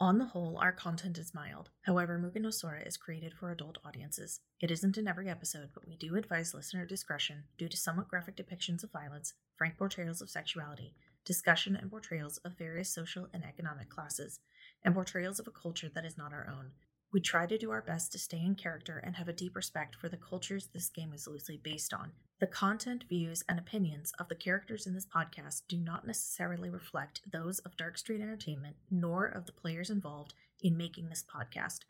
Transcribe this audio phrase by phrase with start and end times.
[0.00, 1.70] On the whole, our content is mild.
[1.82, 4.38] However, Mugen no is created for adult audiences.
[4.60, 8.36] It isn't in every episode, but we do advise listener discretion due to somewhat graphic
[8.36, 13.88] depictions of violence, frank portrayals of sexuality, discussion and portrayals of various social and economic
[13.88, 14.38] classes,
[14.84, 16.70] and portrayals of a culture that is not our own.
[17.10, 19.96] We try to do our best to stay in character and have a deep respect
[19.96, 22.12] for the cultures this game is loosely based on.
[22.38, 27.22] The content, views, and opinions of the characters in this podcast do not necessarily reflect
[27.32, 31.80] those of Dark Street Entertainment nor of the players involved in making this podcast.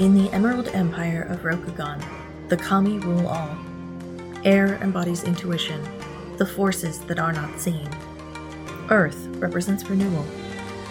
[0.00, 2.02] In the Emerald Empire of Rokugan,
[2.48, 3.54] the Kami rule all.
[4.46, 5.86] Air embodies intuition,
[6.38, 7.86] the forces that are not seen.
[8.88, 10.24] Earth represents renewal,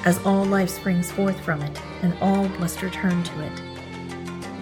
[0.05, 3.61] as all life springs forth from it, and all must return to it.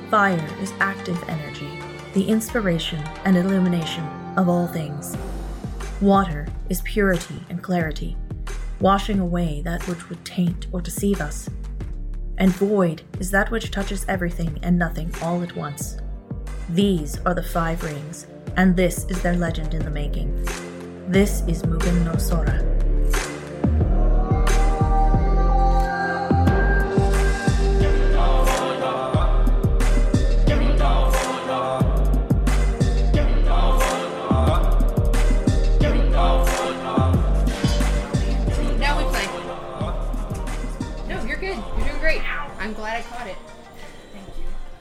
[0.09, 1.81] Fire is active energy,
[2.13, 4.05] the inspiration and illumination
[4.37, 5.17] of all things.
[5.99, 8.15] Water is purity and clarity,
[8.79, 11.49] washing away that which would taint or deceive us
[12.37, 15.97] and void is that which touches everything and nothing all at once.
[16.69, 20.35] These are the five rings, and this is their legend in the making.
[21.07, 22.66] This is Mugen no Sora.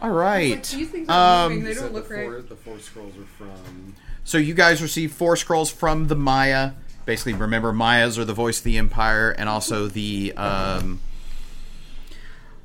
[0.06, 0.62] All right.
[0.62, 1.58] These things are moving.
[1.58, 2.48] Um, They So don't the four, right.
[2.48, 3.94] The four scrolls are from.
[4.22, 6.76] so you guys receive four scrolls from the Miya.
[7.06, 11.00] Basically, remember Miyas are the voice of the Empire, and also the um,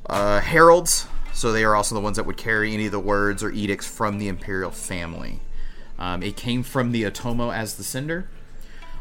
[0.05, 1.07] uh, heralds.
[1.33, 3.87] So they are also the ones that would carry any of the words or edicts
[3.87, 5.39] from the imperial family.
[5.97, 8.29] Um, it came from the Otomo as the sender.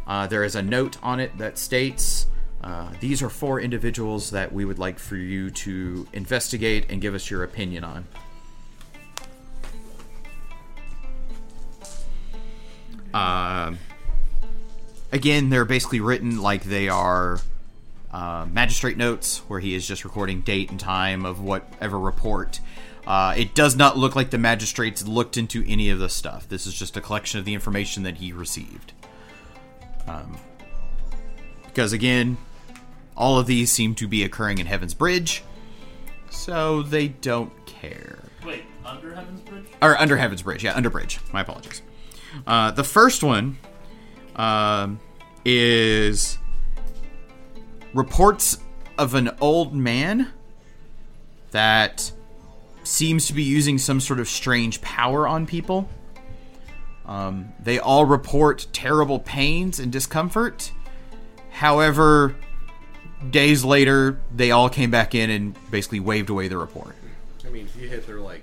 [0.07, 2.27] Uh, there is a note on it that states
[2.63, 7.15] uh, these are four individuals that we would like for you to investigate and give
[7.15, 8.07] us your opinion on.
[13.15, 13.79] Um,
[15.13, 17.41] again, they're basically written like they are
[18.13, 22.61] uh, magistrate notes, where he is just recording date and time of whatever report.
[23.07, 26.49] Uh, it does not look like the magistrates looked into any of the stuff.
[26.49, 28.93] This is just a collection of the information that he received.
[30.07, 30.37] Um,
[31.67, 32.37] because again,
[33.17, 35.43] all of these seem to be occurring in Heaven's Bridge,
[36.31, 39.67] so they don't care Wait, under Heaven's Bridge?
[39.81, 40.65] or under Heaven's Bridge.
[40.65, 41.21] Yeah, under Bridge.
[41.33, 41.83] My apologies.
[42.47, 43.59] Uh, the first one
[44.37, 45.01] um,
[45.45, 46.39] is
[47.95, 48.59] reports
[48.99, 50.29] of an old man
[51.51, 52.13] that
[52.85, 55.89] seems to be using some sort of strange power on people.
[57.07, 60.73] Um, they all report terrible pains and discomfort.
[61.51, 62.37] However,
[63.31, 66.95] days later, they all came back in and basically waved away the report.
[67.45, 68.43] I mean, if you hit their like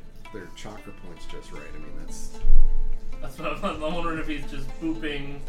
[3.37, 5.39] That's what I'm, I'm wondering if he's just booping.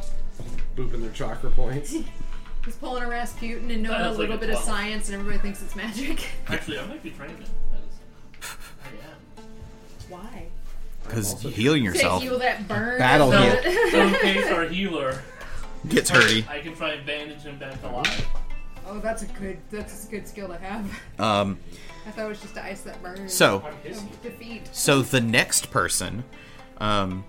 [0.76, 1.94] booping their chakra points.
[2.64, 4.64] He's pulling a Rasputin and knowing a That's like little a bit of 12.
[4.66, 6.28] science, and everybody thinks it's magic.
[6.48, 7.46] Actually, I might be training him.
[7.72, 8.48] As,
[8.84, 8.88] I
[9.40, 9.44] am.
[10.10, 10.46] Why?
[11.04, 12.98] Because healing To yourself heal that burn.
[12.98, 13.52] Battle so heal.
[13.54, 15.22] that- So in case our healer,
[15.88, 16.46] gets hurty.
[16.46, 18.26] I can try and bandage him back alive.
[18.86, 19.56] oh, that's a good.
[19.70, 20.84] That's a good skill to have.
[21.18, 21.58] Um,
[22.06, 23.28] I thought it was just to ice that burn.
[23.30, 24.68] so I'm defeat.
[24.72, 26.24] So the next person,
[26.78, 27.24] um,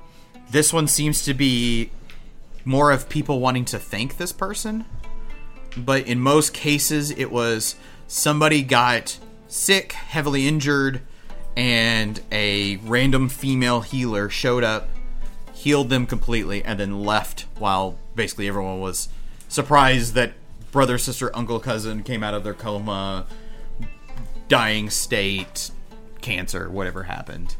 [0.51, 1.91] this one seems to be
[2.65, 4.85] more of people wanting to thank this person,
[5.77, 7.75] but in most cases, it was
[8.07, 9.17] somebody got
[9.47, 11.01] sick, heavily injured,
[11.55, 14.89] and a random female healer showed up,
[15.53, 19.09] healed them completely, and then left while basically everyone was
[19.47, 20.33] surprised that
[20.71, 23.25] brother, sister, uncle, cousin came out of their coma,
[24.47, 25.71] dying state,
[26.21, 27.55] cancer, whatever happened.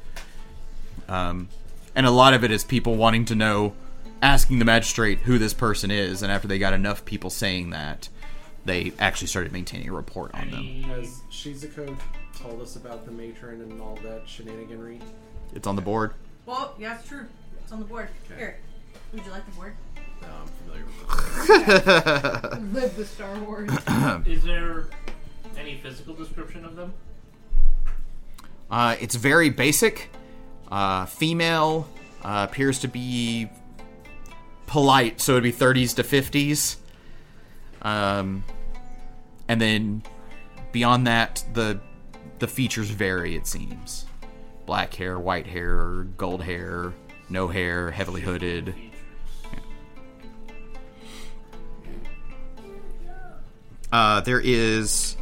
[1.07, 1.49] Um,
[1.95, 3.73] and a lot of it is people wanting to know,
[4.21, 8.09] asking the magistrate who this person is, and after they got enough people saying that,
[8.65, 10.59] they actually started maintaining a report on them.
[10.59, 11.97] Any- Has Shizuko
[12.37, 15.01] told us about the matron and all that shenaniganry?
[15.53, 16.13] It's on the board.
[16.45, 17.25] Well, yeah, it's true.
[17.63, 18.09] It's on the board.
[18.37, 18.57] Here.
[19.13, 19.73] Would you like the board?
[20.21, 22.73] No, I'm familiar with it.
[22.73, 23.71] Live the Star Wars.
[24.27, 24.87] Is there
[25.57, 26.93] any physical description of them?
[28.69, 30.09] Uh, it's very basic.
[30.71, 31.87] Uh, female
[32.23, 33.49] uh, appears to be
[34.67, 36.77] polite, so it'd be 30s to 50s.
[37.81, 38.43] Um,
[39.47, 40.03] and then
[40.71, 41.79] beyond that, the
[42.39, 43.35] the features vary.
[43.35, 44.05] It seems
[44.65, 46.93] black hair, white hair, gold hair,
[47.29, 48.75] no hair, heavily hooded.
[53.91, 55.17] Uh, there is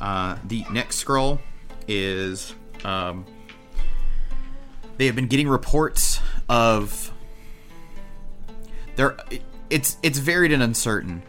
[0.00, 1.40] uh, the next scroll
[1.88, 2.54] is
[2.84, 3.24] um,
[5.00, 7.10] they have been getting reports of
[8.96, 9.16] there
[9.70, 11.22] it's it's varied and uncertain.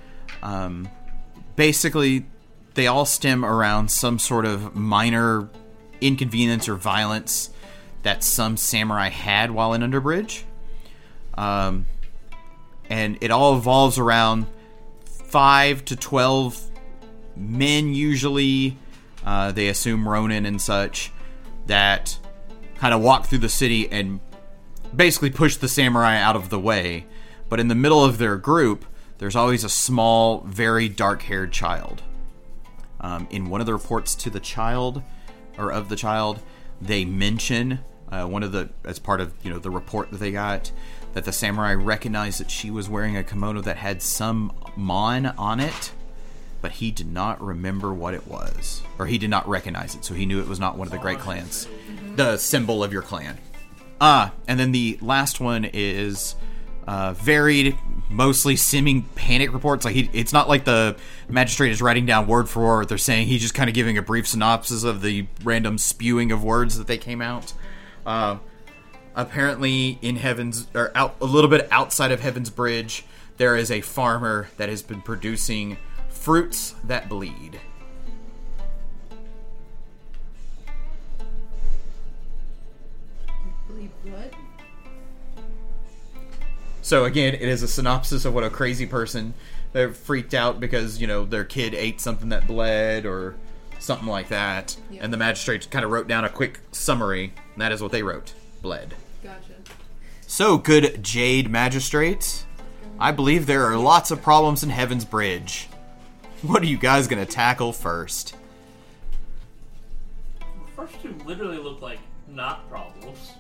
[0.44, 0.89] Um,
[1.56, 2.25] basically
[2.73, 5.47] they all stem around some sort of minor
[6.01, 7.50] inconvenience or violence
[8.03, 10.44] that some samurai had while in underbridge.
[11.35, 11.85] Um,
[12.89, 14.47] and it all evolves around
[15.06, 16.71] 5 to 12
[17.38, 18.77] men usually.
[19.25, 21.13] Uh, they assume ronin and such
[21.68, 22.18] that
[22.81, 24.19] kind of walk through the city and
[24.95, 27.06] basically push the samurai out of the way.
[27.48, 28.86] But in the middle of their group
[29.19, 32.01] there's always a small very dark-haired child.
[33.00, 35.04] Um, in one of the reports to the child
[35.60, 36.39] or of the child
[36.81, 37.81] they mention
[38.12, 40.72] uh, one of the as part of you know the report that they got
[41.13, 45.60] that the samurai recognized that she was wearing a kimono that had some mon on
[45.60, 45.92] it
[46.61, 50.13] but he did not remember what it was or he did not recognize it so
[50.13, 51.67] he knew it was not one of the great clans.
[52.15, 53.37] The symbol of your clan.
[53.99, 56.35] Ah and then the last one is
[56.87, 57.77] uh, varied
[58.09, 59.85] mostly seeming panic reports.
[59.85, 60.97] Like he, it's not like the
[61.29, 62.79] magistrate is writing down word for word.
[62.79, 66.31] What they're saying he's just kind of giving a brief synopsis of the random spewing
[66.31, 67.53] of words that they came out.
[68.05, 68.37] Uh,
[69.15, 73.03] apparently in heaven's or out a little bit outside of heaven's bridge
[73.37, 75.77] there is a farmer that has been producing
[76.21, 77.59] fruits that bleed
[83.68, 84.35] Bleed blood?
[86.83, 89.33] so again it is a synopsis of what a crazy person
[89.71, 93.35] they're freaked out because you know their kid ate something that bled or
[93.79, 95.03] something like that Yeah.
[95.03, 98.03] and the magistrate kind of wrote down a quick summary and that is what they
[98.03, 99.53] wrote bled Gotcha.
[100.25, 102.45] So, good Jade Magistrates,
[103.00, 105.68] I believe there are lots of problems in Heaven's Bridge.
[106.41, 108.35] What are you guys gonna tackle first?
[110.39, 113.33] The first two literally look like not problems.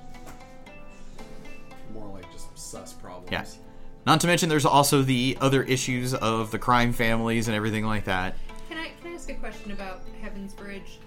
[1.93, 3.31] More like just sus problems.
[3.31, 3.45] Yeah.
[4.05, 8.05] Not to mention, there's also the other issues of the crime families and everything like
[8.05, 8.35] that.
[8.69, 10.99] Can I can I ask a question about Heaven's Bridge?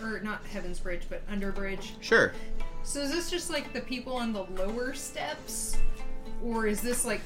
[0.00, 1.92] Or not Heaven's Bridge, but Underbridge.
[2.00, 2.32] Sure.
[2.84, 5.78] So is this just like the people on the lower steps?
[6.44, 7.22] Or is this like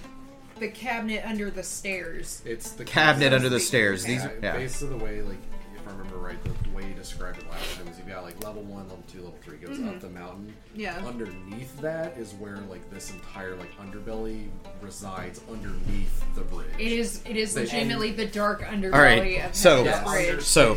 [0.61, 2.43] the cabinet under the stairs?
[2.45, 4.03] It's the Cabinet under the stairs.
[4.03, 4.53] of These, Yeah, yeah.
[4.57, 5.60] based on the way, like, if
[5.91, 8.63] I remember right, the way you described it last time is you've got like level
[8.63, 9.89] one, level two, level three goes Mm-hmm.
[9.89, 10.55] up the mountain.
[10.75, 10.97] Yeah.
[11.05, 14.49] Underneath that is where like this entire like underbelly
[14.81, 16.67] resides underneath the bridge.
[16.79, 20.05] It is it is They- legitimately the dark underbelly All right, of so- Heaven's Yes.
[20.09, 20.43] Bridge.
[20.43, 20.75] So,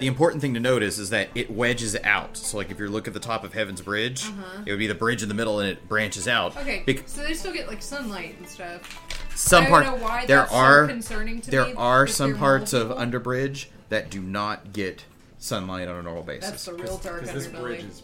[0.00, 2.36] the important thing to notice is that it wedges out.
[2.36, 4.24] So, like, if you look at the top of Heaven's Bridge,
[4.64, 6.52] it would be the bridge in the middle and it branches out.
[6.52, 6.60] Uh-huh.
[6.60, 9.00] Okay, Bec- so they still get like sunlight and stuff.
[9.34, 12.06] some I part don't know why there that's so are concerning to there me are
[12.06, 15.04] some they're parts of underbridge that do not get
[15.38, 16.50] sunlight on a normal basis.
[16.50, 17.62] That's the real dark because this underbelly.
[17.62, 18.02] bridge is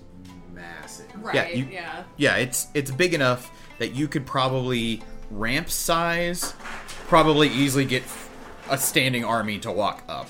[0.54, 1.06] massive.
[1.16, 1.56] right?
[1.56, 6.52] Yeah, Yeah, yeah, it's it's big enough that you could probably ramp size,
[7.08, 8.02] probably easily get
[8.70, 10.28] a standing army to walk up.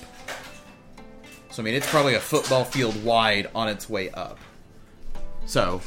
[1.51, 4.39] So I mean, it's probably a football field wide on its way up.
[5.45, 5.81] So,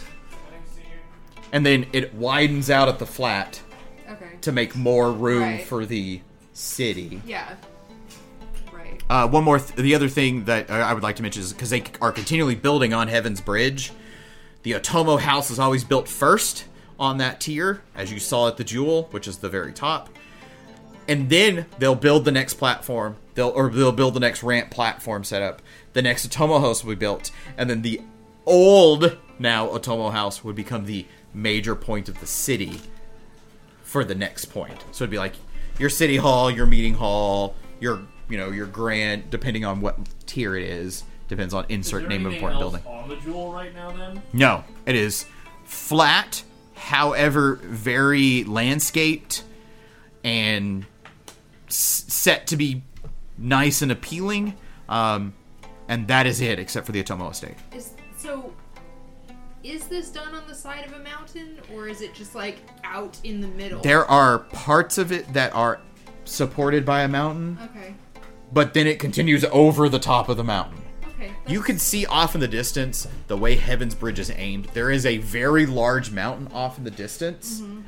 [1.53, 3.61] and then it widens out at the flat
[4.09, 4.37] Okay.
[4.43, 5.65] to make more room Right.
[5.65, 6.21] for the
[6.53, 7.21] city.
[7.27, 7.55] Yeah.
[9.09, 11.71] Uh, one more, th- the other thing that I would like to mention is because
[11.71, 13.93] they are continually building on Heaven's Bridge,
[14.65, 16.65] the Otomo house is always built first
[16.99, 20.09] on that tier, as you saw at the Jewel, which is the very top.
[21.07, 25.23] And then they'll build the next platform, they'll or they'll build the next ramp platform
[25.23, 25.63] setup.
[25.93, 28.01] The next Otomo house will be built, and then the
[28.45, 32.81] old now Otomo house would become the major point of the city
[33.85, 34.85] for the next point.
[34.91, 35.35] So it'd be like
[35.79, 40.57] your city hall, your meeting hall, your you know your grand, depending on what tier
[40.57, 42.87] it is, depends on insert there name of important else building.
[43.03, 43.91] on the jewel right now?
[43.93, 45.27] Then No, it is
[45.65, 46.43] flat,
[46.75, 49.43] however, very landscaped
[50.25, 50.87] and
[51.69, 52.83] s- set to be
[53.39, 54.55] nice and appealing.
[54.89, 55.35] Um,
[55.89, 57.55] and that is it, except for the Otomo estate.
[57.73, 58.53] Is so.
[59.63, 63.19] Is this done on the side of a mountain, or is it just like out
[63.25, 63.81] in the middle?
[63.83, 65.81] There are parts of it that are
[66.25, 67.95] supported by a mountain, Okay.
[68.53, 70.83] But then it continues over the top of the mountain.
[71.15, 71.33] Okay.
[71.47, 74.67] You can see off in the distance the way Heaven's Bridge is aimed.
[74.75, 77.61] There is a very large mountain off in the distance.
[77.61, 77.81] Mm-hmm.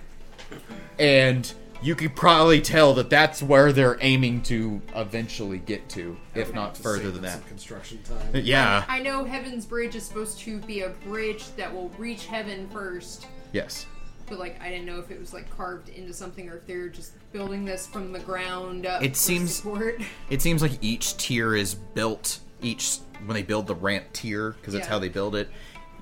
[0.99, 6.53] and you could probably tell that that's where they're aiming to eventually get to, if
[6.53, 7.35] not To further than that.
[7.35, 8.43] some construction time.
[8.45, 8.85] Yeah.
[8.89, 13.27] I know Heaven's Bridge is supposed to be a bridge that will reach heaven first.
[13.53, 13.87] Yes.
[14.29, 16.89] But like, I didn't know if it was like carved into something or if they're
[16.89, 19.03] just building this from the ground up.
[19.03, 20.01] It seems- support.
[20.31, 24.75] It seems like each tier is built each when they build the ramp tier because
[24.75, 24.91] that's Yeah.
[24.93, 25.49] how they build it.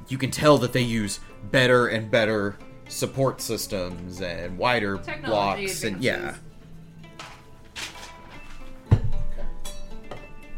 [0.09, 2.57] You can tell that they use better and better
[2.89, 6.35] support systems and wider Technology blocks and yeah.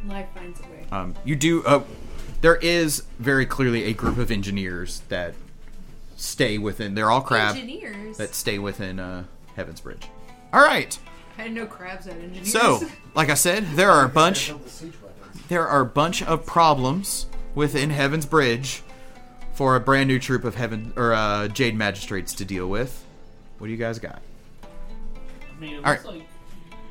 [0.06, 0.86] Life finds a way.
[0.90, 1.64] Um, you do.
[1.64, 1.82] Uh,
[2.40, 5.34] there is very clearly a group of engineers that
[6.18, 6.94] stay within.
[6.94, 8.16] They're all crab Engineers.
[8.18, 9.24] that stay within uh,
[9.56, 10.06] Heaven's Bridge.
[10.52, 10.98] All right.
[11.38, 12.50] I didn't know crabs had engineers.
[12.52, 12.80] So,
[13.14, 14.48] like I said, there are a bunch.
[14.48, 15.42] Build the siege weapons.
[15.48, 18.82] There are a bunch of problems within Heaven's Bridge
[19.52, 23.04] for a brand new troop of Heaven or uh, Jade Magistrates to deal with.
[23.58, 24.20] What do you guys got?
[24.64, 26.22] I mean, it All looks like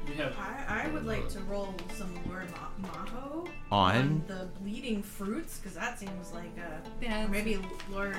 [0.08, 0.34] we have.
[0.38, 2.44] I, I would like to roll some Lore
[2.82, 7.60] Ma- Maho On the bleeding fruits because that seems like a Yeah, maybe
[7.92, 8.14] Lore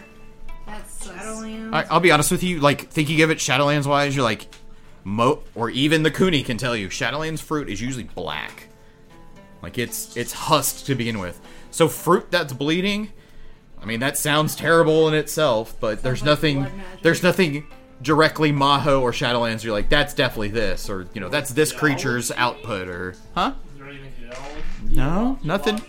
[0.69, 1.75] that's Shadowlands.
[1.75, 2.61] I, I'll be honest with you.
[2.61, 4.47] Like thinking of it Shadowlands wise, you're like,
[5.05, 8.69] Mo or even the Kuni can tell you Shadowlands fruit is usually black.
[9.63, 11.41] Like it's it's husked to begin with.
[11.71, 13.13] So fruit that's bleeding.
[13.81, 16.67] I mean that sounds terrible in itself, but there's like nothing
[17.03, 17.67] there's nothing
[18.03, 19.65] directly Maho or Shadowlands.
[19.65, 23.55] You're like that's definitely this or you know that's this creature's output or huh?
[23.73, 24.41] Is there anything else?
[24.91, 25.81] No, nothing.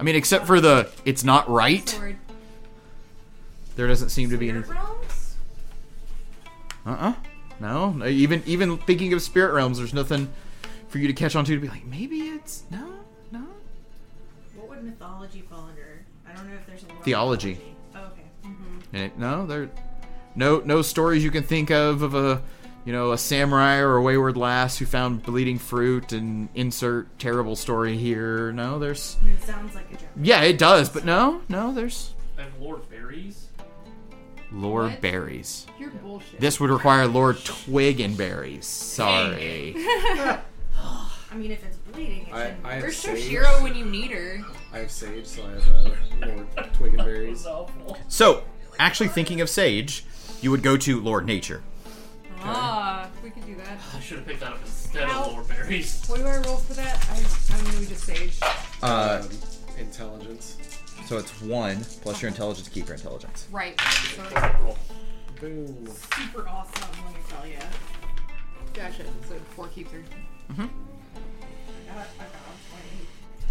[0.00, 1.98] I mean except for the it's not right.
[3.78, 3.86] Sword.
[3.86, 4.62] There doesn't seem to be any.
[4.62, 5.36] Spirit realms?
[6.86, 7.14] Uh-uh.
[7.60, 10.28] No, no, even even thinking of spirit realms, there's nothing
[10.88, 12.86] for you to catch on to to be like, maybe it's no,
[13.32, 13.42] no.
[14.56, 16.04] What would mythology fall under?
[16.28, 17.54] I don't know if there's a Lore Theology.
[17.54, 17.76] mythology.
[17.96, 18.56] Oh, okay.
[18.92, 19.70] And it, no, there,
[20.36, 22.42] no, no stories you can think of of a,
[22.84, 27.56] you know, a samurai or a wayward lass who found bleeding fruit and insert terrible
[27.56, 28.52] story here.
[28.52, 30.08] No, there's, I mean, it sounds like a joke.
[30.22, 33.48] yeah, it does, but no, no, there's And have Lore Berries.
[34.52, 35.00] Lore What?
[35.00, 35.66] Berries.
[35.78, 36.40] You're bullshit.
[36.40, 38.66] This would require Lore Twig and Berries.
[38.66, 39.74] Sorry.
[41.30, 42.66] I mean, if it's bleeding, it I, shouldn't.
[42.66, 43.28] I have Where's sage.
[43.30, 44.40] Toshiro when you need her?
[44.72, 45.86] I have sage, so I have
[46.22, 47.46] uh, Lore Twig and Berries.
[48.08, 48.44] So,
[48.78, 50.04] actually thinking of Sage,
[50.40, 51.62] you would go to Lore Nature.
[52.40, 53.78] Ah, we could do that.
[53.96, 56.02] I should have picked that up instead How- of Lore Berries.
[56.06, 57.06] What do I roll for that?
[57.10, 58.38] I, I mean, we just sage.
[58.82, 59.28] Uh, Um,
[59.78, 60.56] intelligence.
[61.08, 63.48] So it's one plus your intelligence to keep your intelligence.
[63.50, 63.80] Right.
[63.80, 64.22] So,
[64.62, 64.76] Roll.
[65.40, 65.86] Boom.
[65.86, 67.56] super awesome, let me tell you.
[68.74, 69.04] gotcha.
[69.26, 70.02] So four keeps her.
[70.50, 70.68] I got,
[71.96, 72.24] I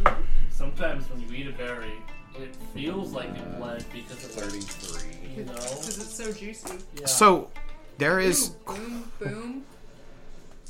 [0.04, 0.24] got 22.
[0.52, 1.94] Sometimes when you eat a berry,
[2.36, 5.38] it feels like it bled because it's Thirty-three.
[5.38, 5.54] you know.
[5.54, 6.78] Because it's so juicy.
[7.00, 7.08] Yeah.
[7.08, 7.50] So
[7.98, 9.64] there is Ooh, boom, boom.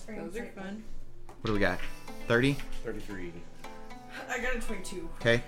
[0.08, 0.84] Those are fun.
[1.26, 1.80] what do we got?
[2.30, 2.56] Thirty.
[2.86, 3.34] Thirty-three.
[4.30, 5.10] I got a 22.
[5.20, 5.44] Okay.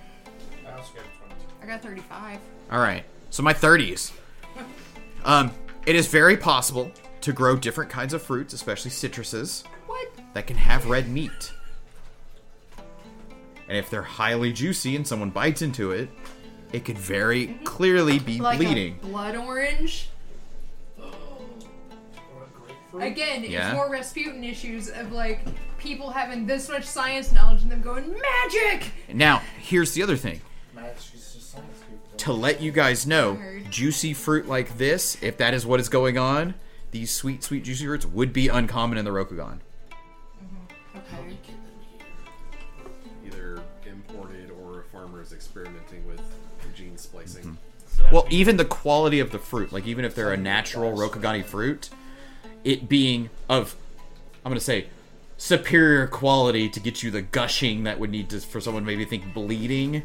[0.72, 1.62] I also got a 22.
[1.62, 2.38] I got 35.
[2.70, 3.04] All right.
[3.30, 4.12] So my thirties.
[5.24, 5.50] Um,
[5.86, 10.08] it is very possible to grow different kinds of fruits, especially citruses, What?
[10.34, 11.52] that can have red meat.
[13.68, 16.08] And if they're highly juicy and someone bites into it,
[16.72, 18.98] it could very clearly be Like bleeding.
[19.02, 20.08] a blood orange?
[20.98, 21.04] Or
[22.44, 23.02] a grapefruit.
[23.02, 23.68] Again, Yeah.
[23.68, 25.40] it's more Rasputin issues of like
[25.78, 28.90] people having this much science knowledge and them going magic.
[29.12, 30.40] Now, here's the other thing.
[30.80, 32.16] Max, she's just science people.
[32.18, 33.38] to let you guys know,
[33.70, 36.54] juicy fruit like this, if that is what is going on,
[36.90, 39.58] these sweet, sweet juicy fruits would be uncommon in the Rokugan.
[40.42, 40.98] Mm-hmm.
[40.98, 41.36] Okay.
[43.26, 46.20] Either imported or a farmer is experimenting with
[46.74, 47.42] gene splicing.
[47.44, 47.54] Mm-hmm.
[47.86, 50.36] So that Well, means- even the quality of the fruit, like even if they're a
[50.36, 51.90] natural Rokugani fruit,
[52.64, 53.76] it being of,
[54.44, 54.86] I'm gonna say,
[55.36, 59.32] superior quality to get you the gushing that would need to for someone maybe think
[59.32, 60.02] bleeding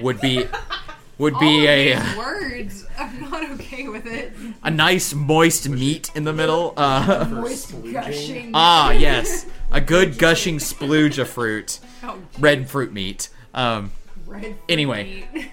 [0.00, 0.46] would be
[1.18, 4.32] would All be of a these words, I'm not okay with it.
[4.62, 6.74] a nice moist meat in the middle.
[6.76, 8.50] Uh, Moist gushing.
[8.54, 11.78] ah, yes, a good gushing splooge of fruit.
[12.02, 13.28] Oh, red fruit meat.
[13.54, 13.92] Um,
[14.26, 15.28] red fruit Anyway.
[15.32, 15.50] meat.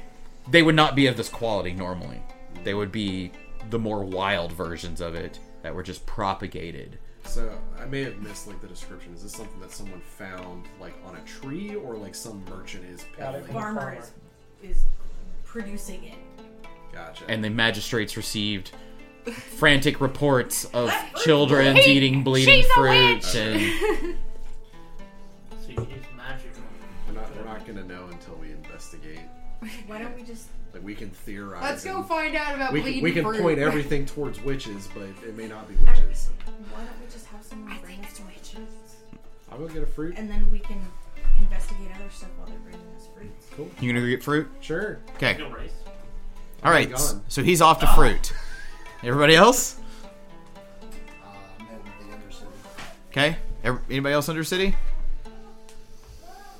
[0.49, 2.21] they would not be of this quality normally.
[2.63, 3.31] They would be
[3.69, 6.97] the more wild versions of it that were just propagated.
[7.25, 9.13] So I may have missed like the description.
[9.13, 13.05] Is this something that someone found like on a tree, or like some merchant is
[13.17, 13.45] Got it.
[13.45, 13.53] peddling?
[13.53, 13.99] Farmer Farmer.
[13.99, 14.11] is,
[14.63, 14.83] is
[15.45, 16.17] producing it.
[16.93, 17.25] Gotcha.
[17.27, 18.71] And the magistrates received
[19.57, 20.91] frantic reports of
[21.23, 23.35] children Hey, eating bleeding she's a fruit witch!
[23.35, 24.15] and
[25.65, 26.63] See, it's magical.
[27.07, 29.19] we're not we're not gonna know until we investigate.
[29.87, 31.61] Why don't we just Like we can theorize.
[31.61, 33.41] Let's go and- find out about We bleeding can, we can fruit.
[33.41, 36.29] point everything towards witches, but it may not be witches.
[36.71, 38.57] Why don't we just have someone bring us some witches?
[39.51, 40.15] I'll go get a fruit.
[40.17, 40.81] And then we can
[41.39, 43.47] investigate other stuff while they're bringing us fruits.
[43.55, 43.69] Cool.
[43.79, 44.49] You gonna go get fruit?
[44.61, 44.99] Sure.
[45.15, 45.33] Okay.
[45.35, 45.71] Go race.
[46.63, 46.89] All right.
[46.91, 47.23] gone.
[47.27, 48.33] So he's off to fruit.
[49.03, 49.77] Everybody else?
[50.81, 50.85] Uh,
[51.59, 52.45] I'm heading to the Undercity.
[53.11, 53.37] Okay.
[53.63, 54.75] Ev- Anybody else under city?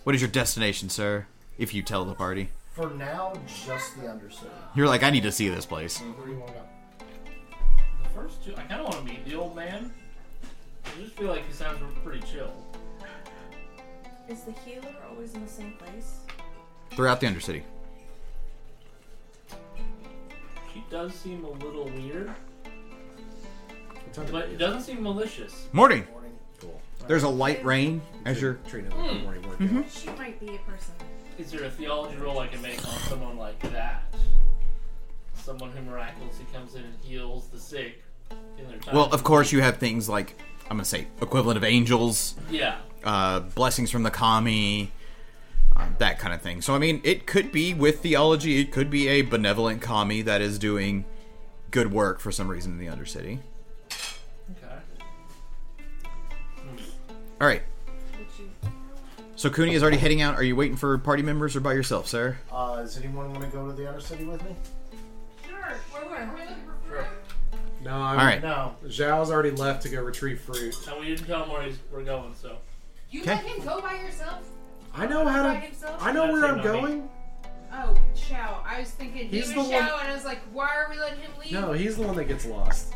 [0.03, 1.27] What is your destination, sir?
[1.59, 3.33] If you tell the party, For now,
[3.67, 4.49] just the Undercity.
[4.73, 5.99] you're like, I need to see this place.
[5.99, 6.61] Where do you want to go?
[8.03, 9.93] The first two, I kind of want to meet the old man.
[10.85, 12.51] I just feel like he sounds pretty chill.
[14.31, 16.19] Is the healer always in the same place?
[16.91, 17.63] Throughout the Undercity.
[20.73, 24.57] She does seem a little weird, What time but it it?
[24.57, 25.67] doesn't seem malicious.
[25.73, 26.07] Morning.
[26.13, 26.31] Morning.
[26.61, 26.81] Cool.
[27.07, 28.53] There's a light rain as you're.
[28.69, 29.59] Treat it like a morning workout.
[29.59, 29.81] Mm-hmm.
[29.89, 30.93] She might be a person.
[31.37, 34.03] Is there a theology roll I can make on someone like that?
[35.33, 38.01] Someone who miraculously comes in and heals the sick
[38.57, 38.95] in their time.
[38.95, 40.35] Well, of course, you have things like
[40.69, 42.77] I'm gonna say equivalent of angels, Yeah.
[43.03, 44.91] Uh, blessings from the kami,
[45.75, 46.61] uh, that kind of thing.
[46.61, 48.59] So I mean, it could be with theology.
[48.59, 51.05] It could be a benevolent kami that is doing
[51.71, 53.39] good work for some reason in the Undercity.
[54.51, 54.75] Okay.
[57.39, 57.63] All right.
[59.41, 60.35] So Kuni is already heading out.
[60.35, 62.37] Are you waiting for party members or by yourself, sir?
[62.51, 64.55] Uh, does anyone want to go to the Undercity with me?
[65.47, 65.57] Sure.
[65.57, 67.05] Where, where, are we looking for fruit?
[67.83, 68.43] No, I'm, All right.
[68.43, 68.75] No.
[68.85, 70.75] Zhao's already left to go retrieve fruit.
[70.87, 72.57] And we didn't tell him where he's, we're going, so.
[73.11, 73.35] You Okay.
[73.35, 74.39] let him go by yourself?
[74.93, 75.59] I know how By to.
[75.59, 75.97] himself?
[76.03, 76.81] I know where I'm That's it, me.
[76.81, 77.09] going.
[77.73, 78.63] Oh, Shao.
[78.65, 80.87] I was thinking He's he the was one- Shao, and I was like, why are
[80.89, 81.51] we letting him leave?
[81.53, 82.93] No, he's the one that gets lost.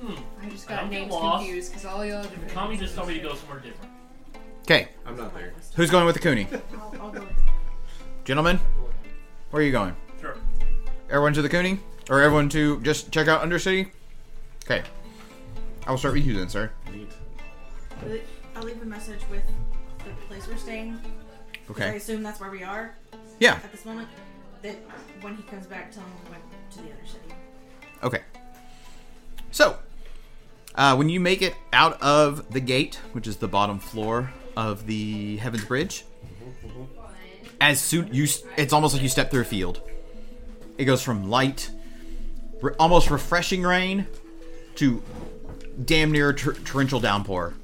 [0.00, 0.12] Hmm.
[0.42, 1.44] I just I got don't get names lost.
[1.44, 2.50] confused because all y'all different.
[2.50, 3.90] Tommy just told me to go somewhere different.
[4.62, 4.88] Okay.
[5.06, 5.52] I'm not there.
[5.74, 6.46] Who's going with the Kuni?
[6.74, 7.26] I'll, I'll go
[8.24, 8.58] Gentlemen,
[9.50, 9.96] where are you going?
[10.20, 10.36] Sure.
[11.08, 11.78] Everyone to the Kuni?
[12.10, 13.90] Or everyone to just check out Undercity?
[14.64, 14.82] Okay.
[15.86, 16.70] I will start with you then, sir.
[16.92, 17.08] Neat.
[18.56, 19.42] I'll leave a message with
[19.98, 20.98] the place we're staying.
[21.66, 21.96] 'cause I Okay.
[21.96, 22.94] assume that's where we are
[23.40, 23.54] Yeah.
[23.54, 24.08] at this moment.
[24.62, 24.76] That
[25.20, 26.42] when he comes back, tell him we went
[26.72, 27.34] to the other city.
[28.02, 28.22] Okay.
[29.50, 29.78] So,
[30.74, 34.86] uh, when you make it out of the gate, which is the bottom floor of
[34.86, 36.04] the Heaven's Bridge,
[37.60, 39.80] as soon you, it's almost like you step through a field.
[40.78, 41.70] It goes from light,
[42.62, 44.06] re- almost refreshing rain,
[44.76, 45.02] to
[45.84, 47.54] damn near tor- torrential downpour.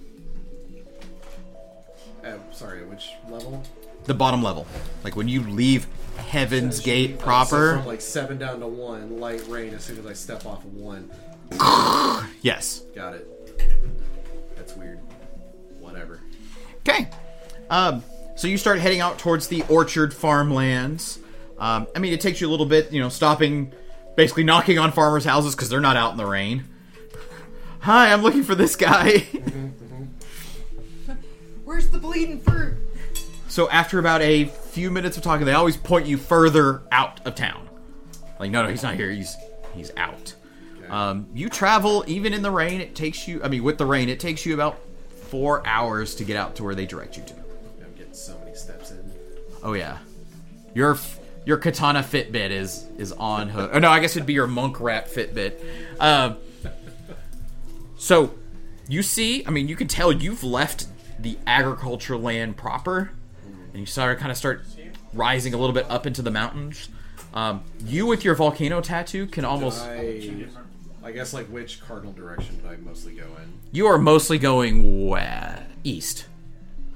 [2.62, 3.60] Sorry, which level?
[4.04, 4.68] The bottom level,
[5.02, 7.78] like when you leave Heaven's Gate proper.
[7.78, 9.74] from like seven down to one, light rain.
[9.74, 11.10] As soon as I step off of one,
[12.40, 12.84] yes.
[12.94, 13.26] got it.
[14.54, 15.00] That's weird.
[15.80, 16.20] Whatever.
[16.88, 17.10] Okay.
[17.68, 18.04] Um,
[18.36, 21.18] so you start heading out towards the orchard farmlands.
[21.58, 23.72] Um, I mean, it takes you a little bit, you know, stopping,
[24.14, 26.68] basically knocking on farmers' houses because they're not out in the rain.
[27.80, 29.26] Hi, I'm looking for this guy.
[31.72, 32.74] Where's the bleeding fruit?
[33.48, 37.34] so after about a few minutes of talking, they always point you further out of
[37.34, 37.66] town.
[38.38, 39.10] Like, no, no, he's not here.
[39.10, 39.34] He's
[39.74, 40.34] he's out.
[40.90, 42.82] Um, you travel even in the rain.
[42.82, 43.42] It takes you.
[43.42, 44.80] I mean, with the rain, it takes you about
[45.30, 47.32] four hours to get out to where they direct you to.
[47.32, 49.10] I'm getting so many steps in.
[49.62, 49.96] Oh yeah,
[50.74, 50.98] your
[51.46, 53.70] your katana Fitbit is is on hook.
[53.72, 55.54] Oh no, I guess it'd be your monk rat Fitbit.
[55.98, 56.36] Um,
[57.96, 58.34] so
[58.90, 60.91] you see, I mean, you can tell you've left
[61.22, 63.10] the agriculture land proper,
[63.72, 64.64] and you start kind of start
[65.14, 66.88] rising a little bit up into the mountains.
[67.34, 69.82] Um, you with your volcano tattoo can almost.
[69.82, 70.46] I,
[71.04, 73.52] I guess like which cardinal direction did I mostly go in?
[73.72, 76.26] You are mostly going west, east,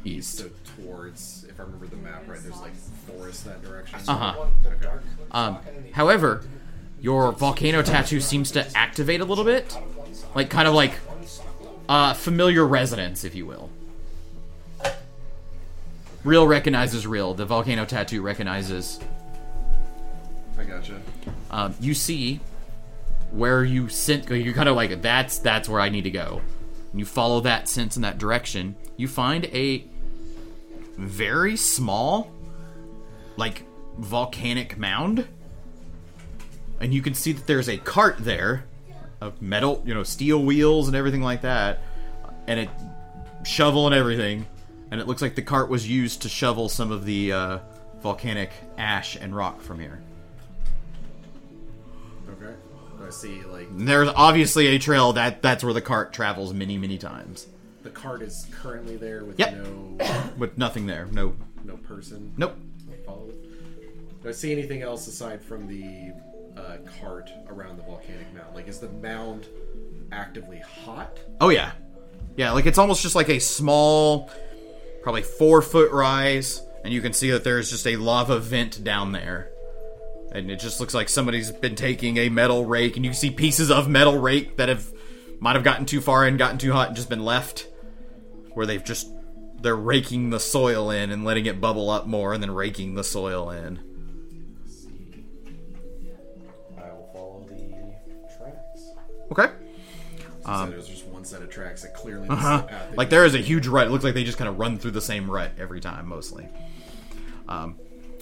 [0.04, 0.38] east.
[0.38, 0.50] So
[0.82, 3.98] towards, if I remember the map right, there's like forest that direction.
[4.06, 4.34] Uh huh.
[4.38, 6.42] One- the dark clicks Um, walking in the- however,
[7.00, 9.76] your volcano tattoo seems to activate a little bit,
[10.34, 10.92] like kind of like
[11.88, 13.70] uh, familiar resonance, if you will.
[16.26, 17.34] Real recognizes real.
[17.34, 18.98] The volcano tattoo recognizes.
[20.58, 21.00] I gotcha.
[21.52, 22.40] Um, you see
[23.30, 24.28] where you sent.
[24.28, 26.40] You're kind of like that's that's where I need to go.
[26.90, 28.74] And you follow that sense in that direction.
[28.96, 29.84] You find a
[30.96, 32.32] very small,
[33.36, 33.62] like
[33.96, 35.28] volcanic mound,
[36.80, 38.64] and you can see that there's a cart there
[39.20, 41.82] of metal, you know, steel wheels and everything like that,
[42.48, 44.44] and a shovel and everything.
[44.90, 47.58] And it looks like the cart was used to shovel some of the uh,
[48.00, 50.00] volcanic ash and rock from here.
[52.30, 52.54] Okay.
[53.04, 56.98] I see like There's obviously a trail that that's where the cart travels many many
[56.98, 57.46] times,
[57.82, 59.54] the cart is currently there with Yep.
[59.56, 61.06] no with nothing there.
[61.12, 62.32] No, no person.
[62.36, 62.56] nope.
[63.04, 63.34] Followed.
[64.22, 66.12] Do I see anything else aside from the
[66.60, 68.54] uh, cart around the volcanic mound?
[68.56, 69.46] Like, is the mound
[70.10, 71.16] actively hot?
[71.40, 71.72] Oh yeah,
[72.36, 72.50] yeah.
[72.52, 74.30] Like it's almost just like a small,
[75.06, 79.12] probably four foot rise, and you can see that there's just a lava vent down
[79.12, 79.52] there,
[80.32, 83.30] and it just looks like somebody's been taking a metal rake, and you can see
[83.30, 84.92] pieces of metal rake that have
[85.38, 87.68] might have gotten too far and gotten too hot and just been left,
[88.54, 89.08] where they've just
[89.60, 93.04] they're raking the soil in and letting it bubble up more, and then raking the
[93.04, 93.78] soil in.
[96.76, 98.90] I will follow the tracks.
[99.30, 99.54] Okay.
[100.44, 100.95] Um, there's just one
[101.26, 102.58] set of tracks that clearly Uh-huh.
[102.58, 103.86] the path that Like there is a huge rut.
[103.86, 106.48] It looks like they just kind of run through the same rut every time, mostly.
[107.48, 107.76] Um,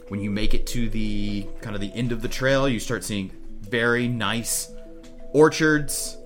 [0.09, 3.05] when you make it to the kind of the end of the trail, you start
[3.05, 4.71] seeing very nice
[5.33, 6.17] orchards.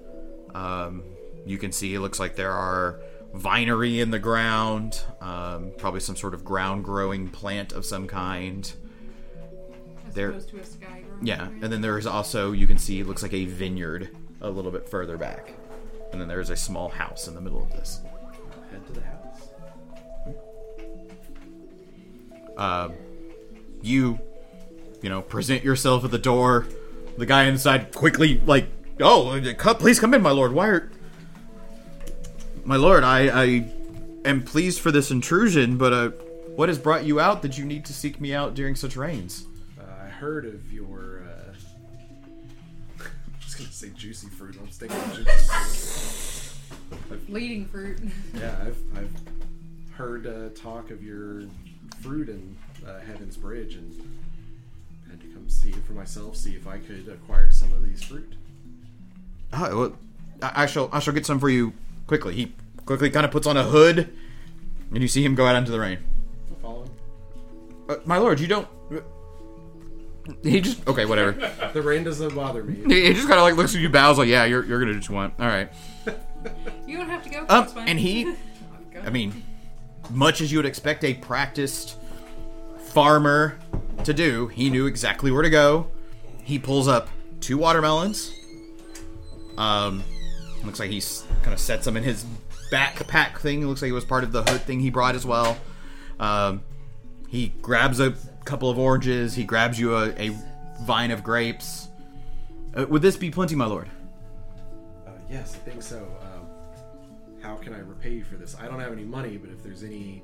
[0.54, 1.02] Um,
[1.46, 3.00] you can see it looks like there are
[3.34, 8.72] vinery in the ground, um, probably some sort of ground growing plant of some kind.
[10.08, 11.58] As There- opposed to a sky Yeah, tree.
[11.62, 14.08] and then there is also you can see it looks like a vineyard
[14.40, 15.52] a little bit further back,
[16.12, 18.00] and then there is a small house in the middle of this.
[18.70, 19.14] head to the house.
[23.82, 24.18] you
[25.02, 26.66] you know present yourself at the door
[27.16, 28.66] the guy inside quickly like
[29.00, 29.40] oh
[29.78, 30.90] please come in my lord why are
[32.64, 33.72] my lord i i
[34.24, 36.08] am pleased for this intrusion but uh
[36.56, 39.46] what has brought you out that you need to seek me out during such rains
[39.80, 41.17] Uh, I heard of your.
[43.78, 44.56] Say juicy fruit.
[44.60, 46.58] I'm sticking with juicy
[47.08, 47.26] fruit.
[47.28, 47.98] Bleeding fruit.
[48.34, 49.12] Yeah, I've, I've
[49.92, 51.42] heard uh, talk of your
[52.00, 54.18] fruit in uh, Heaven's Bridge and
[55.08, 58.02] had to come see it for myself, see if I could acquire some of these
[58.02, 58.34] fruit.
[59.52, 59.96] oh, well,
[60.42, 61.72] I, I shall i shall get some for you
[62.06, 62.52] quickly he
[62.84, 64.14] quickly kind of puts on a hood
[64.92, 65.98] and you see him go out into the rain
[66.62, 66.84] Follow?
[67.88, 68.68] uh, my lord you don't
[70.42, 71.32] he just okay whatever
[71.72, 72.74] The rain doesn't bother me.
[72.94, 75.10] he just kind of like looks at you bows like yeah you're, you're gonna just
[75.10, 75.70] want all right
[76.86, 77.44] You don't have to go.
[77.48, 77.88] Um, it's fine.
[77.88, 78.34] and he,
[79.04, 79.42] I mean,
[80.10, 81.96] much as you would expect a practiced
[82.78, 83.58] farmer
[84.04, 85.88] to do, he knew exactly where to go.
[86.44, 87.08] He pulls up
[87.40, 88.32] two watermelons.
[89.56, 90.02] Um,
[90.64, 92.24] looks like he's kind of sets them in his
[92.72, 93.62] backpack thing.
[93.62, 95.56] It looks like it was part of the hood thing he brought as well.
[96.20, 96.62] Um,
[97.28, 98.14] he grabs a
[98.48, 99.34] couple of oranges.
[99.34, 100.30] He grabs you a, a
[100.80, 101.88] vine of grapes.
[102.74, 103.88] Uh, would this be plenty, my lord?
[105.06, 105.98] Uh, yes, I think so.
[106.22, 106.46] Um,
[107.42, 108.56] how can I repay you for this?
[108.58, 110.22] I don't have any money, but if there's any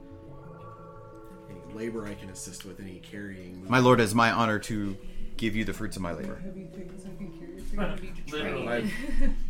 [1.51, 4.97] any labor I can assist with, any carrying, My lord, it is my honor to
[5.37, 6.41] give you the fruits of my labor.
[6.43, 7.63] Heavy things I can carry.
[7.73, 8.83] You're gonna be Literally.
[8.83, 9.35] betrayed.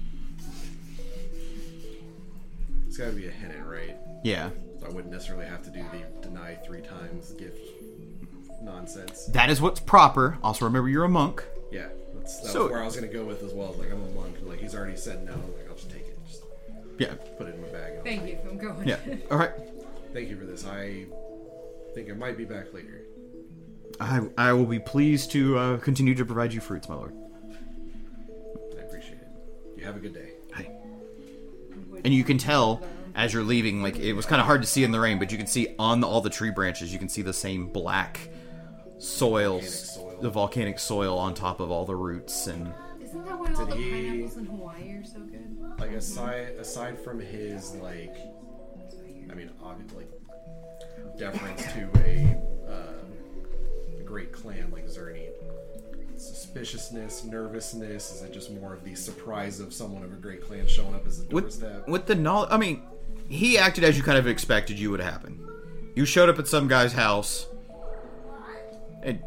[2.86, 3.96] It's got to be a hidden, right?
[4.22, 4.50] Yeah.
[4.78, 7.58] So I wouldn't necessarily have to do the deny three times gift
[8.64, 9.26] nonsense.
[9.26, 10.38] That is what's proper.
[10.42, 11.44] Also, remember you're a monk.
[11.70, 13.74] Yeah, that's, that So- where I was gonna go with as well.
[13.78, 14.36] Like I'm a monk.
[14.42, 15.32] Like he's already said no.
[15.32, 16.18] Like I'll just take it.
[16.28, 16.42] Just
[16.98, 17.14] Yeah.
[17.38, 17.90] put it in my bag.
[17.90, 18.38] and I'll Thank you.
[18.50, 18.86] I'm going.
[18.88, 18.98] Yeah.
[19.30, 19.52] All right.
[20.12, 20.64] Thank you for this.
[20.66, 21.06] I
[21.94, 23.02] think I might be back later.
[24.00, 27.14] I I will be pleased to uh, continue to provide you fruits, my lord.
[28.76, 29.28] I appreciate it.
[29.76, 30.30] You have a good day.
[30.54, 30.68] Hi.
[32.04, 32.82] And you can tell
[33.14, 35.30] as you're leaving, like it was kind of hard to see in the rain, but
[35.30, 38.28] you can see on the, all the tree branches, you can see the same black
[39.04, 39.70] soils, Volcanic
[40.14, 40.18] soil.
[40.22, 43.76] the volcanic soil on top of all the roots, and Isn't that why all the
[43.76, 45.56] he- pineapples in Hawaii are so good?
[45.78, 48.14] Like aside aside from his like,
[49.30, 52.36] I mean, obviously, like deference to a,
[52.70, 55.28] uh, a great clan like Zerny.
[56.16, 58.12] Suspiciousness, nervousness.
[58.12, 61.06] Is it just more of the surprise of someone of a great clan showing up
[61.06, 61.88] as a with doorstep?
[61.88, 62.50] with the knowledge.
[62.52, 62.82] I mean,
[63.28, 65.44] he acted as you kind of expected you would happen.
[65.96, 67.46] You showed up at some guy's house,
[69.04, 69.22] and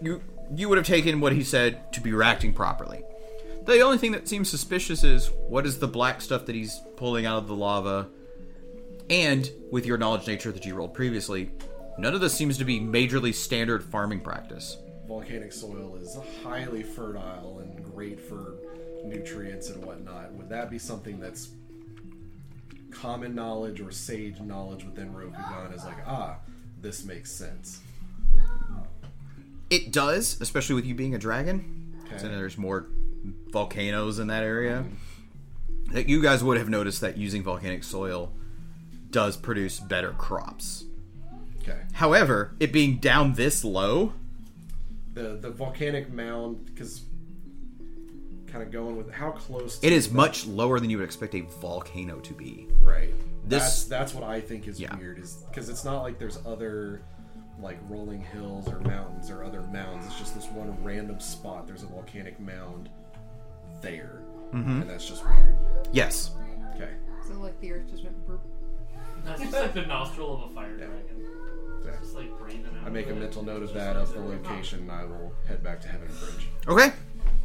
[0.00, 0.22] you
[0.54, 3.02] you would have taken what he said to be reacting properly.
[3.64, 7.26] The only thing that seems suspicious is what is the black stuff that he's pulling
[7.26, 8.08] out of the lava,
[9.10, 11.50] and with your knowledge nature that you rolled previously,
[11.98, 14.76] none of this seems to be majorly standard farming practice.
[15.08, 18.54] volcanic soil is highly fertile and great for
[19.04, 20.32] nutrients and whatnot.
[20.34, 21.48] Would that be something that's
[22.92, 25.74] common knowledge or sage knowledge within Rokugan?
[25.74, 26.36] Is like, ah,
[26.80, 27.80] this makes sense.
[29.70, 31.94] It does, especially with you being a dragon.
[32.06, 32.18] Okay.
[32.18, 32.86] So there's more
[33.50, 34.84] volcanoes in that area.
[35.92, 38.32] That you guys would have noticed that using volcanic soil
[39.10, 40.84] does produce better crops.
[41.62, 41.80] Okay.
[41.94, 44.12] However, it being down this low,
[45.14, 47.02] The the volcanic mound, because
[48.46, 51.34] kind of going with how close it is that- much lower than you would expect
[51.34, 52.66] a volcano to be.
[52.82, 53.12] right.
[53.48, 54.96] This- that's that's what I think is Yeah.
[54.96, 57.00] weird is because it's not like there's other
[57.60, 60.06] like rolling hills or mountains or other mounds.
[60.06, 61.66] It's just this one random spot.
[61.66, 62.88] There's a volcanic mound
[63.82, 64.20] there,
[64.52, 64.82] Mm-hmm.
[64.82, 65.56] and that's just weird.
[65.92, 66.30] Yes.
[66.74, 66.90] Okay.
[67.26, 68.40] So like the earth just went burp.
[69.24, 71.02] That's just like the nostril of a fire dragon.
[71.84, 71.96] Okay.
[72.00, 72.30] Just like.
[72.84, 74.80] I make a mental note of that of the location.
[74.80, 76.92] and I will head back to Heaven Bridge Okay.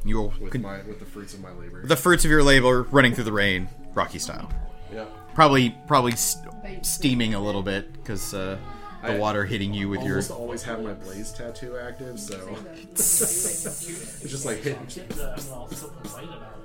[0.06, 1.86] You'll with con- my with the fruits of my labor.
[1.86, 4.52] the fruits of your labor running through the rain, Rocky style.
[4.94, 5.06] yeah.
[5.36, 8.58] Probably, probly st- steaming a little bit because uh,
[9.04, 10.16] the I- water hitting you with your.
[10.16, 12.36] Almost always have my blaze tattoo active, so
[12.92, 14.86] it's just like hitting.
[14.94, 16.58] Get the- I'm all so polite about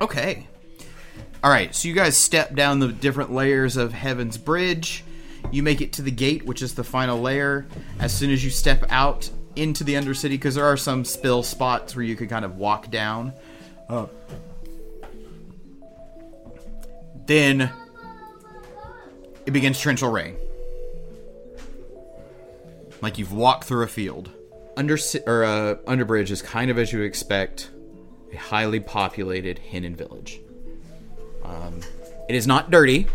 [0.00, 0.02] it.
[0.02, 0.46] Okay.
[1.42, 1.74] All right.
[1.74, 5.04] So you guys step down the different layers of Heaven's Bridge.
[5.52, 7.66] You make it to the gate, which is the final layer.
[8.00, 11.94] As soon as you step out into the Undercity, because there are some spill spots
[11.96, 13.32] where you could kind of walk down.
[13.88, 14.06] Uh,
[17.26, 17.70] then
[19.46, 20.36] it begins torrential rain.
[23.00, 24.30] Like you've walked through a field.
[24.76, 27.70] Under or uh, Underbridge is kind of as you expect,
[28.32, 30.40] a highly populated Heimin village.
[31.44, 31.80] Um,
[32.28, 33.06] it is not dirty.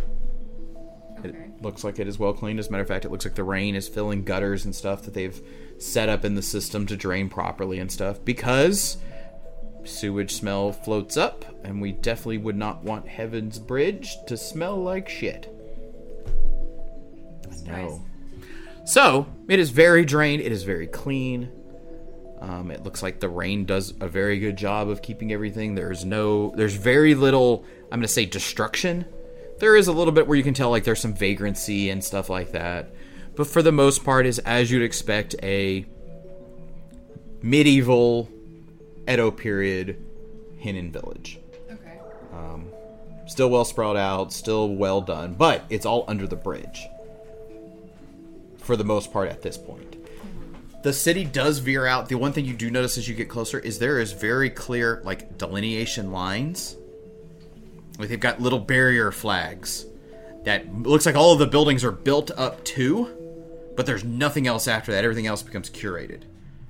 [1.19, 1.29] Okay.
[1.29, 2.59] It looks like it is well cleaned.
[2.59, 5.03] As a matter of fact, it looks like the rain is filling gutters and stuff
[5.03, 5.39] that they've
[5.77, 8.97] set up in the system to drain properly and stuff because
[9.85, 15.09] sewage smell floats up, and we definitely would not want Heaven's Bridge to smell like
[15.09, 15.49] shit.
[17.49, 18.05] I No.
[18.85, 20.41] So it is very drained.
[20.41, 21.51] It is very clean.
[22.41, 25.75] Um, it looks like the rain does a very good job of keeping everything.
[25.75, 27.63] There's no, there's very little.
[27.91, 29.05] I'm gonna say destruction.
[29.59, 32.29] There is a little bit where you can tell like there's some vagrancy and stuff
[32.29, 32.93] like that,
[33.35, 35.85] but for the most part, is as you'd expect a
[37.41, 38.29] medieval
[39.07, 40.03] Edo period
[40.61, 41.39] Heimin village.
[41.71, 41.99] Okay.
[43.25, 46.85] Still well sprawled out, still well done, but it's all under the bridge.
[48.63, 49.97] For the most part at this point.
[50.83, 52.09] The city does veer out.
[52.09, 55.01] The one thing you do notice as you get closer is there is very clear
[55.05, 56.75] like delineation lines.
[57.97, 59.85] Like they've got little barrier flags
[60.43, 63.07] that looks like all of the buildings are built up to,
[63.77, 65.03] but there's nothing else after that.
[65.05, 66.23] Everything else becomes curated.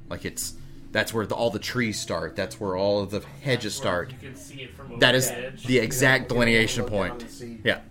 [0.09, 0.53] Like it's
[0.91, 2.35] that's where the, all the trees start.
[2.35, 4.11] That's where all of the hedges start.
[4.11, 5.63] You can see it from over That is the edge.
[5.65, 7.25] the exact delineation point.
[7.63, 7.81] Yeah.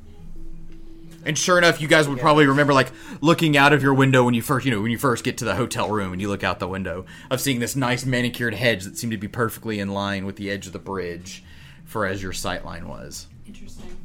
[1.24, 4.34] And sure enough, you guys would probably remember like looking out of your window when
[4.34, 6.42] you first, you know, when you first get to the hotel room and you look
[6.42, 9.88] out the window of seeing this nice manicured hedge that seemed to be perfectly in
[9.88, 11.44] line with the edge of the bridge
[11.84, 13.28] for as your sight line was.
[13.46, 13.96] Interesting.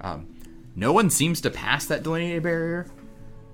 [0.00, 0.34] Um,
[0.74, 2.86] no one seems to pass that delineated barrier.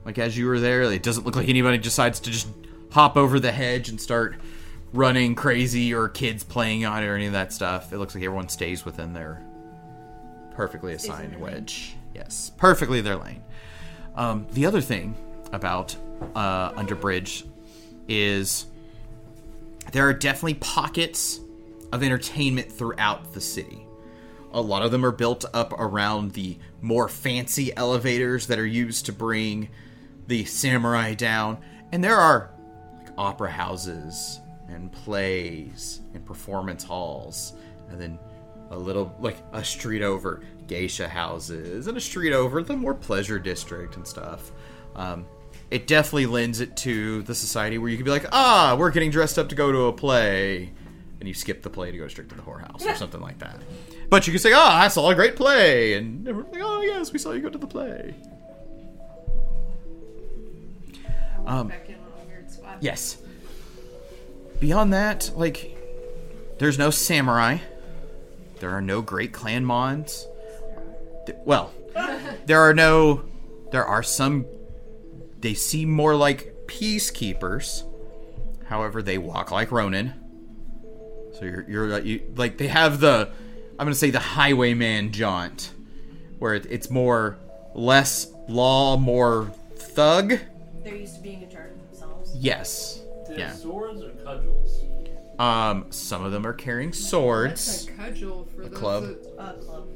[0.04, 2.48] Like as you were there, it doesn't look like anybody decides to just
[2.90, 4.36] hop over the hedge and start
[4.92, 7.92] running crazy or kids playing on it or any of that stuff.
[7.92, 9.42] It looks like everyone stays within their
[10.54, 11.96] perfectly assigned wedge.
[12.14, 13.42] Yes, perfectly their lane.
[14.14, 15.16] Um, the other thing
[15.52, 15.96] about
[16.34, 17.46] uh, Underbridge
[18.08, 18.66] is
[19.92, 21.40] there are definitely pockets
[21.92, 23.86] of entertainment throughout the city.
[24.52, 29.06] A lot of them are built up around the more fancy elevators that are used
[29.06, 29.70] to bring
[30.26, 31.58] the samurai down.
[31.90, 32.50] And there are
[32.98, 37.54] like, opera houses and plays and performance halls.
[37.90, 38.18] And then
[38.72, 41.86] a little, like a street over, geisha houses.
[41.86, 44.50] And a street over, the more pleasure district and stuff.
[44.96, 45.26] Um,
[45.70, 49.10] it definitely lends it to the society where you can be like, ah, we're getting
[49.10, 50.72] dressed up to go to a play.
[51.20, 53.56] And you skip the play to go straight to the whorehouse or something like that.
[54.08, 55.94] But you can say, oh, I saw a great play.
[55.94, 58.14] And everyone's like, oh, yes, we saw you go to the play.
[61.46, 62.78] Um, Back in on a weird spot.
[62.80, 63.18] Yes.
[64.60, 65.76] Beyond that, like,
[66.58, 67.58] there's no samurai.
[68.62, 70.28] There are no great clan mons.
[71.26, 71.74] Th- Well,
[72.46, 73.24] there are no.
[73.72, 74.46] There are some.
[75.40, 77.82] They seem more like peacekeepers.
[78.66, 80.14] However, they walk like Ronin.
[81.34, 83.30] So you're you're you, like they have the.
[83.80, 85.72] I'm gonna say the highwayman jaunt,
[86.38, 87.38] where it, it's more
[87.74, 90.38] less law, more thug.
[90.84, 92.36] They're used to being in charge of themselves.
[92.36, 93.02] Yes.
[93.28, 93.50] Is Yeah.
[93.54, 94.84] swords or cudgels?
[95.38, 97.86] Um, some of them are carrying swords.
[97.86, 99.02] That's a cudgel for those club.
[99.04, 99.88] that- Uh, club.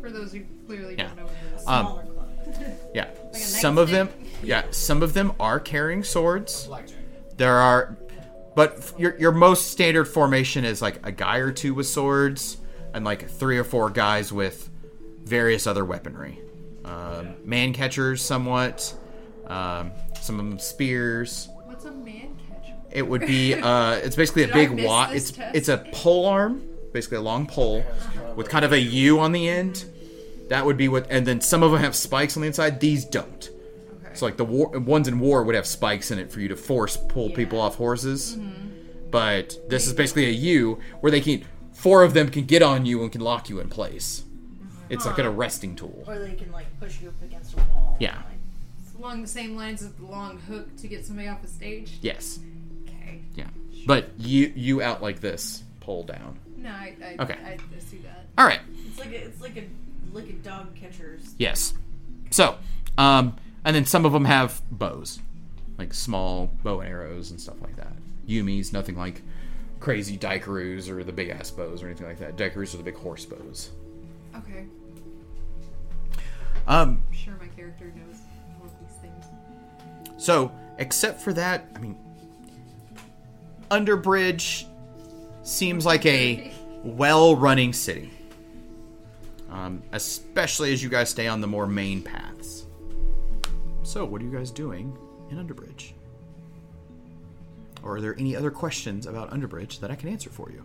[0.00, 1.06] for those who clearly Yeah.
[1.08, 1.66] don't know what it is.
[1.66, 2.12] Um, Smaller club.
[2.94, 4.08] Yeah, a some of them.
[4.42, 6.68] Yeah, some of them are carrying swords.
[7.36, 7.96] There are,
[8.54, 12.58] but f- your your most standard formation is like a guy or two with swords,
[12.94, 14.70] and like three or four guys with
[15.24, 16.38] various other weaponry.
[16.84, 18.94] Um, man catchers, somewhat.
[19.48, 19.90] Um,
[20.22, 21.48] some of them spears.
[22.96, 23.52] It would be.
[23.54, 25.14] Uh, it's basically a big miss wad.
[25.14, 25.54] It's test?
[25.54, 27.84] it's a pole arm, basically a long pole
[28.36, 29.84] with kind of a U on the end.
[30.48, 31.06] That would be what.
[31.10, 32.80] And then some of them have spikes on the inside.
[32.80, 33.50] These don't.
[34.14, 36.56] So like the war ones in war would have spikes in it for you to
[36.56, 38.38] force pull people off horses.
[39.10, 42.86] But this is basically a U where they can four of them can get on
[42.86, 44.24] you and can lock you in place.
[44.88, 46.02] It's like an arresting tool.
[46.06, 47.98] Or they can like push you up against a wall.
[48.00, 48.16] Yeah.
[48.16, 51.98] Like, along the same lines as the long hook to get somebody off a stage.
[52.00, 52.38] Yes.
[53.88, 54.00] Okay.
[54.00, 54.06] Yeah.
[54.16, 56.38] But you you out like this, pull down.
[56.56, 57.36] No, I, I, Okay.
[57.44, 58.24] I, I see that.
[58.38, 58.60] All right.
[58.88, 59.64] it's like a, it's like a
[60.12, 61.34] like a dog catcher's.
[61.38, 61.74] Yes.
[62.30, 62.56] So,
[62.98, 65.20] um, and then some of them have bows,
[65.78, 67.92] like small bow and arrows and stuff like that.
[68.26, 69.22] Yumi's nothing like
[69.78, 72.36] crazy daikaroos or the big ass bows or anything like that.
[72.36, 73.70] Daikaroos are the big horse bows.
[74.36, 74.64] Okay.
[76.66, 78.18] Um, I'm sure my character knows
[78.58, 79.24] all of these things.
[80.16, 81.96] so except for that, I mean,
[83.70, 84.66] Underbridge
[85.42, 86.52] seems like a
[86.84, 88.10] well-running city.
[89.50, 92.66] Um, especially as you guys stay on the more main paths.
[93.82, 94.96] So, what are you guys doing
[95.30, 95.92] in Underbridge?
[97.82, 100.64] Or are there any other questions about Underbridge that I can answer for you?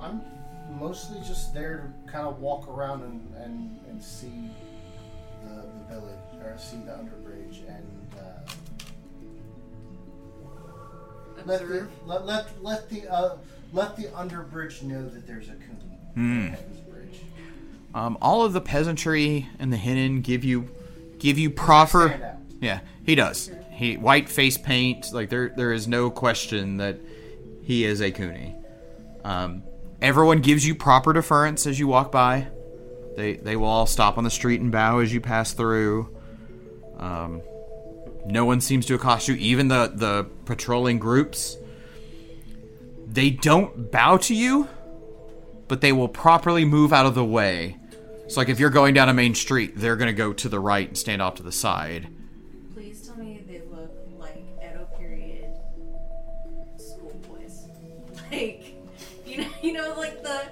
[0.00, 0.22] I'm
[0.80, 4.50] mostly just there to kind of walk around and, and, and see
[5.44, 7.86] the, the village, or see the underbridge, and
[11.46, 13.36] let the let let, let the uh,
[13.72, 17.20] let the underbridge know that there's a Kuni at this bridge.
[17.94, 20.68] Um, all of the peasantry and the Heimin give you
[21.18, 22.36] give you proper.
[22.60, 23.50] Yeah, he does.
[23.70, 25.12] He white face paint.
[25.12, 26.98] Like there, there is no question that
[27.62, 28.54] he is a Kuni.
[29.24, 29.62] Um,
[30.00, 32.48] everyone gives you proper deference as you walk by.
[33.16, 36.14] They they will all stop on the street and bow as you pass through.
[36.98, 37.42] Um,
[38.24, 39.34] no one seems to accost you.
[39.34, 41.56] Even the the patrolling groups.
[43.06, 44.68] They don't bow to you,
[45.68, 47.76] but they will properly move out of the way.
[48.28, 50.88] So like if you're going down a main street, they're gonna go to the right
[50.88, 52.08] and stand off to the side.
[52.72, 55.54] Please tell me they look like Edo period
[56.78, 57.66] schoolboys.
[58.32, 58.61] Like
[59.32, 60.42] you know, you know, like the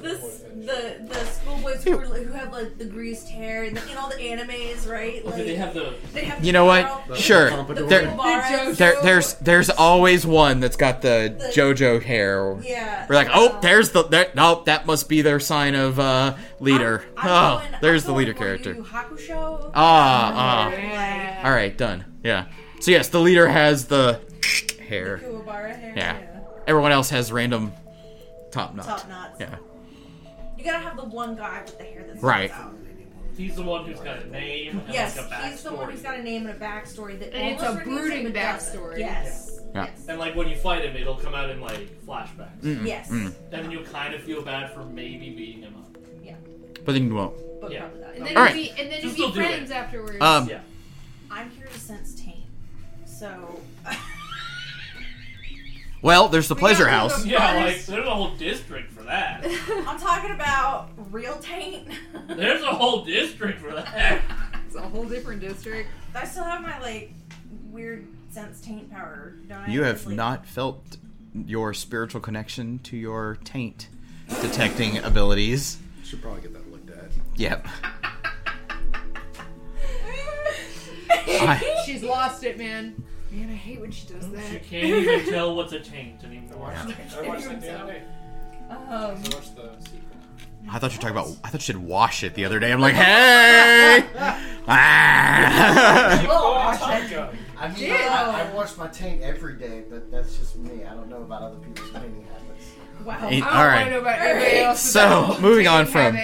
[0.00, 0.14] the
[0.54, 4.16] the the schoolboys who, are, who have like the greased hair and in all the
[4.16, 5.24] animes, right?
[5.24, 6.82] Like Okay, they have the they have You know what?
[6.86, 7.50] Taro, Sure.
[7.64, 12.58] The There- There, there's there's always one that's got the The- JoJo hair.
[12.62, 13.06] Yeah.
[13.08, 16.34] We're like, oh, um, there's the there, no, that must be their sign of uh,
[16.60, 17.04] leader.
[17.16, 18.70] I'm- I'm oh, going- there's I'm the leader character.
[18.70, 19.70] Yu Yu Hakusho.
[19.74, 20.70] Ah, ah.
[20.70, 22.04] Like, All right, done.
[22.24, 22.46] Yeah.
[22.80, 24.20] So yes, the leader has the
[24.88, 25.18] hair.
[25.22, 25.92] Kuwabara hair.
[25.96, 26.16] Yeah.
[26.66, 27.72] Everyone else has random
[28.52, 28.84] top knot.
[28.86, 29.40] Top knots.
[29.40, 29.56] Yeah.
[30.56, 32.50] You gotta have the one guy with the hair that's Right.
[32.52, 32.74] out.
[33.36, 35.50] he's the one who's got a name and Yes, like a backstory.
[35.50, 38.18] he's the one who's got a name and a backstory that And it's a brooding
[38.26, 38.78] him, but doesn't.
[38.80, 38.98] backstory.
[38.98, 39.58] Yes.
[39.74, 39.84] Yeah.
[39.86, 40.04] Yes.
[40.06, 42.60] And like when you fight him, it'll come out in like flashbacks.
[42.60, 42.86] Mm.
[42.86, 43.10] Yes.
[43.10, 45.96] And then you'll kind of feel bad for maybe beating him up.
[46.22, 46.34] Yeah.
[46.84, 47.34] But then you won't.
[47.62, 47.80] But Yeah.
[47.86, 48.14] probably not.
[48.16, 48.54] And then All you right.
[48.54, 49.46] be and then you Just be don't do it.
[49.46, 50.18] friends afterwards.
[50.20, 50.60] Um, Yeah.
[51.30, 52.44] I'm here to sense taint.
[53.06, 53.60] So
[56.02, 57.22] Well, there's the We pleasure gotta house.
[57.22, 59.44] leave Yeah, like there's a whole district for that.
[59.86, 61.88] I'm talking about real taint.
[62.26, 64.20] There's a whole district for that.
[64.66, 65.88] it's a whole different district.
[66.14, 67.12] I still have my like
[67.70, 69.34] weird sense taint power.
[69.48, 69.68] Don't I?
[69.68, 70.96] You have It's, like- not felt
[71.46, 73.88] your spiritual connection to your taint
[74.40, 75.78] detecting abilities.
[76.04, 77.10] Should probably get that looked at.
[77.36, 77.66] Yep.
[81.10, 83.02] I- She's lost it, man.
[83.32, 84.44] Man, I hate when she does that.
[84.50, 86.72] She can't even tell what's a taint anymore.
[86.76, 86.84] I
[87.26, 88.02] watched it the other day.
[88.68, 90.00] Um, I watched the sequel.
[90.70, 91.28] I thought you were talking about.
[91.42, 92.72] I thought you said wash it the other day.
[92.72, 94.04] I'm like, hey.
[94.68, 96.18] ah.
[96.30, 97.90] Oh, I mean, Dude.
[97.92, 100.84] I, I wash my taint every day, but that's just me.
[100.84, 102.66] I don't know about other people's cleaning habits.
[103.04, 103.28] wow.
[103.28, 103.84] Hey, I don't All want right.
[103.84, 104.80] to know about anybody else.
[104.80, 106.16] So, moving on from-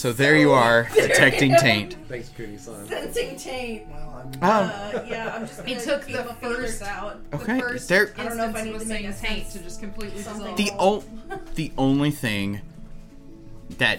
[0.00, 1.94] So there you are, detecting taint.
[2.08, 2.86] Thanks, Kuni-san.
[2.88, 3.86] Sensing taint.
[3.90, 4.42] Well, I'm.
[4.42, 7.20] Um, Uh, yeah, I'm just gonna It took keep the my feelers first- out.
[7.34, 7.56] okay.
[7.56, 8.14] The first There.
[8.16, 9.78] I don't know if I need was to make saying a taint sense- to just
[9.80, 10.56] completely dissolve.
[10.56, 11.04] The o-
[11.54, 12.62] the only thing
[13.76, 13.98] that,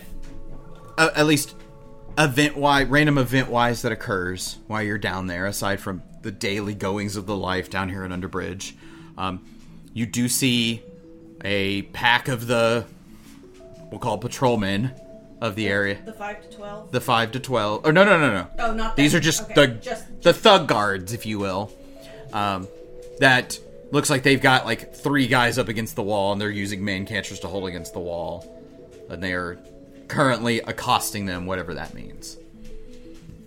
[0.98, 1.54] uh, at least
[2.18, 6.74] event wise, random event wise, that occurs while you're down there, aside from the daily
[6.74, 8.74] goings of the life down here in Underbridge,
[9.20, 9.46] um,
[9.94, 10.82] you do see
[11.46, 12.86] a pack of the
[13.92, 14.90] we'll call patrolmen
[15.42, 16.92] of the area, The five to twelve.
[16.92, 17.86] the five to twelve.
[17.86, 18.48] Or no, no, no, no.
[18.60, 19.20] Oh, not These them.
[19.20, 21.72] are just Okay, the just the thug guards, if you will.
[22.32, 22.68] Um,
[23.20, 23.60] that
[23.92, 27.06] looks like they've got like three guys up against the wall, and they're using man
[27.06, 28.46] catchers to hold against the wall,
[29.10, 29.58] and they are
[30.08, 32.38] currently accosting them, whatever that means.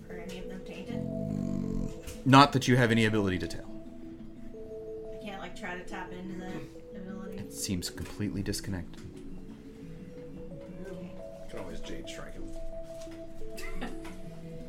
[0.09, 2.25] Are any of them tainted?
[2.25, 3.71] Not that you have any ability to tell.
[5.21, 7.37] I can't like try to tap into that ability.
[7.37, 9.01] It seems completely disconnected.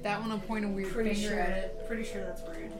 [0.07, 1.41] That one will point a weird Pretty finger sure.
[1.41, 1.85] at it.
[1.89, 2.73] Pretty sure that's rude.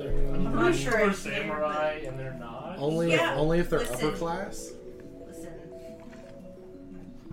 [0.00, 2.76] I'm not pretty sure sure I they're samurai and they're not.
[2.78, 3.94] Only Yeah, if only if they're listen.
[3.96, 4.70] upper class.
[5.26, 5.52] Listen,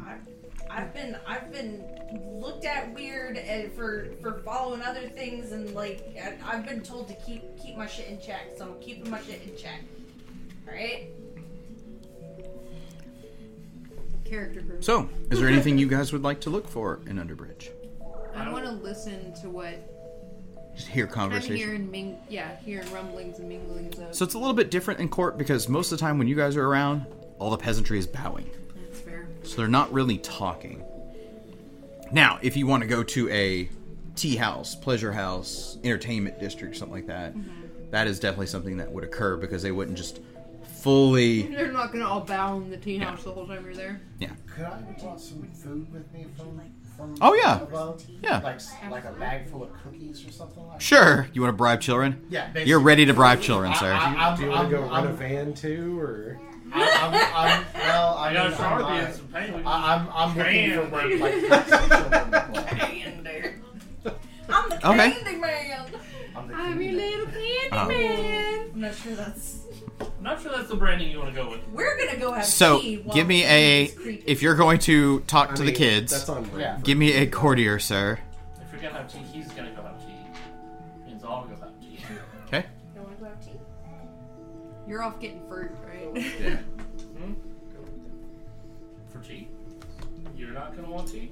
[0.04, 0.16] I,
[0.72, 1.84] I've been I've been
[2.42, 7.08] looked at weird and for for following other things and like I, I've been told
[7.10, 9.82] to keep keep my shit in check, so I'm keeping my shit in check.
[10.68, 11.08] All right.
[14.26, 14.84] Character group.
[14.84, 17.70] So, is there anything you guys would like to look for in Underbridge?
[18.36, 21.56] I want to listen to what Just hear I'm conversation.
[21.56, 21.92] hearing.
[21.92, 24.16] Ming- yeah, hearing rumblings and minglings of.
[24.16, 26.36] So it's a little bit different in court because most of the time when you
[26.36, 27.06] guys are around,
[27.40, 28.50] all the peasantry is bowing.
[28.76, 29.28] That's fair.
[29.44, 30.84] So they're not really talking.
[32.12, 33.70] Now, if you want to go to a
[34.16, 37.90] tea house, pleasure house, entertainment district, something like that, mm-hmm.
[37.92, 40.20] that is definitely something that would occur because they wouldn't just
[40.82, 41.44] fully.
[41.48, 44.02] They're not gonna all bow in the tea house the whole time you're there.
[44.20, 44.32] Yeah.
[44.48, 46.58] Could I brought some food with me from
[47.02, 47.16] from?
[47.22, 47.62] Oh, yeah.
[47.62, 48.04] above?
[48.24, 48.40] Yeah.
[48.40, 50.80] Like like a bag full of cookies or something like.
[50.82, 52.26] Sure, you want to bribe children?
[52.30, 52.48] Yeah.
[52.48, 52.70] Basically.
[52.70, 53.92] You're ready to bribe children, I- sir.
[53.92, 56.40] I- I'm- Do you want to go I'm- run a van too, or
[56.74, 59.66] I'm, I'm, I'm, well, I I got mean, a I'm, sharpie not- some paint.
[59.68, 61.20] I, I'm, I'm looking for Candy.
[61.20, 62.64] where like children play.
[62.80, 63.50] Candy.
[64.50, 65.12] I'm the Okay.
[65.12, 65.86] candy man.
[66.36, 66.96] I'm the I'm your king.
[66.98, 67.88] little candy Oh.
[67.88, 68.70] man.
[68.74, 69.58] I'm not sure that's.
[70.00, 71.68] I'm not sure that's the branding you want to go with.
[71.70, 72.98] We're gonna go have So, tea.
[72.98, 73.88] while give me a.
[73.88, 76.60] this creepy- If you're going to talk I to the mean, kids, That's on brand.
[76.62, 76.80] Yeah.
[76.84, 78.20] give me a courtier, sir.
[78.66, 80.14] If you're gonna have tea, he's gonna go have tea.
[81.08, 82.00] Means I'll go have tea.
[82.48, 82.66] Okay.
[82.96, 83.52] You wanna go have tea?
[84.88, 86.26] You're off getting fruit, right?
[86.42, 86.58] Yeah.
[87.22, 87.34] Hmm?
[89.12, 89.48] For tea?
[90.36, 91.32] You're not gonna want tea?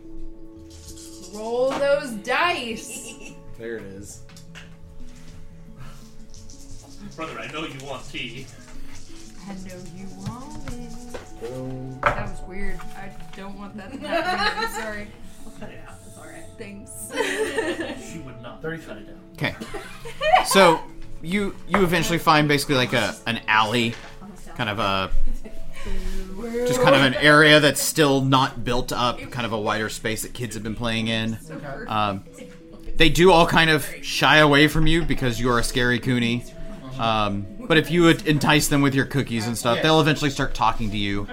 [1.34, 3.32] Roll those dice.
[3.58, 4.22] There it is.
[7.20, 8.46] Brother, I know you want tea.
[9.46, 11.42] I know you want it.
[11.42, 12.00] Boom.
[12.02, 12.80] That was weird.
[12.96, 14.64] I don't want that to happen.
[14.64, 15.08] I'm sorry.
[15.46, 15.96] I'll cut it out.
[16.08, 16.46] It's alright.
[16.58, 17.12] Thanks.
[18.10, 18.62] She would not.
[18.62, 19.20] Thirty- cut it down.
[19.34, 19.54] Okay.
[20.46, 20.80] So
[21.22, 23.96] you you eventually find basically like a an alley,
[24.56, 25.12] kind of a
[26.68, 30.22] just kind of an area that's still not built up, kind of a wider space
[30.22, 31.38] that kids have been playing in.
[31.90, 32.24] Um,
[32.96, 36.46] they do all kind of shy away from you because you are a scary Kuni.
[37.00, 40.54] Um, but if you would entice them with your cookies and stuff, they'll eventually start
[40.54, 41.28] talking to you.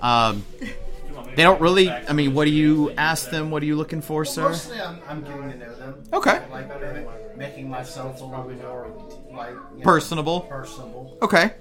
[0.00, 1.90] Um, Do you want me to they don't really.
[1.90, 3.50] I mean, what do you ask them?
[3.50, 4.48] What are you looking for, sir?
[4.50, 6.04] Mostly, I'm, I'm getting to know them.
[6.12, 6.40] Okay.
[6.50, 8.88] Like making myself a little more
[9.32, 10.40] like you know, Personable.
[10.42, 11.18] Personable.
[11.22, 11.52] Okay.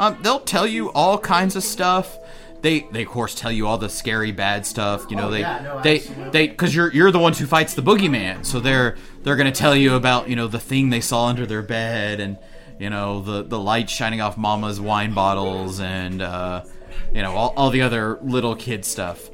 [0.00, 2.16] Um, they'll tell you all kinds of stuff.
[2.60, 5.06] They, they of course tell you all the scary bad stuff.
[5.10, 6.30] You know Oh, they yeah, no, they absolutely.
[6.30, 8.44] they because you're you're the ones who fights the boogeyman.
[8.44, 11.62] So they're they're gonna tell you about you know the thing they saw under their
[11.62, 12.36] bed and
[12.78, 16.64] you know the the light shining off Mama's wine bottles and uh,
[17.12, 19.30] you know all, all the other little kid stuff.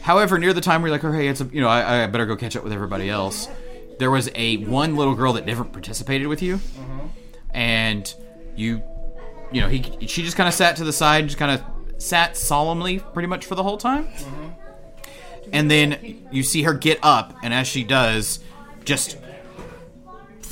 [0.00, 2.06] However, near the time where you're like, oh hey, it's a, you know I, I
[2.06, 3.48] better go catch up with everybody else.
[3.98, 6.60] There was a one little girl that never participated with you,
[7.52, 8.12] and
[8.56, 8.82] you
[9.52, 12.36] you know, he she just kind of sat to the side, just kind of sat
[12.36, 14.08] solemnly, pretty much for the whole time.
[15.52, 18.40] And then you see her get up, and as she does,
[18.84, 19.18] just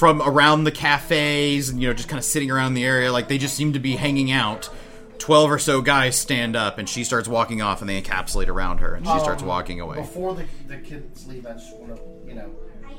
[0.01, 3.28] from around the cafes and you know, just kind of sitting around the area, like
[3.28, 4.70] they just seem to be hanging out.
[5.18, 8.78] Twelve or so guys stand up, and she starts walking off, and they encapsulate around
[8.78, 9.96] her, and she starts Um, walking away.
[9.98, 12.51] Before the, the kids leave, I just want to, you know,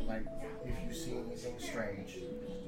[0.07, 0.21] like,
[0.63, 2.19] if you see anything strange,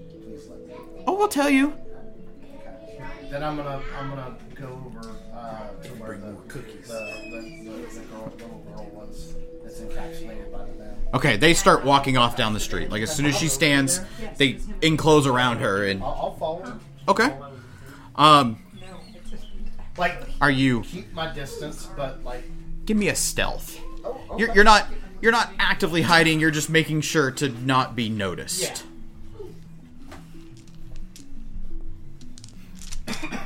[0.09, 1.03] please let me know.
[1.05, 1.67] Oh, we'll tell you.
[1.67, 3.29] Okay.
[3.29, 6.87] Then I'm gonna, I'm gonna go over uh, to where the cookies.
[6.87, 6.93] the,
[7.29, 9.35] the, the, the girl, little girl was
[9.79, 10.93] that's encapsulated by the.
[11.15, 12.89] Okay, they start walking off down the street.
[12.89, 14.01] Like as soon as she stands,
[14.37, 16.79] they enclose around her, and I'll, I'll follow her.
[17.07, 17.35] okay.
[18.15, 18.57] Um,
[19.97, 20.81] Like, are you?
[20.81, 22.43] keep my distance, but like,
[22.85, 23.79] Give me a stealth.
[24.03, 24.39] oh, okay.
[24.43, 24.87] You're, you're not
[25.21, 26.39] you're not actively hiding.
[26.39, 28.83] You're just making sure to not be noticed.
[33.07, 33.39] Yeah.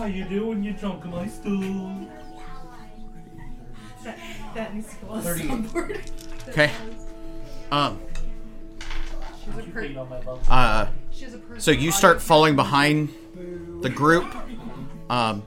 [0.00, 2.08] How you doing, you drunk in my stool?
[4.02, 4.18] That,
[4.54, 5.50] that needs to go on 38.
[5.50, 6.48] soundboard.
[6.48, 6.70] Okay.
[7.70, 8.00] Um.
[9.44, 10.40] She's a, You per- on my bum.
[10.48, 10.86] Uh.
[11.12, 11.60] she's a person.
[11.60, 13.10] So you start falling behind
[13.82, 14.24] the group.
[15.10, 15.42] Um.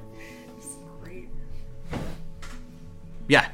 [3.28, 3.50] Yeah.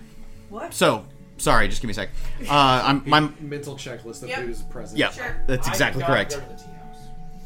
[0.50, 0.74] What?
[0.74, 1.06] So
[1.38, 1.70] sorry.
[1.70, 2.10] Just give me a sec.
[2.42, 2.82] Uh.
[2.84, 3.04] I'm.
[3.10, 3.22] My.
[3.40, 4.40] Mental checklist of Yep.
[4.40, 5.00] who's present.
[5.00, 5.12] Yeah.
[5.12, 5.42] Sure.
[5.48, 6.32] That's exactly I did not correct.
[6.32, 6.98] Go to the tea house.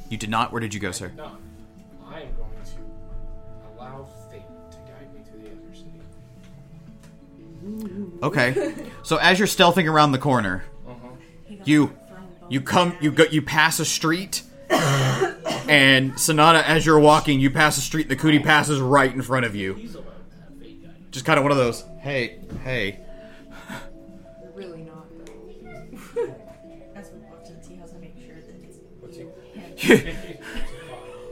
[0.09, 0.51] You did not.
[0.51, 1.11] Where did you go, sir?
[1.15, 1.37] No,
[8.21, 8.73] Okay.
[9.03, 10.63] So as you're stealthing around the corner,
[11.45, 11.95] He You
[12.49, 17.77] you come you go you pass a street and Sonata as you're walking, you pass
[17.77, 19.73] a street, the cootie passes right in front of you.
[19.75, 21.07] He's allowed to have fake guidance.
[21.11, 22.99] Just kind of one of those, hey, hey.
[24.53, 26.21] Really not, though.
[26.95, 28.77] As we watch it, he has to make sure that it's.
[28.99, 30.13] What's he?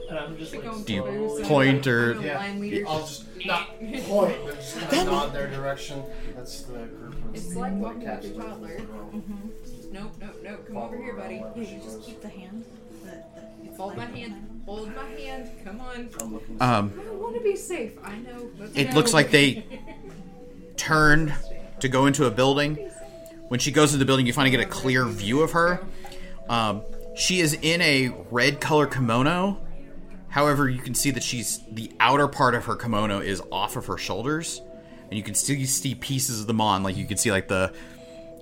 [0.08, 1.02] And I'm just like, Going Do you
[1.36, 2.36] through, point or- Yeah.
[2.38, 2.84] line leader.
[2.86, 6.02] I'll just not point, but just kind of nod their direction.
[6.34, 7.14] That's the group.
[7.24, 8.76] of It's like boy walking with your toddler.
[8.76, 9.10] the girl.
[9.92, 10.66] Nope, nope, nope.
[10.66, 11.34] Come over here, buddy.
[11.36, 12.64] Yeah, you just keep the hand.
[13.04, 14.62] The, the, it's Hold my like- hand.
[14.66, 15.50] Hold my hand.
[15.64, 16.08] Come on.
[16.20, 16.56] I'm looking.
[16.62, 17.92] Um I want to be safe.
[18.04, 18.48] I know.
[18.58, 18.94] Let's it go.
[18.96, 19.64] looks like they
[20.76, 21.34] turned
[21.80, 22.76] to go into a building.
[23.48, 25.80] When she goes into the building, you finally get a clear view of her.
[26.48, 26.82] Um,
[27.16, 29.58] she is in a red color kimono.
[30.32, 33.84] However, you can see that she's the outer part of her kimono is off of
[33.84, 34.62] her shoulders,
[35.10, 36.82] and you can still see pieces of them on.
[36.82, 37.74] Like you can see like the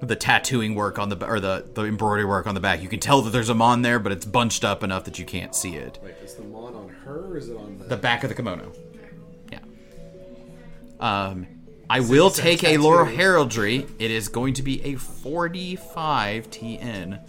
[0.00, 2.80] the tattooing work on the or the the embroidery work on the back.
[2.80, 5.24] You can tell that there's a mon there, but it's bunched up enough that you
[5.24, 5.98] can't see it.
[6.00, 7.86] Wait, is the mon on her or is it on the?
[7.86, 8.72] The back of the kimono.
[9.50, 9.58] Yeah.
[11.00, 11.48] Um,
[11.90, 13.84] I will take a Lore Heraldry.
[13.98, 17.20] It is going to be a 45 TN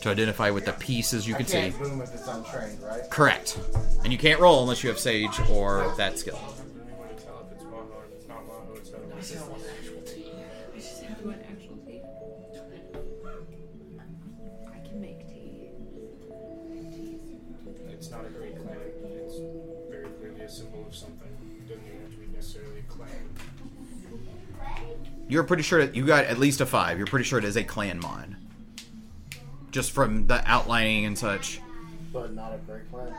[0.00, 1.52] to identify with the pieces you can see.
[1.58, 3.10] can't boom if it's untrained, right?
[3.10, 3.58] Correct.
[4.04, 6.38] And you can't roll unless you have Sage or that skill.
[6.38, 9.48] Anyone to tell if it's mono or if it's not mono, it's not I just
[9.48, 10.32] want actual tea.
[10.72, 12.00] I just have one actual tea.
[14.72, 15.70] I can make tea.
[17.90, 18.78] It's not a great clan.
[19.24, 19.36] It's
[19.90, 21.28] very clearly a symbol of something.
[21.58, 23.34] It doesn't even have to be necessarily a clan.
[25.28, 26.96] You're pretty sure that you got at least a five.
[26.98, 28.36] You're pretty sure it is a clan mon.
[29.70, 31.60] Just from the outlining and such,
[32.12, 33.14] But not a great clan.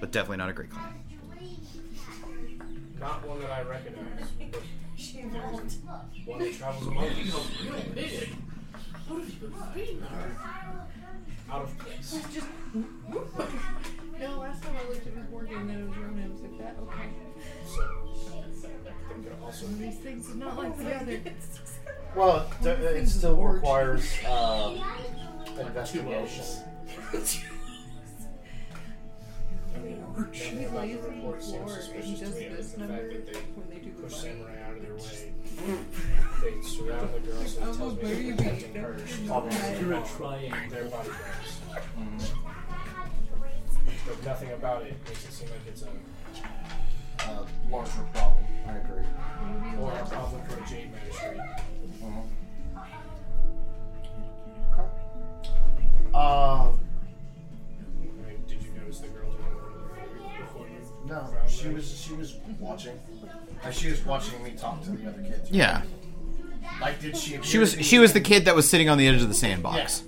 [0.00, 0.94] but definitely not a great clan.
[3.00, 4.28] Not one that I recognize,
[4.96, 5.72] She won't.
[6.26, 7.50] one that travels among us.
[7.64, 8.28] Real big.
[9.08, 10.36] What have you been her?
[11.50, 12.22] Out of place.
[14.20, 16.22] No, last time I looked at his board game, then it was Rona.
[16.22, 17.08] I was like, that okay.
[17.66, 17.82] So
[18.84, 21.20] that could also One of be these things is not like the other.
[22.16, 24.74] Well, it, it still requires uh,
[25.58, 26.44] investigation.
[30.32, 33.68] He lays on the report seems floor and he suspicious does this number they when
[33.70, 34.20] they do the push fight.
[34.22, 35.32] samurai out of their way.
[36.42, 38.96] they surround the girl, so I'm it tells a me they're protecting her.
[39.20, 39.80] you know Obviously.
[39.80, 40.06] You're a that?
[40.16, 40.70] triangle.
[40.70, 41.60] Their bodyguards.
[44.06, 45.88] But nothing about it makes it seem like it's a
[47.30, 48.44] Uh, larger problem.
[48.66, 49.04] I agree.
[49.80, 51.38] Or a problem for a jade magistrate.
[52.02, 52.22] Uh,
[56.20, 56.80] Um,
[57.98, 61.06] I mean, did you notice the girl doing it before you?
[61.06, 62.98] no, she was she was watching.
[63.64, 65.50] Like she was watching me talk to the other kids.
[65.50, 65.82] Yeah,
[66.80, 67.34] Like, did she?
[67.36, 69.20] Appear she was to be- she was the kid that was sitting on the edge
[69.22, 69.76] of the sandbox.
[69.76, 70.02] Yes.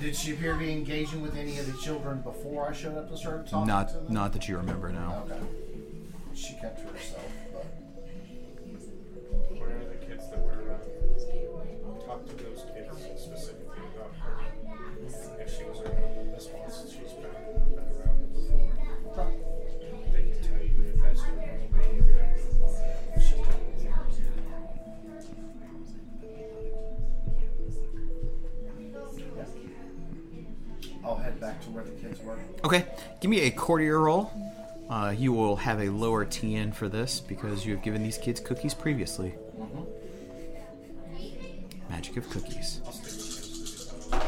[0.00, 3.10] Did she appear to be engaging with any of the children before I showed up
[3.10, 4.06] to started talking to Not them?
[4.14, 5.24] not that you remember now.
[5.26, 5.40] Okay.
[6.34, 7.27] She kept to herself,
[33.28, 34.32] give me a courtier roll.
[34.88, 38.40] Uh, you will have a lower TN for this because you have given these kids
[38.40, 39.34] cookies previously.
[41.90, 42.80] Magic of cookies.
[42.86, 44.22] I'll stick with him.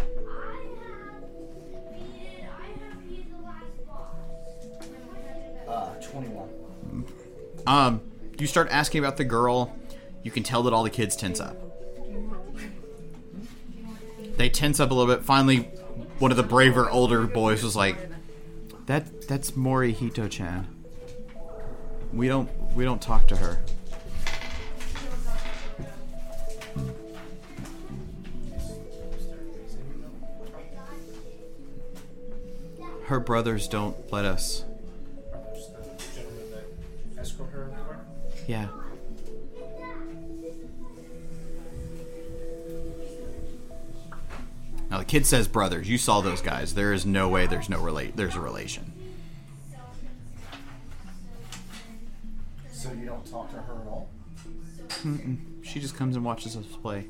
[5.67, 6.49] Uh, 21.
[7.67, 8.03] Um,
[8.39, 9.75] you start asking about the girl.
[10.23, 11.57] You can tell that all the kids tense up.
[14.37, 15.25] They tense up a little bit.
[15.25, 15.71] Finally,
[16.19, 18.10] one of the braver older boys was like,
[18.87, 20.67] "That that's Morihito-chan.
[22.13, 23.63] We don't we don't talk to her."
[33.05, 34.65] Her brothers don't let us.
[38.49, 38.80] Are
[44.91, 45.89] Now the kid says brothers.
[45.89, 46.75] You saw those guys.
[46.75, 48.17] There is no way there's no relate.
[48.17, 48.93] There's a relation.
[52.73, 54.09] So you don't talk to her at all?
[55.63, 57.07] She just comes and watches us play.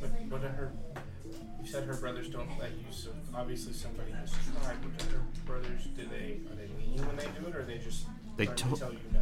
[0.00, 0.72] But what are her?
[1.62, 2.84] You said her brothers don't let you.
[2.90, 4.76] So obviously somebody has tried.
[4.82, 5.84] But are her brothers?
[5.96, 6.40] Do they?
[6.50, 8.06] Are they mean when they do it, or are they just?
[8.36, 9.20] They to- to tell you no.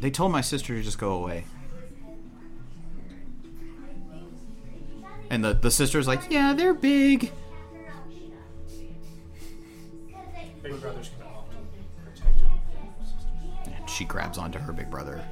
[0.00, 1.44] They told my sister to just go away.
[5.30, 7.30] And the, the sister's like, yeah, they're big.
[10.62, 11.56] Big brother's gonna often
[12.04, 13.72] protect her.
[13.72, 15.24] And she grabs onto her big brother.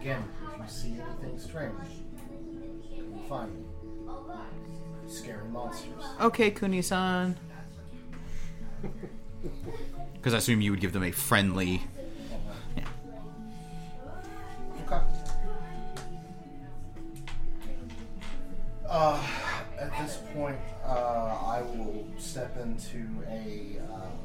[0.00, 0.24] Again,
[0.54, 1.72] if you see anything strange,
[2.96, 3.64] come find me.
[5.08, 6.04] Scary monsters.
[6.20, 7.36] Okay, Kuni-san.
[10.26, 11.84] Because I assume you would give them a friendly.
[14.84, 15.00] Okay.
[18.88, 19.24] Uh,
[19.78, 20.88] at this point, uh,
[21.46, 23.78] I will step into a.
[23.88, 24.18] Um,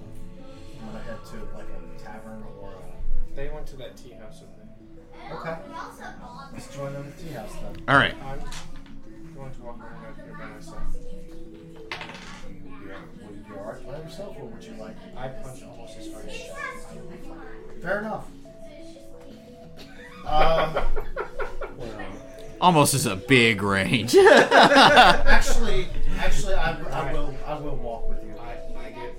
[0.81, 3.35] I'm gonna head to like a tavern or a.
[3.35, 5.37] They went to that tea house over there.
[5.37, 5.55] Okay.
[6.51, 7.83] Let's join them at the tea house then.
[7.87, 8.15] All right.
[8.25, 8.39] I'm
[9.35, 10.81] going to walk around out here by myself.
[12.49, 12.95] You,
[13.61, 14.95] you, will you be alright by yourself, or would you like?
[15.17, 17.81] I punch almost as hard as she does.
[17.81, 18.25] Fair enough.
[20.25, 20.85] Uh,
[22.59, 24.15] Almost is a big range.
[24.15, 25.87] actually,
[26.19, 27.35] actually, I, I will.
[27.47, 28.35] I will walk with you.
[28.39, 28.51] I,
[28.85, 29.15] I get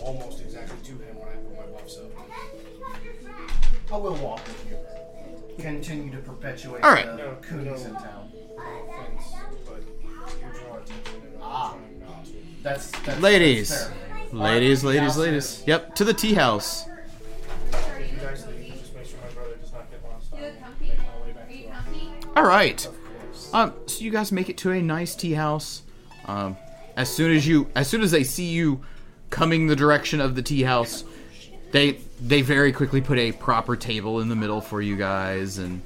[0.00, 3.92] almost exactly to him when I put my buffs up.
[3.92, 4.76] I will walk with you.
[5.60, 7.06] Continue to perpetuate All right.
[7.06, 7.72] the No, Kunis no.
[7.88, 8.30] in town.
[8.56, 9.24] No offense,
[9.66, 11.74] but you draw attention and Ah.
[12.62, 13.70] That's, that's ladies.
[13.70, 13.90] That's.
[14.32, 15.64] Ladies, Alright, ladies, ladies.
[15.66, 16.86] Yep, to the tea house.
[16.86, 20.32] If you guys leave, just make sure my brother does not get lost.
[20.32, 22.26] I will make my way back to the office.
[22.36, 22.88] All right.
[23.52, 25.82] Um, so you guys make it to a nice tea house.
[26.26, 26.56] Um,
[26.96, 28.80] as soon as you, as soon as they see you
[29.30, 31.02] coming the direction of the tea house,
[31.72, 35.82] they they very quickly put a proper table in the middle for you guys and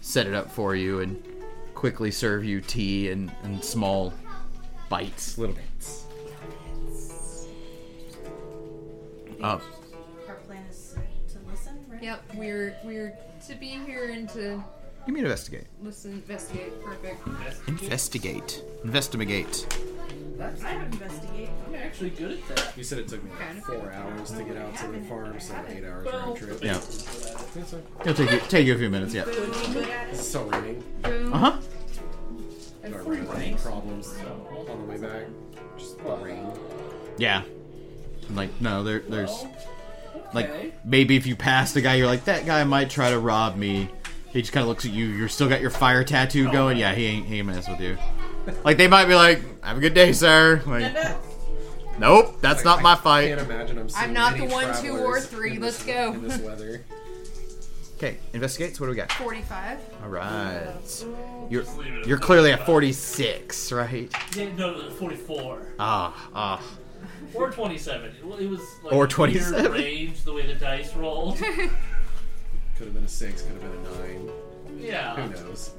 [0.00, 1.22] set it up for you and
[1.74, 4.12] quickly serve you tea and, and small
[4.88, 5.54] bites, little
[9.38, 9.44] bits.
[9.44, 10.94] Uh, Our plan is
[11.32, 12.02] to listen, right?
[12.02, 13.16] Yep, we're we're
[13.46, 14.62] to be here and to
[15.06, 15.66] give me an investigate.
[15.82, 16.82] listen, investigate.
[16.84, 17.26] Perfect.
[17.68, 18.62] Investigate.
[18.84, 19.66] Investigate.
[20.40, 21.48] I would investigate.
[21.66, 22.76] I'm actually good at that.
[22.78, 25.54] You said it took me like four hours to get out to the farm, so
[25.68, 26.62] eight hours round trip.
[26.62, 26.76] Yeah.
[26.76, 29.14] It's like, It'll take you take you a few minutes.
[29.14, 29.24] Yeah.
[29.24, 29.34] Would
[29.72, 30.16] good at it.
[30.16, 30.82] still raining.
[31.02, 31.32] Boom.
[31.32, 31.60] Uh huh.
[32.84, 34.14] And Our rain problems
[34.70, 35.24] on the way back.
[35.76, 36.46] Just the rain.
[37.18, 37.42] Yeah.
[38.30, 39.52] Like no, there there's Okay.
[40.34, 43.56] like maybe if you pass the guy, you're like that guy might try to rob
[43.56, 43.88] me.
[44.30, 45.06] He just kind of looks at you.
[45.06, 46.76] You're still got your fire tattoo going.
[46.76, 47.96] Yeah, he ain't he ain't mess with you.
[48.64, 50.94] Like they might be like, "Have a good day, sir." Like,
[51.98, 53.28] nope, that's not my I fight.
[53.28, 53.88] can't imagine I'm.
[53.90, 55.50] seeing not any the one, two, or travelers three.
[55.56, 56.12] in Let's this- go.
[56.14, 56.82] In this weather.
[57.98, 58.78] Okay, investigates.
[58.78, 59.10] What do we got?
[59.10, 59.80] Forty-five.
[60.04, 60.72] All right.
[61.50, 64.08] You're Just leave it at you're clearly at 46, right?
[64.36, 65.66] Yeah, no, no, 44.
[65.80, 66.62] Ah, ah.
[67.34, 68.10] Or 27.
[68.10, 69.72] It, it was like Or a weird 27.
[69.72, 71.38] range the way the dice rolled.
[71.38, 71.70] Could
[72.86, 73.42] have been a six.
[73.42, 74.30] Could have been a nine.
[74.78, 75.16] yeah.
[75.16, 75.70] Who knows?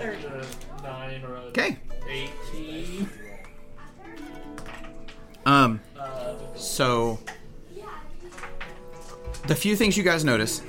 [0.00, 0.46] A
[0.82, 1.78] 9 or a Okay.
[2.08, 3.08] 18.
[5.46, 5.80] Um.
[5.98, 7.18] Uh, So,
[9.46, 10.62] the few things you guys notice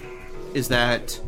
[0.53, 1.19] is that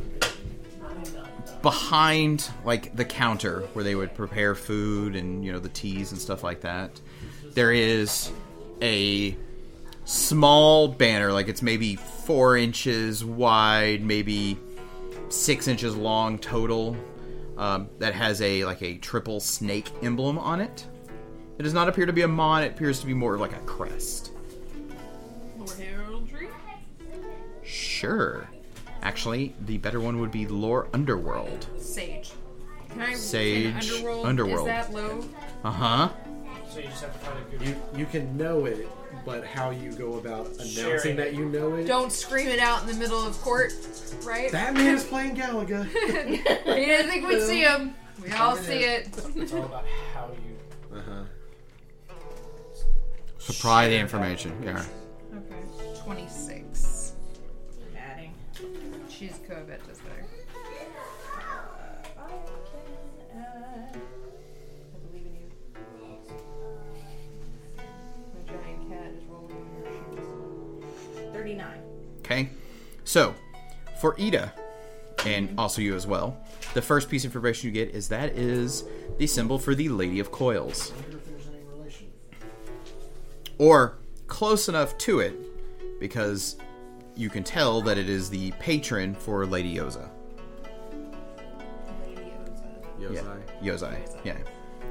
[1.66, 6.22] behind, like, the counter where they would prepare food and, you know, the teas and
[6.22, 7.01] stuff like that,
[7.55, 8.32] there is
[8.84, 9.36] a
[10.03, 14.59] small banner, like, it's maybe four inches wide, maybe
[15.30, 16.95] six inches long total,
[17.57, 20.86] um, that has a, like, a triple snake emblem on it.
[21.57, 23.53] It does not appear to be a mon, it appears to be more of like
[23.53, 24.32] a crest.
[25.57, 26.47] Lore Heraldry.
[27.63, 28.47] Sure.
[29.06, 31.68] Actually, the better one would be Lore Underworld.
[31.78, 32.32] Sage.
[32.89, 33.14] Can I?
[33.14, 34.26] Sage, can underworld.
[34.26, 34.60] Underworld.
[34.62, 35.24] Is that low?
[35.64, 36.10] Uh huh.
[36.72, 37.68] So you just have to find a good.
[37.68, 38.88] You you can know it,
[39.24, 41.16] but how you go about announcing Sharing.
[41.18, 41.86] that you know it.
[41.86, 43.74] Don't scream it out in the middle of court,
[44.24, 44.51] right?
[44.51, 45.86] That man is playing Galaga.
[45.93, 47.93] you didn't think we'd see him.
[48.24, 49.10] We all see it.
[49.36, 49.86] It's all about
[50.16, 50.97] how you.
[50.97, 52.16] uh huh.
[53.38, 54.51] Supply the information.
[54.64, 54.84] Yeah.
[55.32, 56.01] Okay.
[56.03, 56.56] Twenty-six.
[56.56, 56.64] Adding.
[69.49, 71.34] In her shoes.
[71.34, 71.82] 39.
[72.19, 72.49] Okay.
[73.03, 73.36] So,
[73.99, 74.53] for Ida,
[75.26, 76.38] and also you as well,
[76.73, 78.84] the first piece of information you get is that is
[79.17, 80.91] the symbol for the Lady of Coils.
[80.91, 82.11] I wonder if there's any relation.
[83.57, 83.97] Or
[84.28, 85.36] close enough to it,
[85.99, 86.57] because
[87.16, 90.09] you can tell that it is the patron for Lady Yoza.
[92.07, 92.66] Lady Oza.
[92.99, 93.07] Yeah.
[93.09, 93.61] Yozai.
[93.63, 94.20] Yozai.
[94.26, 94.38] Yeah.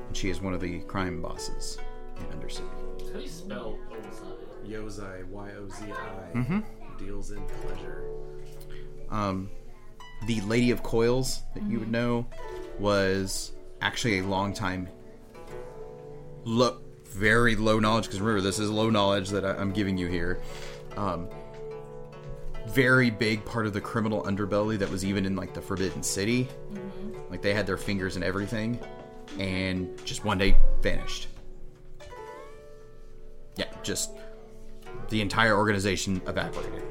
[0.09, 1.79] And she is one of the crime bosses.
[2.17, 2.61] in Undercity.
[3.13, 4.69] How do you spell Ozai?
[4.71, 6.65] Yozai, Y O Z I, Mhm.
[6.97, 8.05] deals in pleasure.
[9.11, 9.51] Um,
[10.29, 12.25] the Lady of Coils that you would know
[12.79, 14.89] was actually a long time,
[16.45, 18.05] look very low knowledge.
[18.05, 20.41] Because remember, this is low knowledge that I, I'm giving you here.
[20.97, 21.29] Um,
[22.67, 26.49] very big part of the criminal underbelly that was even in like the Forbidden City.
[27.31, 28.79] Like they had their fingers in everything,
[29.39, 31.29] and just one day vanished.
[33.57, 34.11] Yeah, just
[35.09, 36.83] the entire organization evaporated.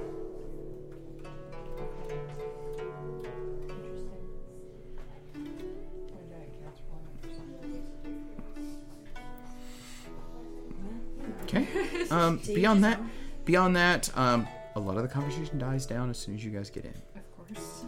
[11.43, 11.67] Okay.
[12.09, 12.99] Um, beyond that,
[13.45, 16.69] beyond that, um, a lot of the conversation dies down as soon as you guys
[16.69, 16.93] get in.
[17.15, 17.83] Of course.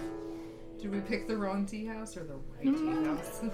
[0.79, 3.41] Did we pick the wrong tea house or the right tea house?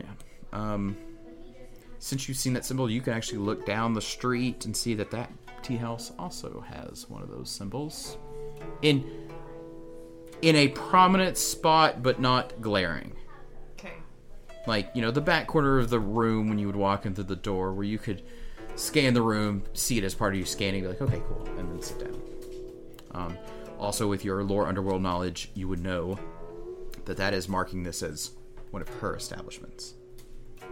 [0.00, 0.06] Yeah.
[0.52, 0.96] Um,
[2.00, 5.10] since you've seen that symbol, you can actually look down the street and see that
[5.12, 5.30] that
[5.62, 8.16] tea house also has one of those symbols
[8.80, 9.28] in
[10.40, 13.12] in a prominent spot, but not glaring.
[13.78, 13.92] okay.
[14.66, 17.36] Like you know, the back corner of the room when you would walk into the
[17.36, 18.22] door, where you could
[18.82, 21.70] scan the room, see it as part of you scanning, be like, okay, cool, and
[21.70, 22.20] then sit down.
[23.12, 23.38] Um,
[23.78, 26.18] also, with your lore underworld knowledge, you would know
[27.04, 28.32] that that is marking this as
[28.70, 29.94] one of her establishments.
[30.60, 30.70] Does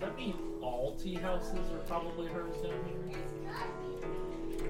[0.00, 2.72] that mean all tea houses are probably hers down
[3.08, 3.20] here?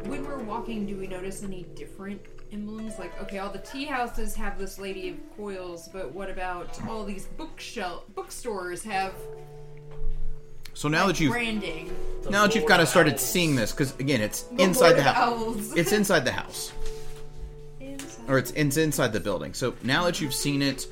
[0.04, 2.20] When we're walking, do we notice any different
[2.52, 2.98] emblems?
[2.98, 7.04] Like, okay, all the tea houses have this Lady of Coils, but what about all
[7.04, 9.14] these bookshelf bookstores have
[10.76, 11.90] So now that you've branding?
[12.22, 13.22] The now that you've kind of of started Owls.
[13.22, 15.16] seeing this, because again, it's The inside Lord the house.
[15.16, 15.72] Owls.
[15.74, 16.70] It's inside the house,
[17.80, 18.28] Inside.
[18.28, 19.54] or it's, it's inside the building.
[19.54, 20.86] So now that you've seen it,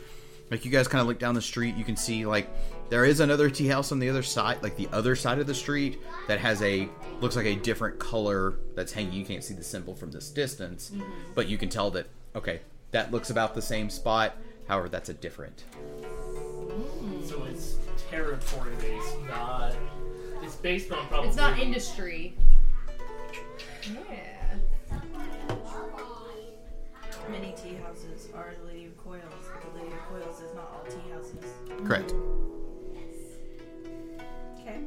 [0.51, 2.49] like you guys kind of look down the street, you can see like
[2.89, 5.55] there is another tea house on the other side, like the other side of the
[5.55, 6.89] street that has a
[7.21, 9.13] looks like a different color that's hanging.
[9.13, 11.05] You can't see the symbol from this distance, mm-hmm.
[11.35, 12.63] but you can tell that okay,
[12.93, 14.35] that looks about the same spot.
[14.67, 15.65] However, that's a different.
[17.27, 17.77] So it's
[18.15, 19.75] territory based, not.
[20.43, 21.29] It's based on probably.
[21.29, 22.37] It's not industry.
[23.93, 24.55] Yeah.
[27.31, 30.71] Many tea houses are the Lady of Coils, but the Lady of Coils is not
[30.73, 31.45] all tea houses.
[31.85, 32.15] Correct.
[34.61, 34.79] Okay.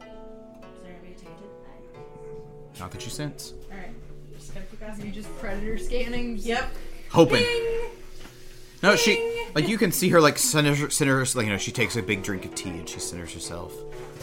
[0.00, 1.50] Is there anybody tainted?
[2.80, 3.54] Not that you sense.
[3.70, 3.90] Alright.
[4.34, 6.38] Just gotta keep You just predator scanning.
[6.38, 6.70] Yep.
[7.10, 7.44] Hoping.
[8.82, 11.96] No, she like you can see her like center, center like you know she takes
[11.96, 13.72] a big drink of tea and she centers herself,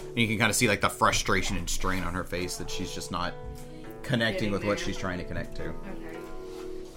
[0.08, 2.70] and you can kind of see like the frustration and strain on her face that
[2.70, 3.34] she's just not
[4.04, 4.86] connecting Getting with what there.
[4.86, 5.64] she's trying to connect to.
[5.64, 5.76] Okay.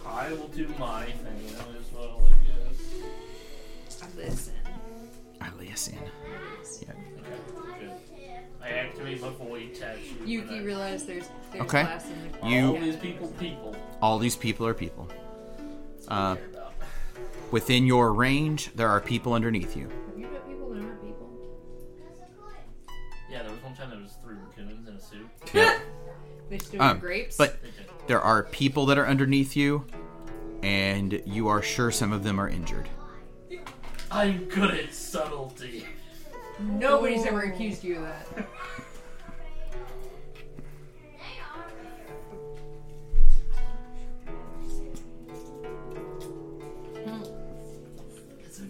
[0.06, 4.02] I will do my thing as well, I guess.
[4.02, 4.54] I listen.
[5.40, 5.98] I listen.
[6.82, 6.90] Yeah.
[6.90, 7.90] Okay, good.
[8.62, 10.00] I activate my void tattoo.
[10.24, 11.82] Yuki and I- realized there's there's Okay.
[11.82, 13.76] glass in the All You these people, people.
[14.00, 15.08] all these people are people.
[16.08, 16.57] Uh, care about.
[17.50, 19.88] Within your range, there are people underneath you.
[19.88, 21.30] Have you met people that aren't people?
[23.30, 25.26] Yeah, there was one time there was three raccoons in a suit.
[25.52, 25.78] Yeah.
[26.50, 27.36] They still Um, grapes.
[27.36, 27.58] but
[28.06, 29.84] there are people that are underneath you,
[30.62, 32.88] and you are sure some of them are injured.
[34.10, 35.84] I'm good at subtlety.
[36.58, 38.26] nobody's ever accused you of that.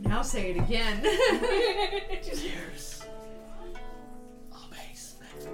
[0.03, 1.03] now say it again.
[2.23, 3.03] Cheers.
[4.53, 5.49] A basement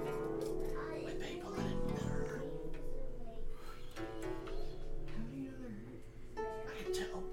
[1.03, 2.41] with people in there.
[6.37, 7.23] I can tell.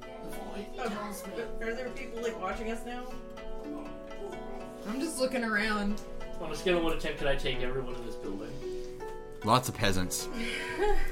[0.00, 1.32] The void tells me.
[1.62, 3.04] Are there people like watching us now?
[4.88, 6.00] I'm just looking around.
[6.40, 8.50] On a scale of 1 to 10, could I take everyone in this building?
[9.44, 10.28] Lots of peasants.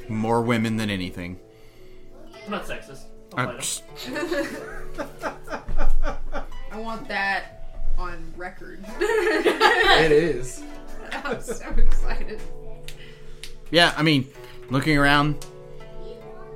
[0.08, 1.38] More women than anything.
[2.44, 3.04] I'm not sexist.
[3.36, 4.16] I'll fight 'em.
[6.72, 8.84] I want that on record.
[9.00, 10.62] It is.
[11.12, 12.40] I'm so excited.
[13.70, 14.28] Yeah, I mean,
[14.70, 15.44] looking around,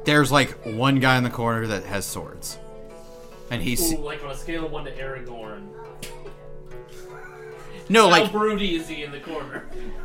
[0.05, 2.59] there's like one guy in the corner that has swords.
[3.51, 5.68] And he's Ooh, like on a scale of 1 to Aragorn.
[7.89, 9.64] No How like broody is he in the corner?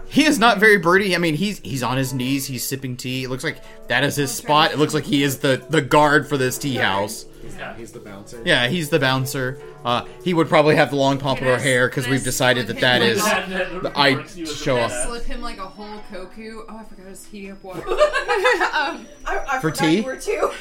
[0.10, 1.16] he is not very broody.
[1.16, 3.24] I mean, he's he's on his knees, he's sipping tea.
[3.24, 4.72] It looks like that is his spot.
[4.72, 7.26] It looks like he is the the guard for this tea house.
[7.58, 7.76] Yeah.
[7.76, 8.42] He's the bouncer.
[8.46, 9.60] Yeah, he's the bouncer.
[9.84, 13.02] Uh, he would probably have the long pompadour I- hair because we've decided that that
[13.02, 13.34] is him is.
[13.34, 14.92] like That- that I marks you as a show off.
[14.92, 16.64] Slip him like a whole koku.
[16.70, 17.82] Oh, I forgot I was heating up water.
[17.90, 19.98] um, I, I For tea?
[19.98, 20.52] You were too.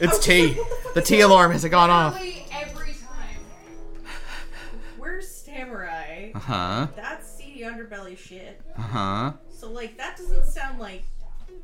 [0.00, 0.56] It's tea.
[0.94, 2.14] The tea alarm has it gone off.
[2.14, 3.38] Literally every time.
[6.34, 6.88] Huh.
[6.96, 8.60] That's seedy underbelly shit.
[8.76, 9.32] Uh huh.
[9.50, 11.04] So like that doesn't sound like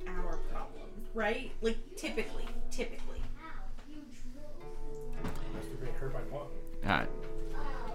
[0.06, 1.50] our problem, right?
[1.62, 3.20] Like typically, typically.
[5.24, 6.46] Masturbate her by what?
[6.84, 7.06] Uh,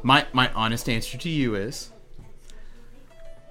[0.02, 1.90] my my honest answer to you is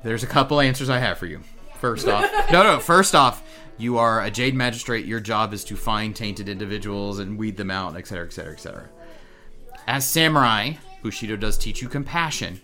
[0.03, 1.41] there's a couple answers I have for you.
[1.79, 2.79] First off, no, no.
[2.79, 3.43] First off,
[3.79, 5.07] you are a jade magistrate.
[5.07, 8.89] Your job is to find tainted individuals and weed them out, etc., etc., etc.
[9.87, 12.61] As samurai, Bushido does teach you compassion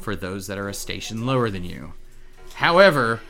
[0.00, 1.92] for those that are a station lower than you.
[2.54, 3.20] However,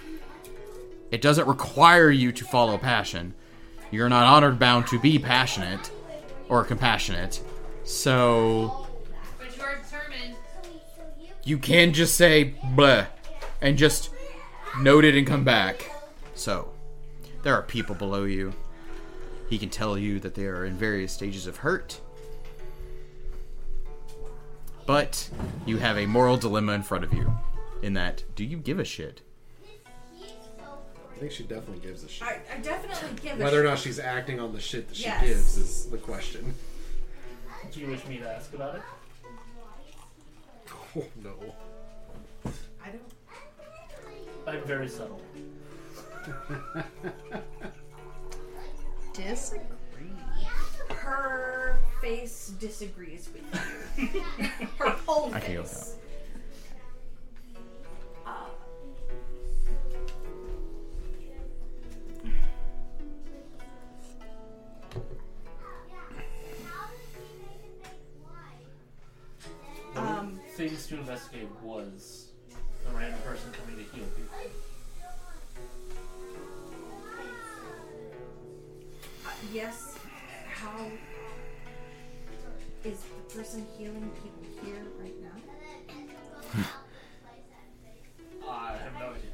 [1.11, 3.34] it doesn't require you to follow passion.
[3.91, 5.91] You're not honored bound to be passionate
[6.49, 7.41] or compassionate.
[7.84, 8.86] So
[9.39, 10.36] But you are determined.
[11.45, 13.07] you can just say bleh
[13.61, 14.11] and just
[14.80, 15.91] note it and come back.
[16.34, 16.70] So,
[17.43, 18.53] there are people below you.
[19.49, 22.01] He can tell you that they are in various stages of hurt.
[24.89, 25.28] But
[25.66, 27.30] you have a moral dilemma in front of you.
[27.82, 29.20] In that, do you give a shit?
[30.18, 32.26] I think she definitely gives a shit.
[32.26, 35.03] I, I definitely give a Whether or not she's acting on the shit that she
[35.03, 35.22] Yes.
[35.26, 36.55] gives is the question.
[37.70, 38.82] Do you wish me to ask about it?
[40.97, 41.34] Oh no.
[42.82, 43.03] I don't.
[44.47, 45.20] I'm very subtle.
[49.12, 49.66] Disagree.
[50.89, 53.42] Her face disagrees with
[53.99, 54.20] you.
[54.78, 55.94] Her whole I can go face.
[58.26, 58.30] Uh,
[69.94, 72.28] One of Um, things to investigate was
[72.88, 74.34] a random person coming to heal people.
[79.26, 79.96] uh, yes.
[80.53, 80.90] How
[82.85, 86.62] is the person healing people here right now?
[88.49, 89.31] I have no idea.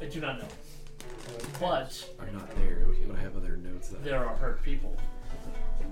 [0.00, 0.48] I do not know.
[1.58, 2.86] But I'm not there.
[2.88, 4.96] We would have other notes that there are hurt people.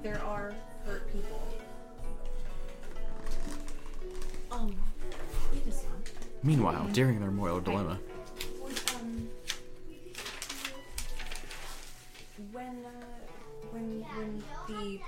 [0.03, 0.53] There are
[0.85, 1.41] hurt people.
[4.53, 4.77] Um,
[5.53, 6.11] wait a second.
[6.43, 7.99] Meanwhile, during their moral dilemma,
[8.61, 9.29] Would, um,
[12.53, 12.91] when uh,
[13.72, 15.01] when when the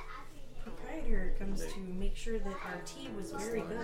[1.46, 3.78] proprietor comes to make sure that our tea was very good,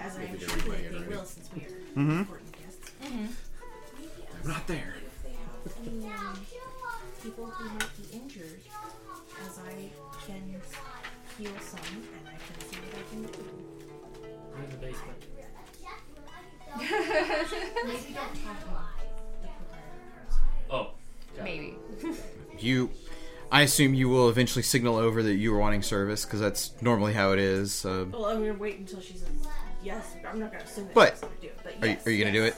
[0.00, 2.92] as I'm sure that they will since we are important guests.
[3.02, 4.94] I'm not there.
[5.04, 6.46] If they have any um,
[7.22, 8.60] people who might be injured,
[9.46, 9.90] as I
[10.26, 10.42] can
[11.38, 11.80] heal some
[12.18, 13.32] and I can see what I can do.
[14.56, 15.22] I'm in the basement.
[17.86, 18.98] Maybe don't talk about
[19.42, 19.90] the proprietor.
[20.70, 20.90] Oh.
[21.42, 21.74] Maybe.
[22.58, 22.90] you.
[23.50, 27.12] I assume you will eventually signal over that you are wanting service, because that's normally
[27.12, 27.84] how it is.
[27.84, 29.28] Uh, Well, I'm gonna wait until she says
[29.82, 30.14] yes.
[30.28, 31.58] I'm not gonna assume that But- she's gonna do it.
[31.62, 32.54] But are you, are you gonna do it?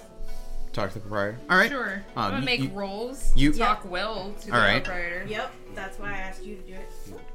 [0.73, 1.39] Talk to the proprietor.
[1.51, 1.71] All right.
[1.71, 1.95] Sure.
[2.17, 3.33] Um, I'm gonna you- make you- rolls.
[3.35, 4.87] you- talk well to the All right.
[4.87, 5.27] operator.
[5.29, 6.89] Yep, that's why I asked you to do it.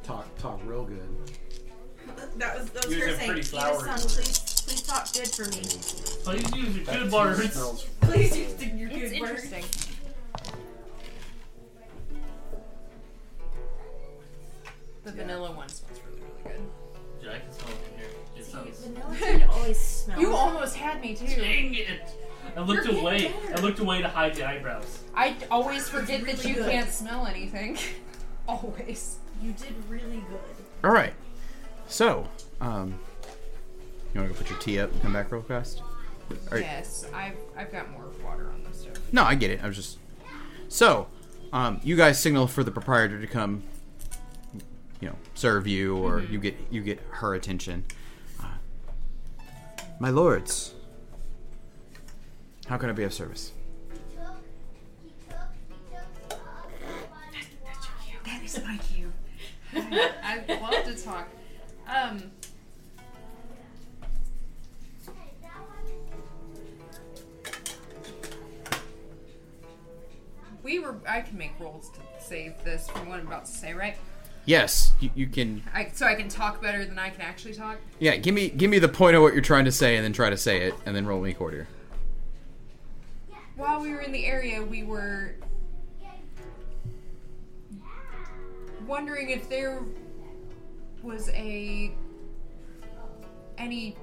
[0.03, 1.01] Talk talk real good.
[2.37, 5.61] That was that was Yours her saying, pretty son, please, please talk good for me.
[6.23, 7.85] Please use your good That words.
[8.01, 9.63] Please use the- your It's good words." interesting.
[15.03, 16.61] The vanilla one smells really, really good.
[17.21, 18.07] Yeah, I can smell it from here.
[18.37, 18.79] It sounds.
[18.85, 20.21] Vanilla always smells.
[20.21, 21.27] You almost had me too.
[21.27, 22.09] Dang it!
[22.55, 23.31] I looked You're away.
[23.55, 24.99] I looked away to hide the eyebrows.
[25.15, 26.69] I always forget that you good.
[26.71, 27.77] can't smell anything.
[28.47, 29.17] always.
[29.41, 30.39] You did really good.
[30.83, 31.13] All right.
[31.87, 32.27] So,
[32.61, 32.97] um,
[34.13, 35.81] you want to go put your tea up and come back real fast?
[36.51, 38.97] Are- Yes, I've I've got more water on the stove.
[39.11, 39.61] No, I get it.
[39.63, 39.97] I was just
[40.69, 41.07] so.
[41.51, 43.61] Um, you guys signal for the proprietor to come,
[45.03, 47.83] you know, serve you, or you get you get her attention.
[48.39, 48.45] Uh,
[49.99, 50.73] my lords,
[52.67, 53.51] how can I be of service?
[58.23, 59.11] That is my cue.
[59.75, 61.27] I'd love to talk.
[61.85, 62.31] Um.
[70.63, 70.95] We were.
[71.05, 73.97] I can make rolls to save this from what I'm about to say, right?
[74.45, 75.63] Yes, you, you can.
[75.73, 77.77] I, so I can talk better than I can actually talk.
[77.99, 80.11] Yeah, give me give me the point of what you're trying to say, and then
[80.11, 81.67] try to say it, and then roll me a quarter.
[83.55, 85.35] While we were in the area, we were
[88.85, 89.83] wondering if there
[91.01, 91.93] was a
[93.57, 93.95] any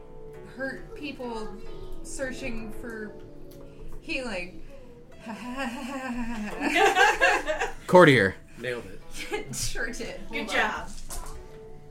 [0.56, 1.54] hurt people
[2.02, 3.12] searching for
[4.00, 4.62] healing.
[7.86, 8.99] Courtier, Nailed it.
[9.52, 10.20] sure did.
[10.30, 10.88] Good Hold job.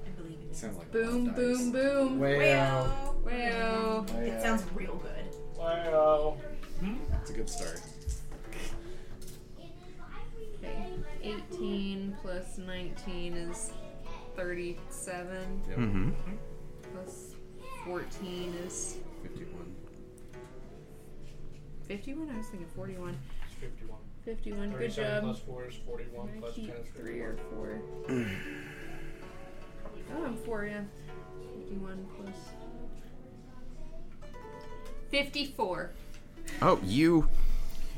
[0.05, 1.36] I believe in sounds like a Boom, dice.
[1.36, 2.20] boom, boom.
[2.20, 3.15] Wow.
[3.24, 4.05] Wow.
[4.20, 5.36] It sounds real good.
[5.57, 6.38] Wow.
[7.11, 7.82] That's a good start.
[10.61, 10.86] Okay.
[11.24, 13.72] 18 plus 19 is
[14.36, 15.61] 37.
[15.70, 15.78] Yep.
[15.78, 16.09] Mm-hmm.
[16.93, 17.36] Plus
[17.86, 19.76] 14 is 51.
[21.88, 22.30] 51?
[22.30, 23.17] I was thinking 41.
[24.30, 24.71] It's 51.
[24.73, 24.80] 51.
[24.80, 25.23] Good job.
[25.23, 26.30] plus 4 is 41.
[26.39, 27.82] Plus 10 is three or four.
[30.13, 30.84] oh, I'm four, yeah.
[31.57, 32.36] 51 plus.
[35.09, 35.89] 54.
[36.61, 37.27] Oh, you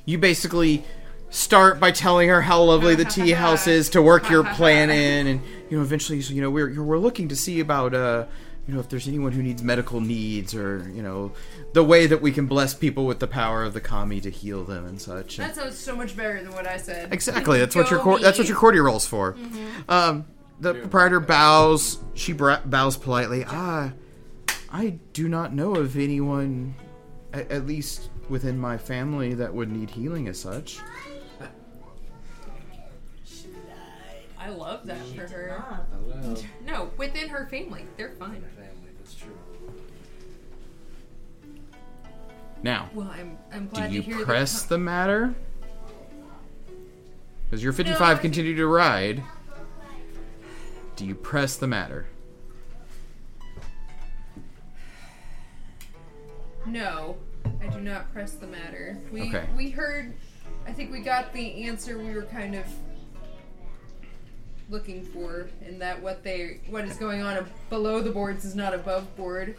[0.06, 0.86] you basically
[1.30, 5.28] start by telling her how lovely the tea house is to work your plan in,
[5.28, 8.26] and you know eventually you you know we're we're looking to see about uh
[8.72, 11.34] you know if there's anyone who needs medical needs or you know
[11.74, 14.64] the way that we can bless people with the power of the kami to heal
[14.64, 15.36] them and such.
[15.36, 17.12] That sounds so much better than what I said.
[17.12, 17.60] Exactly.
[17.60, 19.36] That's what your Go cour- that's what your courtier rolls for.
[19.90, 20.26] Um,
[20.62, 21.98] the proprietor bows.
[22.14, 23.44] She bra- bows politely.
[23.46, 23.92] Ah,
[24.72, 26.74] I do not know of anyone,
[27.34, 30.80] at, at least within my family, that would need healing as such.
[34.40, 35.86] I love that for her.
[36.22, 36.42] Ah, Hello.
[36.66, 37.86] No, within her family.
[37.98, 38.42] They're fine.
[38.56, 39.30] Family, that's true.
[42.64, 44.70] Now, Well, I'm, I'm do glad you to hear press that.
[44.70, 45.34] the matter?
[47.50, 49.24] Does your fifty-five think- continue to ride?
[50.96, 52.06] Do you press the matter?
[56.68, 57.18] No,
[57.62, 58.98] I do not press the matter.
[59.12, 59.46] We Okay.
[59.58, 60.14] we heard.
[60.68, 62.66] I think we got the answer we were kind of
[64.72, 68.74] looking for, and that what they what is going on below the boards is not
[68.74, 69.56] above board.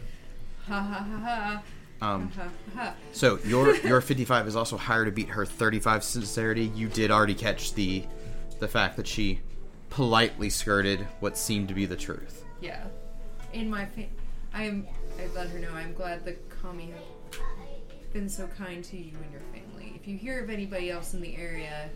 [0.67, 1.63] Ha ha ha ha.
[2.01, 2.93] Um, Ha ha ha.
[3.13, 6.65] So your your 55 is also higher to beat her 35 sincerity.
[6.75, 8.03] You did already catch the
[8.59, 9.39] the fact that she
[9.89, 12.43] politely skirted what seemed to be the truth.
[12.59, 12.83] Yeah.
[13.53, 14.07] In my fa-
[14.53, 14.87] I am.
[15.21, 15.71] I've let her know.
[15.73, 19.93] I'm glad the kami have been so kind to you and your family.
[19.95, 21.89] If you hear of anybody else in the area,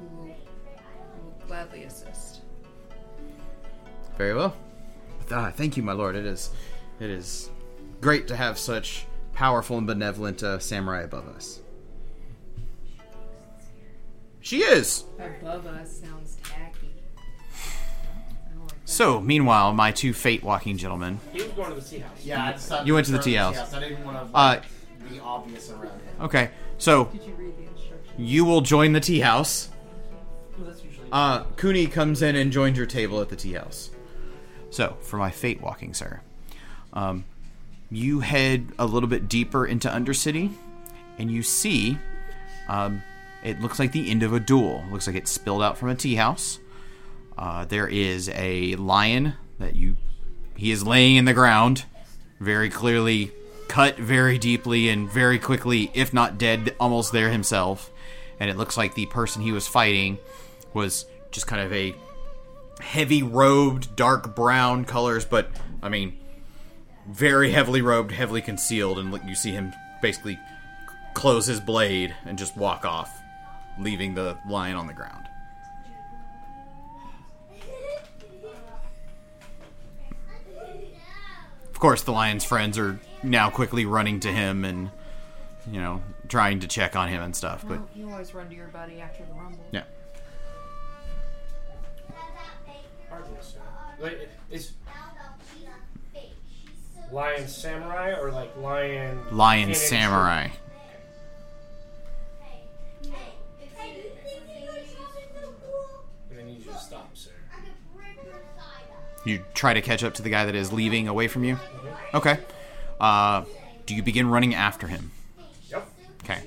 [0.00, 0.34] will
[1.46, 2.40] gladly assist.
[4.16, 4.56] Very well.
[5.30, 6.14] Ah, thank you, my lord.
[6.16, 6.50] It is
[7.00, 7.50] it is
[8.00, 11.60] great to have such powerful and benevolent uh, samurai above us.
[14.40, 15.04] She is.
[15.18, 16.92] Above us sounds tacky.
[17.56, 18.70] I like.
[18.84, 21.18] So, meanwhile, my two fate walking gentlemen.
[21.32, 22.24] He was going to the tea house.
[22.24, 23.74] Yeah, I decided You went to the tea house.
[23.74, 24.60] I didn't want to Uh,
[25.10, 26.00] be obvious around him.
[26.22, 28.12] Okay, so Did you read the instructions?
[28.16, 29.68] you will join the tea house.
[31.12, 33.90] Uh, Kuni comes in and joins your table at the tea house.
[34.70, 36.20] So, for my fate walking, sir,
[36.92, 37.24] um,
[37.90, 40.52] you head a little bit deeper into Undercity,
[41.18, 41.98] and you see,
[42.68, 43.02] um,
[43.44, 44.84] it looks like the end of a duel.
[44.90, 46.58] Looks like it spilled out from a tea house.
[47.38, 49.96] Uh, there is a lion that you,
[50.56, 51.84] he is laying in the ground,
[52.40, 53.30] very clearly
[53.68, 57.90] cut very deeply and very quickly, if not dead, almost there himself.
[58.38, 60.18] And it looks like the person he was fighting
[60.76, 61.94] was just kind of a
[62.80, 65.48] heavy robed, dark brown colors, but
[65.82, 66.18] I mean,
[67.08, 69.72] very heavily robed, heavily concealed, and you see him
[70.02, 70.38] basically
[71.14, 73.10] close his blade and just walk off,
[73.80, 75.26] leaving the lion on the ground.
[81.70, 84.90] Of course, the lion's friends are now quickly running to him and,
[85.70, 87.64] you know, trying to check on him and stuff.
[87.66, 89.64] But Well, you always run to your buddy after the rumble.
[89.72, 89.84] yeah,
[93.98, 94.72] Like, is
[97.10, 99.18] lion samurai or like lion?
[99.32, 100.48] lion samurai.
[100.48, 100.56] tree?
[106.66, 107.12] You stop.
[109.24, 111.58] You try to catch up to the guy that is leaving away from you.
[112.14, 112.38] Okay.
[113.00, 113.44] Uh,
[113.84, 115.10] do you begin running after him?
[115.68, 115.88] Yep.
[116.22, 116.42] Okay.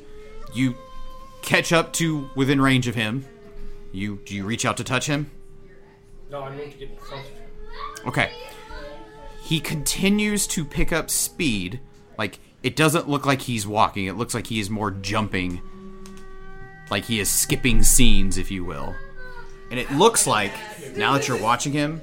[0.54, 0.76] You
[1.42, 3.26] catch up to within range of him.
[3.92, 5.30] You do you reach out to touch him?
[6.30, 7.39] No, I need to get in front of him.
[8.06, 8.32] Okay.
[9.42, 11.80] He continues to pick up speed.
[12.18, 14.06] Like it doesn't look like he's walking.
[14.06, 15.62] It looks like he is more jumping.
[16.90, 18.96] Like he is skipping scenes, if you will.
[19.72, 20.52] And it looks like
[20.96, 22.02] now that you're watching him,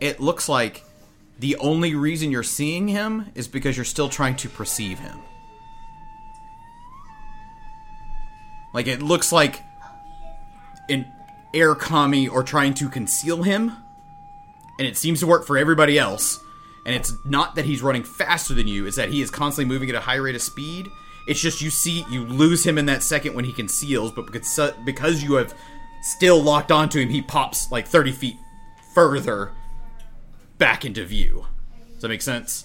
[0.00, 0.84] it looks like
[1.38, 5.18] the only reason you're seeing him is because you're still trying to perceive him.
[8.72, 9.62] Like it looks like
[10.88, 11.10] an
[11.54, 13.72] air kami or trying to conceal him
[14.80, 16.42] and it seems to work for everybody else.
[16.86, 19.90] And it's not that he's running faster than you; it's that he is constantly moving
[19.90, 20.90] at a high rate of speed.
[21.28, 25.22] It's just you see you lose him in that second when he conceals, but because
[25.22, 25.54] you have
[26.00, 28.36] still locked onto him, he pops like thirty feet
[28.94, 29.52] further
[30.56, 31.44] back into view.
[31.92, 32.64] Does that make sense?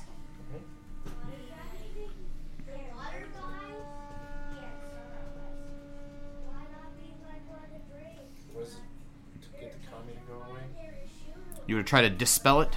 [11.67, 12.69] You would try to dispel it.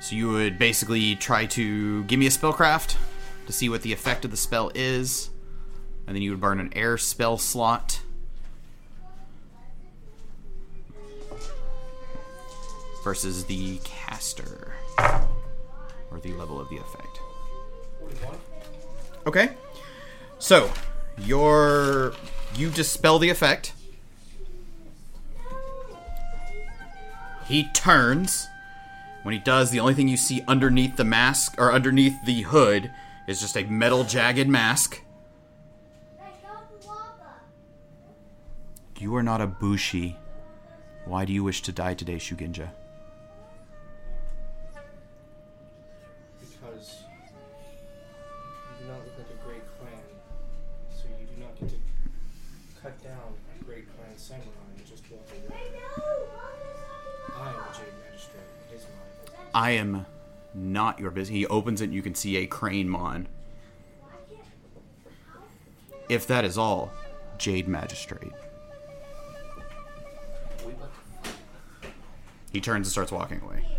[0.00, 2.96] So you would basically try to give me a spellcraft
[3.46, 5.30] to see what the effect of the spell is,
[6.06, 8.00] and then you would burn an air spell slot.
[13.02, 17.20] Versus the caster, or the level of the effect.
[19.26, 19.50] Okay.
[20.38, 20.72] So,
[21.18, 22.14] your
[22.56, 23.72] you dispel the effect.
[27.46, 28.48] He turns.
[29.22, 32.90] When he does, the only thing you see underneath the mask or underneath the hood
[33.26, 35.02] is just a metal jagged mask.
[38.98, 40.16] You are not a bushi.
[41.04, 42.70] Why do you wish to die today, Shugenja?
[59.56, 60.04] I am
[60.52, 61.34] not your business.
[61.34, 63.26] He opens it and you can see a crane mon.
[66.10, 66.92] If that is all,
[67.38, 68.32] Jade Magistrate.
[72.52, 73.75] He turns and starts walking away.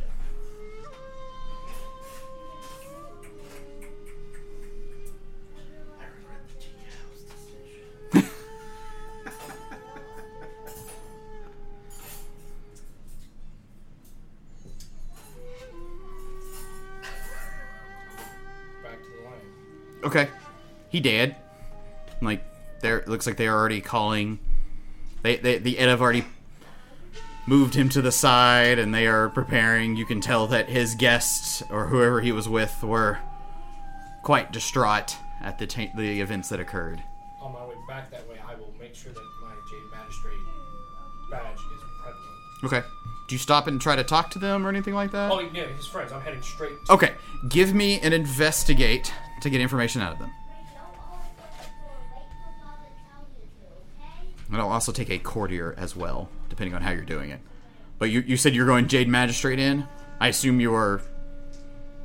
[20.03, 20.27] Okay.
[20.89, 21.35] He did.
[22.21, 22.43] Like
[22.81, 24.39] there looks like they're already calling
[25.21, 26.25] they, they the Ed have already
[27.47, 29.95] moved him to the side and they are preparing.
[29.95, 33.19] You can tell that his guests or whoever he was with were
[34.23, 37.01] quite distraught at the ta- the events that occurred.
[37.41, 40.39] On my way back that way, I will make sure that my Jade Magistrate
[41.31, 42.63] badge is prevalent.
[42.63, 42.87] Okay.
[43.27, 45.31] Do you stop and try to talk to them or anything like that?
[45.31, 46.13] Oh, yeah, his friends.
[46.13, 47.13] I'm heading straight to Okay.
[47.49, 50.31] Give me an investigate to get information out of them.
[54.49, 57.41] And I'll also take a courtier as well, depending on how you're doing it.
[57.99, 59.85] But you, you said you're going Jade Magistrate in?
[60.21, 61.01] I assume you're.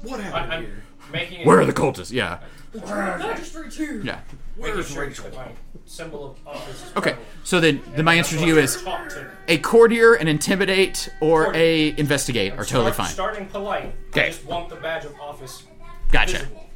[0.02, 0.82] What happened I'm here?
[1.12, 1.46] making.
[1.46, 2.10] Where are the cultists?
[2.10, 2.40] Yeah.
[2.74, 4.00] Magistrate's here.
[4.00, 4.20] Yeah.
[4.58, 5.52] making sure that my
[5.86, 7.16] symbol of office is Okay.
[7.44, 9.28] So then, then my answer to you is Talk to me.
[9.48, 13.08] a courtier, an intimidate, or a investigate are totally Start- fine.
[13.10, 13.94] Starting polite.
[14.10, 14.26] Okay.
[14.26, 15.64] I just want the badge of office.
[16.10, 16.38] Gotcha.
[16.38, 16.68] visible.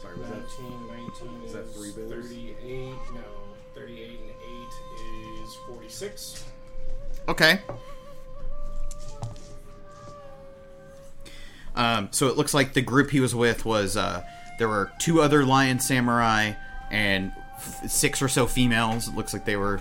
[0.00, 2.12] Sorry, was that 19, 19 Is that three bills?
[2.12, 2.66] 38.
[3.14, 3.20] No,
[3.74, 4.30] 38 and
[5.40, 6.44] 8 is 46.
[7.28, 7.60] Okay.
[11.76, 14.24] Um, so it looks like the group he was with was uh,
[14.58, 16.52] there were two other lion samurai
[16.90, 19.08] and f- six or so females.
[19.08, 19.80] It looks like they were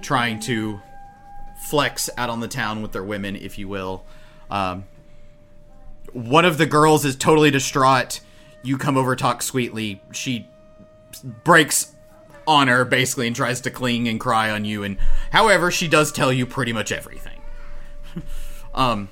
[0.00, 0.80] trying to
[1.58, 4.04] flex out on the town with their women, if you will.
[4.50, 4.84] Um,
[6.12, 8.20] one of the girls is totally distraught.
[8.62, 10.00] You come over, talk sweetly.
[10.12, 10.46] She
[11.44, 11.94] breaks
[12.46, 14.96] on her basically and tries to cling and cry on you and
[15.30, 17.40] however she does tell you pretty much everything
[18.74, 19.08] um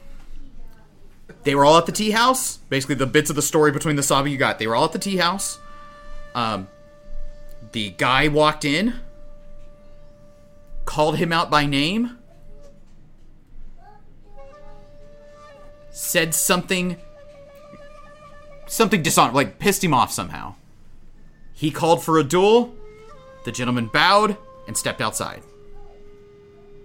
[1.43, 4.03] they were all at the tea house basically the bits of the story between the
[4.03, 5.59] saga you got they were all at the tea house
[6.35, 6.69] um
[7.73, 8.95] the guy walked in
[10.85, 12.19] called him out by name
[15.91, 16.97] said something
[18.67, 20.55] something dishonorable like pissed him off somehow
[21.53, 22.75] he called for a duel
[23.45, 24.37] the gentleman bowed
[24.67, 25.41] and stepped outside.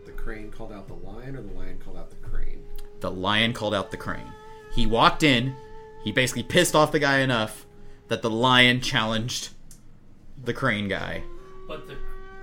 [0.05, 2.63] the crane called out the lion, or the lion called out the crane?
[2.99, 4.30] The lion called out the crane.
[4.73, 5.56] He walked in.
[6.03, 7.65] He basically pissed off the guy enough
[8.07, 9.49] that the lion challenged
[10.43, 11.23] the crane guy.
[11.68, 11.98] But the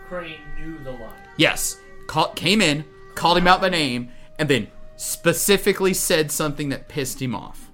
[0.08, 1.12] crane knew the line.
[1.36, 1.76] Yes,
[2.06, 2.84] call, came in,
[3.14, 7.70] called him out by name, and then specifically said something that pissed him off.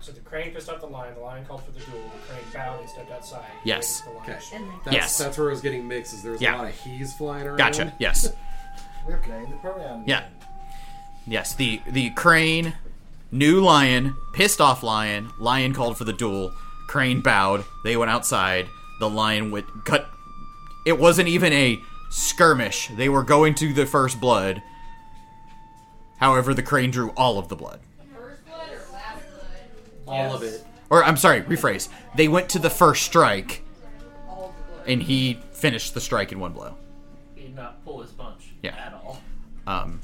[0.00, 1.14] So the crane pissed off the lion.
[1.14, 1.98] The lion called for the duel.
[2.28, 3.44] The crane bowed and stepped outside.
[3.64, 4.02] Yes.
[4.02, 4.38] Waited for the lion Okay.
[4.38, 4.84] to show up.
[4.84, 5.18] That's, Yes.
[5.18, 6.14] That's where I was getting mixed.
[6.14, 6.56] Is there's Yeah.
[6.56, 7.56] a lot of he's flying around.
[7.58, 7.92] Gotcha.
[7.98, 8.28] Yes.
[9.06, 10.04] We're playing the program.
[10.06, 10.24] Yeah.
[11.26, 12.74] Yes, the the crane,
[13.30, 15.30] new lion, pissed off lion.
[15.38, 16.52] Lion called for the duel.
[16.86, 17.64] Crane bowed.
[17.84, 18.66] They went outside.
[19.00, 20.08] The lion would cut.
[20.86, 21.80] It wasn't even a
[22.10, 22.88] skirmish.
[22.96, 24.62] They were going to the first blood.
[26.18, 27.80] However, the crane drew all of the blood.
[30.06, 30.64] All of it.
[30.88, 31.88] Or I'm sorry, rephrase.
[32.14, 33.62] They went to the first strike.
[34.28, 34.88] All the blood.
[34.88, 36.76] and he finished the strike in one blow.
[37.34, 38.76] He did not pull his punch Yeah.
[38.76, 39.20] at all.
[39.66, 40.00] um,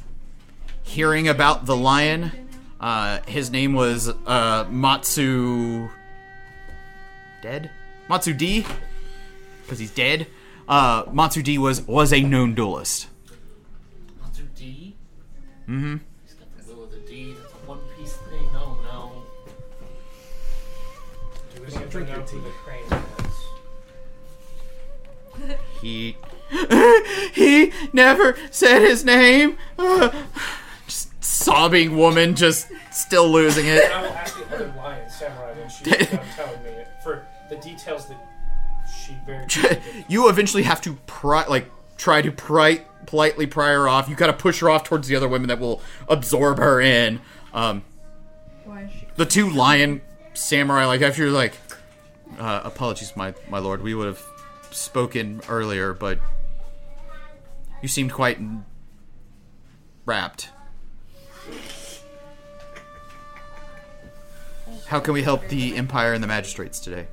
[0.82, 2.41] hearing about the lion.
[2.82, 5.88] Uh, his name was uh, Matsu.
[7.40, 7.70] Dead?
[8.08, 8.66] Matsu D?
[9.62, 10.26] Because he's dead.
[10.68, 13.06] Uh, Matsu D was, was a known duelist.
[14.20, 14.96] Matsu D?
[15.68, 15.96] Mm-hmm.
[16.24, 17.34] He's got the will of the D.
[17.40, 18.48] That's a one piece thing.
[18.52, 19.22] Oh no.
[21.54, 22.52] Do we need to know who the?
[25.80, 26.16] He.
[27.34, 29.56] he never said his name!
[31.22, 33.90] just sobbing woman, just still losing it.
[33.90, 37.56] I will ask the other lion samurai when she's done telling me it for the
[37.56, 38.18] details that
[38.92, 39.46] she very
[40.08, 44.08] you eventually have to pry, like try to pry, politely pry her off.
[44.08, 47.20] You gotta push her off towards the other women that will absorb her in.
[47.54, 47.84] Um,
[48.64, 49.06] Why is she?
[49.16, 50.00] the two lion
[50.34, 51.54] samurai, like after you're like,
[52.38, 54.22] uh, apologies, my my lord, we would have
[54.70, 56.18] spoken earlier, but
[57.82, 58.38] you seemed quite
[60.04, 60.50] wrapped.
[64.92, 67.06] How can we help the empire and the magistrates today?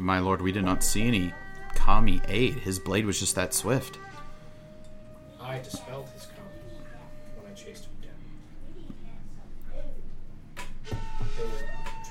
[0.00, 1.34] My lord, we did not see any
[1.74, 2.54] Kami aid.
[2.54, 3.98] His blade was just that swift.
[5.38, 6.48] I dispelled his Kami
[7.36, 8.14] when I chased him down.
[11.36, 11.50] They were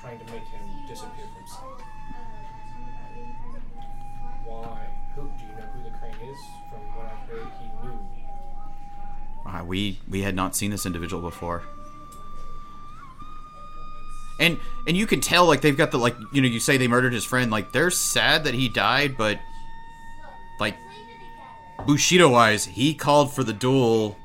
[0.00, 1.84] trying to make him disappear from sight.
[4.44, 4.86] Why?
[5.16, 5.22] Who?
[5.22, 6.38] Do you know who the crane is?
[6.70, 7.98] From what I've heard, he knew.
[9.46, 11.64] Uh, we we had not seen this individual before.
[14.40, 16.88] And and you can tell like they've got the like you know you say they
[16.88, 19.38] murdered his friend like they're sad that he died but
[20.58, 20.76] like
[21.86, 24.16] Bushido wise he called for the duel.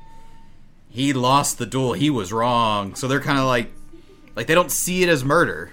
[0.88, 1.92] He lost the duel.
[1.92, 2.94] He was wrong.
[2.94, 3.70] So they're kind of like
[4.34, 5.72] like they don't see it as murder.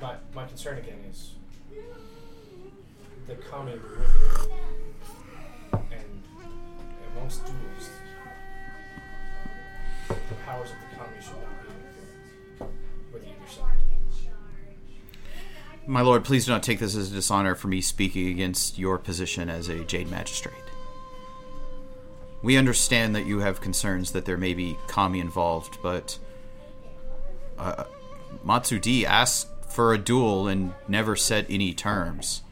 [0.00, 0.78] My, my concern
[15.88, 18.98] My lord, please do not take this as a dishonor for me speaking against your
[18.98, 20.54] position as a Jade Magistrate.
[22.42, 26.18] We understand that you have concerns that there may be Kami involved, but
[27.56, 27.84] uh,
[29.06, 32.42] asked for a duel and never set any terms.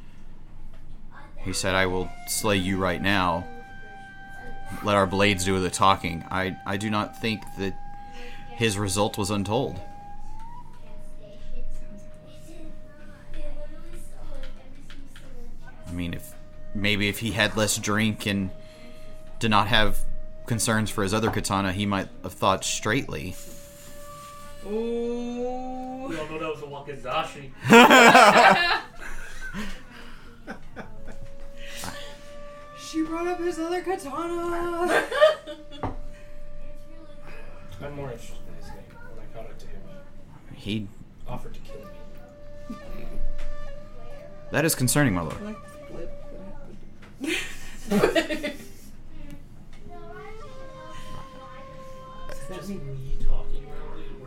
[1.37, 3.47] He said, I will slay you right now.
[4.83, 6.25] Let our blades do the talking.
[6.31, 7.79] I, I do not think that
[8.53, 9.79] his result was untold.
[15.89, 16.35] I mean, if
[16.75, 18.51] maybe if he had less drink and
[19.39, 19.99] did not have
[20.47, 23.35] concerns for his other katana, he might have thought straightly.
[24.67, 26.07] Ooh.
[26.09, 27.51] We all know that was a wakizashi.
[32.79, 34.13] She brought up his other katana.
[37.83, 38.79] I'm more interested in his name.
[39.11, 39.81] When I caught up to him,
[40.55, 40.89] He he
[41.29, 41.81] offered to kill
[42.71, 42.77] me.
[44.53, 45.37] that is concerning, my lord.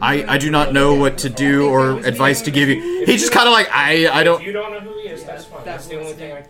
[0.01, 3.05] I, I do not know what to do or advice to give you.
[3.05, 4.41] He just kind of like I I don't.
[4.41, 5.65] you don't know who he is, that's fine.
[5.65, 6.45] That's the only thing I.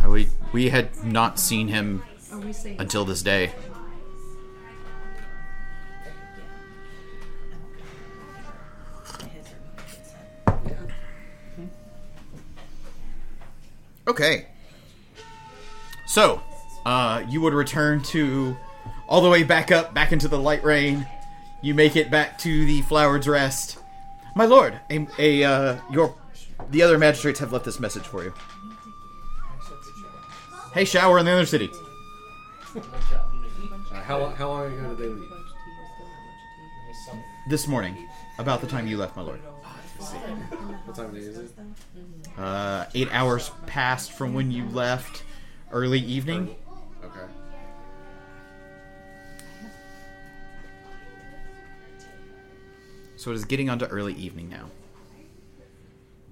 [0.00, 2.02] So, We we had not seen him
[2.32, 2.80] are we saying?
[2.80, 3.52] until this day.
[14.06, 14.46] Okay.
[16.12, 16.42] So,
[16.84, 18.54] uh, you would return to
[19.08, 21.06] all the way back up, back into the light rain.
[21.62, 23.78] You make it back to the Flower's Rest.
[24.36, 26.14] My lord, a, a uh, your
[26.68, 28.34] the other magistrates have left this message for you.
[30.74, 31.70] Hey, shower in the other city.
[32.74, 33.72] Good job, Nikki.
[33.90, 35.32] Uh, how, how long ago did they leave?
[37.48, 37.96] This morning,
[38.36, 39.40] about the time you left, my lord.
[39.40, 41.52] What time of day is it?
[42.36, 45.22] Uh, eight hours passed from when you left.
[45.72, 46.54] Early evening.
[47.02, 47.24] Okay.
[53.16, 54.66] So it is getting onto early evening now.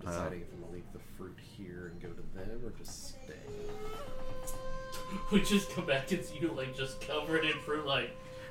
[0.00, 3.34] Deciding if I'm gonna leave the fruit here and go to them or just stay.
[5.30, 8.10] Which is come back and see you like just covered in fruit, like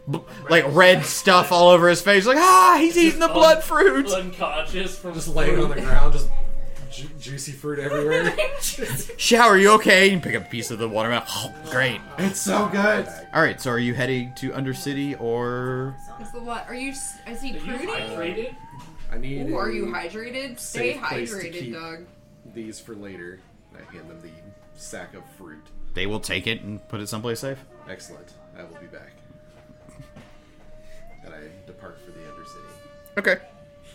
[0.10, 2.26] B- like red stuff all over his face.
[2.26, 4.10] Like ah, he's eating the un- blood fruit.
[4.10, 6.30] unconscious from Just laying on the ground, just
[6.91, 8.34] ju- juicy fruit everywhere.
[9.18, 10.07] Shower, you okay?
[10.07, 11.24] You pick up a piece of the watermelon.
[11.30, 12.02] Oh, great.
[12.18, 13.07] it's so good.
[13.34, 15.95] All right, so are you heading to Undercity or?
[16.22, 16.68] Is the what?
[16.68, 16.91] Are you?
[16.91, 17.88] s- Is he Are you pruning?
[17.88, 18.56] hydrated?
[19.11, 19.49] I need.
[19.49, 20.60] Ooh, are you a hydrated?
[20.60, 22.06] Stay safe place to hydrated, keep- dog.
[22.53, 23.40] These for later.
[23.76, 24.30] I hand them the
[24.80, 25.64] sack of fruit.
[25.94, 27.57] They will take it and put it someplace safe.
[27.90, 28.34] Excellent.
[28.57, 29.11] I will be back.
[31.26, 33.18] And I depart for the Undercity.
[33.18, 33.38] Okay.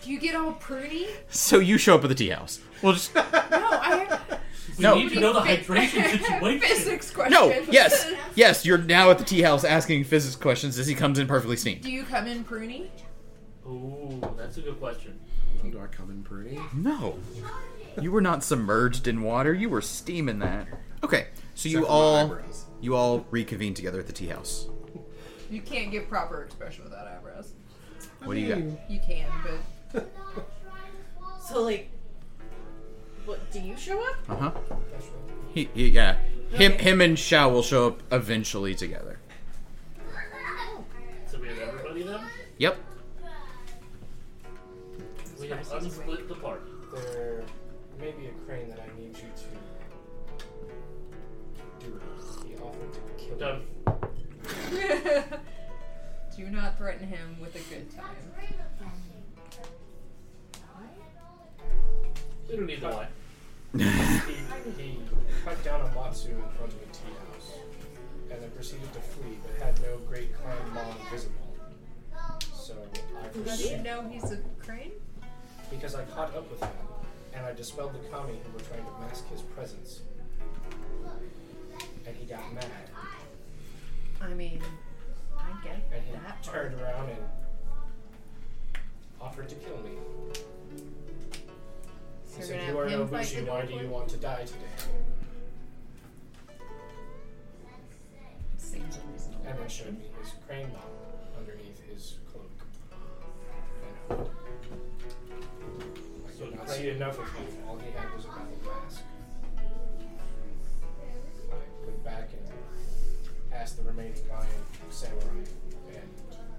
[0.04, 1.06] Do you get all pruny?
[1.30, 2.60] So you show up at the tea house.
[2.82, 4.20] We'll just No, I.
[4.76, 4.96] We No.
[4.96, 6.60] need to know the hydration situation.
[6.60, 7.30] Physics questions.
[7.40, 7.48] no.
[7.70, 8.66] Yes, yes.
[8.66, 11.82] You're now at the tea house asking physics questions as he comes in perfectly steamed.
[11.82, 12.88] Do you come in pruny?
[13.66, 15.18] Ooh, that's a good question.
[15.70, 16.58] Do I come in pretty?
[16.74, 17.18] No,
[18.02, 19.54] you were not submerged in water.
[19.54, 20.66] You were steaming that.
[21.04, 22.64] Okay, so you Except for my all eyebrows.
[22.80, 24.66] you all reconvene together at the tea house.
[25.50, 27.52] You can't give proper expression without eyebrows.
[28.24, 28.90] What do you got?
[28.90, 29.54] You can, but
[31.44, 31.90] So like,
[33.26, 33.50] what?
[33.52, 34.16] Do you show up?
[34.28, 34.50] Uh huh.
[35.52, 36.16] He, he, yeah.
[36.50, 39.18] Him, him, and Shao will show up eventually together.
[41.26, 42.20] So we have everybody then?
[42.58, 42.78] Yep.
[45.40, 46.70] We have unsplit the party.
[46.94, 47.42] There
[48.00, 49.44] may be a crane that I need you to
[51.84, 52.00] do.
[52.48, 53.62] He offered to kill Done.
[56.36, 58.33] do not threaten him with a good time.
[62.54, 63.08] We don't need to lie.
[63.76, 63.82] He,
[64.80, 64.98] he
[65.44, 67.50] cut down a Matsu in front of a tea house,
[68.30, 71.34] and then proceeded to flee, but had no great clan mon visible.
[72.54, 72.76] So
[73.20, 74.92] I Does he pursued know he's a crane?
[75.68, 76.70] because I caught up with him,
[77.34, 80.02] and I dispelled the kami who were trying to mask his presence.
[82.06, 82.66] And he got mad,
[84.22, 84.60] I mean,
[85.36, 86.40] I get and he that.
[86.44, 86.54] part.
[86.54, 87.18] turned around and
[89.20, 89.90] offered to kill me.
[92.34, 93.46] So He you're said, gonna "You are have him Nobushi.
[93.48, 94.58] Why do you want to die today?"
[98.58, 99.44] Seems unreasonable.
[99.46, 100.90] And then showed me his crane model
[101.38, 102.50] underneath his cloak.
[104.10, 104.28] And.
[106.26, 107.46] I could not see enough of him.
[107.68, 109.02] All he had was a metal mask.
[111.52, 114.48] I went back and asked the remaining lion
[114.90, 115.22] samurai
[115.94, 116.10] and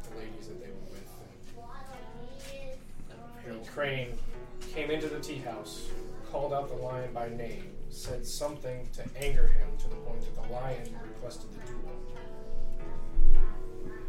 [0.10, 1.10] the ladies that they were with.
[3.46, 4.18] And the crane
[4.76, 5.88] came into the tea house,
[6.32, 10.36] called out the lion by name, said something to anger him to the point that
[10.48, 13.40] the lion requested the duel.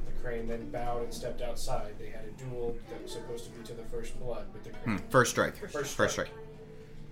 [0.07, 1.95] The crane then bowed and stepped outside.
[2.01, 4.71] They had a duel that was supposed to be to the first blood, but the
[4.71, 5.57] Hmm, crane, First strike.
[5.57, 6.11] First First strike.
[6.11, 6.31] strike.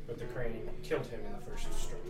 [0.09, 2.01] but the crane killed him in the first strike.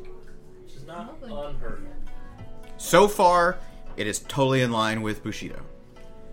[0.64, 2.72] Which is not unheard of.
[2.82, 3.58] So far,
[3.96, 5.60] it is totally in line with Bushido.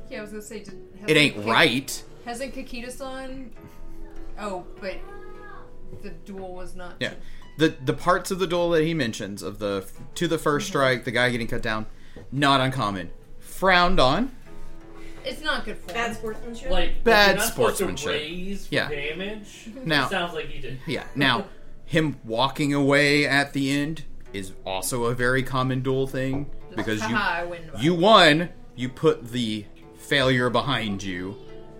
[0.09, 0.73] Yeah, I was gonna say, did,
[1.07, 2.03] It ain't Kik- right.
[2.25, 3.51] Hasn't Kakita-san?
[4.41, 4.97] Oh, but
[6.01, 6.95] the duel was not.
[6.99, 7.13] Yeah.
[7.57, 9.85] The the parts of the duel that he mentions of the
[10.15, 10.71] to the first mm-hmm.
[10.71, 11.85] strike, the guy getting cut down,
[12.31, 13.11] not uncommon.
[13.39, 14.31] Frowned on.
[15.23, 16.15] It's not good for Bad him.
[16.15, 16.71] sportsmanship.
[16.71, 18.11] Like Bad you're not supposed to sportsmanship.
[18.11, 18.89] raise Yeah.
[18.89, 19.69] damage.
[19.85, 20.79] Now- it sounds like he did.
[20.87, 21.03] Yeah.
[21.13, 21.45] Now,
[21.85, 27.15] him walking away at the end is also a very common duel thing because you
[27.15, 27.69] Haha, I win.
[27.77, 29.65] you won, you put the
[29.95, 31.35] failure behind you,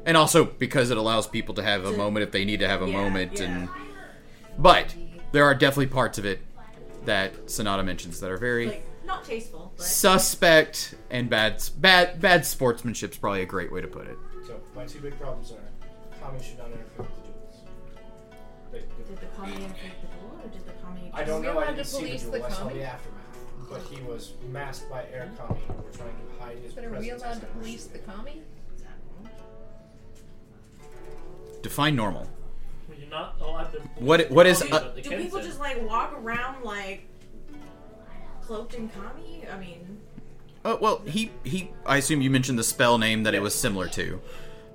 [0.06, 2.82] and also because it allows people to have a moment if they need to have
[2.82, 3.40] a Yeah, moment.
[3.40, 3.46] yeah.
[3.46, 3.70] And
[4.58, 4.94] but
[5.32, 6.40] there are definitely parts of it
[7.06, 11.64] that Sonata mentions that are very like not tasteful, but suspect and bad.
[11.78, 14.18] Bad bad sportsmanship's probably a great way to put it.
[14.46, 15.58] So my two big problems are
[16.22, 17.56] Kami should not interfere with the duels.
[18.72, 21.12] They- they- did the kami infect the duel, or did the kami?
[21.14, 21.54] I don't know.
[21.54, 22.32] allowed I didn't see the police duel.
[22.34, 23.18] the I saw the aftermath.
[23.70, 26.90] But he was masked by Air Kami who were trying to hide his But are
[26.90, 27.06] presence.
[27.06, 28.18] we allowed to police the mercenary.
[28.18, 28.42] kami?
[31.62, 32.28] Define normal.
[32.98, 33.80] You're not allowed to.
[34.00, 37.08] What- what is, Kami, uh, Do people just like walk around like
[38.42, 39.46] cloaked in kami?
[39.52, 39.98] I mean,
[40.64, 41.72] Oh well, he he.
[41.88, 44.22] I assume you mentioned the spell name that it was similar to.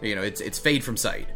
[0.03, 1.29] You know, it's it's fade from sight.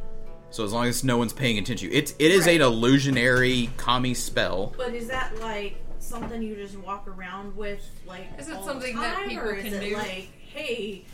[0.50, 2.56] So as long as no one's paying attention, it's it is Right.
[2.60, 4.74] an illusionary kami spell.
[4.76, 8.26] but is that like something you just walk around with like?
[8.40, 9.96] Is it all something the that time, people or is can it do?
[9.96, 11.04] Like, hey,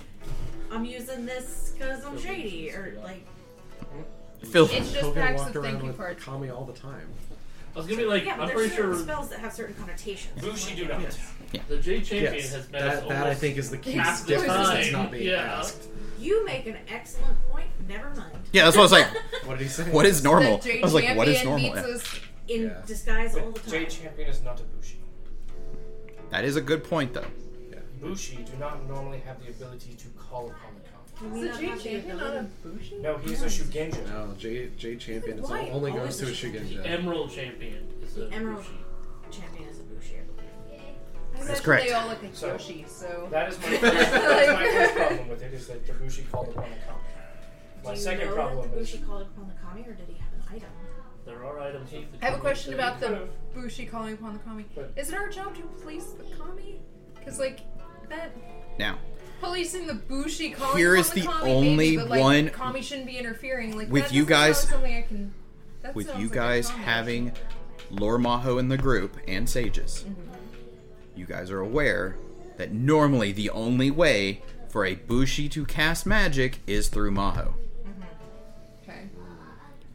[0.72, 3.26] I'm using this because I'm shady, or like,
[4.44, 6.24] Phil, It's just Hogan packs walked of around thank you with cards.
[6.24, 7.08] Kami all the time.
[7.74, 9.52] I was gonna be like, yeah, but I'm there's pretty certain sure spells that have
[9.52, 10.40] certain connotations.
[10.40, 11.18] Bushi Like, do not.
[11.52, 11.60] Yeah.
[11.68, 13.92] The J champion Yes, has been us that, that I almost think is the key
[13.92, 14.92] half difference that's time.
[14.92, 15.58] not being Yeah.
[15.58, 15.88] asked.
[16.18, 17.66] You make an excellent point.
[17.88, 18.32] Never mind.
[18.52, 19.06] yeah, that's what I was like.
[19.44, 19.84] What did he say?
[19.90, 20.58] What is normal?
[20.58, 21.74] The J I was like, what is normal?
[21.74, 22.80] meets us- In Yeah.
[22.86, 23.70] disguise all the time.
[23.70, 24.98] Jade Champion is not a Bushi.
[26.30, 27.26] That is a good point, though.
[28.00, 30.75] Bushi do not normally have the ability to call upon
[31.20, 31.40] the kami.
[31.40, 32.98] Do we not have the ability- Bushi?
[33.00, 34.08] No, he's a Shugenja.
[34.08, 36.82] No, J J champion is Why only oh, always goes to a a Shugenja?
[36.82, 36.86] Shugenja.
[36.86, 39.40] Emerald champion is The Emerald Bushi.
[39.40, 40.82] champion is a Bushi, I believe.
[41.34, 41.86] I imagine correct.
[41.86, 43.28] They all look like So- Yoshi, so.
[43.30, 46.22] That is my first, that is my first problem with it, is that the Bushi
[46.30, 47.00] called upon the kami.
[47.84, 49.92] My Do you second know problem that the is Bushi called upon the kami, or
[49.92, 50.68] did he have an item?
[51.24, 54.32] There are items with the I have a question about the could- Bushi calling upon
[54.34, 54.64] the kami.
[54.74, 56.80] But- Is it our job to police the kami?
[57.18, 57.60] Because, like,
[58.08, 58.30] that.
[58.78, 58.98] Now,
[59.40, 62.82] Policing the Bushi calling Here upon is the, the only maybe, but, like, one- Kami
[62.82, 63.76] shouldn't be interfering.
[63.76, 65.34] Like, With you guys- like something I can.
[65.94, 67.32] With you like guys kami having.
[67.90, 70.20] Lore Maho in the group and Sages, mm-hmm.
[71.14, 72.16] you guys are aware
[72.56, 77.52] that normally the only way for a Bushi to cast magic is through Maho.
[77.52, 78.02] Mm-hmm.
[78.82, 79.00] Okay.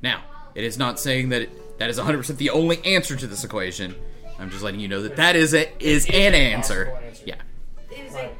[0.01, 0.23] Now,
[0.55, 3.95] it is not saying that it, that is 100% the only answer to this equation.
[4.39, 6.93] I'm just letting you know that that is a, is an answer.
[7.05, 7.23] answer.
[7.25, 7.35] Yeah.
[7.91, 8.35] It is Right.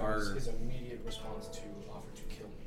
[0.00, 1.60] Our- is his immediate response to
[1.90, 2.66] offer to kill me.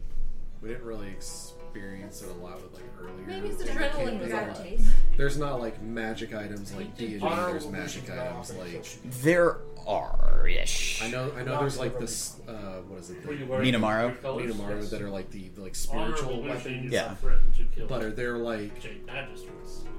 [0.62, 3.26] We didn't really experience it a lot with like earlier.
[3.28, 4.20] Maybe it's adrenaline campaign.
[4.20, 4.56] was Got on.
[4.64, 4.84] taste.
[5.18, 7.20] There's not like magic items like deity.
[7.20, 9.58] Honorable There's magic items offer to kill like There
[9.88, 11.02] are ish.
[11.04, 11.32] I know.
[11.38, 11.60] I know.
[11.60, 12.40] There's like this.
[12.48, 13.26] Uh, what is it?
[13.26, 14.06] Were you The wearing Minamaru?
[14.08, 14.56] weird colors?
[14.56, 14.90] Minamaru Yes.
[14.92, 16.92] that are like the, the like spiritual weapons.
[16.92, 17.08] Yeah.
[17.08, 19.84] not threaten to kill But are there like Jade Magistrates.
[19.86, 19.90] I-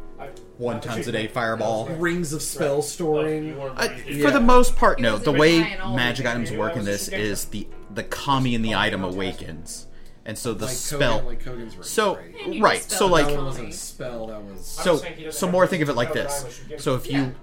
[0.59, 1.87] One times a day fireball.
[1.89, 3.55] Rings of spell storing?
[3.57, 4.35] But Uh, For different.
[4.35, 5.17] the most part, no.
[5.19, 5.61] The way
[5.95, 9.87] magic items Yeah, work in this is the the kami in the item awakens,
[10.25, 11.21] and so the like spell.
[11.23, 11.83] Kogan, like Kogan's ring.
[11.83, 12.61] so right?
[12.61, 14.27] Right, so like that wasn't a spell.
[14.29, 16.43] That was so saying he doesn't so more think of it like this.
[16.43, 16.81] I was Shugenja.
[16.81, 17.35] So if you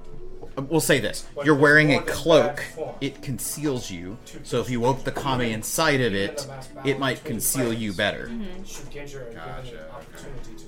[0.69, 2.63] we'll say this, you're wearing a cloak,
[3.01, 4.17] it conceals you.
[4.43, 6.47] So if you woke the kami inside of it,
[6.83, 8.27] it might conceal you better.
[8.63, 9.96] Shugenja are Gotcha, an opportunity to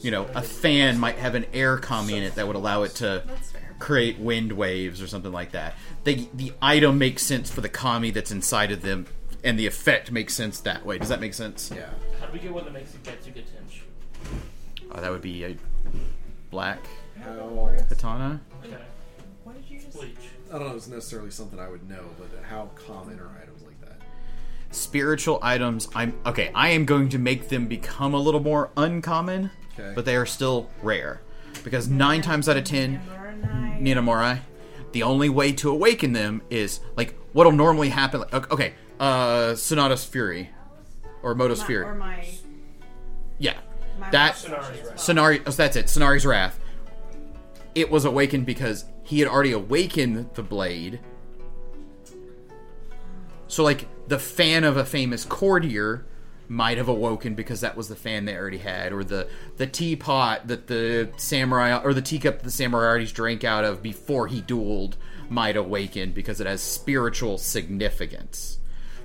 [0.02, 2.96] You know, a fan might have an air kami in it that would allow it
[2.96, 3.24] to
[3.80, 5.76] create wind waves or something like that.
[6.04, 9.08] The the item makes sense for the kami that's inside of them,
[9.44, 10.98] and the effect makes sense that way.
[10.98, 11.72] Does that make sense?
[11.74, 11.90] yeah.
[12.20, 13.82] How do we get one that makes you get to Tenshu?
[14.92, 15.58] Uh, that would be a
[16.52, 16.80] black
[17.22, 18.42] How katana.
[18.66, 18.76] Okay.
[19.44, 20.16] What did you just Bleach.
[20.50, 20.70] I don't know.
[20.70, 23.49] if It's necessarily something I would know, but how common are items like that?
[24.72, 25.88] Spiritual items.
[25.96, 26.52] I'm okay.
[26.54, 29.94] I am going to make them become a little more uncommon, Okay.
[29.96, 31.22] but they are still rare
[31.64, 33.02] because nine times out of ten,
[33.82, 34.42] Minamorai,
[34.92, 38.20] the only way to awaken them is like what'll normally happen.
[38.32, 40.50] Like, okay, uh, Sonata's Fury
[41.24, 41.86] or Moto's Fury.
[41.86, 42.28] Or my.
[43.40, 43.58] Yeah,
[44.00, 44.88] my that Sonari's.
[44.92, 45.42] Sonari.
[45.48, 45.88] Oh, that's it.
[45.88, 46.60] Sonari's Wrath.
[47.74, 51.00] It was awakened because he had already awakened the blade.
[53.48, 56.06] So, like, the fan of a famous courtier
[56.48, 60.48] might have awoken because that was the fan they already had, or the the teapot
[60.48, 64.42] that the samurai or the teacup that the samurai already drank out of before he
[64.42, 64.96] dueled
[65.30, 68.58] might awaken because it has spiritual significance.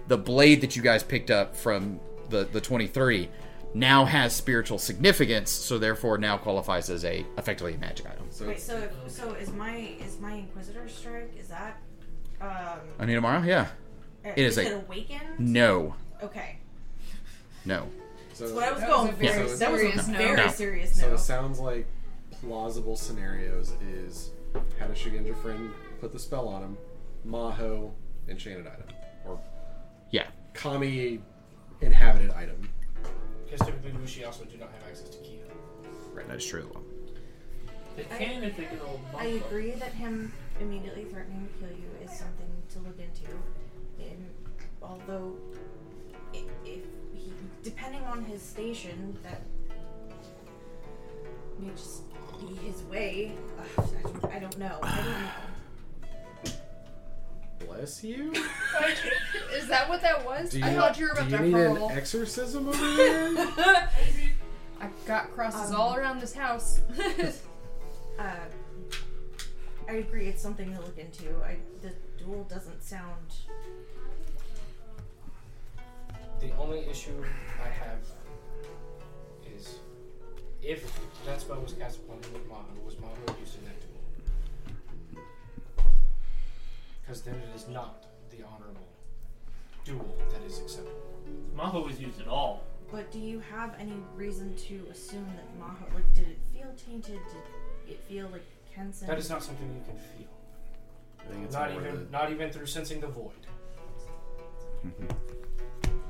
[0.09, 2.01] The blade that you guys picked up from
[2.31, 3.28] the the twenty three
[3.74, 8.26] now has spiritual significance, so therefore now qualifies as a effectively a magic item.
[8.31, 11.31] So Wait, so if, so is my is my Inquisitor strike?
[11.39, 11.82] Is that
[12.40, 12.78] um?
[12.98, 13.68] Anita Mara, yeah.
[14.24, 15.38] It is is a- it awakened?
[15.38, 16.56] No, Okay,
[17.64, 17.88] no.
[18.32, 19.18] so, that's what I was That was going a for.
[19.18, 20.18] very that was a serious no.
[20.18, 20.48] very No.
[20.48, 21.86] serious so it sounds like
[22.40, 24.30] plausible scenarios is
[24.78, 25.70] had a Shugenja friend
[26.01, 26.78] put the spell on him,
[27.26, 27.90] Maho
[28.28, 28.86] enchanted item,
[29.26, 29.40] or
[30.10, 30.28] Yeah.
[30.55, 31.20] Kami
[31.80, 32.68] inhabited item.
[33.44, 35.44] Because typically Bushi also do not have access to Kia.
[36.12, 36.26] Right.
[36.28, 36.70] That is true.
[37.96, 41.88] They can if they get old I agree that him immediately threatening to kill you
[42.05, 43.30] is something to look into.
[44.85, 45.32] And although,
[46.35, 46.82] i- if
[47.15, 47.32] he,
[47.62, 49.40] depending on his station, that
[51.59, 52.02] may just
[52.40, 53.35] be his way.
[53.59, 54.78] Ugh, I don't- I don't know.
[54.82, 57.66] I don't know.
[57.74, 58.32] Bless you.
[59.55, 60.51] Is that what that was?
[60.51, 63.35] Do you, I thought you were about do to you need an exorcism over here?
[64.81, 66.81] I got crosses Um, all around this house.
[68.16, 68.47] Uh,
[69.89, 70.28] I agree.
[70.28, 71.35] It's something to look into.
[71.44, 73.27] I the duel doesn't sound.
[76.44, 77.24] The only issue
[77.64, 78.00] I have
[79.56, 79.78] is
[80.62, 80.84] if
[81.24, 85.24] that spell was cast upon him with Maho, was Maho using that duel?
[87.00, 88.86] Because then it is not the honorable
[89.86, 91.00] duel that is acceptable.
[91.56, 92.62] Maho was used at all.
[92.92, 97.20] But do you have any reason to assume that Maho like did it feel tainted?
[97.86, 98.44] Did it feel like
[98.76, 99.06] Kansen?
[99.06, 100.28] That is not something you can feel.
[101.20, 103.46] I think it's Not even the- not even through sensing the void.
[104.86, 105.43] Mm-hmm.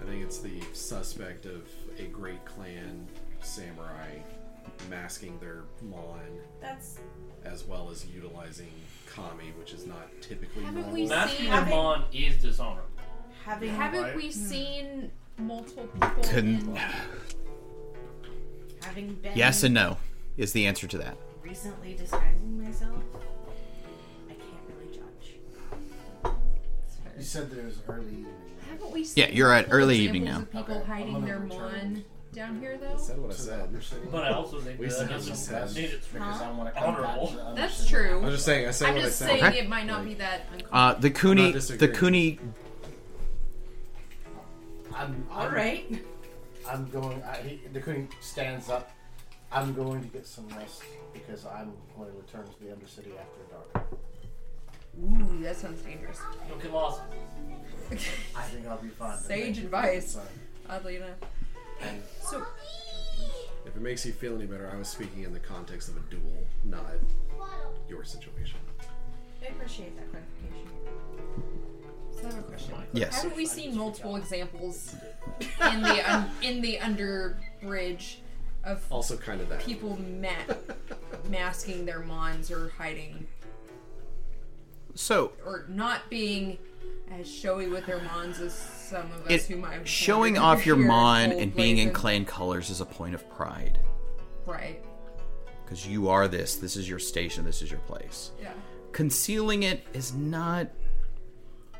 [0.05, 1.63] I think it's the suspect of
[1.99, 3.09] a great clan
[3.41, 4.11] samurai
[4.91, 6.21] masking their mon
[6.61, 6.99] That's
[7.45, 8.71] as well as utilizing
[9.15, 10.95] kami, which is not typically Haven't normal.
[10.95, 12.89] we Masking seen- your Having- mon is dishonorable.
[13.47, 14.17] having Haven't Right.
[14.17, 14.31] we hmm.
[14.31, 16.77] seen multiple people in
[18.83, 19.97] having been Yes and no
[20.37, 21.17] is the answer to that.
[21.43, 23.03] recently disguising myself.
[24.29, 25.39] I can't really judge.
[27.17, 28.44] You said that it was early evening.
[28.85, 30.61] Haven't we seen Yeah, you're at early evening examples now.
[30.61, 31.93] Of people Okay, I'm hiding gonna their return.
[31.95, 32.05] mon
[32.35, 32.97] down here, I though.
[32.99, 33.61] said what I To the said.
[33.61, 34.07] upper.
[34.11, 36.75] But I also think We that said that doesn't just mean it's because I want
[36.75, 37.27] to come honorable.
[37.29, 37.91] to the upper That's city.
[37.91, 38.21] true.
[38.21, 38.69] I was just saying.
[38.69, 39.33] I said I'm what just I said.
[39.41, 39.59] saying Okay.
[39.61, 40.69] it might not Like, be that uncommon.
[40.73, 41.95] Uh, the Kuni, the disagreeing.
[41.95, 42.39] Kuni,
[44.95, 46.05] I'm, All I'm, right.
[46.69, 47.23] I'm going.
[47.23, 48.91] I, he, the queen stands up.
[49.53, 50.83] I'm going to get some rest
[51.13, 53.41] because I'm going to return to the Undercity after
[53.73, 53.87] dark.
[55.03, 56.19] Ooh, that sounds dangerous.
[56.49, 57.01] Don't get lost.
[57.91, 59.19] I think I'll be fine.
[59.19, 60.13] Sage advice.
[60.13, 60.27] Sorry.
[60.69, 61.17] Oddly enough.
[61.83, 62.45] And So,
[63.67, 66.01] If it makes you feel any better, I was speaking in the context of a
[66.11, 66.23] duel,
[66.65, 66.85] not
[67.89, 68.59] your situation.
[69.43, 70.71] I appreciate that clarification.
[72.13, 72.75] so I have a question.
[72.93, 73.17] Yes.
[73.23, 74.95] Haven't we seen multiple examples
[75.73, 78.21] in the un- in the under bridge
[78.65, 79.61] of Also, kind of that.
[79.63, 80.55] people ma-
[81.29, 83.27] masking their mons or hiding
[84.95, 86.59] so or not being
[87.11, 90.77] as showy with their mons as some of us it, who might showing off your
[90.77, 93.79] mon and being in clan colors is a point of pride
[94.47, 94.83] right
[95.65, 96.57] because you are this.
[96.57, 97.45] This is your station.
[97.45, 98.33] This is your place.
[98.41, 98.53] yeah
[98.93, 100.69] Concealing it is not.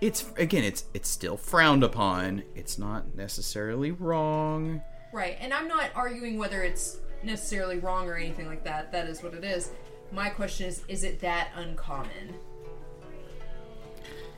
[0.01, 0.65] It's again.
[0.65, 2.43] It's it's still frowned upon.
[2.55, 4.81] It's not necessarily wrong.
[5.13, 9.23] right and i'm not arguing whether it's necessarily wrong or anything like that that is
[9.23, 9.71] what it is
[10.11, 12.35] my question is is it that uncommon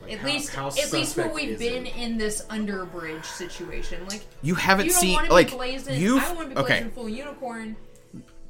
[0.07, 1.95] Like, at how- least how at least when we've been it?
[1.97, 6.55] in this underbridge situation like You haven't you seen like blazing you've i want to
[6.55, 6.87] be okay.
[6.95, 7.75] full unicorn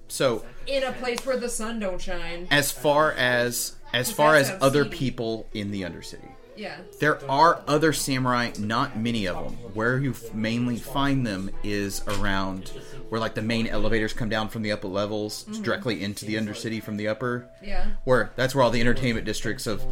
[0.07, 4.51] So in a place where the sun don't shine as far as as far as
[4.61, 4.95] other seedy.
[4.97, 8.51] people in the Undercity, yeah there are other samurai.
[8.59, 9.53] Not many of them.
[9.73, 12.69] Where you f- mainly find them is around
[13.09, 15.63] where like the main elevators come down from the upper levels Mm-hmm.
[15.63, 17.47] directly into the Undercity from the upper.
[17.63, 19.83] yeah Where that's where all the entertainment districts of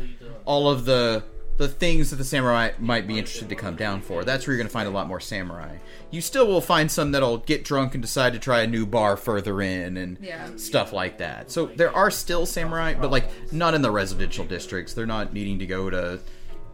[0.46, 1.24] all of the
[1.58, 4.24] the things that the samurai might be interested to come down for.
[4.26, 5.78] That's where you're going to find a lot more samurai.
[6.12, 9.16] You still will find some that'll get drunk and decide to try a new bar
[9.16, 10.50] further in and Yeah.
[10.58, 11.50] stuff like that.
[11.52, 14.94] So there are still samurai, but like not in the residential districts.
[14.94, 16.20] They're not needing to go to,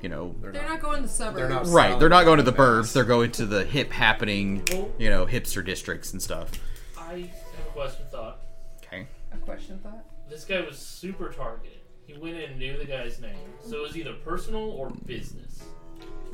[0.02, 2.00] you know, they're not going to the suburbs They're not right.
[2.00, 2.92] They're not going to the burbs.
[2.94, 4.64] They're going to the hip happening,
[4.98, 6.50] you know, hipster districts and stuff.
[6.98, 8.40] I have a question thought.
[8.84, 9.06] Okay.
[9.32, 11.71] a question thought This guy was super targeted.
[12.12, 13.36] He went in and knew the guy's name.
[13.62, 15.64] So it was either personal or business.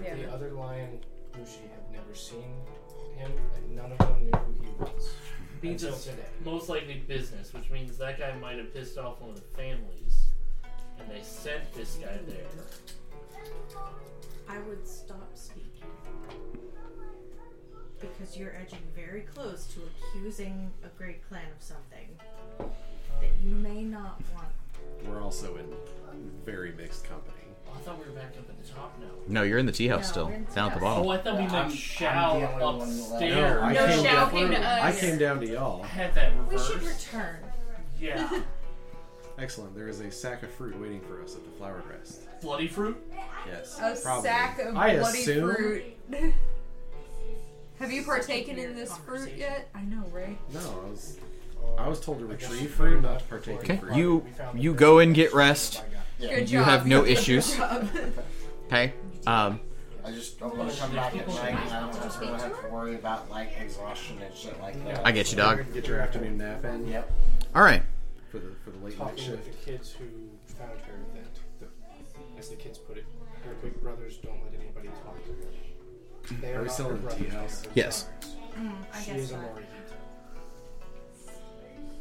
[0.02, 0.99] yeah The other lion,
[1.34, 2.52] Bushi, had never seen
[3.16, 5.14] him, and none of them knew who he was.
[5.62, 6.24] Means Until it's today.
[6.45, 10.28] most likely business, which means that guy might have pissed off one of the families.
[10.99, 12.45] And they sent this guy there.
[14.49, 15.64] I would stop speaking.
[17.99, 19.82] Because you're edging very close to
[20.20, 22.08] accusing a great clan of something
[22.60, 24.37] that you may not want.
[25.10, 25.66] We're also in
[26.46, 27.34] very mixed company.
[27.68, 29.08] Oh, I thought we were back up at the top now.
[29.28, 30.86] No, you're in the tea house No, still, we're in the down at the tea
[30.86, 30.98] house.
[30.98, 31.10] Oh, bottom.
[31.10, 33.62] I thought we Yeah, meant I'm- Shao I'm the only one that- upstairs.
[33.64, 34.82] I No, came Shao down, came to us.
[34.84, 35.84] I came down to y'all.
[35.84, 36.72] I had that We reversed.
[36.72, 37.38] should return.
[38.00, 38.42] Yeah.
[39.40, 39.76] Excellent.
[39.76, 42.22] There is a sack of fruit waiting for us at the flower rest.
[42.42, 42.98] Bloody fruit?
[43.48, 43.78] Yes.
[43.78, 44.30] a probably.
[44.30, 45.84] sack of I bloody assume- fruit
[47.80, 51.18] have you partaken in this fruit yet i know right No, I was.
[51.77, 53.73] I was told to retrieve you fruit, not to partake Okay.
[53.76, 53.95] in fruit.
[53.95, 54.26] You
[54.56, 55.76] you go and get rest.
[55.76, 55.85] got-
[56.19, 56.35] Yeah.
[56.39, 57.60] good You job have no did a good issues.
[58.68, 58.94] Okay.
[59.27, 59.60] Um,
[60.03, 62.61] I just don't want to come back at night and I don't have to have
[62.64, 65.06] to worry about like exhaustion and shit like that.
[65.06, 65.65] I get you, dog.
[65.73, 66.88] Get your afternoon nap in.
[66.88, 67.11] Yep.
[67.56, 67.84] all right.
[68.31, 69.65] For the for the late night Talking with shift.
[69.65, 70.06] the kids who
[70.57, 71.68] found her that, the,
[72.39, 73.06] as the kids put it,
[73.45, 76.41] her big brothers don't let anybody talk to her.
[76.41, 77.61] They Are are we not still her in the tea brothers, house?
[77.61, 78.03] they're her Yes.
[78.03, 78.35] daughters.
[78.57, 79.56] Mm, I She guess is a not.
[79.56, 79.65] Morihito.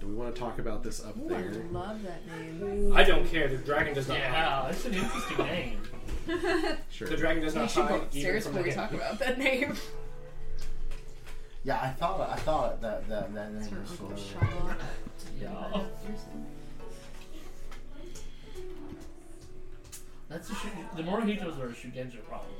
[0.01, 1.39] Do we want to talk about this up Ooh, there?
[1.39, 2.93] I love that name.
[2.95, 3.49] I don't care.
[3.49, 4.31] The dragon does not hide.
[4.33, 5.81] Yeah, that's an interesting name.
[6.91, 7.07] Sure.
[7.09, 7.89] The dragon does we not should hide.
[7.91, 9.75] go even upstairs from before we talk about that name.
[11.63, 14.77] Yeah, I thought I thought that that that name was Uncle familiar.
[15.41, 15.83] Yeah.
[20.29, 22.51] That's a Shu- the Morihitos are a Shugenja problem.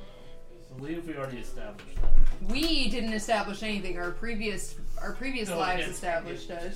[0.79, 0.85] Though.
[0.85, 2.49] I believe we already established that.
[2.51, 3.97] We didn't establish anything.
[3.97, 5.89] Our previous our previous No, lives yeah.
[5.89, 6.73] established us.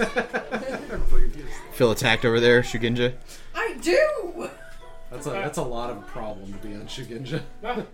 [1.09, 1.47] Previous.
[1.73, 3.13] Feel attacked over there, Shugenja.
[3.55, 4.49] I do!
[5.11, 7.41] That's a that's a lot of problem to be on Shugenja.
[7.63, 7.85] No,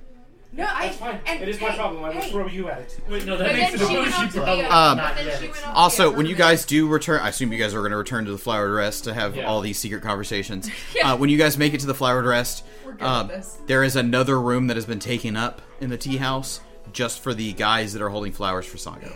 [0.54, 0.86] No, I.
[0.88, 1.20] That's fine.
[1.26, 2.04] And, it is my hey, problem.
[2.06, 3.00] I will hey, throw you at it.
[3.10, 4.60] Wait, no, But makes then it she a went Lucy off to problem.
[4.66, 6.38] the, Um, but then she went off Also, when you apartment.
[6.38, 9.04] guys do return, I assume you guys are going to return to the flowered rest
[9.06, 9.46] to have Yeah.
[9.46, 10.70] all these secret conversations.
[10.96, 11.14] Yeah.
[11.14, 13.58] Uh, when you guys make it to the flowered rest, We're good um, this.
[13.68, 16.62] there is another room that has been taken up in the tea house
[16.94, 19.14] just for the guys that are holding flowers for Sango.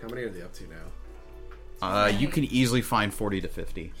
[0.00, 0.76] How many are they up to now?
[1.82, 3.92] Uh, you can easily find 40 to 50.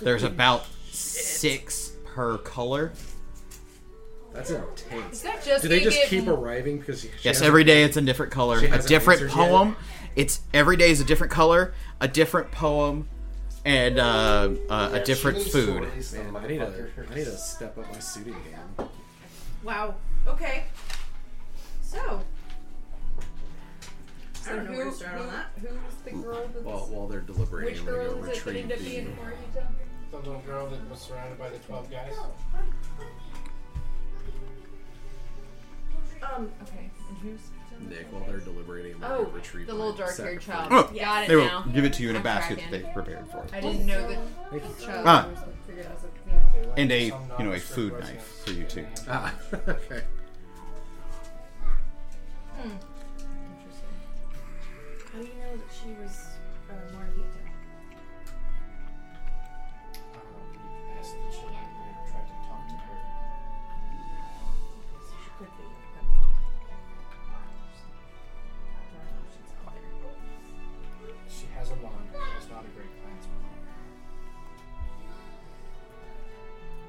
[0.00, 2.92] There's about six per color.
[4.32, 5.20] That's Is intense.
[5.20, 7.84] that just Do they gonna just get- keep arriving because she Yes, hasn't- every day
[7.84, 9.48] it's a different color, She a hasn't different answered yet?
[9.48, 9.76] poem.
[10.16, 13.08] It's every day is a different color, a different poem,
[13.64, 14.02] and uh,
[14.68, 15.82] uh, Yeah, a different food.
[16.12, 16.88] Man, I need to.
[17.10, 18.88] I need to step up my suiting game.
[19.62, 19.94] Wow.
[20.26, 20.64] Okay.
[21.82, 22.20] So.
[24.46, 25.46] I don't know where to Who- start on that.
[25.58, 25.70] Who's
[26.04, 26.64] the girl that's...
[26.64, 29.10] While while they're deliberating, which girl is it that retrieve ended up being the.
[29.12, 29.66] Morihito?
[30.10, 32.12] The little girl that was surrounded by the 12 guys.
[36.22, 36.50] Um.
[36.62, 37.40] Okay, and who's...
[37.80, 40.68] Nick, while they're deliberating, I'm gonna Oh, go retrieve the little dark-haired child.
[40.72, 41.62] Oh, Got it They will now.
[41.72, 43.44] give it to you in a I'm basket that they've prepared for.
[43.52, 45.28] I didn't know that child Ah.
[45.30, 46.08] was figured out as a...
[46.26, 46.40] Yeah.
[46.54, 47.04] They left And a
[47.38, 48.86] you know a food knife for you too.
[49.08, 49.34] Ah,
[49.68, 50.02] okay.
[52.56, 52.70] Hmm.
[53.58, 53.94] Interesting.
[55.12, 56.23] How do you know that she was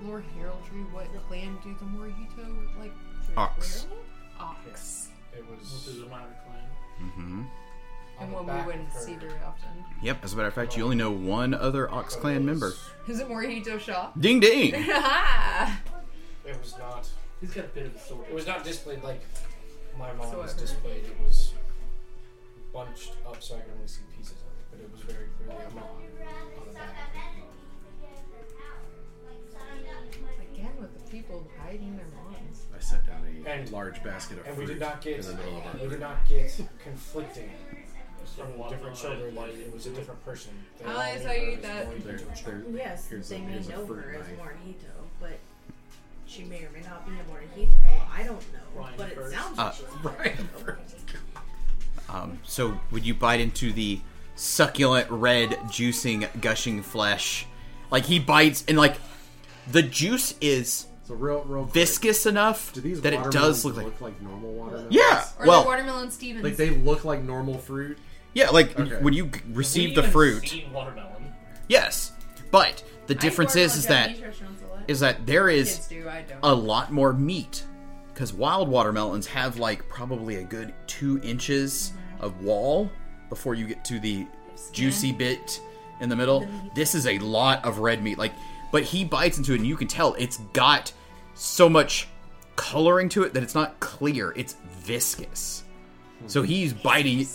[0.06, 2.92] Lore Heraldry, what clan do the Morihito like?
[3.38, 3.88] Ox.
[4.40, 5.10] Ox.
[5.36, 6.64] It Which was is a minor clan.
[7.04, 7.42] Mm-hmm.
[8.22, 9.68] And one we wouldn't her- see very often.
[10.02, 10.24] Yep.
[10.24, 12.74] As a matter of fact, you only know one other Ox Clan member.
[13.10, 14.12] Is it Morihito Shaw?
[14.20, 14.74] Ding ding.
[16.48, 17.10] It was not.
[17.42, 18.28] He's got a bit of a sword.
[18.30, 19.20] It was not displayed like
[19.98, 21.04] my mom So was displayed.
[21.06, 21.54] It was
[22.72, 25.66] bunched up so I could only see pieces of it, but it was very clearly
[25.66, 26.04] a mom
[31.16, 32.66] people hiding their moms.
[32.76, 35.26] I set down a And- large basket of And fruit we did not get in
[35.26, 37.52] the middle of our we did not get conflicting
[38.36, 39.36] from different watermelon children.
[39.36, 39.52] light.
[39.54, 40.52] Like it was a different person.
[40.78, 41.88] They I all like knew you her eat as that.
[41.88, 42.46] Morihito There- Shaw.
[42.46, 44.40] there- Yes, here's they a- may here's a know fruit her as knife.
[44.40, 45.40] Morihito, but
[46.28, 48.10] she may or may not be a Morihito.
[48.12, 49.36] I don't know, Ryan but it first.
[49.36, 50.80] sounds Uh, like she's a Right.
[52.10, 54.02] Um, so would you bite into the
[54.36, 57.46] succulent, red, juicing, gushing flesh?
[57.90, 58.98] Like he bites, and like
[59.68, 63.94] the juice is So real, real quick, viscous enough Do these that it does watermelons
[63.94, 64.22] look like.
[64.22, 64.88] normal watermelons?
[64.96, 65.26] Yeah.
[65.40, 66.44] Or Well, the watermelon Stevens.
[66.44, 67.98] Like they look like normal fruit.
[68.34, 68.50] yeah.
[68.50, 68.98] Like Okay.
[69.02, 71.32] when you g- receive We the even fruit, seen watermelon.
[71.68, 72.12] yes.
[72.52, 74.84] But the I eat difference is, is watermelon that Japanese restaurants a lot.
[74.88, 76.40] is that there is Kids do, I don't.
[76.42, 77.64] a lot more meat
[78.14, 82.24] because wild watermelons have like probably a good two inches mm-hmm.
[82.26, 82.90] of wall
[83.30, 84.26] before you get to the
[84.72, 85.62] juicy bit
[86.00, 86.48] in the middle.
[86.74, 88.18] This is a lot of red meat.
[88.18, 88.34] Like,
[88.76, 90.92] but he bites into it, and you can tell it's got
[91.34, 92.10] so much
[92.58, 94.34] coloring to it that it's not clear.
[94.36, 95.64] It's viscous.
[96.28, 97.26] So he's biting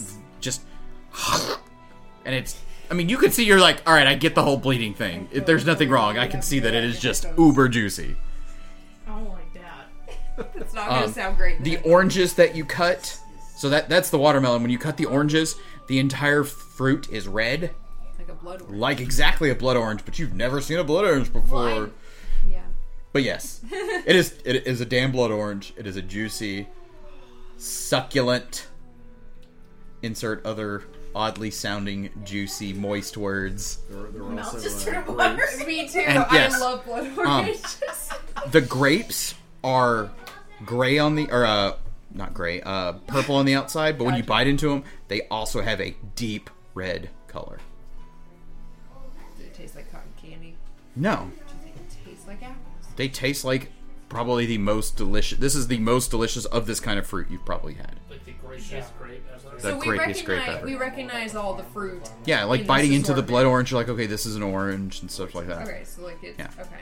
[0.43, 0.61] just,
[2.27, 2.61] and it's.
[2.91, 5.31] I mean, you can see you're like, all right, I get the whole bleeding thing.
[5.33, 8.17] If there's nothing wrong, I can see that it is just uber juicy.
[9.07, 10.51] I don't like that.
[10.57, 11.65] it's not gonna um, sound great.
[11.65, 13.19] the oranges that you cut
[13.57, 15.57] so that that's the watermelon when you cut the oranges
[15.87, 17.75] the entire fruit is red like a
[18.43, 18.77] blood orange.
[18.79, 21.95] like exactly a blood orange but you've never seen a blood orange before Well, I'm-
[22.51, 22.61] yeah.
[23.13, 26.67] but yes it is it is a damn blood orange it is a juicy
[27.57, 28.67] succulent
[30.03, 30.83] insert other
[31.15, 35.67] oddly sounding juicy moist words There, there were Mouth also just uh, turned grapes.
[35.67, 35.99] Me too.
[36.01, 37.81] And yes, I love blood um, oranges.
[38.51, 39.35] the grapes
[39.65, 40.11] are
[40.65, 41.75] gray on the or uh
[42.15, 45.61] not gray uh purple on the outside but when you bite into them they also
[45.63, 47.59] have a deep red color
[50.97, 52.87] no Do you think it tastes like apples?
[52.97, 53.71] they taste like
[54.09, 57.45] probably the most delicious this is the most delicious of this kind of fruit you've
[57.45, 59.57] probably had Like the grapiest grape ever.
[59.57, 60.67] The so we grapiest grape recognize ever.
[60.67, 62.11] we recognize all the fruit.
[62.25, 65.01] yeah like in biting into the blood orange you're like okay this is an orange
[65.01, 66.49] and stuff like that Okay, so like it's Yeah.
[66.61, 66.81] okay.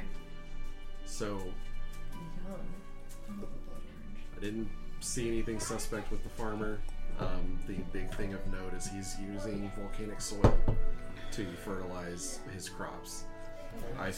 [1.05, 1.45] So Yum.
[3.29, 3.49] I the blood
[3.79, 4.37] orange.
[4.37, 4.69] I didn't
[5.01, 6.79] see anything suspect with the farmer.
[7.19, 10.55] Um, the big thing of note is he's using volcanic soil
[11.33, 13.25] to fertilize his crops.
[13.99, 14.09] I,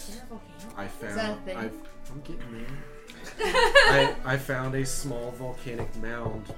[0.76, 1.56] I found a?
[1.58, 1.72] I've,
[2.10, 3.44] I'm getting there.
[3.44, 6.52] I, I found a small volcanic mound,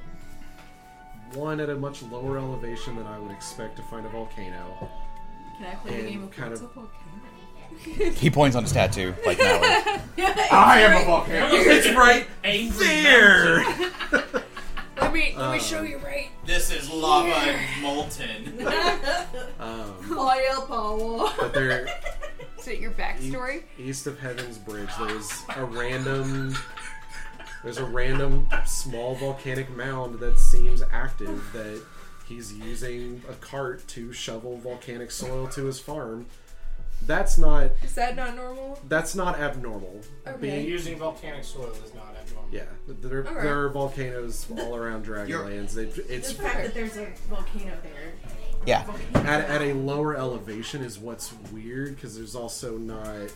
[1.34, 4.90] one at a much lower elevation than I would expect to find a volcano.
[5.58, 8.12] Can I play the And game of kind what's of- a volcano?
[8.18, 11.48] he points on his tattoo like that Yeah, I am a volcano.
[11.54, 13.64] It's right Angry there.
[15.00, 16.28] Let me let Um, me show you right.
[16.44, 18.66] This is lava and molten.
[19.58, 21.30] Um, Firepower.
[21.38, 21.86] but they're
[22.62, 23.64] Is it your backstory?
[23.76, 24.88] east of Heaven's Bridge.
[25.00, 26.54] There's a random.
[27.64, 31.82] There's a random small volcanic mound that seems active that
[32.26, 36.26] he's using a cart to shovel volcanic soil to his farm.
[37.04, 38.78] That's not Is that not normal?
[38.88, 40.00] that's not abnormal.
[40.24, 40.36] Okay.
[40.40, 42.48] Being- Using volcanic soil is not abnormal.
[42.52, 43.42] yeah, there, Alright.
[43.42, 45.72] there are volcanoes all around Dragonlands.
[45.72, 48.12] They, The it's fact that there's a volcano there.
[48.66, 48.84] Yeah.
[49.14, 53.32] At, at a lower elevation is what's weird because there's also not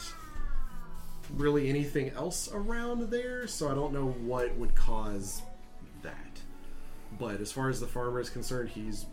[1.35, 5.43] really anything else around there, so I don't know what would cause
[6.03, 6.15] that.
[7.19, 9.07] But as far as the farmer is concerned, he's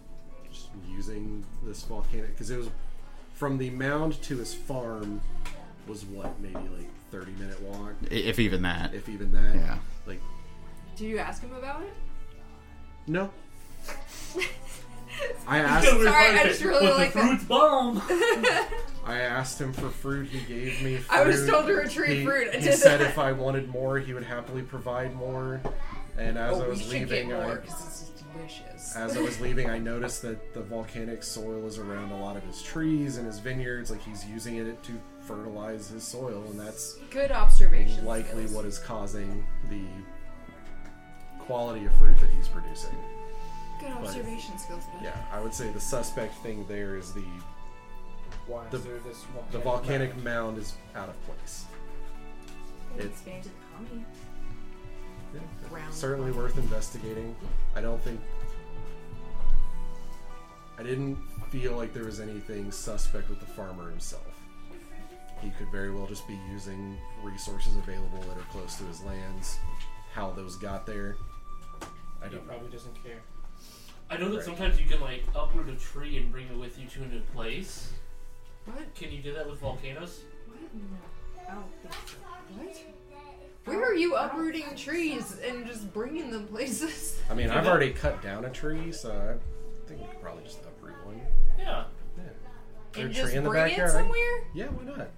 [0.51, 2.69] just using this volcanic because it was
[3.33, 5.19] from the mound to his farm
[5.87, 8.93] was what maybe like 30 minute walk, If even that.
[8.93, 9.55] if even that.
[9.55, 9.77] Yeah.
[10.05, 10.21] Like
[10.95, 11.93] do you ask him about it?
[13.07, 13.31] no.
[15.47, 15.87] I asked.
[15.87, 17.37] Sorry, I just really With like the that.
[17.39, 18.01] fruit bomb.
[19.05, 20.29] I asked him for fruit.
[20.29, 21.17] He gave me fruit.
[21.17, 22.49] I was told to retrieve he, fruit.
[22.53, 23.09] I he did said that.
[23.09, 25.61] if I wanted more, he would happily provide more.
[26.17, 28.95] And as oh, I we was should leaving, get more I, because this is delicious.
[28.95, 32.43] as I was leaving, I noticed that the volcanic soil is around a lot of
[32.43, 33.89] his trees and his vineyards.
[33.91, 34.91] Like he's using it to
[35.21, 38.05] fertilize his soil, and that's Good observation.
[38.05, 38.51] likely skills.
[38.53, 39.81] what is causing the
[41.39, 42.95] quality of fruit that he's producing.
[43.83, 44.83] Good observation skills.
[44.93, 45.03] bud.
[45.03, 47.23] Yeah, I would say the suspect thing there is the
[48.47, 50.23] Why The- is there this volcanic the volcanic mound?
[50.23, 51.65] mound is out of place.
[52.97, 53.49] It's Expand to
[55.39, 55.69] the.
[55.73, 57.35] Round certainly worth investigating.
[57.75, 58.19] I don't think.
[60.77, 61.15] I didn't
[61.49, 64.23] feel like there was anything suspect with the farmer himself.
[65.41, 69.59] He could very well just be using resources available that are close to his lands.
[70.13, 71.15] How those got there,
[72.21, 72.53] I He don't know.
[72.53, 73.21] probably doesn't care.
[74.13, 76.85] I know that sometimes you can like uproot a tree and bring it with you
[76.87, 77.91] to a new place.
[78.65, 78.93] What?
[78.93, 80.21] Can you do that with volcanoes?
[81.49, 82.17] I don't think so.
[82.55, 82.77] What?
[83.65, 87.19] Where are you uprooting trees and just bringing them places?
[87.29, 90.59] I mean, I've already cut down a tree, so I think we could probably just
[90.59, 91.19] uproot one.
[91.57, 91.85] Yeah.
[92.15, 92.23] Yeah.
[92.23, 93.91] Is And a just tree in the bring it backyard?
[93.93, 94.43] somewhere?
[94.53, 95.09] Yeah, why not?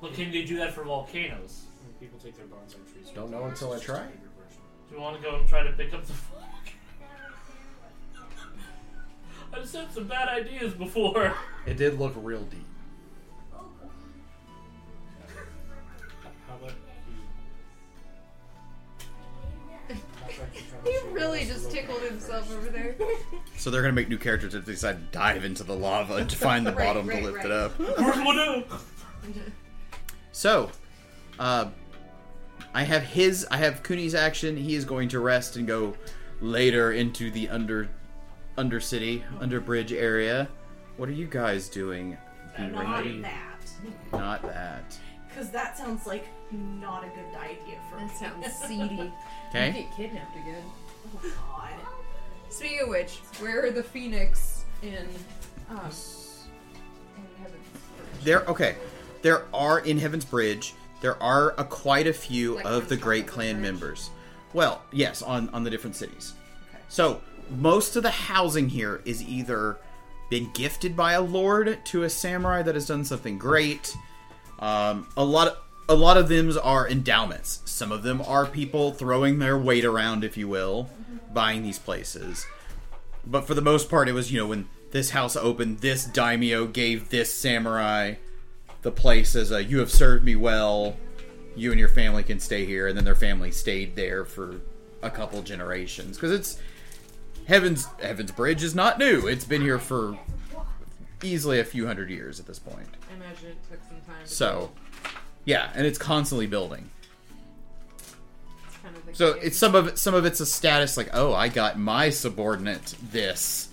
[0.00, 1.64] But can you do that for volcanoes?
[1.82, 3.10] When people take their bonsai trees.
[3.14, 4.06] Don't know until I try.
[4.88, 6.12] Do you want to go and try to pick up the
[9.52, 11.34] I've said some bad ideas before.
[11.66, 12.66] It did look real deep.
[16.48, 16.72] How about
[19.88, 19.96] you?
[20.84, 22.94] He really just tickled himself over there.
[23.58, 26.36] So they're gonna make new characters if they decide to dive into the lava to
[26.36, 27.46] find the Right, bottom right, to lift right.
[27.46, 27.78] it up.
[27.78, 28.64] Where's one
[30.30, 30.70] So,
[31.38, 31.70] uh,
[32.76, 33.46] I have his.
[33.50, 34.54] I have Kuni's action.
[34.54, 35.94] He is going to rest and go
[36.42, 37.88] later into the under
[38.58, 40.46] undercity underbridge area.
[40.98, 42.18] What are you guys doing?
[42.54, 43.22] Be Not ready.
[43.22, 43.62] that.
[44.12, 44.94] Not that.
[45.26, 48.08] Because that sounds like not a good idea for me.
[48.08, 49.10] That sounds seedy.
[49.48, 49.72] Okay.
[49.72, 50.62] Get kidnapped again.
[51.14, 51.70] Oh, God.
[52.50, 55.08] Speaking of which, where are the phoenix in
[55.70, 55.78] um
[57.16, 58.24] in heaven's Bridge?
[58.24, 58.44] There.
[58.44, 58.76] Okay.
[59.22, 60.74] There are in Heaven's Bridge.
[61.00, 64.10] There are a, quite a few Like of the Great Clan members.
[64.52, 66.34] Well, yes, on on the different cities.
[66.70, 66.82] Okay.
[66.88, 67.20] So
[67.50, 69.78] most of the housing here is either
[70.30, 73.96] been gifted by a lord to a samurai that has done something great.
[74.58, 75.58] Um, a lot of
[75.88, 77.60] a lot of them are endowments.
[77.64, 80.90] Some of them are people throwing their weight around, if you will,
[81.32, 82.46] buying these places.
[83.24, 86.66] But for the most part, it was you know when this house opened, this daimyo
[86.66, 88.14] gave this samurai
[88.86, 90.96] the place as a "you have served me well."
[91.56, 94.60] You and your family can stay here, and then their family stayed there for
[95.02, 96.60] a couple generations because it's
[97.48, 99.26] Heaven's Heaven's Bridge is not new.
[99.26, 100.16] It's been here for
[101.20, 102.86] easily a few hundred years at this point.
[103.10, 104.22] I imagine it took some time.
[104.22, 104.70] To So,
[105.44, 106.88] yeah, and it's constantly building.
[107.98, 109.98] It's kind of So it's some of it.
[109.98, 113.68] Some of it's a status like, oh, I got my subordinate this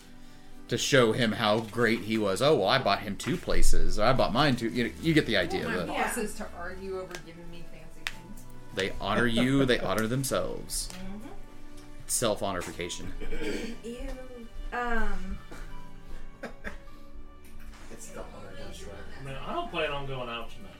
[0.70, 2.42] to show him how great he was.
[2.42, 4.00] Oh, well, I bought him two places.
[4.00, 4.70] I bought mine two.
[4.70, 5.68] You, know, you get the idea.
[5.68, 6.04] my The- Yeah.
[6.08, 8.44] bosses to argue over giving me fancy things.
[8.76, 9.66] They honor you.
[9.66, 10.90] They honor themselves.
[12.08, 13.12] Self honorification.
[13.84, 13.98] Ew.
[14.72, 15.38] Um.
[17.92, 18.96] It's the honor ghost right?
[19.22, 20.72] I mean, I don't plan on going out tonight.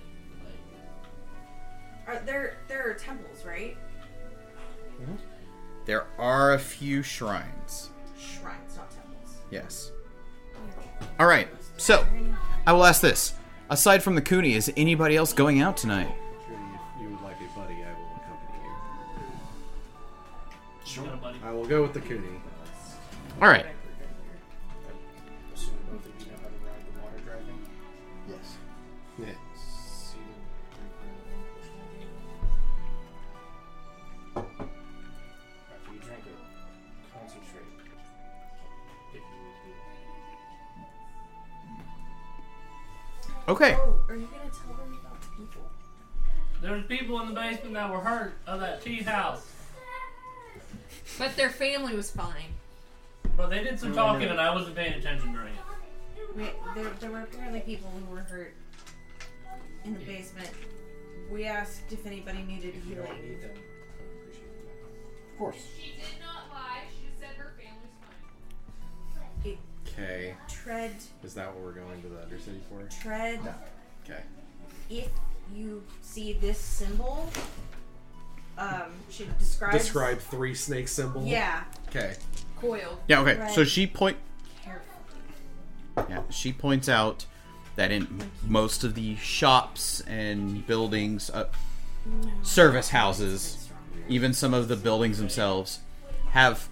[2.08, 3.78] Like, Are there there are temples, right?
[5.86, 7.90] There are a few shrines.
[8.18, 8.63] Shrines, not temples.
[9.54, 9.92] Yes.
[11.20, 11.48] All right.
[11.78, 12.04] So,
[12.66, 13.36] I will ask this:
[13.70, 16.10] aside from the Kuni, is anybody else going out tonight?
[16.10, 18.58] If you would like a buddy, I will accompany
[20.88, 21.04] you.
[21.04, 21.38] You got a buddy?
[21.46, 22.28] I will go with the Kuni.
[23.40, 23.68] All right.
[43.48, 43.76] Okay.
[43.78, 45.62] Oh, are you gonna tell them about the people?
[46.62, 49.46] There's people in the basement that were hurt of that tea house.
[51.20, 52.54] But their family was fine.
[53.36, 55.60] But they did some oh, talking and I wasn't paying attention during it.
[56.36, 56.44] We,
[56.76, 58.54] there, there were apparently people who were hurt
[59.84, 60.50] in the basement.
[61.30, 63.22] We asked if anybody needed If you don't healing.
[63.22, 65.32] need them, I would appreciate that.
[65.34, 65.68] Of course.
[69.94, 70.34] Okay.
[70.48, 70.92] Tread,
[71.24, 72.82] Is that what we're going to the Undercity for?
[73.02, 73.40] tread.
[74.06, 74.22] Okay.
[74.90, 75.10] If
[75.54, 77.30] you see this symbol,
[78.58, 79.78] um, she describes.
[79.78, 81.24] Describe three snake symbol.
[81.26, 82.16] Yeah, Okay.
[82.60, 82.98] Coiled.
[83.08, 83.22] Yeah.
[83.22, 83.52] Okay.
[83.54, 84.18] So she point.
[84.64, 86.08] carefully.
[86.10, 87.26] Yeah, she points out
[87.76, 88.08] that in
[88.48, 91.50] most of the shops and buildings, uh,
[92.42, 93.70] service houses,
[94.08, 95.80] even some of the buildings themselves,
[96.32, 96.68] have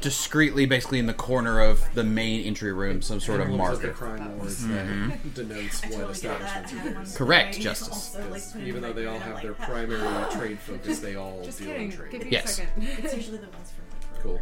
[0.00, 3.88] discreetly, basically in the corner of the main entry room, some sort of Emblems the
[3.90, 5.08] crime lords Mm-hmm.
[5.10, 7.60] that denotes what totally establishments you Have Correct.
[7.60, 8.16] Justice.
[8.16, 10.00] Also, like, Even though they all have their primary
[10.32, 11.82] trade focus, they all Just deal kidding.
[11.84, 12.24] in Give trade.
[12.24, 12.44] me Yes.
[12.44, 12.82] a second.
[13.02, 14.40] It's usually the ones from like Cool.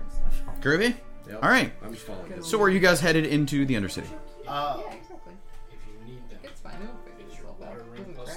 [0.60, 0.94] Groovy.
[1.28, 1.42] Yep.
[1.42, 1.72] All right.
[1.84, 2.46] I'm just following this.
[2.48, 4.06] So where are you guys headed into the Undercity?
[4.48, 5.32] Uh, Yeah, exactly.
[5.72, 6.72] If you need them, It's fine.
[6.74, 8.36] I don't think it it's is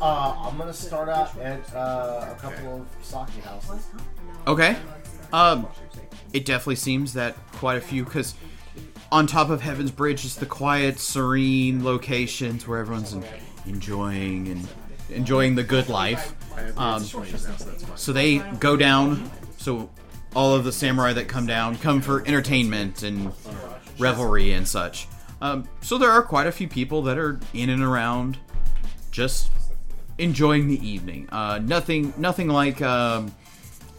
[0.00, 3.86] uh, I'm gonna start out at uh, a couple of sake houses.
[4.46, 4.76] Okay.
[5.32, 5.66] Um,
[6.32, 8.34] it definitely seems that quite a few, because
[9.10, 13.24] on top of Heaven's Bridge is the quiet, serene locations where everyone's en-
[13.66, 14.68] enjoying and
[15.10, 16.34] enjoying the good life.
[16.76, 17.24] Um, so.
[17.96, 19.30] So they go down.
[19.56, 19.90] So
[20.34, 23.32] all of the samurai that come down come for entertainment and
[23.98, 25.08] revelry and such.
[25.40, 28.38] Um, so there are quite a few people that are in and around,
[29.10, 29.50] just
[30.18, 31.28] enjoying the evening.
[31.30, 33.32] Uh, nothing, nothing like um,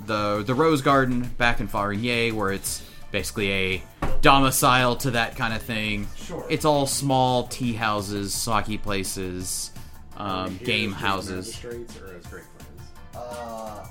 [0.05, 3.83] the the Rose Garden back in Farinye, where it's basically a
[4.21, 6.07] domicile to that kind of thing.
[6.15, 6.45] Sure.
[6.49, 9.71] It's all small tea houses, sake places,
[10.17, 11.45] um, game as just houses.
[11.63, 12.89] Magistrates or as great friends.
[13.15, 13.85] Uh,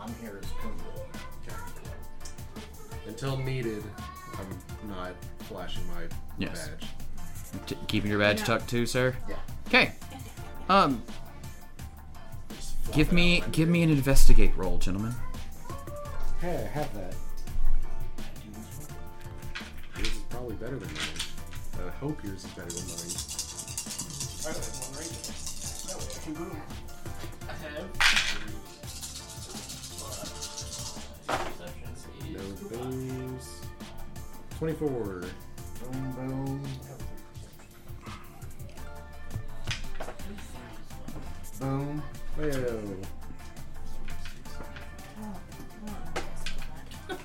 [0.00, 0.84] I'm here as Kungo.
[3.06, 3.82] Until needed,
[4.38, 6.02] I'm not flashing my
[6.38, 6.68] Yes.
[6.68, 6.86] badge.
[7.66, 9.16] T- keeping your badge tucked too, sir.
[9.28, 9.36] Yeah.
[9.66, 9.92] Okay.
[10.68, 11.02] Um,
[12.92, 15.14] give me give me an investigate roll, gentlemen.
[16.40, 17.14] Hey, I have that.
[19.96, 21.86] Yours is probably better than mine.
[21.86, 23.16] I hope yours is better than mine.
[24.44, 25.12] I have one right
[26.36, 26.62] there.
[27.48, 27.88] I have.
[32.30, 33.48] No is those.
[34.58, 35.24] Twenty-four.
[35.80, 36.60] Boom, boom.
[41.60, 42.02] Boom.
[42.36, 42.96] Whoa.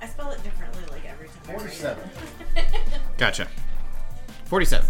[0.00, 1.36] I spell it differently like every time.
[1.48, 1.68] I write it.
[1.68, 2.10] Forty-seven.
[3.18, 3.48] Gotcha.
[4.46, 4.88] Forty-seven.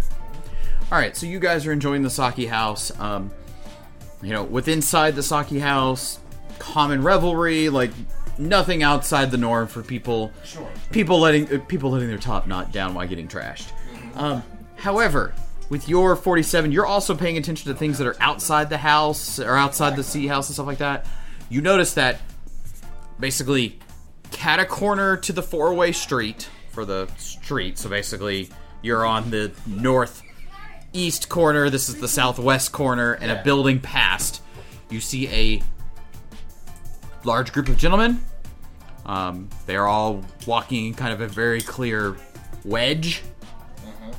[0.91, 2.97] All right, so you guys are enjoying the sake house.
[2.99, 3.31] Um,
[4.21, 6.19] you know, with inside the sake house,
[6.59, 7.91] common revelry, like
[8.37, 10.31] nothing outside the norm for people.
[10.45, 10.69] Sure.
[10.91, 13.71] people letting uh, people letting their top knot down while getting trashed.
[14.15, 14.43] Um,
[14.75, 15.33] however,
[15.71, 19.55] with your 47, you're also paying attention to things that are outside the house or
[19.55, 21.07] outside the sea house and stuff like that.
[21.49, 22.19] You notice that
[23.19, 23.79] basically
[24.31, 27.77] cat a corner to the four-way street for the street.
[27.77, 28.49] So basically,
[28.81, 31.69] you're on the northeast corner.
[31.69, 34.43] This is the southwest corner, and a building past.
[34.89, 35.63] You see a
[37.23, 38.21] large group of gentlemen
[39.05, 42.15] um, they're all walking in kind of a very clear
[42.63, 43.23] wedge.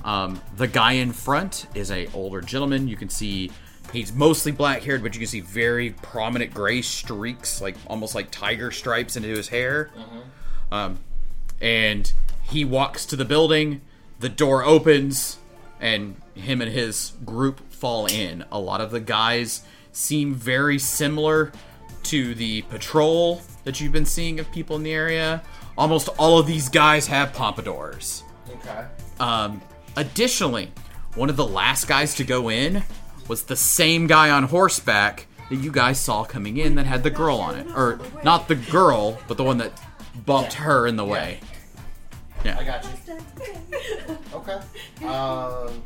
[0.04, 2.88] Um, the guy in front is a older gentleman.
[2.88, 3.50] You can see
[3.92, 8.30] he's mostly black haired, but you can see very prominent gray streaks, like almost like
[8.30, 9.90] tiger stripes into his hair.
[10.70, 10.98] Um,
[11.60, 12.12] and
[12.42, 13.82] he walks to the building.
[14.18, 15.38] The door opens,
[15.80, 18.44] and him and his group fall in.
[18.50, 19.62] A lot of the guys
[19.92, 21.52] seem very similar
[22.04, 25.42] to the patrol that you've been seeing of people in the area.
[25.76, 28.24] Almost all of these guys have pompadours.
[28.56, 28.84] Okay.
[29.20, 29.60] Um,
[29.96, 30.70] additionally,
[31.14, 32.82] one of the last guys to go in
[33.28, 37.10] was the same guy on horseback that you guys saw coming in that had the
[37.10, 37.66] girl on it.
[37.76, 39.72] Or, not the girl, but the one that
[40.26, 41.12] bumped her in the Yeah.
[41.12, 41.40] way.
[42.44, 42.64] I Yeah.
[42.64, 44.18] got you.
[44.34, 44.54] Okay.
[45.06, 45.82] Um,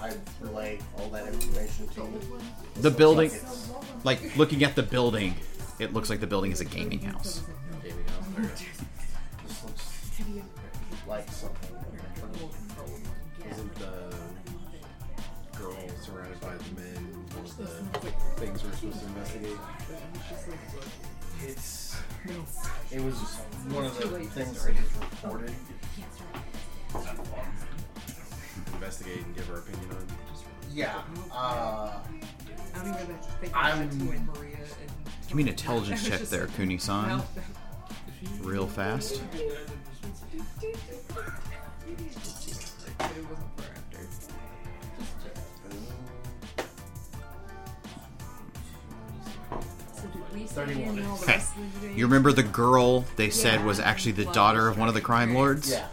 [0.00, 2.40] I relay all that information to you.
[2.76, 3.30] The building,
[4.04, 5.34] Like like looking at the building,
[5.80, 7.42] it looks like the building is a gaming house.
[7.82, 8.62] Gaming house.
[9.44, 9.84] This looks
[11.08, 11.57] like something.
[18.36, 19.56] Things we're supposed to investigate?
[21.44, 21.96] It's.
[22.90, 23.14] It was
[23.70, 25.52] one of the things that was reported.
[28.74, 30.06] Investigate and give her opinion on.
[30.72, 31.02] Yeah.
[31.32, 31.98] Uh,
[32.74, 34.56] I don't even think I'm- I'm to it, Maria.
[34.56, 37.22] And Give me an intelligence check there, Kuni-san.
[38.40, 39.22] Real fast.
[50.32, 50.98] 31.
[50.98, 51.32] in all the Okay.
[51.34, 51.94] rest of the day?
[51.94, 53.66] You remember the girl they said Yeah.
[53.66, 55.70] was actually the daughter of one of the crime lords?
[55.70, 55.86] yeah.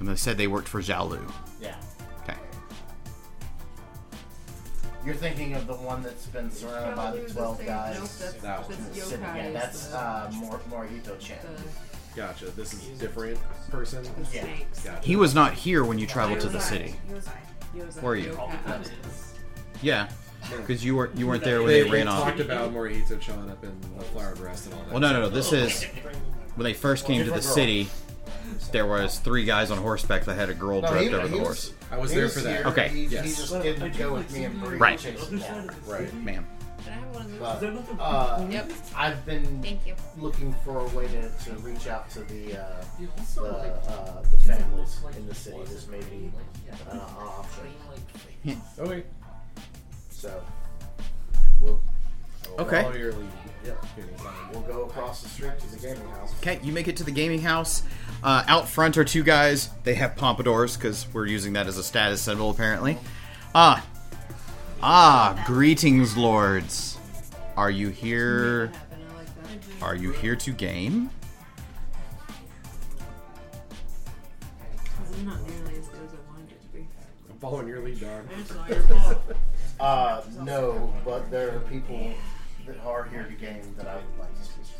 [0.00, 1.20] And they said they worked for Jialu.
[1.60, 1.74] Yeah.
[2.22, 2.36] Okay.
[5.04, 7.94] You're thinking of the one that's been surrounded by the 12 guys.
[7.94, 8.92] Nope, that's, That that's one.
[8.94, 11.38] sitting- yeah, that's the, uh, Mor- Morihito Chan.
[11.42, 11.62] the,
[12.16, 12.46] Gotcha.
[12.50, 13.38] This is different
[13.70, 14.04] person.
[14.32, 14.44] Yeah.
[14.84, 15.06] Gotcha.
[15.06, 16.96] He was not here when you traveled to the city.
[17.08, 18.02] Yozai.
[18.02, 18.36] Where are you?
[18.36, 18.64] All Yokai.
[18.66, 18.90] that is.
[19.82, 20.08] Yeah,
[20.56, 22.24] because you weren't you weren't there when They, they, they ran off.
[22.24, 24.90] talked about Morihito Chan up in the Flower and Rest and all that.
[24.90, 25.28] Well, no, no, no.
[25.28, 25.84] This is
[26.54, 27.88] when they first came to the city.
[28.72, 31.38] There was three guys on horseback that had a girl No, draped over he the
[31.38, 31.72] was- horse.
[31.90, 32.58] I was there for that.
[32.58, 32.66] here.
[32.66, 32.88] Okay.
[32.88, 33.36] He, he Yes.
[33.36, 34.98] just didn't go with me and Maria Right.
[34.98, 35.70] chase him down.
[35.86, 36.12] Right.
[36.14, 36.46] Ma'am.
[36.84, 37.84] Can I have one of those?
[37.96, 38.72] But, uh, Yep.
[38.94, 39.94] I've been Thank you.
[40.18, 44.98] looking for a way to, to reach out to the uh, the, uh, the families
[45.16, 45.58] in the city.
[45.64, 46.30] This may be
[46.70, 48.60] uh, an option.
[48.78, 49.04] Okay.
[50.18, 50.42] So
[51.60, 51.80] we'll
[52.44, 52.82] I will Okay.
[52.82, 53.28] Follow your lead.
[53.64, 53.74] Yeah.
[54.52, 56.34] We'll go across the street to the gaming house.
[56.38, 57.84] Okay, you make it to the gaming house.
[58.24, 59.70] Uh, out front are two guys.
[59.84, 62.98] They have pompadours because we're using that as a status symbol, apparently.
[63.54, 63.86] Ah,
[64.82, 66.98] ah, greetings, lords.
[67.56, 68.66] Are you here?
[68.66, 69.26] Happen, I like
[69.78, 69.84] that.
[69.86, 71.10] Are you here to game?
[75.24, 76.88] Not nearly as good as I wanted it to be.
[77.30, 78.28] I'm following your lead, Don.
[78.40, 79.18] It's not your fault.
[79.80, 82.12] Uh, no, but there are people
[82.66, 84.72] that are here to game that I would like to speak to.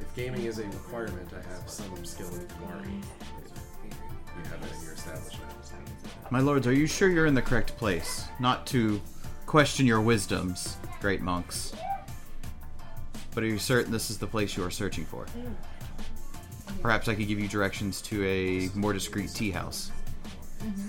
[0.00, 3.02] If gaming is a requirement, I have some skill in Kumari.
[3.84, 5.42] You have that in your establishment.
[6.30, 8.26] My lords, are you sure you're in the correct place?
[8.38, 9.00] Not to
[9.46, 11.72] question your wisdoms, great monks.
[13.34, 15.26] But are you certain this is the place you are searching for?
[16.80, 19.90] Perhaps I could give you directions to a more discreet tea house.
[20.62, 20.88] Mm-hmm.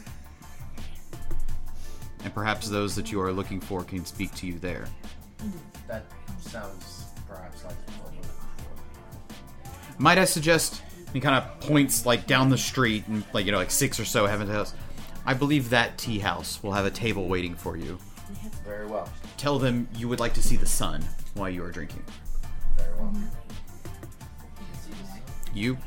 [2.23, 4.87] And perhaps those that you are looking for can speak to you there.
[5.39, 5.57] Mm-hmm.
[5.87, 6.05] That
[6.39, 10.01] sounds perhaps like what we're looking for.
[10.01, 10.81] Might I suggest
[11.13, 14.05] he kind of points like down the street and like you know like six or
[14.05, 14.73] so heaven house.
[15.25, 17.97] I believe that tea house will have a table waiting for you.
[18.65, 19.09] Very well.
[19.37, 22.03] Tell them you would like to see the sun while you are drinking.
[22.77, 23.07] Very well.
[23.07, 23.46] Mm-hmm.
[25.57, 25.77] You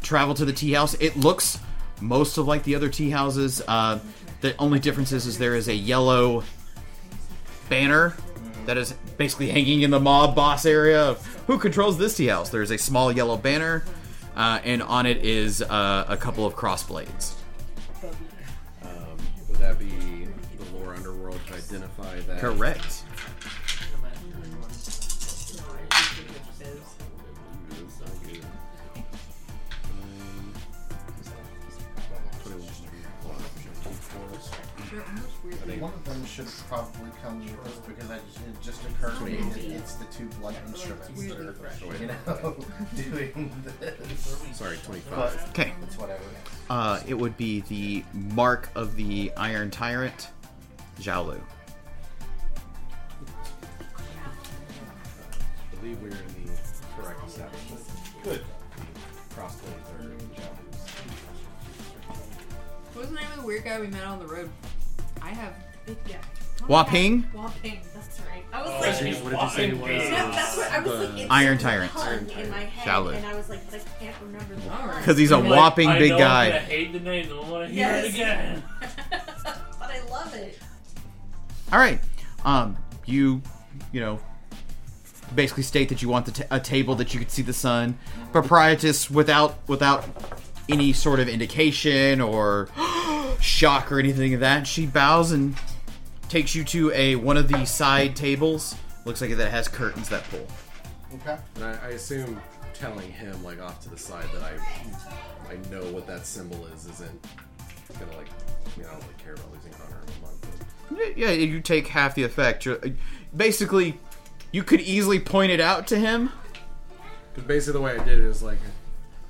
[0.00, 0.94] travel to the tea house.
[0.94, 1.58] It looks
[2.00, 3.62] most of like the other tea houses.
[3.66, 3.98] Uh,
[4.40, 6.44] the only difference is, is there is a yellow
[7.68, 8.14] banner
[8.66, 12.50] that is basically hanging in the mob boss area of who controls this tea house.
[12.50, 13.84] There's a small yellow banner,
[14.36, 17.34] uh, and on it is uh, a couple of crossblades.
[18.82, 18.88] Um,
[19.48, 20.28] would that be
[20.58, 22.38] the lore underworld to identify that?
[22.38, 23.03] Correct.
[35.44, 39.24] One of them should probably come with us because I just, it just occurred to
[39.24, 42.56] me that it's the two blunt instruments that are, you know,
[42.96, 44.46] doing this.
[44.54, 45.10] Sorry, 25.
[45.14, 45.74] But Okay.
[45.82, 46.22] it's whatever.
[46.70, 50.28] Uh, it would be the mark of the Iron Tyrant,
[50.98, 51.38] Jiaolu.
[55.72, 57.82] I believe we're in the correct establishment.
[58.22, 58.40] Good.
[59.36, 60.88] Crossblades are javelins.
[62.94, 64.48] What was the name of the weird guy we met on the road?
[65.24, 65.54] I have.
[65.86, 66.16] big Yeah.
[66.68, 67.24] Waping?
[67.34, 68.42] Waping, that's right.
[68.52, 69.90] I was Oh, like, What did you say it was?
[69.90, 71.18] yeah, that's what I was The like.
[71.22, 71.92] It's Iron a Tyrant.
[71.92, 73.16] pun in my head, Shaolin.
[73.16, 74.90] and I was like, but I can't remember the Alright.
[74.92, 75.00] pun.
[75.00, 76.58] Because he's a I'm like, whopping I big know I'm gonna guy.
[76.60, 77.30] hate the name.
[77.32, 78.04] I want to hear Yes.
[78.04, 78.62] it again.
[78.80, 80.58] but I love it.
[81.72, 82.00] All right.
[82.44, 82.76] Um,
[83.06, 83.42] you,
[83.92, 84.20] you know,
[85.34, 87.98] basically state that you want the ta a table that you could see the sun,
[88.32, 90.04] proprietus without without
[90.68, 92.68] any sort of indication or
[93.40, 94.66] shock or anything of that.
[94.66, 95.54] She bows and
[96.28, 98.74] takes you to a one of the side tables.
[99.04, 100.46] Looks like that has curtains that pull.
[101.16, 101.38] Okay.
[101.56, 102.40] And I, I assume
[102.72, 104.52] telling him like off to the side that I
[105.48, 107.24] I know what that symbol is isn't
[108.00, 108.26] gonna like
[108.76, 110.64] you know I don't really care about losing honor in a month.
[110.90, 112.64] But Yeah, you take half the effect.
[112.66, 112.94] You're-
[113.36, 113.98] Basically,
[114.52, 116.30] you could easily point it out to him,
[117.32, 118.70] because basically the way I did it is like I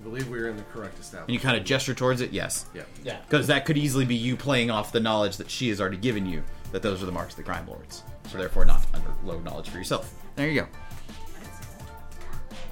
[0.05, 1.28] believe we were in the correct establishment.
[1.28, 2.32] and you kind of gesture towards it.
[2.32, 2.82] Yes, yeah.
[3.02, 3.18] Yeah.
[3.28, 6.26] because that could easily be you playing off the knowledge that she has already given
[6.26, 8.02] you that those are the marks of the crime lords.
[8.31, 10.12] So therefore, not under low knowledge for yourself.
[10.36, 10.68] There you go.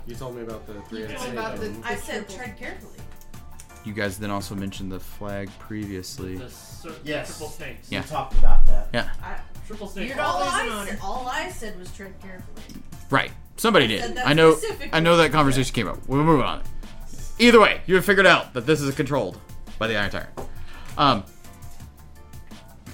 [0.06, 2.98] You told me about the three-headed What about the- and- I said tread carefully.
[3.84, 6.36] You guys then also mentioned the flag previously.
[6.36, 7.28] The cir- Yes.
[7.28, 7.90] triple snakes.
[7.90, 8.02] Yeah.
[8.02, 8.88] We talked about that.
[8.94, 10.08] Yeah, I, Triple snakes.
[10.14, 10.90] You're all, always I an honor.
[10.90, 12.82] said, all I said was tread carefully.
[13.10, 13.30] right.
[13.56, 14.16] Somebody said did.
[14.16, 14.54] that I know.
[14.54, 14.90] specifically.
[14.92, 15.98] I know that conversation came up.
[16.08, 16.62] We'll move on.
[17.42, 19.36] Either way, you have figured out that this is controlled
[19.76, 20.30] by the Iron Tyrant.
[20.96, 21.24] Um,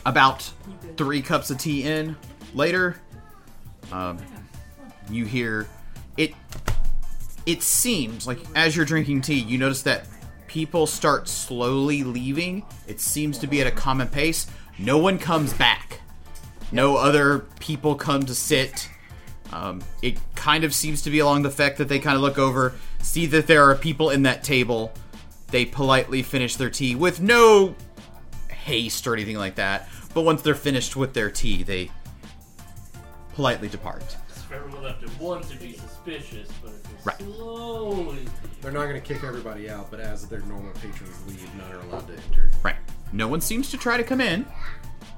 [0.06, 0.50] about
[0.96, 2.16] three cups of tea in
[2.54, 2.96] later,
[3.92, 4.16] um,
[5.10, 5.68] you hear
[6.16, 6.32] it.
[7.44, 10.06] It seems like as you're drinking tea, you notice that
[10.46, 12.64] people start slowly leaving.
[12.86, 14.46] It seems to be at a common pace.
[14.78, 16.00] No one comes back.
[16.72, 18.88] No other people come to sit.
[19.52, 22.38] Um, it kind of seems to be along the fact that they kind of look
[22.38, 24.92] over, see that there are people in that table.
[25.50, 27.74] They politely finish their tea with no
[28.48, 29.88] haste or anything like that.
[30.14, 31.90] But once they're finished with their tea, they
[33.34, 34.16] politely depart.
[34.28, 37.18] If everyone left at once, it'd be suspicious, but if it's Right.
[37.18, 38.26] slowly.
[38.60, 42.06] They're not gonna kick everybody out, but as their normal patrons leave, none are allowed
[42.08, 42.50] to enter.
[42.62, 42.76] Right.
[43.12, 44.44] No one seems to try to come in.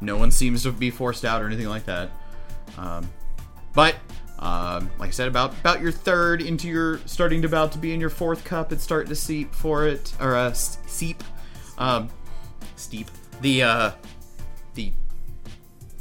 [0.00, 2.10] No one seems to be forced out or anything like that.
[2.76, 3.10] Um,
[3.72, 3.96] but
[4.40, 7.92] um, like I said, about about your third into your starting to about to be
[7.92, 11.22] in your fourth cup, it's starting to seep for it or uh, seep,
[11.76, 12.08] um,
[12.76, 13.08] steep.
[13.42, 13.90] The uh,
[14.74, 14.92] the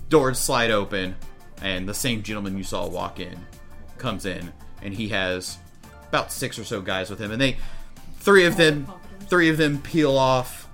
[0.07, 1.18] doors slide open,
[1.61, 3.38] and the same gentleman you saw walk in
[3.98, 5.57] comes in, and he has
[6.07, 7.57] about six or so guys with him, and they
[8.20, 8.88] three of them
[9.28, 10.70] three of them peel off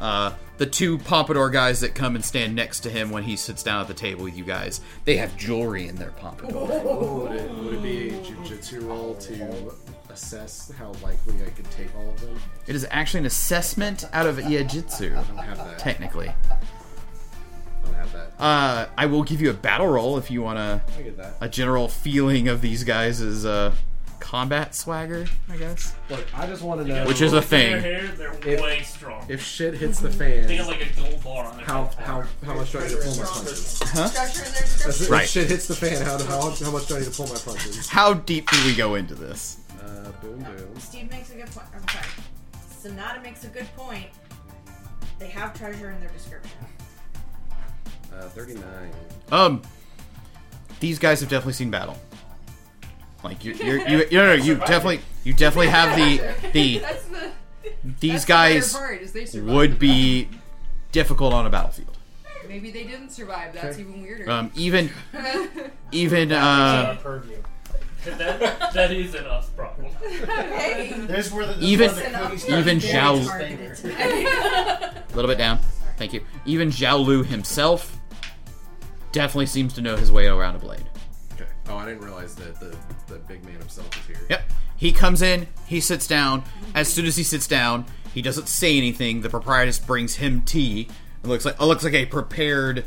[0.00, 3.62] uh, the two pompadour guys that come and stand next to him when he sits
[3.62, 7.50] down at the table with you guys they have jewelry in their pompadour Would it,
[7.50, 9.72] would it be a jujitsu roll to
[10.08, 12.40] assess how likely I could take all of them?
[12.66, 15.78] it is actually an assessment out of iaijutsu I don't have that.
[15.78, 18.32] technically I don't have that.
[18.42, 21.34] uh, i will give you a battle roll if you want I get that.
[21.40, 23.72] a general feeling of these guys' is uh,
[24.20, 27.80] combat swagger i guess Look, I just want to know Which is a Their thing.
[27.82, 29.24] hair, they're If- way strong.
[29.28, 30.56] if shit hits the they fan.
[30.58, 31.98] got like a gold bar on their How backpack.
[32.04, 33.80] how how much do I need to pull my punches?
[33.84, 35.04] huh Structure in their description.
[35.04, 35.28] If Right.
[35.28, 37.88] shit hits the fan, how, how how much do I need to pull my punches?
[37.88, 40.80] how deep do we go into this Uh, boom boom.
[40.80, 41.66] Steve makes a good point.
[41.74, 42.06] I'm sorry.
[42.80, 44.06] Sonata makes a good point.
[45.18, 46.58] They have treasure in their description.
[48.14, 48.92] Uh, thirty-nine.
[49.30, 49.62] Um,
[50.80, 51.98] these guys have definitely seen battle.
[53.26, 57.04] Like you, you're, you, you, no, no, you definitely, you definitely have the the That's
[57.06, 57.30] the
[57.98, 60.28] these that's guys part, is they survived would be
[60.92, 61.98] difficult on a battlefield.
[62.48, 63.52] Maybe they didn't survive.
[63.52, 64.30] That's even weirder.
[64.30, 64.90] Um, even
[65.92, 66.96] even uh,
[68.04, 69.90] that, that is an us problem.
[69.92, 70.94] Hey.
[70.96, 74.24] There's where the this Even- where the even Zhao- getting Targeted his today.
[74.26, 75.58] a little bit down.
[75.96, 76.24] Thank you.
[76.44, 77.98] Even Zhao Lu himself
[79.10, 80.84] definitely seems to know his way around a blade.
[81.68, 82.76] Oh, I didn't realize that the
[83.06, 84.26] the big man himself is here.
[84.30, 84.52] Yep.
[84.76, 86.44] He comes in, he sits down.
[86.74, 89.22] As soon as he sits down, he doesn't say anything.
[89.22, 90.88] The proprietress brings him tea.
[91.24, 92.84] It looks like it looks like a prepared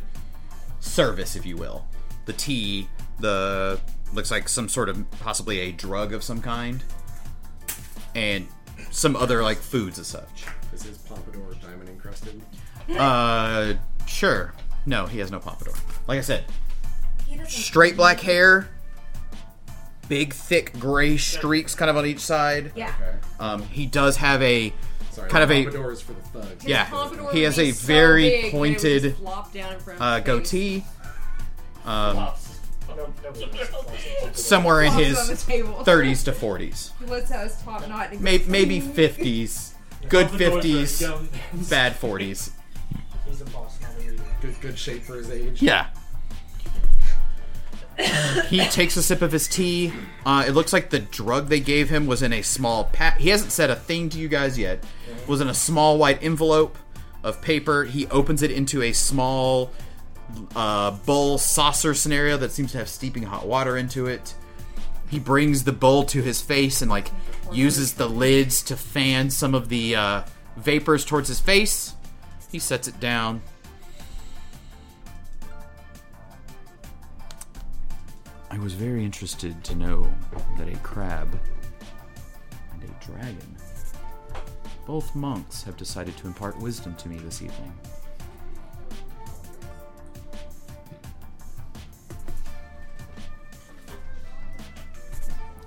[0.80, 1.86] service, if you will.
[2.26, 2.88] The tea,
[3.20, 3.80] the
[4.14, 6.84] looks like some sort of possibly a drug of some kind,
[8.16, 8.48] and
[8.92, 10.46] some other like foods as such.
[10.74, 12.42] Is his pompadour diamond encrusted?
[12.98, 13.74] Uh,
[14.08, 14.54] sure.
[14.86, 15.74] No, he has no pompadour.
[16.08, 16.46] Like I said,
[17.48, 18.68] straight black hair,
[20.08, 22.72] big thick gray streaks kind of on each side.
[22.76, 22.94] Yeah.
[23.00, 23.18] Okay.
[23.40, 24.74] Um, he does have a
[25.12, 25.30] Sorry.
[25.30, 26.66] Kind of a- pompadour for the thugs.
[26.66, 26.86] yeah.
[26.90, 29.52] Pompadour He would has be a so very big that it would pointed just flop
[29.54, 30.26] down in front of uh, his face.
[30.52, 30.86] goatee.
[31.86, 32.60] Um, Pops.
[32.90, 34.38] No, nobody wants to toss it.
[34.38, 35.74] somewhere in Flops his on the table.
[35.86, 38.12] 30s to 40s, He lets out his top knot.
[38.12, 39.74] And maybe maybe 50s,
[40.10, 42.52] good 50s, bad 40s.
[43.28, 44.24] He's a boss, not a leader.
[44.42, 45.62] Good good shape for his age.
[45.62, 45.88] Yeah.
[48.48, 49.94] He takes a sip of his tea.
[50.26, 53.20] Uh, it looks like the drug they gave him was in a small pack.
[53.20, 54.84] He hasn't said a thing to you guys yet.
[55.28, 56.78] Was in a small white envelope
[57.24, 57.84] of paper.
[57.84, 59.72] He opens it into a small
[60.56, 64.34] uh, bowl saucer scenario that seems to have steeping hot water into it.
[65.10, 67.12] He brings the bowl to his face and like
[67.52, 70.24] uses the lids to fan some of the uh,
[70.56, 71.94] vapors towards his face.
[72.52, 73.42] He sets it down.
[78.52, 80.12] I was very interested to know
[80.58, 81.40] that a crab
[82.74, 83.56] and a dragon,
[84.86, 87.72] both monks, have decided to impart wisdom to me this evening.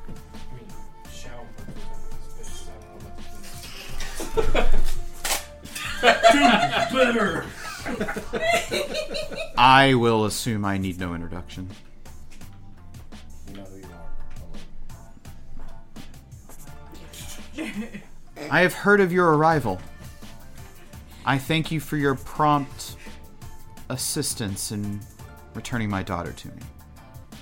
[0.04, 0.66] I mean,
[1.12, 1.46] Shao
[2.20, 2.98] is based on all
[6.02, 6.32] that.
[6.92, 7.46] Better.
[9.56, 11.70] I will assume I need no introduction.
[18.51, 19.81] I have heard of your arrival.
[21.24, 22.97] I thank you for your prompt
[23.89, 25.01] assistance in
[25.55, 26.55] returning my daughter to me.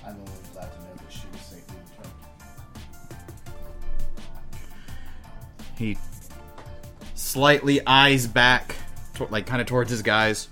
[0.05, 2.13] I'm only glad to know that she was safely returned.
[5.77, 5.97] He
[7.15, 8.75] slightly eyes back,
[9.29, 10.49] like kind of towards his guys.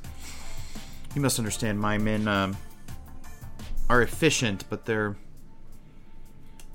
[1.15, 2.55] You must understand, my men um,
[3.89, 5.15] are efficient, but their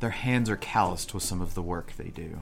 [0.00, 2.40] their hands are calloused with some of the work they do.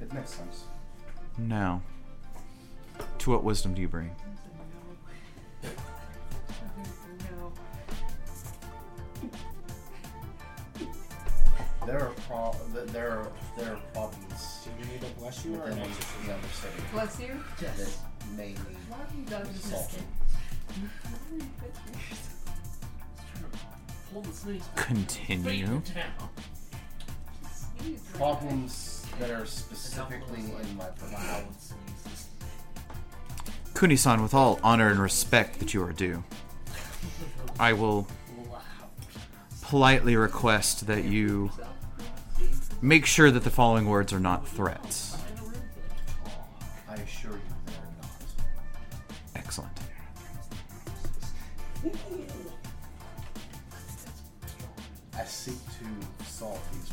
[0.00, 0.64] It makes sense.
[1.38, 1.82] Now,
[3.18, 4.10] to what wisdom do you bring?
[5.62, 7.52] No.
[11.86, 12.54] There are, pro-
[12.86, 15.88] there, are, there are problems Do you need a bless you or within not?
[15.88, 17.40] the city Bless you.
[17.60, 17.96] that
[18.36, 18.56] may need
[18.88, 19.64] Why have you done this?
[19.64, 20.06] solving.
[24.12, 24.86] Pull the sneeze back.
[24.86, 25.66] Continue.
[25.66, 26.28] Down.
[28.14, 31.44] Problems that are specifically in my purview.
[33.74, 36.24] Kunisan, with all honor and respect that you are due,
[37.58, 38.08] I will
[39.62, 41.50] politely request that you
[42.80, 45.18] make sure that the following words are not threats.
[46.88, 48.10] I assure you they are not.
[49.36, 49.78] Excellent.
[55.14, 56.90] I seek to solve these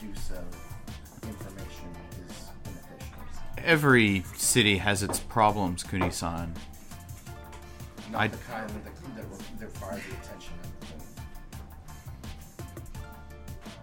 [0.00, 0.42] do so,
[1.28, 1.88] information
[2.26, 3.14] is beneficial.
[3.58, 6.54] Every city has its problems, Kunisan.
[8.10, 10.86] Not I- the kind that, that, that require the attention of the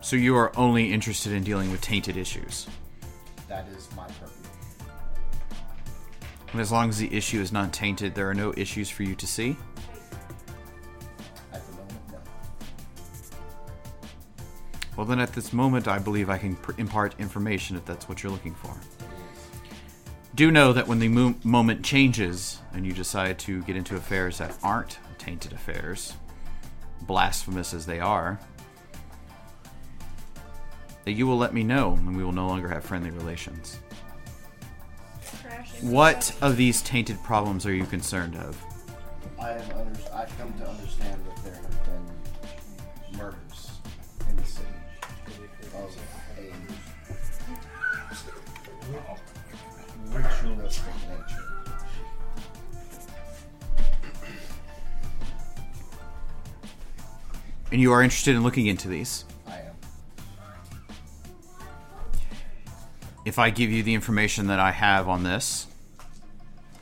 [0.02, 2.68] So you are only interested in dealing with tainted issues.
[3.48, 4.34] That is my purview.
[6.52, 9.16] And as long as the issue is not tainted, there are no issues for you
[9.16, 9.56] to see.
[14.98, 18.24] Well, then at this moment, I believe I can pr- impart information if that's what
[18.24, 18.76] you're looking for.
[20.34, 24.40] Do know that when the mo- moment changes and you decide to get into affairs
[24.40, 26.16] that aren't tainted affairs,
[27.02, 28.40] blasphemous as they are,
[31.06, 33.80] that you will let me know and we will no longer have friendly relations.
[35.82, 38.60] What of these tainted problems are you concerned of?
[39.40, 43.47] I have under- I've come to understand that there have been murders in the city
[45.84, 45.98] of
[46.38, 46.40] a
[50.18, 51.44] ritualistic nature.
[57.72, 59.26] And you are interested in looking into these?
[59.46, 59.76] I am.
[63.26, 65.68] If I give you the information that I have on this,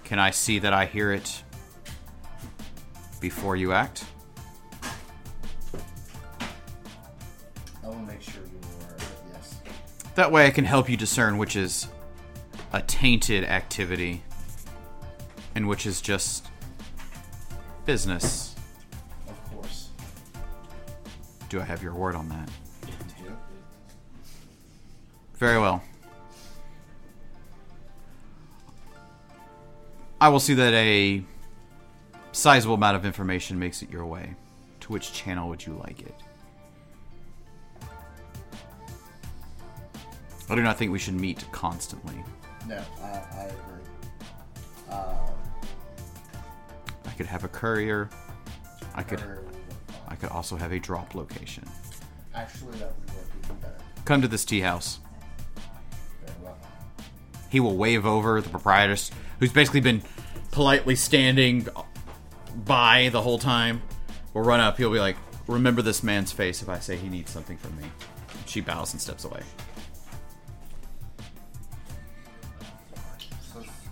[0.03, 1.41] can I see that I hear it
[3.19, 4.05] before you act?
[10.15, 11.87] That way I can help you discern which is
[12.71, 14.23] a tainted activity
[15.55, 16.47] and which is just
[17.85, 18.55] business.
[19.27, 19.89] Of course.
[21.49, 22.49] Do I have your word on that?
[25.35, 25.83] Very well.
[30.21, 31.23] I will see that a
[32.31, 34.35] sizable amount of information makes it your way.
[34.79, 36.15] To which channel would you like it?
[40.49, 42.15] I do not think we should meet constantly.
[42.67, 43.87] No, I, I agree.
[44.89, 45.15] Uh,
[47.05, 48.09] I could have a courier.
[48.93, 49.53] I could her would work
[49.87, 49.97] fine.
[50.07, 51.67] I could also have a drop location.
[52.33, 53.75] Actually, that would work even better.
[54.05, 54.99] Come to this tea house.
[56.25, 56.57] Very well.
[57.49, 60.03] He will wave over the proprietress, who's basically been
[60.51, 61.67] politely standing
[62.65, 63.81] by the whole time.
[64.33, 64.77] Will run up.
[64.77, 65.17] He'll be like,
[65.47, 67.85] "Remember this man's face if I say he needs something from me."
[68.45, 69.41] She bows and steps away.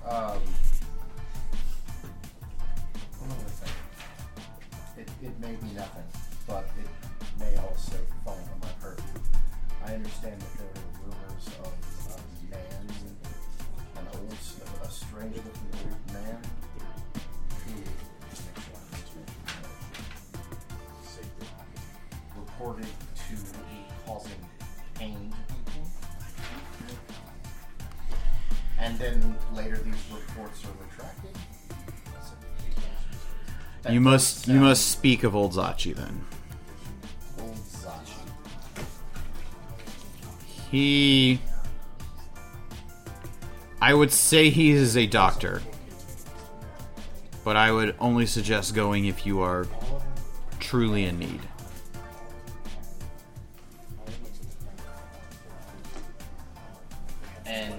[0.06, 0.38] Um,
[3.20, 3.78] what am I going?
[4.98, 6.04] It, it may be nothing,
[6.46, 6.90] but it
[7.40, 9.02] may also fall on my hurt.
[9.86, 11.74] I understand that there are rumors of
[12.12, 12.86] a man,
[13.98, 14.36] an old,
[14.84, 16.40] a strange looking old man
[21.40, 21.64] uh,
[22.38, 22.88] reported
[28.84, 31.32] And then later these reports are retracted.
[33.90, 36.26] You must you must speak of Old Zachi then.
[37.40, 38.20] Old Zachi.
[40.70, 41.40] He
[43.82, 45.62] I would say he is a doctor.
[47.46, 49.66] But I would only suggest going if you are
[50.60, 51.42] truly in need.
[57.46, 57.74] And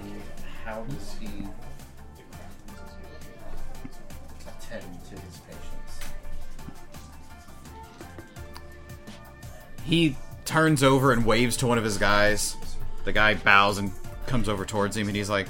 [9.85, 12.57] He turns over and waves to one of his guys.
[13.03, 13.91] The guy bows and
[14.25, 15.47] comes over towards him, and he's like,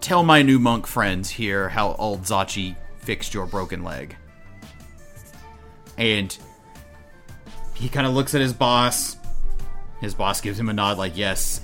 [0.00, 4.16] Tell my new monk friends here how old Zachi fixed your broken leg.
[5.96, 6.36] And
[7.74, 9.16] he kind of looks at his boss.
[10.00, 11.60] His boss gives him a nod, like, Yes.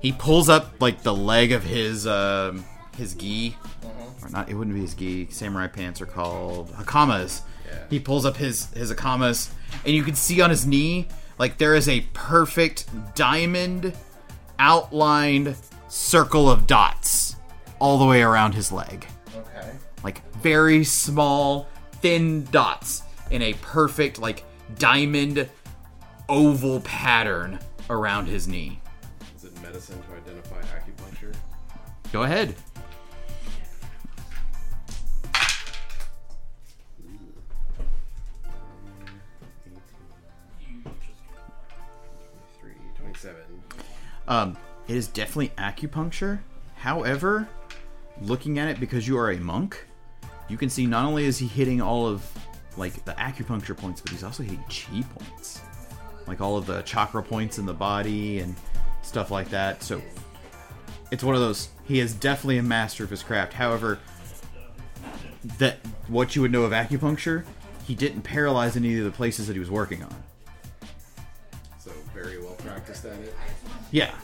[0.00, 2.64] He pulls up, like, the leg of his, um,
[2.96, 3.56] his gi.
[4.22, 5.28] Or not, it wouldn't be his gi.
[5.30, 7.42] Samurai pants are called hakamas.
[7.90, 9.50] He pulls up his his hakamas,
[9.84, 11.08] and you can see on his knee,
[11.38, 13.94] like there is a perfect diamond
[14.58, 15.56] outlined
[15.88, 17.36] circle of dots
[17.78, 19.06] all the way around his leg.
[19.36, 19.70] Okay.
[20.02, 21.68] Like very small,
[22.00, 24.44] thin dots in a perfect, like
[24.78, 25.48] diamond
[26.28, 27.58] oval pattern
[27.88, 28.80] around his knee.
[29.36, 31.34] Is it medicine to identify acupuncture?
[32.12, 32.54] Go ahead.
[44.28, 44.56] Um,
[44.86, 46.38] it is definitely acupuncture.
[46.76, 47.48] However,
[48.22, 49.84] looking at it because you are a monk,
[50.48, 52.24] you can see not only is he hitting all of
[52.76, 55.60] like the acupuncture points, but he's also hitting chi points,
[56.26, 58.54] like all of the chakra points in the body and
[59.02, 59.82] stuff like that.
[59.82, 60.00] So
[61.10, 61.70] it's one of those.
[61.84, 63.54] He is definitely a master of his craft.
[63.54, 63.98] However,
[65.58, 65.78] that
[66.08, 67.44] what you would know of acupuncture,
[67.86, 70.14] he didn't paralyze any of the places that he was working on.
[71.78, 73.34] So very well practiced at it.
[73.90, 74.14] Yeah.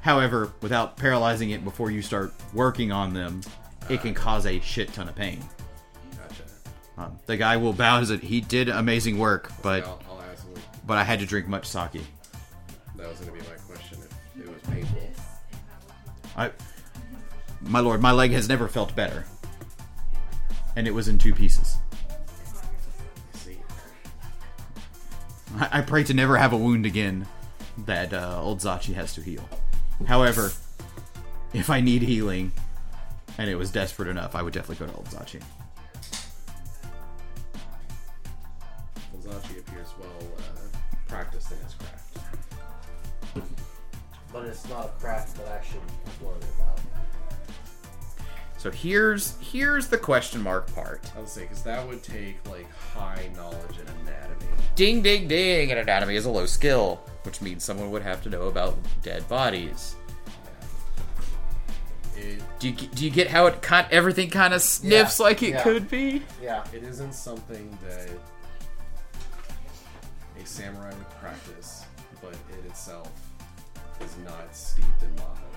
[0.00, 3.42] However, without paralyzing it before you start working on them,
[3.88, 5.44] it can cause a shit ton of pain.
[6.16, 6.42] Gotcha.
[6.96, 8.22] Um, the guy will bow it.
[8.22, 10.22] He did amazing work, but I'll, I'll
[10.86, 12.00] but I had to drink much sake.
[12.96, 13.98] That was going to be my question.
[14.36, 15.10] If it was painful.
[16.36, 16.50] I,
[17.60, 19.26] my lord, my leg has never felt better,
[20.76, 21.76] and it was in two pieces.
[23.34, 23.58] See.
[25.56, 27.26] I, I pray to never have a wound again
[27.86, 29.48] that uh, old Zachi has to heal.
[30.06, 30.52] However,
[31.52, 32.52] if I need healing,
[33.38, 35.42] and it was desperate enough, I would definitely go to old Zachi.
[39.20, 40.42] Zachi appears well uh,
[41.08, 42.18] practiced in his craft.
[44.32, 45.80] But it's not a craft that I should
[46.22, 46.69] worry about.
[48.60, 51.00] So here's here's the question mark part.
[51.16, 54.52] I would say because that would take like high knowledge in anatomy.
[54.74, 55.70] Ding ding ding!
[55.70, 59.26] And anatomy is a low skill, which means someone would have to know about dead
[59.30, 59.96] bodies.
[62.18, 65.42] It Do you do you get how it kind everything kind of sniffs Yeah, like
[65.42, 65.62] it yeah.
[65.62, 66.22] could be?
[66.42, 66.62] Yeah.
[66.70, 68.10] it isn't something that
[70.38, 71.86] a samurai would practice,
[72.20, 73.10] but it itself
[74.02, 75.49] is not steeped in Maho.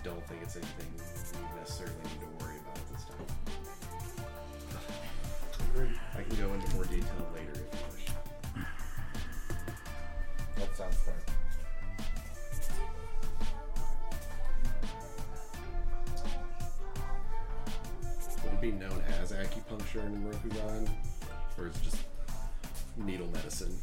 [0.00, 3.26] I don't think it's anything we necessarily need to worry about at this time.
[6.16, 8.06] I can go into more detail later if you wish.
[10.56, 11.14] That sounds fair.
[18.44, 20.88] Would it be known as acupuncture in Rokugan?
[21.58, 21.98] Or is it just
[22.96, 23.76] needle medicine?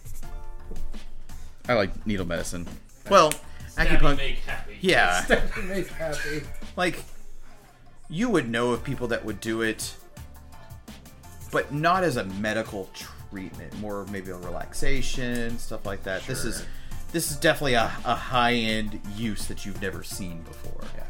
[1.70, 2.66] I like needle medicine.
[3.08, 3.40] Well, Stabby
[3.86, 4.18] acupuncture.
[4.18, 4.78] make happy.
[4.82, 5.26] Yeah,
[5.68, 6.44] Make happy.
[6.76, 7.04] like
[8.10, 9.96] you would know of people that would do it,
[11.52, 12.90] but not as a medical
[13.30, 13.78] treatment.
[13.80, 16.26] More maybe a relaxation stuff like that.
[16.26, 16.66] This is
[17.12, 20.82] this is definitely a, a high end use that you've never seen before.
[20.96, 21.04] Yeah.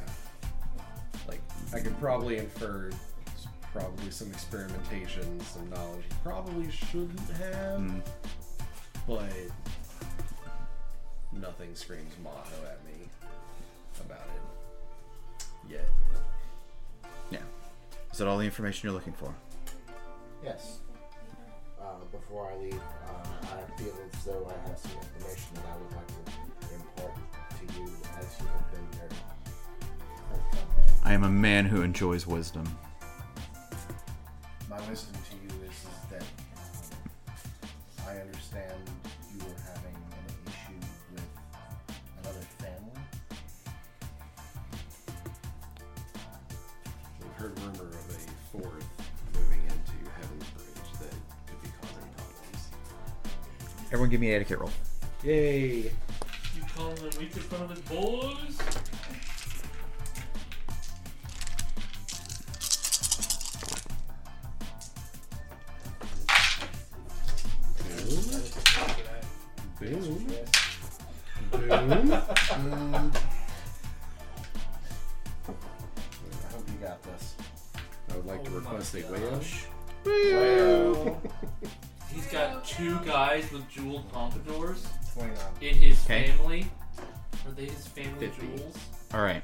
[1.27, 1.41] Like,
[1.73, 2.89] I could probably infer
[3.35, 8.01] s- probably some experimentation, some knowledge he probably shouldn't have, Mm.
[9.07, 9.23] but
[11.41, 13.07] nothing screams Maho at me
[14.05, 15.89] about it yet.
[17.31, 17.39] Yeah.
[18.11, 19.33] Is that all the information you're looking for?
[20.43, 20.79] Yes.
[21.79, 25.77] Uh, before I leave, uh, I feel as though I have some information that I
[25.77, 27.87] would like to impart to you
[28.19, 29.09] as you have been very
[30.29, 31.01] forthcoming.
[31.03, 32.65] I am a man who enjoys wisdom.
[34.69, 35.15] My wisdom
[48.65, 48.83] of
[49.33, 51.13] moving into Heaven's Bridge that
[51.47, 52.69] could be causing problems.
[53.87, 54.71] Everyone, give me an etiquette roll.
[55.23, 55.91] Yay!
[56.55, 58.57] You calling them weak in front of his boys?
[69.79, 70.27] Boom.
[71.51, 72.09] Boom.
[72.09, 73.26] Mm.
[78.27, 79.65] Would like to Oh my request a gosh.
[80.05, 81.21] whale.
[82.13, 85.37] He's got two guys with jeweled pompadours 29.
[85.61, 86.31] in his Okay.
[86.31, 86.67] family.
[87.45, 88.47] Are they his family Fifty.
[88.47, 88.75] jewels?
[89.13, 89.41] All right.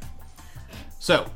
[1.00, 1.30] So,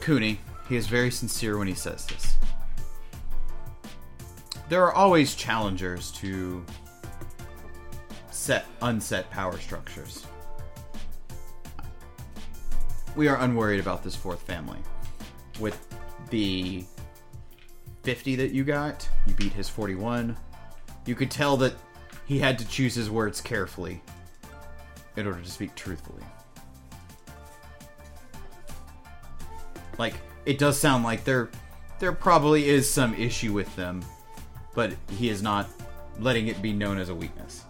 [0.00, 0.38] Kuni,
[0.68, 2.36] he is very sincere when he says this.
[4.68, 6.64] There are always challengers to
[8.30, 10.26] set unset power structures.
[13.14, 14.78] We are unworried about this fourth family.
[15.60, 15.78] With
[16.30, 16.84] the
[18.04, 20.36] 50 that you got, you beat his 41.
[21.04, 21.74] You could tell that
[22.26, 24.02] he had to choose his words carefully
[25.16, 26.22] in order to speak truthfully.
[29.98, 30.14] Like
[30.46, 31.50] it does sound like there
[31.98, 34.04] there probably is some issue with them,
[34.74, 35.68] but he is not
[36.18, 37.64] letting it be known as a weakness.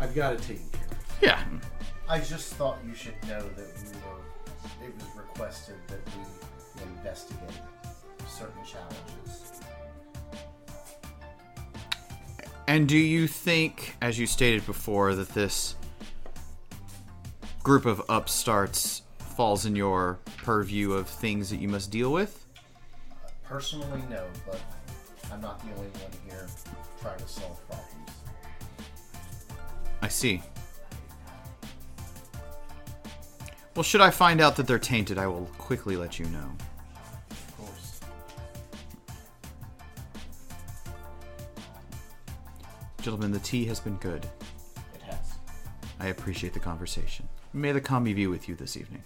[0.00, 1.22] I've got it taken care of.
[1.22, 1.44] Yeah.
[2.08, 4.86] I just thought you should know that we were.
[4.86, 7.60] It was requested that we investigate
[8.28, 9.52] certain challenges.
[12.66, 15.76] And do you think, as you stated before, that this
[17.62, 22.46] group of upstarts falls in your purview of things that you must deal with?
[23.44, 24.60] Personally, no, but
[25.32, 26.46] I'm not the only one here
[27.00, 28.10] trying to solve problems.
[30.02, 30.42] I see.
[33.74, 36.50] Well, should I find out that they're tainted, I will quickly let you know.
[37.30, 38.00] Of course.
[43.02, 44.26] Gentlemen, the tea has been good.
[44.94, 45.34] It has.
[45.98, 47.28] I appreciate the conversation.
[47.52, 49.02] May the kami be with you this evening.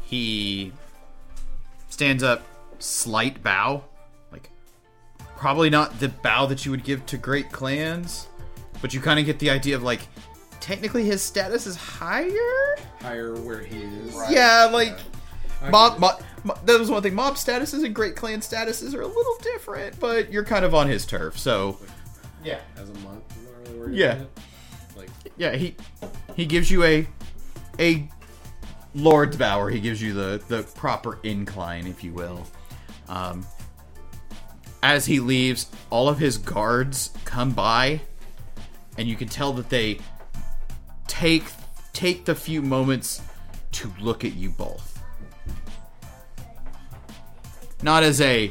[0.00, 0.72] He
[1.88, 2.42] stands up,
[2.78, 3.82] slight bow.
[4.30, 4.50] Like,
[5.36, 8.28] probably not the bow that you would give to great clans,
[8.86, 9.98] but you kind of get the idea of, like,
[10.60, 12.76] technically his status is higher?
[13.00, 14.14] Higher where he is.
[14.30, 14.96] Yeah, like,
[15.60, 16.00] I mob, get it.
[16.00, 17.12] mob, mob, that was one thing.
[17.12, 20.86] Mob statuses and great clan statuses are a little different, but you're kind of on
[20.88, 21.78] his turf, so.
[22.44, 22.60] Yeah.
[22.76, 24.12] As a monk, I'm not really worried Yeah.
[24.12, 24.96] about it.
[24.96, 25.74] Like, yeah, he
[26.36, 27.08] he gives you a
[27.80, 28.08] a
[28.94, 32.46] lord's bow, or he gives you the the proper incline, if you will.
[33.08, 33.44] Um,
[34.84, 38.00] as he leaves, all of his guards come by,
[38.98, 39.98] and you can tell that they
[41.06, 41.44] take
[41.92, 43.22] take the few moments
[43.72, 45.02] to look at you both.
[47.82, 48.50] Not as a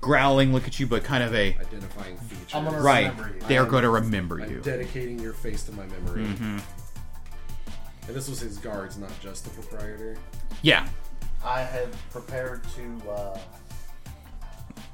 [0.00, 2.56] growling look at you, but kind of a identifying feature.
[2.56, 3.10] I'm gonna right.
[3.10, 3.40] remember you.
[3.46, 4.60] They are I'm- going to remember I'm you.
[4.60, 6.24] dedicating your face to my memory.
[6.24, 6.58] hmm
[8.06, 10.16] And this was his guards, not just the proprietor.
[10.62, 10.88] Yeah,
[11.44, 13.38] I had prepared to uh,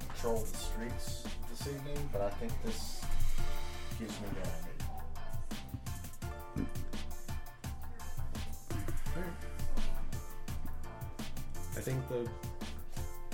[0.09, 2.96] patrol the streets this evening, but I think this
[3.99, 4.51] gives me what I.
[11.77, 12.29] I think the.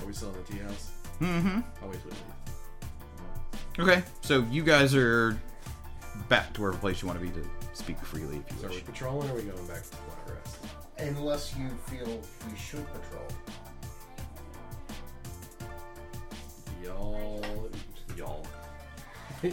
[0.03, 0.91] Are we still in the tea house?
[1.21, 1.61] Mm-hmm.
[1.83, 3.89] I'll wait till we leave.
[3.89, 5.39] Okay, so you guys are
[6.29, 8.71] back to wherever place you want to be to speak freely if So you are
[8.71, 8.85] we wish.
[8.85, 10.57] patrolling or are we going back to the flat rest?
[10.99, 12.21] Unless you feel
[12.51, 13.27] we should patrol.
[16.83, 17.43] Y'all.
[18.17, 18.47] Y'all.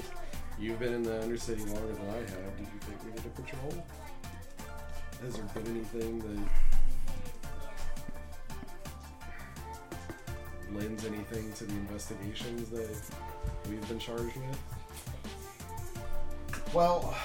[0.59, 2.57] You've been in the Undercity longer than I have.
[2.57, 3.85] Did you think we need to patrol?
[5.21, 6.37] Has there been anything that
[10.77, 13.01] lends anything to the investigations that
[13.69, 14.59] we've been charged with?
[16.73, 17.15] Well,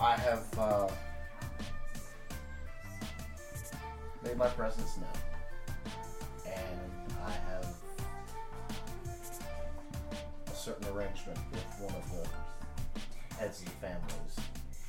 [0.00, 0.88] I have uh,
[4.24, 5.08] made my presence known,
[10.64, 14.36] certain arrangement with one of the heads of the families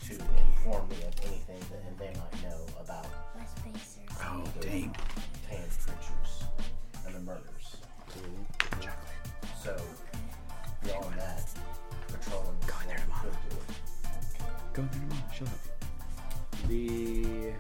[0.08, 3.06] to inform me of anything that they might know about
[4.24, 4.96] Oh, dang.
[5.50, 6.44] tanned creatures
[7.06, 7.76] and the murders.
[9.62, 9.76] So,
[10.82, 11.44] beyond that,
[12.08, 13.38] patrolling Go in there what we tomorrow.
[13.42, 13.56] could do.
[14.74, 15.32] Go there tomorrow.
[15.36, 15.60] She'll help
[16.70, 17.52] you.
[17.52, 17.54] The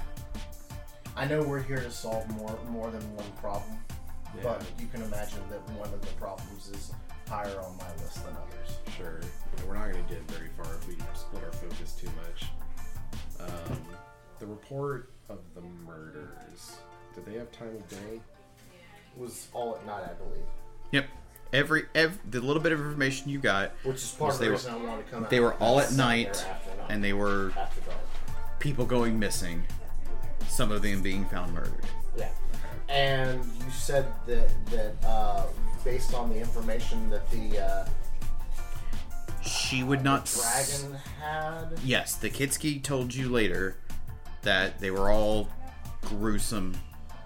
[1.18, 3.78] I know we're here to solve more more than one problem,
[4.42, 6.92] but you can imagine that one of the problems is
[7.28, 8.78] higher on my list than others.
[8.98, 9.20] Sure.
[9.58, 12.50] And we're not going to get very far if we split our focus too much.
[13.40, 13.78] Um,
[14.40, 16.78] the report of the murders.
[17.14, 18.20] Did they have time of day?
[19.18, 20.46] Was all at night, I believe,
[20.92, 21.06] Yep.
[21.54, 24.52] Every, every the little bit of information you got, which is part of they the
[24.54, 25.28] were- I wanted to come.
[25.30, 27.54] they were all at night, after and they were
[28.60, 29.64] people going missing.
[30.50, 31.86] Some of them being found murdered.
[32.18, 32.30] Yeah,
[32.90, 35.46] and you said that that uh,
[35.86, 37.86] based on the information that the uh,
[39.42, 40.26] She would not.
[40.26, 41.66] dragon had.
[41.84, 43.78] Yes, the Kitsuki told you later
[44.42, 45.48] that they were all
[46.02, 46.76] gruesome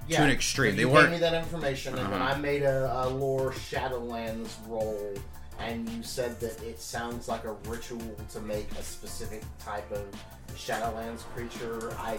[0.10, 0.76] to an extreme.
[0.76, 1.12] They weren't.
[1.12, 2.34] gave me that information, and then Uh-huh.
[2.36, 5.14] I made a, a lore Shadowlands roll,
[5.60, 10.06] and you said that it sounds like a ritual to make a specific type of
[10.56, 11.94] Shadowlands creature.
[12.00, 12.18] I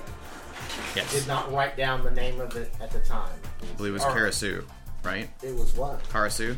[0.94, 3.32] yes, did not write down the name of it at the time.
[3.62, 4.16] I believe it was right.
[4.16, 4.64] Karasu,
[5.02, 5.28] right?
[5.42, 6.02] It was what?
[6.04, 6.56] Karasu.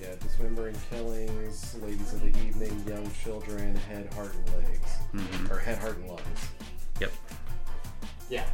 [0.00, 4.90] Yeah, dismembering killings, ladies of the evening, young children, head, heart, and legs.
[5.14, 5.52] Mm-hmm.
[5.52, 6.48] Or head, heart, and lungs.
[7.00, 7.12] Yep.
[8.30, 8.46] Yeah.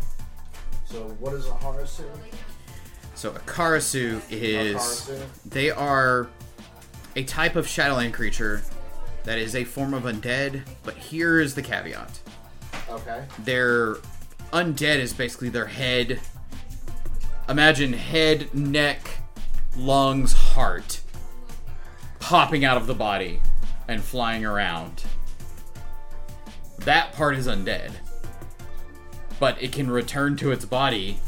[0.86, 2.04] So what is a Karasu?
[3.14, 4.76] So a Karasu is.
[4.76, 5.26] Karasu?
[5.44, 6.28] They are
[7.16, 8.62] a type of Shadowland creature
[9.24, 12.20] that is a form of undead, but here is the caveat.
[12.88, 13.24] Okay.
[13.40, 13.96] Their
[14.52, 16.20] undead is basically their head.
[17.48, 19.18] Imagine head, neck,
[19.76, 21.00] lungs, heart
[22.20, 23.40] popping out of the body
[23.86, 25.04] and flying around.
[26.78, 27.92] That part is undead.
[29.38, 31.18] But it can return to its body.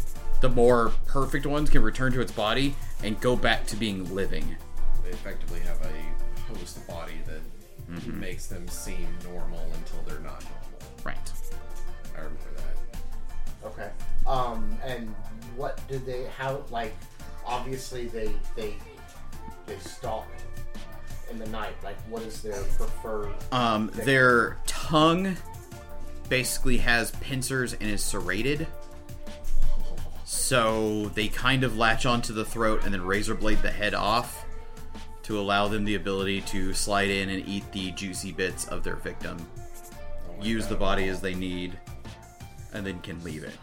[0.40, 4.56] The more perfect ones can return to its body and go back to being living.
[5.04, 7.40] They effectively have a host body that
[7.90, 8.18] Mm-hmm.
[8.18, 10.80] makes them seem normal until they're not normal.
[11.04, 11.24] Right.
[12.14, 12.24] That.
[13.66, 13.90] Okay.
[14.26, 15.14] Um, and
[15.56, 16.26] what did they?
[16.36, 16.94] How like?
[17.44, 18.74] Obviously, they they
[19.66, 20.26] they stalk
[21.30, 21.74] in the night.
[21.82, 23.34] Like, what is their preferred?
[23.52, 25.36] Um, their tongue
[26.28, 28.66] basically has pincers and is serrated.
[30.24, 34.44] So they kind of latch onto the throat and then razor blade the head off
[35.24, 38.96] to allow them the ability to slide in and eat the juicy bits of their
[38.96, 39.36] victim.
[40.28, 41.78] Oh my Use the body as they need,
[42.76, 43.56] and then can leave it.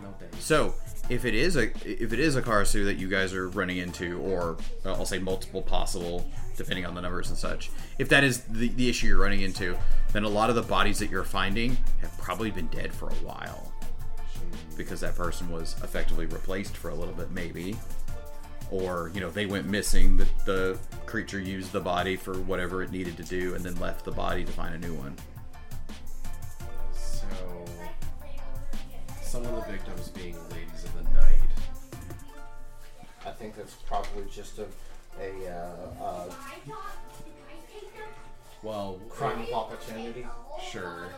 [0.00, 0.14] No.
[0.38, 0.74] So,
[1.10, 4.18] if it is a if it is a Karasu that you guys are running into,
[4.20, 4.56] or
[4.86, 8.68] uh, I'll say multiple possible, depending on the numbers and such, if that is the,
[8.68, 9.76] the issue you're running into,
[10.12, 13.14] then a lot of the bodies that you're finding have probably been dead for a
[13.14, 13.72] while,
[14.76, 17.76] because that person was effectively replaced for a little bit, maybe,
[18.70, 20.16] or you know they went missing.
[20.16, 24.06] The the creature used the body for whatever it needed to do, and then left
[24.06, 25.14] the body to find a new one.
[26.94, 27.26] So,
[29.30, 31.38] some of the victims being ladies of the night.
[33.24, 34.66] I think that's probably just a
[35.20, 36.30] a uh, uh,
[38.64, 40.26] Well, crime of opportunity.
[40.68, 41.10] sure.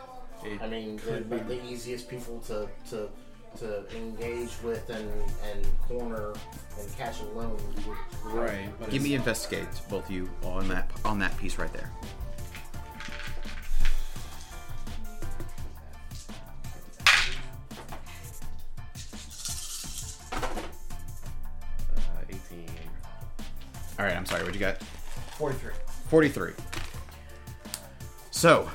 [0.45, 3.09] It I mean, could they're be the easiest people to to
[3.57, 5.09] to engage with and
[5.51, 6.33] and corner
[6.79, 7.57] and catch alone.
[8.25, 8.69] right.
[8.79, 11.89] But Give me investigate, both of you, on that on that piece right there.
[23.99, 24.43] All right, I'm sorry.
[24.43, 24.81] What you got?
[25.37, 25.73] Forty-three.
[26.09, 26.53] 43.
[28.31, 28.69] So,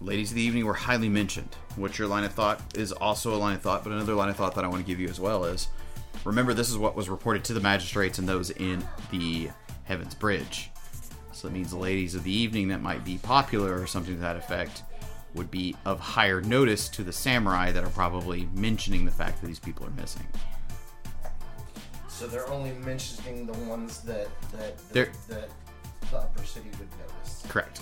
[0.00, 1.56] ladies of the evening were highly mentioned.
[1.76, 4.36] What's your line of thought is also a line of thought, but another line of
[4.36, 5.68] thought that I want to give you as well is
[6.24, 9.50] remember, this is what was reported to the magistrates and those in the
[9.84, 10.70] Heaven's Bridge.
[11.32, 14.20] So it means the ladies of the evening that might be popular or something to
[14.20, 14.82] that effect
[15.34, 19.46] would be of higher notice to the samurai that are probably mentioning the fact that
[19.46, 20.26] these people are missing.
[22.20, 25.48] So they're only mentioning the ones that that They're- that
[26.10, 27.42] the upper city would notice.
[27.48, 27.80] Correct.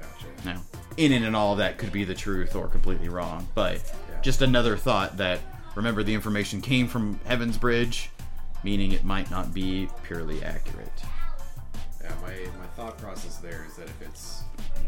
[0.00, 0.26] Gotcha.
[0.44, 0.62] Now,
[0.96, 3.78] in it and all of that could be the truth or completely wrong, but
[4.08, 4.20] Yeah.
[4.20, 5.40] just another thought that
[5.74, 8.10] remember the information came from Heaven's Bridge,
[8.62, 11.02] meaning it might not be purely accurate.
[12.00, 12.28] Yeah, my,
[12.60, 14.42] my thought process there is that if it's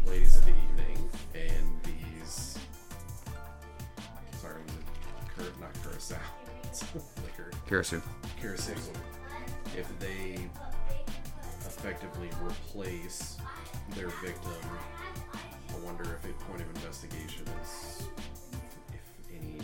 [0.05, 2.57] ladies of the evening and these.
[4.41, 6.15] Sorry, was it Cur- not Curacao?
[6.73, 7.51] It's liquor.
[7.69, 8.01] Kirasu.
[8.41, 8.73] Curacao.
[9.77, 10.39] If they
[11.67, 13.37] effectively replace
[13.95, 14.51] their victim,
[15.69, 18.07] I wonder if a point of investigation is
[18.89, 19.59] if any.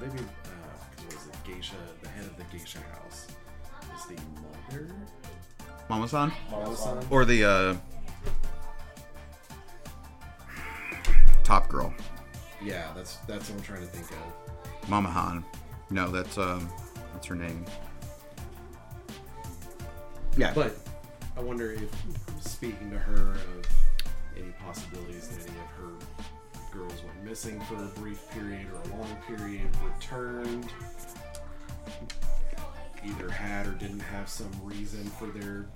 [0.00, 1.44] Maybe, uh, what was it?
[1.46, 3.28] Geisha, the head of the geisha house
[3.96, 4.92] is the mother
[5.88, 6.32] Mama San?
[6.50, 7.06] Mama-san?
[7.10, 7.76] Or the uh,
[11.44, 11.94] top girl.
[12.60, 14.88] Yeah, that's that's what I'm trying to think of.
[14.90, 15.44] Mama Han.
[15.94, 16.68] No, that's um
[17.12, 17.64] that's her name.
[20.36, 20.52] Yeah.
[20.52, 20.76] But
[21.36, 21.88] I wonder if
[22.40, 23.66] speaking to her of
[24.36, 28.96] any possibilities that any of her girls went missing for a brief period or a
[28.96, 30.66] long period, returned,
[33.04, 35.66] either had or didn't have some reason for their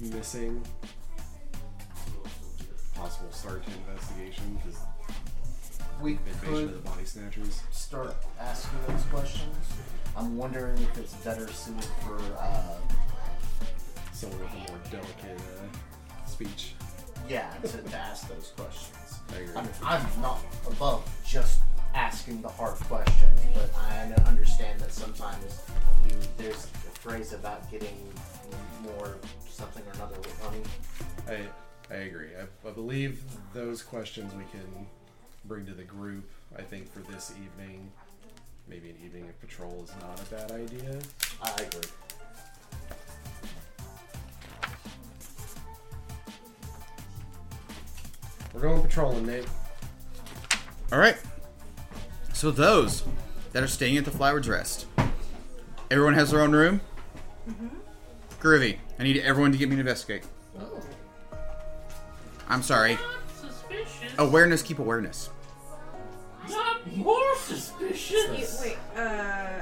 [0.00, 0.60] missing.
[2.96, 4.80] Possible start to investigation because
[6.02, 7.62] We could the body snatchers.
[7.70, 9.54] start asking those questions.
[10.16, 12.74] I'm wondering if it's better suited for uh,
[14.12, 16.74] Someone with a more delicate uh, speech.
[17.28, 19.20] yeah to, to ask those questions.
[19.32, 19.54] I agree.
[19.54, 21.60] I mean, I'm not above just
[21.94, 25.62] asking the hard questions, but I understand that sometimes
[26.08, 27.96] you there's a phrase about getting
[28.82, 29.18] more
[29.48, 30.62] something or another with honey.
[31.28, 32.30] I I agree.
[32.36, 33.22] I, I believe
[33.54, 34.86] those questions we can
[35.44, 36.28] bring to the group.
[36.56, 37.90] I think for this evening,
[38.68, 40.98] maybe an evening of patrol is not a bad idea.
[41.42, 41.90] I agree.
[48.54, 49.46] We're going patrolling, Nate.
[50.92, 51.16] All right.
[52.34, 53.02] So those
[53.52, 54.86] that are staying at the Flower's Rest,
[55.90, 56.80] everyone has their own room.
[57.48, 57.68] Mm-hmm.
[58.40, 58.76] Groovy.
[58.98, 60.24] I need everyone to get me an investigate.
[60.60, 60.80] Oh.
[62.48, 62.98] I'm sorry.
[64.16, 64.28] Not.
[64.28, 65.30] Awareness, keep awareness.
[66.48, 68.60] Not more suspicious.
[68.60, 69.60] Wait, uh,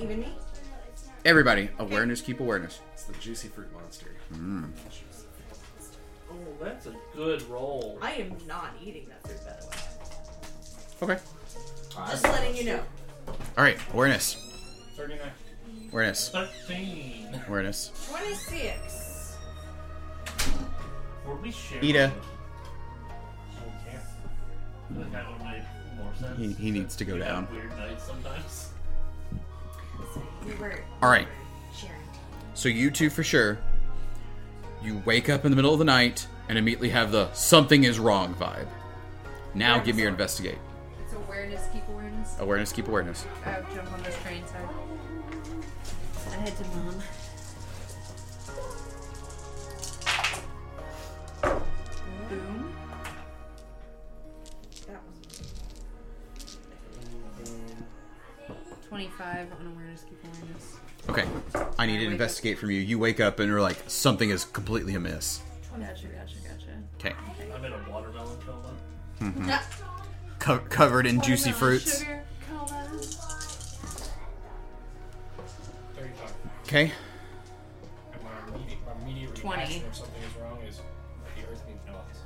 [0.00, 0.34] even me?
[1.24, 2.80] Everybody, awareness, keep awareness.
[2.94, 4.06] It's the juicy fruit monster.
[6.30, 7.98] Oh, that's a good roll.
[8.00, 11.14] I am not eating that fruit, by the way.
[11.14, 11.22] Okay.
[12.10, 12.82] Just letting you know.
[13.56, 14.36] All right, awareness,
[14.96, 15.20] 39.
[15.92, 17.42] awareness, 13.
[17.48, 17.90] awareness.
[18.10, 19.36] 26.
[21.26, 21.84] Were we sharing?
[21.84, 22.12] Ida.
[26.36, 27.48] He, he needs to go down.
[27.52, 28.70] Weird nights sometimes.
[31.02, 31.28] All right.
[32.54, 33.58] So you two for sure.
[34.82, 37.98] You wake up in the middle of the night and immediately have the something is
[37.98, 38.68] wrong vibe.
[39.54, 40.58] Now give me your investigate.
[41.04, 42.36] It's awareness, keep awareness.
[42.40, 43.26] Awareness, keep awareness.
[43.44, 44.68] I'll jump on this train side.
[46.32, 47.02] And head to mom.
[59.02, 60.76] 25 on awareness, keep awareness.
[61.08, 61.24] Okay.
[61.78, 62.12] I need to wake up.
[62.14, 62.80] investigate from you.
[62.80, 65.40] You wake up and you're like, something is completely amiss.
[65.70, 66.72] Gotcha, gotcha, gotcha.
[66.98, 67.14] Okay.
[67.54, 68.74] I'm in a watermelon coma.
[69.20, 69.48] Mm-hmm.
[69.48, 69.62] Yeah.
[70.40, 71.98] Co- covered in juicy Watermelon fruits.
[72.00, 72.88] Sugar, coma.
[75.94, 76.32] 35.
[76.64, 76.92] Okay.
[78.12, 79.56] And my immediate, my immediate 20.
[79.60, 80.76] reaction if something is wrong is
[81.36, 82.18] the earth needs no us.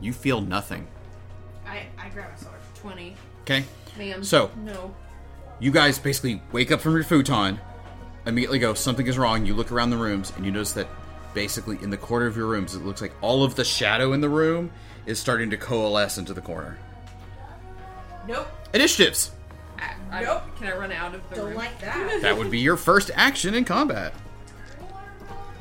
[0.00, 0.88] You feel nothing.
[1.64, 2.56] I, I grabbed a sword.
[2.80, 3.14] 20.
[3.42, 3.64] Okay.
[3.96, 4.24] Ma'am.
[4.24, 4.92] So- No.
[5.60, 7.58] You guys basically wake up from your futon,
[8.26, 9.44] immediately go, something is wrong.
[9.44, 10.88] You look around the rooms and you notice that
[11.34, 14.20] basically in the corner of your rooms, it looks like all of the shadow in
[14.20, 14.70] the room
[15.06, 16.78] is starting to coalesce into the corner.
[18.26, 18.46] Nope.
[18.74, 19.32] Initiatives!
[19.78, 20.42] I, I, Nope.
[20.58, 21.54] Can I run out of the Don't room?
[21.56, 22.18] like that.
[22.22, 24.12] That would be your first action in combat.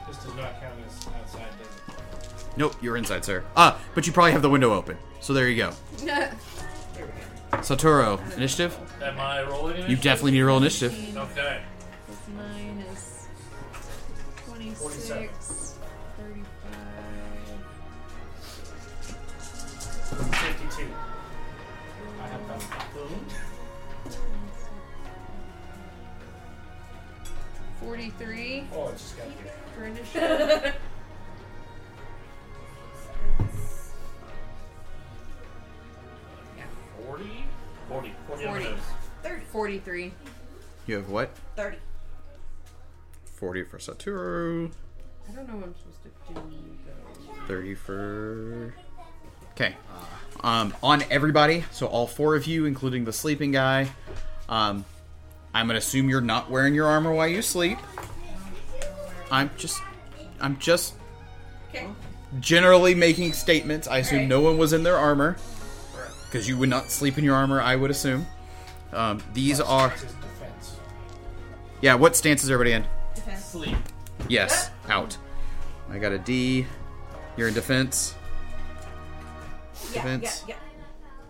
[0.08, 1.95] This does not count as outside, does it?
[2.58, 3.43] Nope, you're inside, sir.
[3.56, 4.98] Ah, but you probably have the window open.
[5.22, 5.72] So there you go.
[7.61, 8.77] Satoru, initiative?
[9.01, 10.03] Am I rolling You initiative?
[10.03, 11.17] definitely need to roll initiative.
[11.17, 11.61] Okay.
[12.05, 13.27] Plus 9 is
[14.45, 15.75] 26,
[16.17, 16.45] 35.
[20.31, 20.87] 52.
[22.21, 22.93] I have done that.
[22.93, 23.25] Boom.
[27.79, 29.53] 43 Oh, it's just got here.
[29.75, 30.73] for initiative.
[37.05, 37.47] 40?
[37.90, 38.14] 40.
[38.27, 38.66] 40 40.
[39.24, 39.41] 30.
[39.51, 40.14] 43.
[40.88, 41.32] You have what?
[41.56, 41.77] 30.
[43.35, 44.72] 40 for Satoru.
[45.30, 46.41] I don't know what I'm supposed to do
[46.85, 47.45] though.
[47.48, 48.74] 30 for.
[49.51, 49.75] Okay.
[50.43, 53.90] Um, on everybody, so all four of you, including the sleeping guy.
[54.48, 54.85] Um,
[55.53, 57.77] I'm gonna assume you're not wearing your armor while you sleep.
[59.32, 59.82] I'm just,
[60.40, 60.93] I'm just
[61.69, 61.88] Okay.
[62.40, 63.88] generally making statements.
[63.88, 64.30] I assume Alright.
[64.30, 65.38] no one was in their armor
[66.30, 67.61] because you would not sleep in your armor.
[67.61, 68.25] I would assume.
[68.93, 70.77] Um, these are, defense.
[71.81, 71.95] yeah.
[71.95, 72.85] What stance is everybody in?
[73.15, 73.43] Defense.
[73.45, 73.75] Sleep.
[74.30, 75.17] Yes, out.
[75.89, 76.65] I got a D.
[77.35, 78.15] You're in defense.
[79.93, 80.43] Yeah, Defense.
[80.47, 80.56] yeah,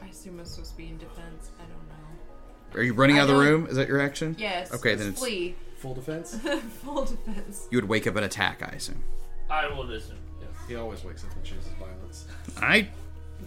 [0.02, 1.52] I assume I'm supposed to be in defense.
[1.60, 2.80] I don't know.
[2.80, 3.68] Are you running I out of the room?
[3.68, 4.36] Is that your action?
[4.40, 4.74] Yes.
[4.74, 5.56] Okay, then it's flee.
[5.78, 6.36] Full defense.
[6.84, 7.68] Full defense.
[7.70, 9.04] You would wake up and attack, I assume.
[9.50, 10.16] I will listen.
[10.42, 10.50] Yes.
[10.68, 12.26] He always wakes up and chooses violence.
[12.60, 12.88] I,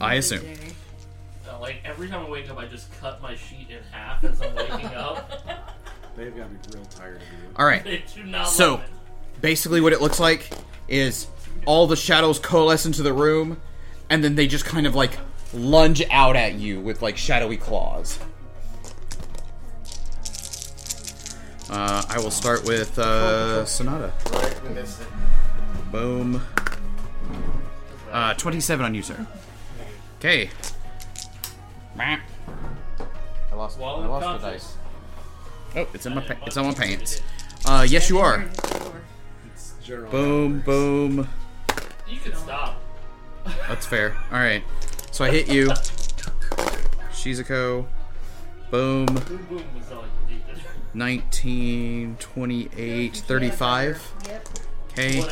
[0.01, 0.45] I assume.
[1.51, 1.61] Jay.
[1.61, 4.55] Like every time I wake up, I just cut my sheet in half as I'm
[4.55, 5.77] waking up.
[6.17, 7.55] They've got to be real tired of you.
[7.57, 7.83] All right.
[7.85, 9.41] They do not So, love it.
[9.41, 10.51] basically, what it looks like
[10.89, 11.27] is
[11.67, 13.61] all the shadows coalesce into the room,
[14.09, 15.13] and then they just kind of like
[15.55, 18.19] lunge out at you with like shadowy claws.
[21.71, 24.13] Uh, I will start with uh, Sonata.
[24.33, 25.07] Right, we missed it.
[25.93, 26.43] Boom.
[28.11, 29.25] Uh, 27 on you, sir.
[30.19, 30.51] Okay.
[32.01, 34.77] I lost, While I lost the dice.
[35.77, 37.21] Oh, it's in my pa- it's on my pants.
[37.67, 38.49] Uh, yes, you are.
[39.47, 39.75] It's.
[40.11, 41.29] Boom, boom.
[42.09, 42.81] You can stop.
[43.69, 44.17] That's fair.
[44.33, 44.63] All right.
[45.11, 45.69] So I hit you.
[47.13, 47.87] Shizuko.
[48.71, 49.07] Boom.
[49.07, 50.65] Boom boom was all you needed.
[50.95, 54.13] 19, 28, 35.
[54.27, 54.49] Yep.
[54.93, 55.21] Okay.
[55.21, 55.29] When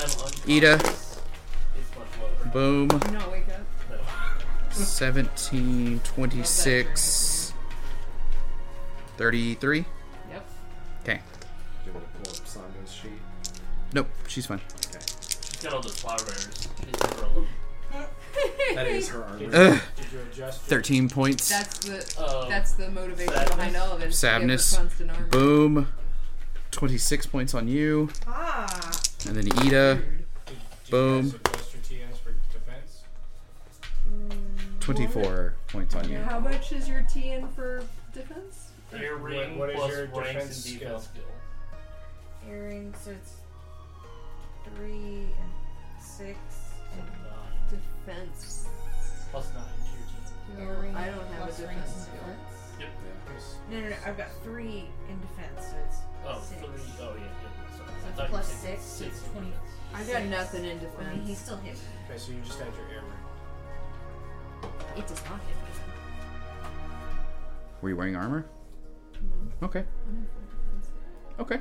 [0.56, 0.74] Ida.
[0.74, 2.52] It's much lower.
[2.52, 2.88] Boom.
[2.88, 3.60] Do not wake up.
[4.84, 7.52] 17, 26,
[9.16, 9.84] 33.
[10.30, 10.46] Yep.
[11.02, 11.20] Okay.
[11.84, 13.10] Do you want to pull up Sando's sheet?
[13.92, 14.60] Nope, she's fine.
[15.30, 16.48] She's got all those flower bears.
[16.60, 17.46] She's never alone.
[18.74, 19.46] That is her armor.
[19.52, 19.80] Ugh.
[19.96, 20.70] Did you adjust?
[20.70, 21.48] your- 13 points.
[21.48, 23.56] That's the Uh, that's the motivation sadness.
[23.56, 24.08] behind all of it.
[24.08, 24.76] is to give her Sadness.
[24.76, 25.26] constant armor.
[25.26, 25.88] Boom.
[26.70, 28.10] 26 points on you.
[28.28, 28.92] Ah.
[29.26, 29.94] And then Ida.
[29.96, 30.04] Did
[30.86, 31.30] you Boom.
[31.30, 31.57] guys
[34.94, 36.16] 24 points on you.
[36.18, 37.84] How much is your TN for
[38.14, 38.70] defense?
[38.94, 41.22] Air ring what is plus your ranks defense and defense skill.
[42.48, 43.34] Air rings, so it's
[44.74, 46.38] three and six.
[46.48, 47.80] So And nine.
[48.06, 48.66] Defense.
[49.30, 50.68] Plus nine to your team.
[50.70, 52.32] air ring oh, I don't have a plus defense rings and skill.
[52.78, 52.88] defense.
[53.28, 53.56] Yes.
[53.70, 53.96] No, no, no.
[54.06, 56.60] I've got three in defense, so it's Oh, six.
[56.62, 57.04] three.
[57.04, 57.76] Oh, yeah, yeah.
[57.76, 57.90] Sorry.
[57.92, 59.46] I So thought you plus said six, it's in 20.
[59.50, 59.68] defense.
[59.92, 61.38] I got nothing in I mean, he defense.
[61.44, 61.80] still hit me.
[62.08, 63.17] Okay, so you just add your air ring.
[64.96, 66.68] It does not hit me.
[67.82, 68.44] Were you wearing armor?
[69.60, 69.84] No, Okay.
[70.08, 70.90] I'm in full defense.
[71.40, 71.60] Okay.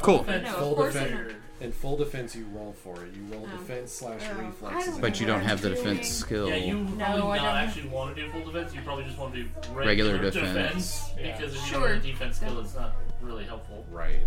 [0.00, 0.18] Cool.
[0.18, 1.32] Defense No, of Full course defense.
[1.60, 3.14] In full defense, you roll for it.
[3.14, 3.56] You roll Oh.
[3.56, 4.42] defense slash Oh.
[4.42, 4.98] reflexes.
[4.98, 6.48] I But you don't have the Doing- defense skill.
[6.48, 7.56] Yeah, you No, probably I not don't.
[7.68, 8.74] actually want to do full defense.
[8.74, 10.54] You probably just want to do regular, Regular defense.
[10.54, 11.10] defense.
[11.20, 11.36] Yeah.
[11.36, 11.80] Because if you Sure.
[11.80, 13.84] don't have a defense skill, it's not really helpful.
[13.92, 14.26] Right.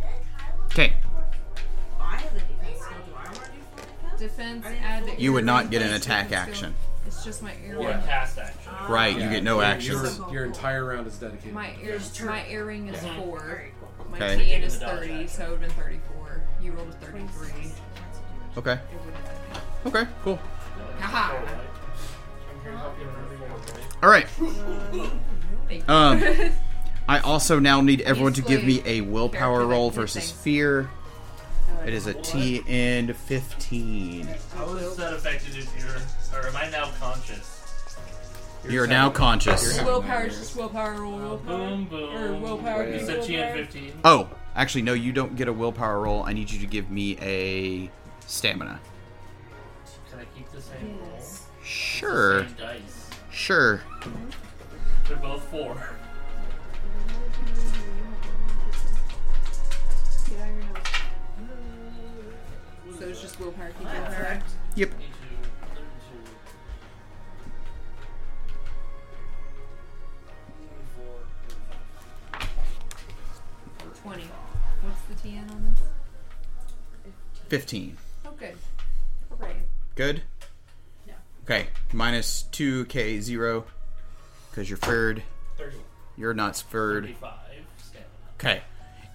[0.68, 0.94] Okay.
[2.00, 2.98] I have the defense skill.
[3.06, 4.20] Do I want to do full defense?
[4.22, 6.70] Defense add the You would not get an attack defense skill.
[6.70, 6.76] action.
[7.16, 7.88] It's just my air ring.
[7.88, 8.72] Or a cast action.
[8.90, 10.18] Right, you get no your- actions.
[10.20, 11.54] Your, your entire round is dedicated.
[11.54, 12.22] My to ear, defense.
[12.24, 13.16] my air ring is Yeah.
[13.18, 13.40] four.
[13.40, 14.06] Alright, cool.
[14.12, 14.36] My Okay.
[14.36, 15.28] TN Taking is the dodge thirty, action.
[15.30, 16.42] so it would have been thirty-four.
[16.62, 17.72] You rolled a thirty-three.
[18.58, 18.74] Okay.
[18.74, 19.64] It would have.
[19.96, 20.40] Okay, cool.
[21.00, 21.38] Haha.
[21.38, 24.04] I'm here to help you whenever you right?
[24.04, 24.28] All right.
[25.68, 25.94] Thank you.
[25.94, 26.52] Um,
[27.08, 30.90] I also now need everyone to give me a willpower roll versus fear.
[31.80, 34.28] Oh, It is a T and 15.
[34.56, 35.96] How is that affected if you're,
[36.36, 37.62] or am I now conscious?
[38.68, 39.82] You're now conscious.
[39.84, 41.14] Willpower is just willpower roll.
[41.14, 41.58] Oh, willpower.
[41.58, 42.16] Boom, boom.
[42.16, 42.90] Or willpower.
[42.90, 43.66] You said TN willpower.
[43.66, 43.94] 15.
[44.04, 46.24] Oh, actually, no, you don't get a willpower roll.
[46.24, 47.92] I need you to give me a
[48.26, 48.80] stamina.
[50.10, 51.20] Can I keep the same roll?
[51.64, 52.48] Sure.
[52.48, 53.10] Same dice.
[53.32, 53.82] Sure.
[55.08, 55.76] They're both four.
[60.28, 60.88] Get out of your house.
[62.98, 63.70] So it's just willpower.
[63.78, 64.42] Keep willpower.
[64.76, 64.92] Yep.
[74.06, 74.30] 34, Twenty.
[74.82, 75.82] What's the TN on this?
[77.50, 77.98] 15.
[78.26, 78.56] Oh, good.
[79.30, 79.56] Hooray.
[79.96, 80.22] Good?
[81.08, 81.14] No.
[81.44, 81.68] Okay.
[81.94, 83.66] Minus 2k, 0.
[84.50, 85.24] Because you're furred.
[85.58, 85.78] 30.
[86.18, 87.06] You're not furred.
[87.06, 87.34] 35
[87.78, 88.10] stamina.
[88.40, 88.62] Okay.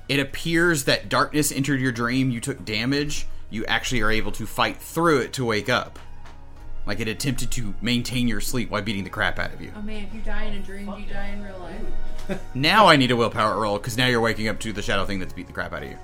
[0.08, 2.30] It appears that darkness entered your dream.
[2.30, 3.26] You took damage.
[3.48, 5.98] You actually are able to fight through it to wake up.
[6.86, 9.72] Like it attempted to maintain your sleep while beating the crap out of you.
[9.76, 12.40] Oh man, if you die in a dream, do you die in real life?
[12.54, 15.18] Now I need a willpower roll because now you're waking up to the shadow thing
[15.18, 15.98] that's beat the crap out of you.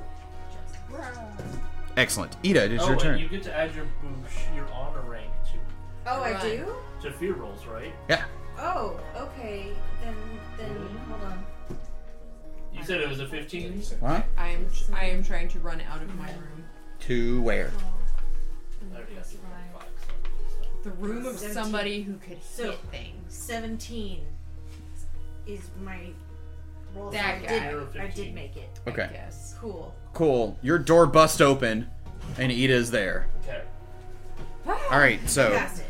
[1.96, 2.36] Excellent.
[2.44, 3.18] Ida, it is oh, your and turn.
[3.18, 6.74] you get to add your boosh, your honor rank to Oh, I do?
[7.02, 7.92] to fear rolls, right?
[8.08, 8.24] Yeah.
[8.58, 9.68] Oh, okay.
[10.02, 10.14] Then,
[10.58, 11.10] then, mm-hmm.
[11.10, 11.44] hold on.
[12.74, 13.82] You said it was a 15.
[14.00, 14.26] What?
[14.36, 16.64] I am I am trying to run out of my room.
[17.00, 17.72] To where?
[17.78, 17.95] Oh.
[20.86, 21.52] The room of Seventeen.
[21.64, 23.34] somebody who could So- hit things.
[23.34, 24.20] 17
[25.44, 25.98] is my
[26.94, 27.10] roll.
[27.10, 27.46] so That I guy.
[27.58, 28.24] did, You're a I 15.
[28.24, 28.78] did make it.
[28.86, 29.08] Okay.
[29.12, 29.56] Yes.
[29.58, 29.92] Cool.
[30.14, 30.56] Cool.
[30.62, 31.88] Your door busts open,
[32.38, 33.26] and Ida's there.
[33.42, 33.62] Okay.
[34.68, 34.78] Ah!
[34.92, 35.18] All right.
[35.28, 35.86] So, Passed it.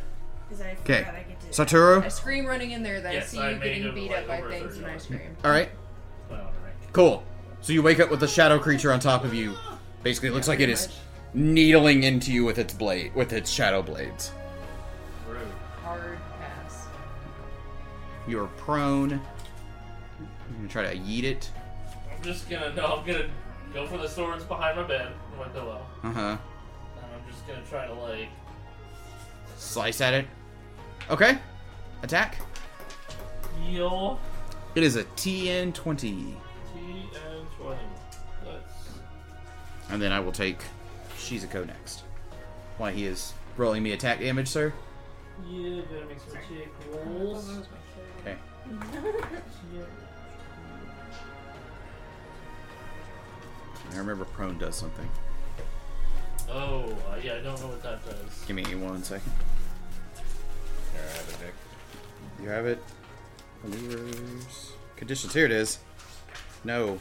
[0.49, 1.03] Because I okay.
[1.03, 1.15] Satoru.
[1.15, 1.47] I get to.
[1.47, 1.51] I
[2.07, 2.11] Satoru.
[2.13, 4.49] scream running in there that Yes, I see I you getting beat up by over
[4.49, 5.37] a things thirty and I scream.
[5.45, 5.69] All right.
[6.31, 6.77] My honor rank.
[6.95, 7.23] Cool.
[7.61, 9.57] So you wake up with the shadow creature on top of you.
[10.03, 10.89] Basically, it looks like it is
[11.35, 14.33] needling into you with its blade, with its shadow blades.
[18.27, 19.11] You're prone.
[19.11, 19.19] You're
[20.57, 21.51] gonna try to yeet it.
[22.15, 22.87] I'm just gonna no.
[22.97, 23.29] I'm gonna
[23.73, 26.21] go for the swords behind my bed, my pillow, Uh huh.
[26.21, 28.29] and I'm just gonna try to like
[29.59, 30.27] Slice at it.
[31.11, 31.39] Okay.
[32.03, 32.37] Attack.
[33.65, 34.21] heal
[34.75, 36.09] It is a TN 20.
[36.11, 36.35] T
[36.75, 37.81] and twenty.
[39.89, 40.59] And then I will take
[41.17, 42.03] Shizuko next.
[42.77, 44.73] Why he is rolling me attack damage, sir?
[45.49, 45.81] yeah.
[45.91, 46.69] Gotta make some check
[47.07, 47.67] rolls.
[48.73, 49.85] Okay.
[53.93, 55.09] I remember prone does something.
[56.49, 57.35] Oh, uh, yeah.
[57.35, 58.45] I don't know what that does.
[58.47, 59.33] Give me one second.
[60.93, 61.55] Here, I have it, Nick.
[62.43, 62.83] You have it.
[63.65, 64.73] Maneuvers.
[64.97, 65.33] Conditions.
[65.33, 65.79] Here it is.
[66.65, 66.99] No.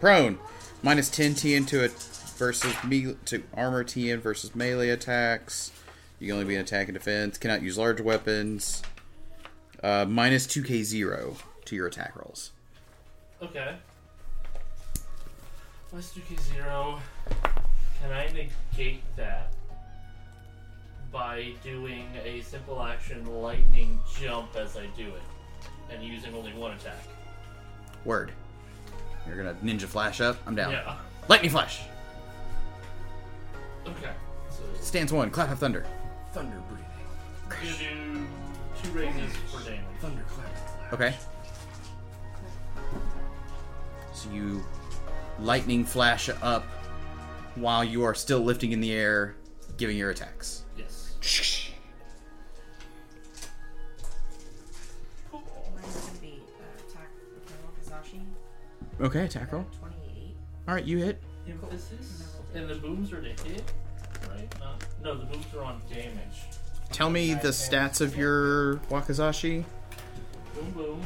[0.00, 0.38] Prone.
[0.82, 1.92] Minus 10 TN to it
[2.36, 5.72] versus me to armor TN versus melee attacks.
[6.18, 7.38] You can only be in attack and defense.
[7.38, 8.82] Cannot use large weapons.
[9.86, 12.50] Uh, minus 2k0 to your attack rolls.
[13.40, 13.76] Okay.
[15.92, 16.98] Let's do K zero.
[18.02, 19.52] Can I negate that
[21.12, 25.22] by doing a simple action lightning jump as I do it
[25.88, 27.04] and using only one attack?
[28.04, 28.32] Word.
[29.24, 30.36] You're gonna ninja flash up.
[30.48, 30.72] I'm down.
[30.72, 30.96] Yeah.
[31.28, 31.82] Lightning flash.
[33.86, 34.10] Okay.
[34.50, 35.30] So Stance one.
[35.30, 35.86] Clap of thunder.
[36.32, 36.86] Thunder breathing.
[37.44, 38.26] I'm gonna do
[38.86, 39.80] two raises for damage.
[40.00, 40.92] Thunder clap.
[40.92, 41.14] Okay.
[44.12, 44.64] So you
[45.38, 46.64] lightning flash up
[47.54, 49.36] while you are still lifting in the air,
[49.76, 50.64] giving your attacks.
[50.76, 51.14] Yes.
[55.32, 58.22] Mine's gonna be uh, attack with my Wakizashi.
[59.00, 59.66] Okay, attack roll.
[59.80, 60.36] 28.
[60.68, 61.22] All right, you hit.
[61.48, 62.36] Emphasis.
[62.54, 63.70] And the booms are to hit,
[64.30, 64.54] right?
[64.60, 66.42] Not, no, the booms are on damage.
[66.92, 69.64] Tell me the stats of your Wakizashi.
[70.54, 71.02] Boom, boom.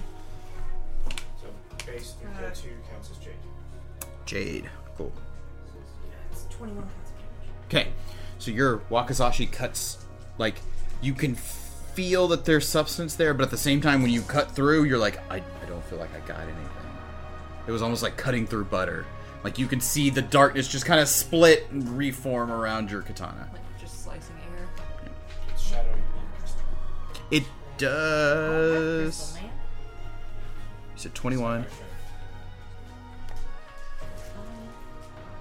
[1.40, 1.48] So
[1.86, 3.34] base through K two counts as Jade.
[4.24, 4.70] Jade.
[4.96, 5.12] Cool.
[6.30, 7.86] It's 21 points of damage.
[7.86, 7.92] Okay,
[8.38, 10.04] so your Wakizashi cuts
[10.38, 10.56] like
[11.02, 14.52] you can feel that there's substance there, but at the same time, when you cut
[14.52, 16.68] through, you're like, I, I don't feel like I got anything.
[17.66, 19.06] It was almost like cutting through butter.
[19.44, 23.48] Like you can see the darkness just kind of split and reform around your katana.
[27.80, 29.38] Does.
[29.40, 29.48] You
[30.96, 31.64] said 21.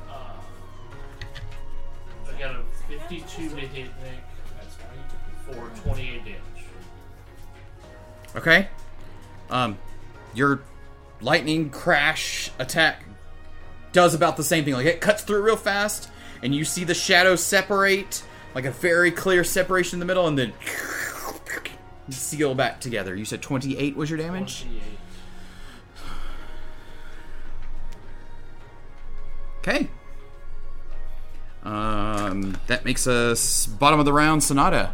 [0.08, 0.14] Uh,
[2.28, 4.24] I got a 52 to hit Nick
[5.46, 6.40] for 28 damage.
[8.38, 8.70] Okay.
[9.50, 9.78] Um,
[10.34, 10.62] your
[11.20, 13.04] lightning crash attack
[13.92, 14.76] does about the same thing.
[14.76, 16.10] Like it cuts through real fast,
[16.42, 18.24] and you see the shadows separate,
[18.56, 20.54] like a very clear separation in the middle, and then
[22.14, 23.16] seal back together.
[23.16, 24.64] You said 28 was your damage?
[24.64, 24.82] 28.
[29.60, 29.90] Okay.
[31.64, 34.92] Um, that makes us bottom of the round, Sonata.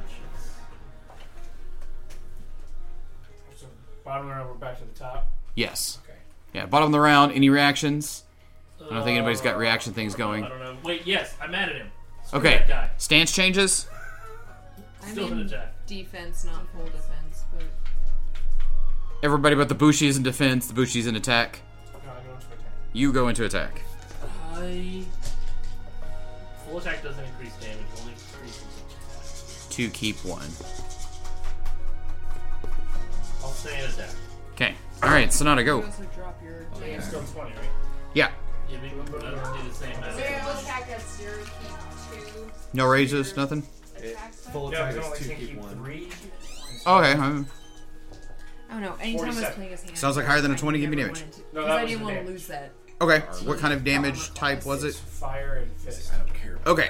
[3.56, 3.68] So
[4.04, 5.32] bottom round, we're back to the top.
[5.54, 6.00] Yes.
[6.04, 6.18] Okay.
[6.54, 7.32] Yeah, bottom of the round.
[7.34, 8.24] Any reactions?
[8.82, 10.44] I don't think anybody's got reaction things going.
[10.44, 10.78] I don't know.
[10.84, 11.92] Wait, yes, I'm mad at him.
[12.26, 12.58] Screw Okay.
[12.58, 12.90] That guy.
[12.98, 13.88] Stance changes.
[15.04, 15.75] I'm Still in an attack.
[15.88, 17.64] Defense, not full defense, but
[19.24, 20.68] Everybody but the Bushi is in defense.
[20.68, 21.62] The Bushi's in attack.
[21.94, 22.60] No, I go into attack.
[22.94, 23.82] You go into attack.
[24.54, 25.04] I.
[26.68, 28.64] Full attack doesn't increase damage, only increases.
[28.90, 29.70] attack.
[29.72, 30.48] To keep one.
[33.44, 34.10] I'll stay in attack.
[34.54, 34.76] Okay.
[35.04, 35.84] All right, Sonata, you go.
[35.84, 37.04] also drop your Oh, damage.
[37.04, 37.60] Still 20, right?
[38.14, 38.32] Yeah.
[38.70, 38.78] Yeah,
[39.12, 40.16] but I don't do the same amount.
[40.16, 42.52] Zero attack at zero, keep two.
[42.74, 43.64] No raises, nothing.
[44.56, 44.64] Attacks.
[44.64, 45.76] Full Yeah, attack because is two, keep keep one.
[45.76, 46.10] three.
[46.88, 47.12] Okay.
[47.14, 47.48] um,
[48.70, 48.96] I don't know.
[49.02, 51.10] Anytime I was playing his hand, Sounds like higher than a 20, give me never
[51.10, 51.22] damage.
[51.24, 52.72] wanted to- No, 'cause that I didn't want to lose that.
[53.02, 53.20] Okay.
[53.46, 54.96] What kind of damage type was it?
[54.96, 56.12] fire and fist.
[56.14, 56.58] I don't care.
[56.66, 56.90] Okay.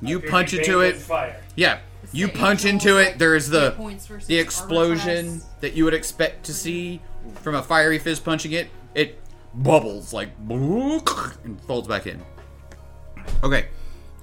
[0.00, 0.96] You Okay, punch into it.
[0.96, 1.36] Fire.
[1.56, 1.80] Yeah.
[2.12, 3.18] You the punch into it.
[3.18, 7.00] There is the hit points versus the explosion that you would expect to see
[7.42, 8.68] from a fiery fist punching it.
[8.94, 9.20] It
[9.54, 12.22] bubbles like and folds back in.
[13.42, 13.66] Okay.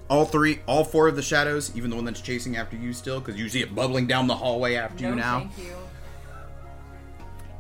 [0.08, 3.20] All three, all four of the shadows, even the one that's chasing after you still,
[3.20, 5.40] because you see it bubbling down the hallway after No, you now.
[5.40, 5.76] thank you.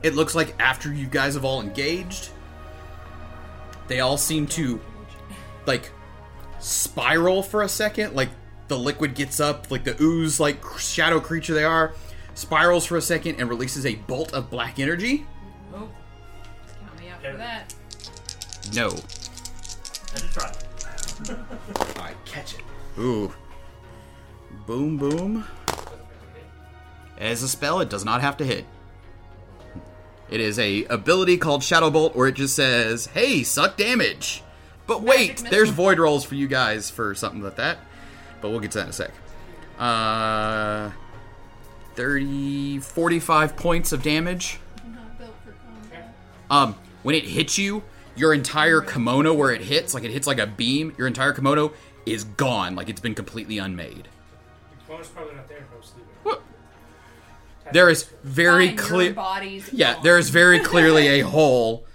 [0.03, 2.29] It looks like after you guys have all engaged,
[3.87, 4.79] they all seem to
[5.65, 5.91] like
[6.59, 8.13] spiral for a second.
[8.15, 8.29] Like
[8.67, 11.93] the liquid gets up, like the ooze, like shadow creature they are,
[12.35, 15.25] spirals for a second and releases a bolt of black energy.
[15.73, 15.89] Oh,
[16.85, 17.73] count me out for that.
[18.75, 18.89] No.
[18.91, 20.64] Had to
[21.23, 22.09] try.
[22.09, 22.61] I catch it.
[22.99, 23.33] Ooh.
[24.65, 25.45] Boom, boom.
[27.17, 28.65] As a spell, it does not have to hit.
[30.29, 34.43] It is a ability called Shadow Bolt, where it just says, "Hey, suck damage."
[34.87, 35.49] But wait, missile.
[35.49, 37.77] there's void rolls for you guys for something like that.
[38.41, 39.11] But we'll get to that in a sec.
[39.79, 40.91] Uh,
[41.95, 44.59] 30, 45 points of damage.
[44.93, 46.15] Not built for combat.
[46.49, 47.83] Um, when it hits you,
[48.15, 51.73] your entire kimono where it hits, like it hits like a beam, your entire kimono
[52.05, 54.07] is gone, like it's been completely unmade.
[54.79, 56.41] The kimono's probably not there if I was sleeping.
[57.73, 59.11] There is very clear.
[59.13, 60.03] body's Yeah, gone.
[60.03, 61.85] there is very clearly a hole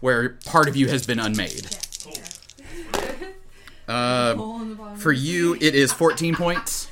[0.00, 1.68] where part of you has been unmade.
[3.88, 6.88] Um, Hole in for you, it is 14 points.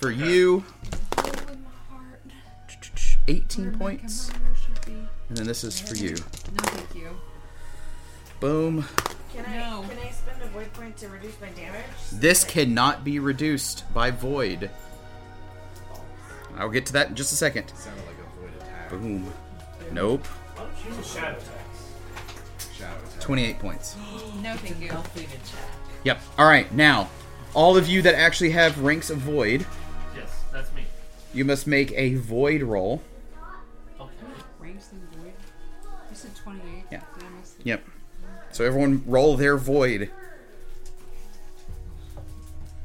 [0.00, 0.64] For you,
[1.16, 2.20] Hole in my heart.
[3.28, 4.30] 18 points.
[4.30, 4.92] kimono should be.
[5.28, 6.10] And then this is for you.
[6.10, 7.08] No, thank you.
[8.42, 8.84] Boom.
[9.32, 9.84] Can I No.
[9.88, 11.84] can I spend a void point to reduce my damage?
[12.10, 14.68] This cannot be reduced by void.
[16.58, 17.72] I'll get to that in just a second.
[17.76, 18.90] Sounded like a void attack.
[18.90, 19.32] Boom.
[19.92, 20.26] Nope.
[20.26, 22.66] Why don't you use a shadow attacks?
[22.76, 23.20] Shadow attack.
[23.20, 23.94] 28 points.
[24.42, 24.90] No, thank you.
[26.02, 26.20] Yep.
[26.36, 26.70] All right.
[26.74, 27.08] Now,
[27.54, 29.64] all of you that actually have ranks of void,
[30.16, 30.82] Yes, that's me.
[31.32, 33.02] you must make a void roll.
[34.00, 34.10] Okay.
[34.58, 35.32] Ranks in void.
[36.10, 36.84] You said 28.
[36.90, 37.00] Yeah.
[37.14, 37.66] Did I miss it?
[37.66, 37.84] Yep.
[38.52, 40.10] So everyone roll their void.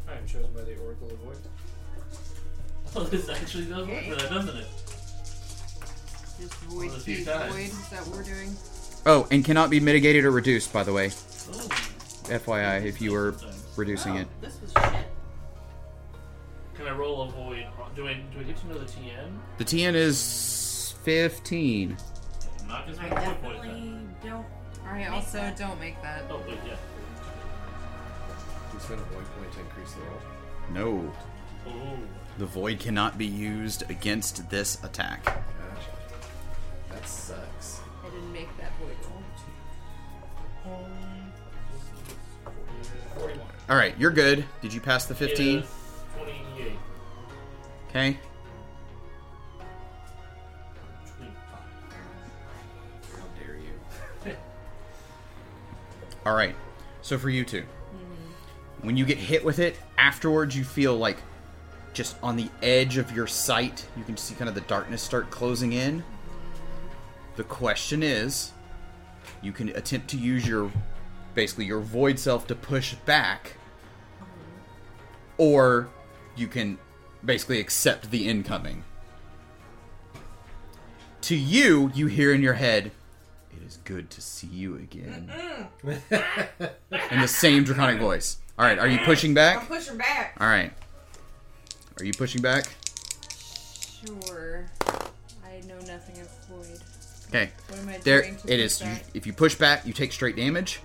[0.07, 1.37] I am chosen by the Oracle of Void.
[2.95, 4.67] Oh, this actually does work for that, doesn't it?
[6.39, 7.53] Just void, Well, a few speed times.
[7.53, 7.65] void.
[7.65, 8.55] Is that what we're doing?
[9.05, 11.11] Oh, and cannot be mitigated or reduced, by the way.
[11.51, 11.67] Oh.
[12.29, 13.35] FYI, if you were
[13.75, 14.27] reducing oh, it.
[14.41, 15.05] This was shit.
[16.75, 17.65] Can I roll a void?
[17.93, 19.37] Do I, do I get to know the TN?
[19.57, 21.97] The TN is 15.
[22.61, 24.45] I'm not gonna I spend void point definitely don't.
[24.89, 25.57] I Make also that.
[25.57, 26.23] don't make that.
[26.29, 26.75] Oh, wait, yeah.
[28.73, 30.21] You spend a void point to increase the roll.
[30.73, 31.13] No.
[31.67, 31.97] Oh.
[32.37, 35.23] The void cannot be used against this attack.
[35.25, 35.41] Gotcha.
[36.89, 37.81] That sucks.
[38.05, 38.95] I didn't make that void
[40.65, 40.87] roll.
[43.69, 44.45] All right, you're good.
[44.61, 45.57] Did you pass the 15?
[45.59, 45.69] It is
[46.17, 46.71] 28.
[47.89, 48.17] Okay.
[56.27, 56.57] All right.
[57.01, 57.63] So for you two,
[58.81, 61.19] when you get hit with it, afterwards you feel like
[61.93, 65.31] just on the edge of your sight, you can see kind of the darkness start
[65.31, 66.03] closing in.
[67.37, 68.51] The question is,
[69.41, 70.69] you can attempt to use your
[71.33, 73.53] basically your void self to push back
[75.37, 75.87] or
[76.35, 76.77] you can
[77.23, 78.83] basically accept the incoming.
[81.21, 82.96] To you, you hear in your head, "It
[83.67, 85.31] is good to see you again."
[85.83, 88.37] in the same draconic voice.
[88.57, 89.55] All right, are you pushing back?
[89.57, 89.69] I'm back?
[89.69, 90.37] pushing back.
[90.39, 90.73] All right.
[91.99, 92.65] Are you pushing back?
[94.05, 94.65] Sure.
[95.45, 96.79] I know nothing of void.
[97.29, 97.51] Okay.
[97.69, 98.81] What am I There doing to it push is.
[98.81, 99.03] You, back?
[99.13, 100.79] if you push back, you take straight damage.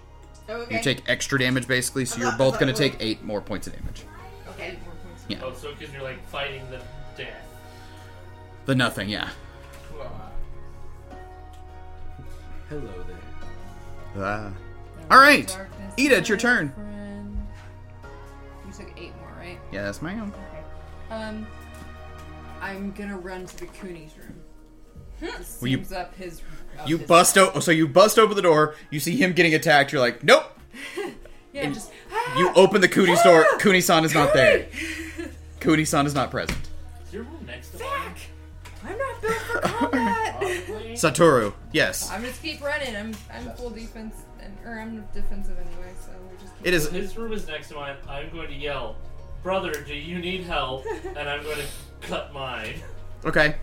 [0.48, 0.76] Oh, okay.
[0.78, 3.40] You take extra damage basically, so I you're thought- both going to take 8 more
[3.40, 4.04] points of damage.
[4.50, 4.70] Okay.
[4.72, 5.24] Eight more points.
[5.28, 5.38] Yeah.
[5.42, 6.80] Oh, so because you're like fighting the
[7.16, 7.36] death.
[8.66, 9.28] The nothing, yeah.
[12.72, 14.24] Hello there.
[14.24, 14.50] Ah.
[15.10, 15.46] All right.
[15.46, 16.72] Darkness, Ida, it's your turn.
[16.72, 17.46] friend.
[18.66, 19.58] You took eight more, right?
[19.70, 20.32] Yes, ma'am.
[20.34, 21.14] Okay.
[21.14, 21.46] Um,
[22.62, 24.40] I'm gonna run to the Kuni's room.
[25.20, 26.40] This Well, you- seems up his.
[26.78, 29.54] up You his- bust o- so you bust open the door, you see him getting
[29.54, 30.44] attacked, you're like, "Nope."
[31.52, 31.90] Yeah, just.
[32.38, 34.68] You open the Cooney store, Kuni-san is not there.
[35.60, 36.56] Kuni-san is not present.
[37.06, 37.88] Is your room next to mine?
[37.90, 38.16] Back!
[38.90, 39.92] I'm not built for combat.
[41.02, 41.20] Probably.
[41.20, 42.10] Satoru, yes.
[42.10, 42.96] I'm just keep running.
[42.96, 45.92] I'm I'm full defense, and or I'm defensive anyway.
[46.00, 46.56] So we just.
[46.58, 47.96] Keep It is His room is next to mine.
[48.08, 48.96] I'm going to yell,
[49.42, 50.84] "Brother, do you need help?"
[51.16, 52.74] and I'm going to cut mine.
[53.24, 53.56] Okay.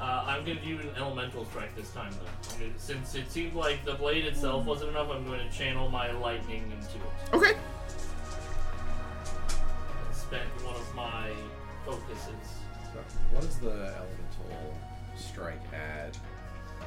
[0.00, 2.54] Uh, I'm going to do an elemental strike this time, though.
[2.54, 5.88] I'm gonna, since it seemed like the blade itself wasn't enough, I'm going to channel
[5.88, 7.32] my lightning into it.
[7.32, 7.52] Okay.
[10.06, 11.30] And spend one of my
[11.86, 12.26] focuses.
[12.92, 12.98] So,
[13.30, 14.76] what does the elemental
[15.14, 16.16] strike add?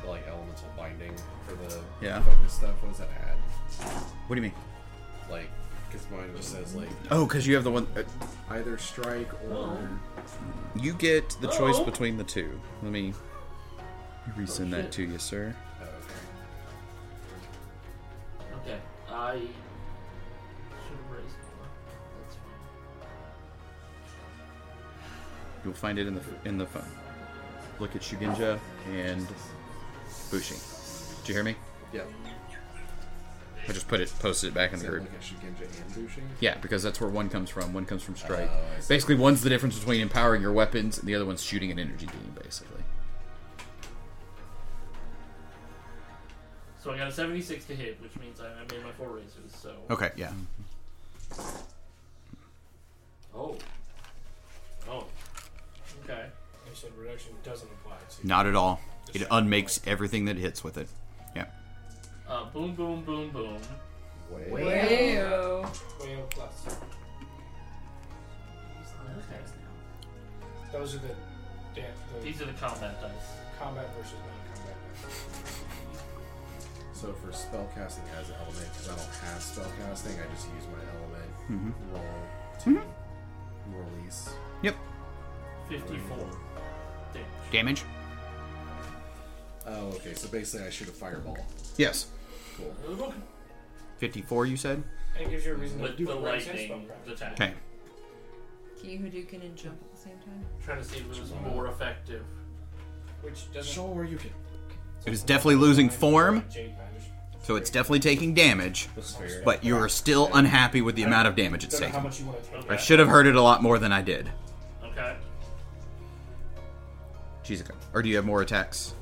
[0.05, 1.13] The like elemental binding
[1.47, 2.21] for the Yeah.
[2.21, 2.75] focus stuff.
[2.81, 3.37] What does that add?
[4.27, 4.53] What do you mean?
[5.31, 5.49] Like,
[5.89, 8.03] because mine just says like Oh, cuz you have the one uh,
[8.51, 9.89] either strike or
[10.75, 11.85] You get the choice Oh.
[11.85, 12.59] between the two.
[12.83, 13.13] Let me
[14.37, 15.55] resend Oh, that to you, sir.
[15.81, 15.85] oh,
[18.63, 18.73] okay.
[18.73, 21.67] Okay, I should have raised more.
[22.21, 22.61] That's fine.
[25.63, 26.83] You'll find it in the in the phone.
[27.79, 28.59] Look at Shugenja
[28.93, 29.27] and
[30.31, 30.55] Bushi.
[31.21, 31.55] Did you hear me?
[31.93, 32.01] Yeah.
[33.67, 35.01] I just put it, posted it back in the group.
[35.01, 36.21] like a Shugenja and Bushi?
[36.39, 37.73] Yeah, because that's where one comes from.
[37.73, 38.49] One comes from oh, strike.
[38.51, 41.79] Oh, basically, one's the difference between empowering your weapons, and the other one's shooting an
[41.79, 42.35] energy beam.
[42.41, 42.83] Basically.
[46.83, 49.55] So I got a 76 to hit, which means I, I made my four raises.
[49.59, 49.73] So.
[49.89, 50.11] Okay.
[50.15, 50.31] Yeah.
[53.33, 53.57] Oh.
[54.87, 55.05] Oh.
[56.03, 56.27] Okay.
[56.67, 58.27] You said reduction doesn't apply to.
[58.27, 58.79] Not at all.
[59.15, 60.89] It unmakes everything that hits with it.
[61.35, 61.45] Yeah.
[62.27, 63.57] Uh, boom, boom, boom, boom.
[64.29, 64.47] Way.
[64.49, 65.63] Wayo.
[66.01, 66.75] Way O plus.
[70.73, 71.15] Those are the,
[71.73, 73.11] dan- the These are the combat dice.
[73.57, 74.75] combat versus non-combat.
[76.93, 80.83] So for spellcasting as an element, because I don't have spellcasting, I just use my
[80.99, 81.73] element Mhm.
[81.93, 82.03] roll
[82.59, 82.81] to
[83.95, 84.29] release.
[84.63, 84.75] Yep.
[85.69, 86.29] 54
[87.51, 87.83] damage.
[89.65, 89.79] Damage.
[89.83, 90.13] Oh, okay.
[90.13, 91.37] So basically, I shoot a fireball.
[91.77, 92.07] Yes.
[92.57, 93.13] Cool.
[93.97, 94.45] Fifty-four.
[94.45, 94.83] You said.
[95.17, 97.31] And it gives you a reason to With do the it right lightning attack.
[97.33, 97.53] Okay.
[98.79, 100.45] Can you Hadouken and jump at the same time?
[100.63, 102.23] Trying to see if it was more effective.
[103.21, 103.73] Which doesn't.
[103.73, 104.29] Sure, you can.
[105.05, 107.09] It is definitely losing form, Jade Magic.
[107.43, 108.89] so it's definitely taking damage.
[108.95, 109.41] That's fair.
[109.45, 112.09] But you are still unhappy with the amount of damage it's Don't know how taking.
[112.09, 112.71] much you want to take.
[112.71, 114.29] I should have heard it a lot more than I did.
[114.83, 115.15] Okay.
[117.43, 117.71] Shizuka.
[117.93, 118.93] Or do you have more attacks?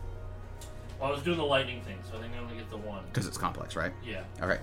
[1.04, 3.04] Well, I was doing the lightning thing, so I think I only get the one.
[3.08, 3.92] Because it's complex, right?
[4.06, 4.24] Yeah.
[4.42, 4.58] Okay.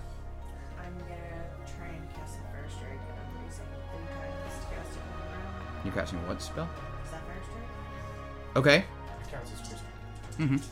[0.80, 1.44] I'm gonna
[1.76, 5.20] try and cast a fire strike, and I'm using three times to cast it one
[5.36, 5.84] round.
[5.84, 6.64] You casting what spell?
[7.04, 8.56] Is that fire strike?
[8.56, 8.76] Okay.
[8.78, 9.84] It counts as first.
[10.40, 10.56] Mm-hmm.
[10.56, 10.64] 14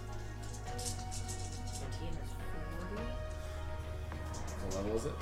[2.16, 2.32] is
[2.88, 3.04] 40.
[4.64, 5.12] What level is it?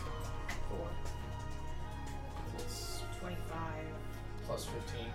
[0.70, 0.86] Four.
[2.58, 3.34] It's 25.
[4.47, 5.10] Plus 15.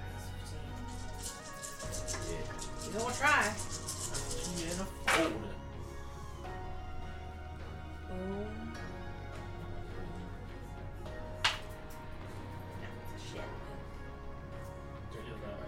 [1.88, 2.92] It's 15.
[2.92, 3.48] You gonna try.
[5.12, 5.58] Yeah, fold it.
[8.10, 8.74] Boom.
[12.80, 13.42] No, it's shit.
[15.12, 15.62] Yeah, that-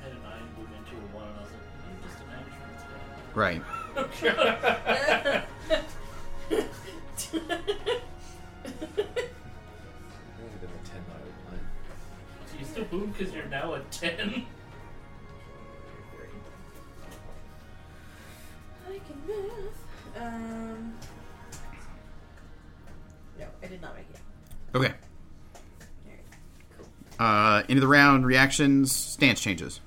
[0.00, 2.26] I had a nine, moved into a one, and I was like, "You're just a
[2.26, 3.62] management Right.
[3.96, 4.02] I
[10.58, 11.66] did a ten out of nine.
[12.46, 14.46] So you still boom because you're now a 10?
[27.20, 29.80] Uh, end of the round, reactions, stance changes.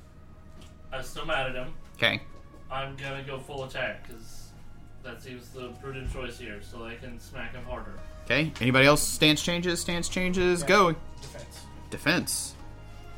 [0.92, 1.74] I'm still mad at him.
[1.96, 2.22] Okay.
[2.72, 4.50] I'm gonna go full attack because
[5.04, 8.00] that seems the prudent choice here, so I can smack him harder.
[8.26, 8.52] Okay.
[8.62, 9.02] Anybody else?
[9.02, 10.68] Stance changes, stance changes, Yeah.
[10.68, 10.96] go.
[11.22, 11.62] Defense.
[11.90, 12.54] Defense.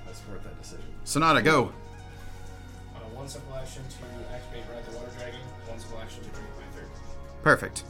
[0.05, 0.85] That's worth that decision.
[1.03, 1.73] Sonata, go.
[2.95, 5.39] Uh, one simple action to activate Ride the Water Dragon.
[5.67, 6.89] One simple action to drink my third.
[7.43, 7.83] Perfect.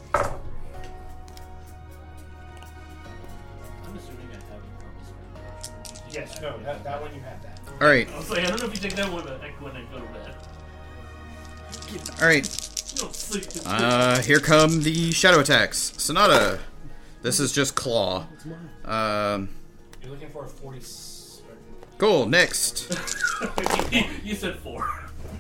[6.16, 7.60] Yes, no, that, that one you had that.
[7.82, 8.08] All right.
[8.12, 9.84] I was like, I don't know if you take that one, but heck, when I
[9.92, 10.36] go to bed.
[12.22, 12.46] All right.
[12.94, 13.44] You don't sleep.
[13.50, 15.94] to Uh, here come the shadow attacks.
[15.98, 16.60] Sonata.
[17.22, 18.28] This is just claw.
[18.86, 19.50] Um,
[20.02, 20.78] You're looking for a 40.
[20.80, 21.42] s-
[21.98, 22.26] cool.
[22.28, 22.88] Next.
[24.24, 24.90] you said four.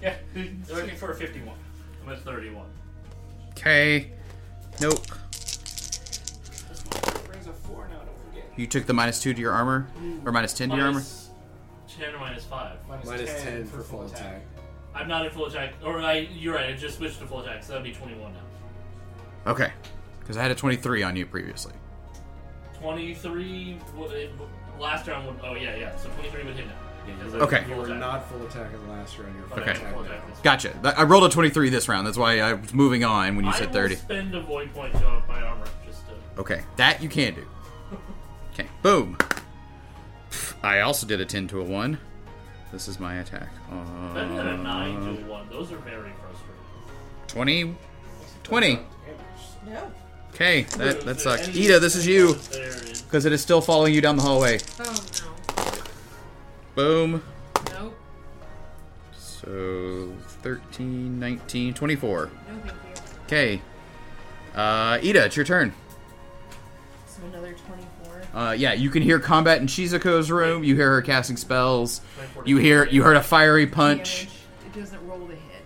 [0.01, 1.55] Yeah, you're looking for a 51.
[2.05, 2.65] I'm at 31.
[3.51, 4.11] Okay.
[4.81, 5.05] Nope.
[8.57, 9.87] You took the minus two to your armor,
[10.25, 10.99] or minus ten to your armor.
[10.99, 11.31] Minus
[11.99, 12.77] 10 or minus 5.
[12.89, 14.41] Minus, Minus 10, for full attack.
[14.95, 15.73] I'm not in full attack.
[15.83, 18.39] Or I, you're right, I just switched to full attack, so that'd be 21 now.
[19.51, 19.71] Okay.
[20.19, 21.73] Because I had a twenty-three on you previously.
[22.81, 23.77] 23.
[23.95, 24.31] well, it-
[24.79, 25.37] Last round would.
[25.41, 25.95] Oh, yeah, yeah.
[25.95, 26.73] So 23 would hit now.
[27.05, 27.61] because I'm Okay.
[27.61, 27.99] full You were attack.
[27.99, 29.33] not full attack in the last round.
[29.37, 29.71] You're full Okay.
[29.71, 30.09] attack Full now.
[30.09, 30.69] attack this Gotcha.
[30.83, 32.05] Th- I rolled a twenty-three this round.
[32.05, 33.95] That's why I was moving on when you I said will thirty.
[33.95, 36.41] spend a void point to up my armor just to.
[36.41, 37.45] Okay, that you can do.
[38.57, 39.17] Okay, boom.
[40.63, 41.97] I also did a 10 to a 1.
[42.71, 43.49] This is my attack.
[44.13, 45.49] Better than a 9 Uh, to a 1.
[45.49, 46.55] Those are very frustrating.
[47.27, 47.75] 20.
[48.43, 48.79] 20.
[49.67, 49.91] No.
[50.33, 51.49] Okay, that, that sucks.
[51.49, 52.35] Ida, this is you.
[53.05, 54.59] Because it is still following you down the hallway.
[54.79, 55.05] Oh
[55.55, 55.73] no.
[56.75, 57.23] Boom.
[57.73, 57.97] Nope.
[59.17, 62.25] So 13, 19, 24.
[62.25, 62.71] No thank you.
[63.25, 63.61] Okay.
[64.55, 65.73] Uh, Ida, it's your turn.
[67.07, 67.84] So another 24.
[68.35, 70.63] Uh, yeah, you can hear combat in Shizuko's room.
[70.63, 72.01] You hear her casting spells.
[72.45, 74.27] You hear you heard a fiery punch.
[74.65, 75.63] It doesn't roll the hit.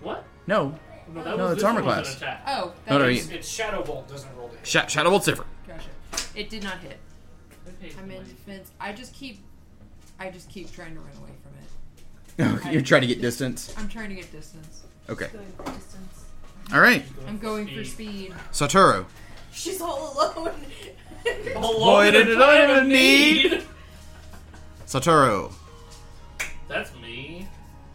[0.00, 0.24] What?
[0.46, 0.78] No,
[1.12, 2.16] No, that No, was it's this armor one was class.
[2.16, 2.42] Attack.
[2.46, 4.66] Oh, that No, no, is- you- It's Shadow Bolt, doesn't roll to hit.
[4.66, 5.50] Sh- Shadow Bolt's different.
[5.66, 5.88] Gotcha.
[6.36, 6.98] It did not hit.
[7.82, 8.28] Okay, I'm in fine.
[8.28, 8.70] defense.
[8.80, 9.42] I just keep,
[10.20, 12.72] I just keep trying to run away from it.
[12.72, 13.74] You're trying to get distance.
[13.76, 14.84] I'm trying to get distance.
[15.10, 15.26] Okay.
[15.32, 16.24] Going for distance.
[16.72, 18.32] All right, I'm going for speed.
[18.52, 19.04] Satoru.
[19.52, 20.52] She's all alone.
[21.54, 23.64] Boy, did it I ever need.
[24.86, 25.52] Satoru.
[26.68, 27.48] That's me.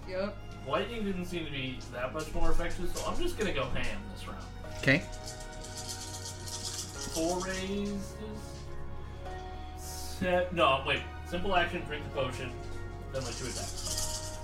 [0.08, 0.38] Yep.
[0.68, 4.00] Lightning didn't seem to be that much more effective, so I'm just gonna go ham
[4.14, 4.44] this round.
[4.80, 5.00] Okay.
[7.14, 8.16] Four raises.
[9.78, 10.54] Set.
[10.54, 11.02] No, wait.
[11.30, 12.52] Simple action, drink the potion,
[13.14, 14.40] then my two attacks.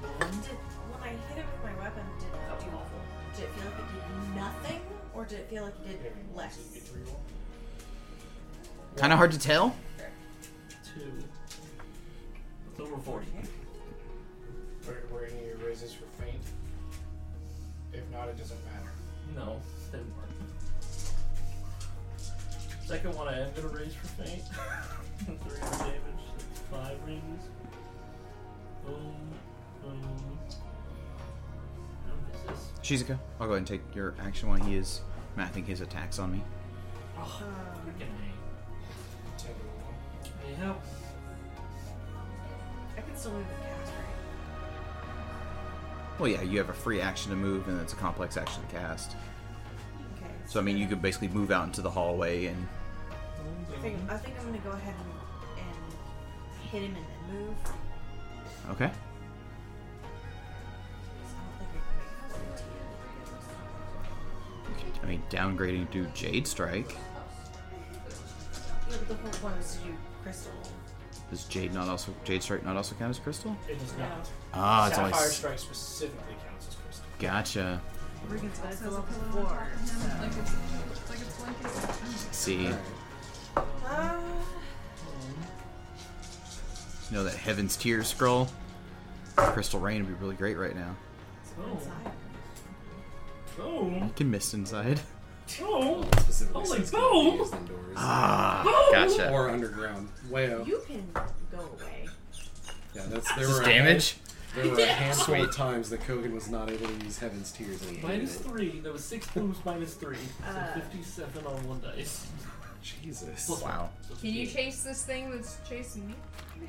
[0.00, 0.56] Did,
[0.90, 3.00] when I hit it with my weapon, did That was it, do, awful.
[3.36, 4.80] did it feel like it did nothing,
[5.22, 6.58] or did it feel like it did less?
[6.74, 7.16] You get to reroll.
[8.96, 9.74] Kind of hard to tell.
[10.94, 11.12] Two.
[12.70, 13.26] It's over 40.
[14.86, 16.42] Were, were any of your raises for faint?
[17.92, 18.90] If not, it doesn't matter.
[19.36, 19.60] No,
[19.92, 20.28] didn't work.
[22.84, 24.42] Second one I am gonna raise for faint.
[25.18, 26.02] Three more damage.
[26.36, 27.44] That's five rings.
[28.84, 29.14] Boom.
[29.82, 30.38] Boom.
[32.06, 32.72] How is this?
[32.82, 35.02] Shizuka, I'll go ahead and take your action while he is
[35.36, 36.42] mapping his attacks on me.
[37.18, 37.42] Oh,
[37.86, 39.40] freaking A.
[39.40, 39.54] Ten
[40.54, 40.74] to
[42.96, 44.06] I can still move the cast, right?
[46.18, 48.68] Well, yeah, you have a free action to move, and it's a complex action to
[48.74, 49.16] cast.
[50.16, 50.30] Okay.
[50.46, 52.68] So, I mean, you could basically move out into the hallway and.
[53.70, 57.56] I think, I think I'm gonna go ahead and, and hit him and then move.
[58.70, 58.90] Okay.
[64.86, 65.38] I can make it.
[65.38, 66.96] I mean, downgrading to Jade Strike.
[68.90, 70.52] Yeah, but the whole point was to do crystal.
[71.30, 73.56] Does Jade not also Jade Strike not also count as crystal?
[73.68, 74.28] It does not.
[74.52, 75.24] Ah, it's Sapphire only.
[75.26, 77.06] s- Strike specifically counts as crystal.
[77.18, 77.80] Gotcha.
[78.28, 79.02] Regan's It got says to a level
[79.32, 79.42] four.
[79.44, 82.36] top of him, like it's, it's like it's.
[82.36, 82.76] See, you
[83.86, 84.20] Ah,
[87.10, 88.48] know that Heaven's Tears scroll?
[89.36, 90.94] Crystal Rain would be really great right now.
[91.60, 91.72] Oh.
[91.72, 92.12] inside.
[93.60, 93.88] Oh.
[93.88, 95.00] You can mist inside.
[95.60, 96.02] Oh.
[96.20, 97.00] Specifically Holy since boom!
[97.02, 97.94] Kobe is indoors.
[97.96, 99.30] Ah, gotcha.
[99.30, 100.08] Or underground.
[100.30, 100.66] Way up.
[100.66, 101.04] You can
[101.50, 102.08] go away.
[102.94, 104.12] Yeah, that's there Is this were a damage?
[104.12, 104.18] hand-
[104.54, 107.80] there were a handful of times that Kogan was not able to use Heaven's Tears
[107.82, 108.44] and he hated Minus it.
[108.44, 108.80] three.
[108.80, 110.16] There was six booms minus three.
[110.16, 110.74] So Uh.
[110.74, 112.26] 57 on one dice.
[112.82, 113.46] Jesus.
[113.46, 113.90] Plus Wow.
[114.20, 116.14] Can you chase this thing that's chasing me?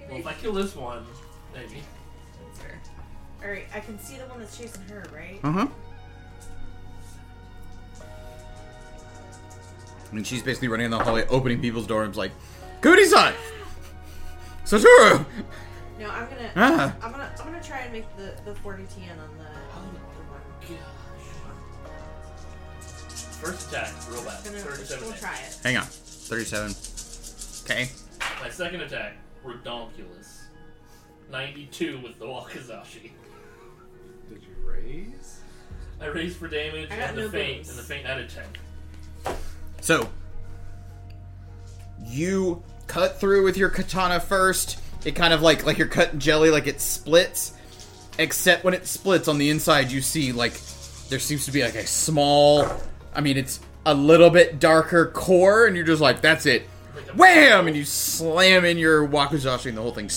[0.09, 1.03] Well, if I kill this one,
[1.53, 1.81] maybe.
[2.45, 2.79] That's fair.
[3.43, 5.39] Alright, I can see the one that's chasing her, right?
[5.43, 5.67] Uh huh.
[10.14, 12.32] I mean, she's basically running in the hallway, opening people's doors, like,
[12.82, 13.33] Goody-san!
[14.64, 15.25] Satoru!
[15.98, 16.51] No, I'm gonna.
[16.56, 16.95] Ah.
[17.01, 17.33] I'm gonna.
[17.40, 20.77] I'm gonna try and make the the 40 TN on the, on the one.
[23.42, 24.43] First attack, real bad.
[24.43, 25.59] Gonna, 37 we'll try it.
[25.64, 25.83] Hang on.
[25.83, 26.75] 37.
[27.66, 27.90] Okay.
[28.40, 30.42] My second attack, redonkulous.
[31.32, 33.11] 92 with the Wakizashi.
[34.30, 35.40] Did you raise?
[36.00, 37.69] I raised for damage I and the no faint, booms.
[37.69, 38.43] and the faint added 10.
[39.83, 40.09] So,
[42.05, 44.79] you cut through with your katana first.
[45.03, 47.51] It kind of like like you're cutting jelly, like it splits.
[48.17, 50.53] Except when it splits on the inside, you see like
[51.09, 52.65] there seems to be like a small.
[53.13, 56.61] I mean, it's a little bit darker core, and you're just like, that's it.
[57.17, 57.67] Wham!
[57.67, 60.09] And you slam in your wakizashi, and the whole thing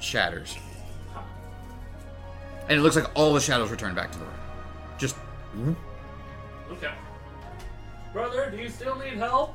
[0.00, 0.54] shatters.
[2.68, 4.34] And it looks like all the shadows return back to the room.
[4.98, 5.16] Just
[5.56, 5.93] Okay.
[8.14, 9.54] Brother, do you still need help?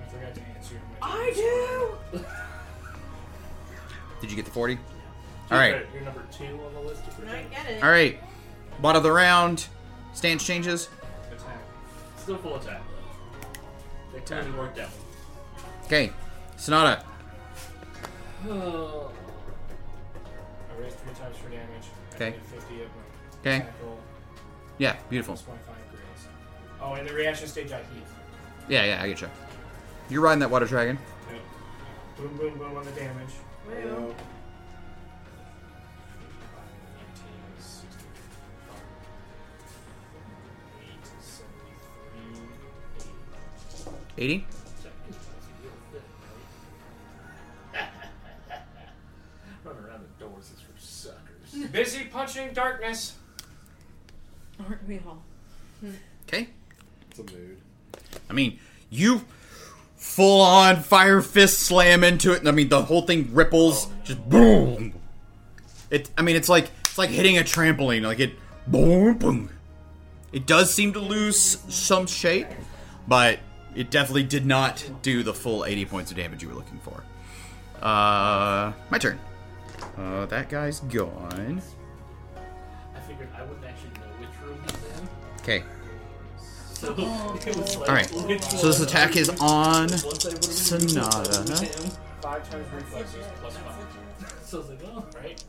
[0.00, 2.18] I forgot to answer your I do.
[4.20, 4.78] did you get the forty?
[5.50, 5.70] All right.
[5.70, 7.50] You're, you're number two on the list of I protect.
[7.50, 7.82] get it.
[7.82, 8.20] All right.
[8.80, 9.66] Bottom of the round.
[10.14, 10.88] Stance changes.
[11.32, 11.58] attack.
[12.16, 14.14] Still full attack, though.
[14.14, 14.90] They clearly worked out.
[15.86, 16.12] Okay.
[16.56, 17.02] Sonata.
[18.48, 19.10] Oh.
[20.78, 21.66] I raised three times for damage.
[22.12, 22.30] I Okay.
[22.30, 23.56] did 50 of my Okay.
[23.56, 23.98] attack roll.
[24.78, 25.34] Yeah, beautiful.
[25.34, 25.69] Plus 25 grace.
[26.82, 28.04] Oh, and the reaction stage I heat.
[28.68, 29.28] Yeah, yeah, I get you.
[30.08, 30.98] You're riding that water dragon.
[31.30, 31.40] Yep.
[32.16, 33.30] Boom, boom, boom on the damage.
[33.68, 34.14] Well,
[44.18, 44.44] 80?
[49.64, 51.70] Running around the doors is for suckers.
[51.70, 53.14] Busy punching darkness.
[54.58, 55.22] Aren't we all?
[55.80, 55.92] Hmm.
[56.28, 56.48] Okay.
[57.10, 57.58] It's a mood.
[58.28, 58.58] I mean,
[58.88, 59.22] you
[59.96, 62.40] full on fire fist slam into it.
[62.40, 63.88] and I mean, the whole thing ripples.
[64.04, 64.94] Just boom.
[65.90, 66.10] It.
[66.16, 68.02] I mean, it's like it's like hitting a trampoline.
[68.02, 68.32] Like it.
[68.66, 69.50] Boom, boom.
[70.32, 72.46] It does seem to lose some shape,
[73.08, 73.40] but
[73.74, 77.02] it definitely did not do the full 80 points of damage you were looking for.
[77.82, 79.18] Uh, my turn.
[79.96, 81.60] Uh, that guy's gone.
[82.94, 85.08] I figured I wouldn't actually know which room he's in.
[85.40, 85.64] Okay.
[86.80, 88.40] So like, All right.
[88.42, 89.36] So this attack is on
[89.90, 91.44] once I would've been Sonata.
[91.50, 91.90] using him.
[92.22, 93.86] Five times reflexes plus five.
[94.44, 95.44] So I was like, oh, Right?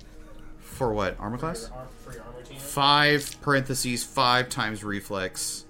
[0.59, 1.15] For what?
[1.19, 1.69] Armor class?
[1.69, 2.57] your, ar- for your armor team.
[2.57, 5.65] Five parentheses five times reflex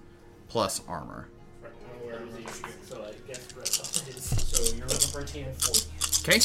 [0.47, 1.27] plus armor.
[1.61, 2.63] Right, one where that was you easy.
[2.63, 4.23] get- So I guess that's all it is.
[4.23, 5.87] So you're looking for a team of 40.
[6.23, 6.39] Okay.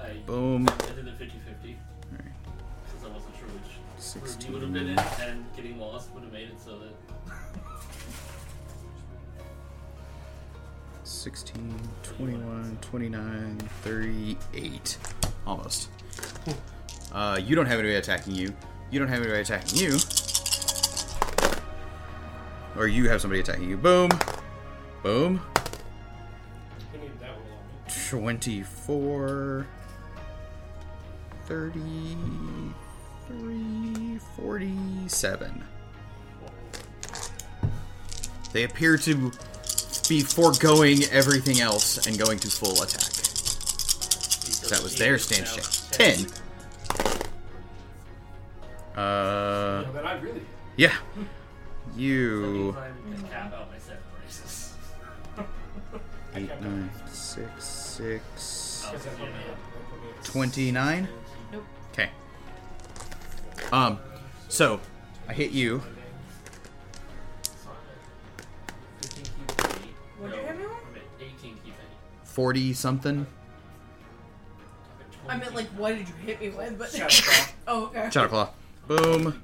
[0.00, 0.68] I, Boom.
[4.10, 4.46] 16.
[4.48, 6.92] you would have been in, and getting lost would have made it so that.
[11.04, 14.98] 16, 21, 29, 38.
[15.46, 15.90] Almost.
[17.12, 18.52] Uh, you don't have anybody attacking you.
[18.90, 19.96] You don't have anybody attacking you.
[22.76, 23.76] Or you have somebody attacking you.
[23.76, 24.10] Boom.
[25.04, 25.40] Boom.
[26.90, 27.92] Who needed that roll on me?
[28.08, 29.66] 24.
[31.46, 32.89] 33.
[34.36, 35.64] 47.
[38.52, 39.30] They appear to
[40.08, 43.00] be foregoing everything else and going to full attack.
[44.70, 45.64] That was their stance check.
[45.92, 46.26] 10.
[48.96, 49.00] Uh,
[49.86, 50.42] No, then I really.
[50.76, 50.94] yeah.
[51.96, 52.74] You.
[52.74, 54.74] means I'm to cap out my seven races.
[56.34, 58.84] Eight, nine, six, six.
[58.90, 59.28] Because that put
[63.72, 63.98] Um,
[64.48, 64.80] so,
[65.28, 65.82] I hit you.
[69.00, 69.94] 15 key penny.
[70.18, 71.02] What'd no, you hit me with?
[71.20, 71.74] 18 key penny.
[72.24, 73.26] 40 something.
[75.28, 76.78] I'm at I meant like, what did you hit me with?
[76.78, 77.52] But Shadowclaw.
[77.68, 78.10] oh, okay.
[78.10, 78.50] Shadow Claw.
[78.88, 79.42] Boom.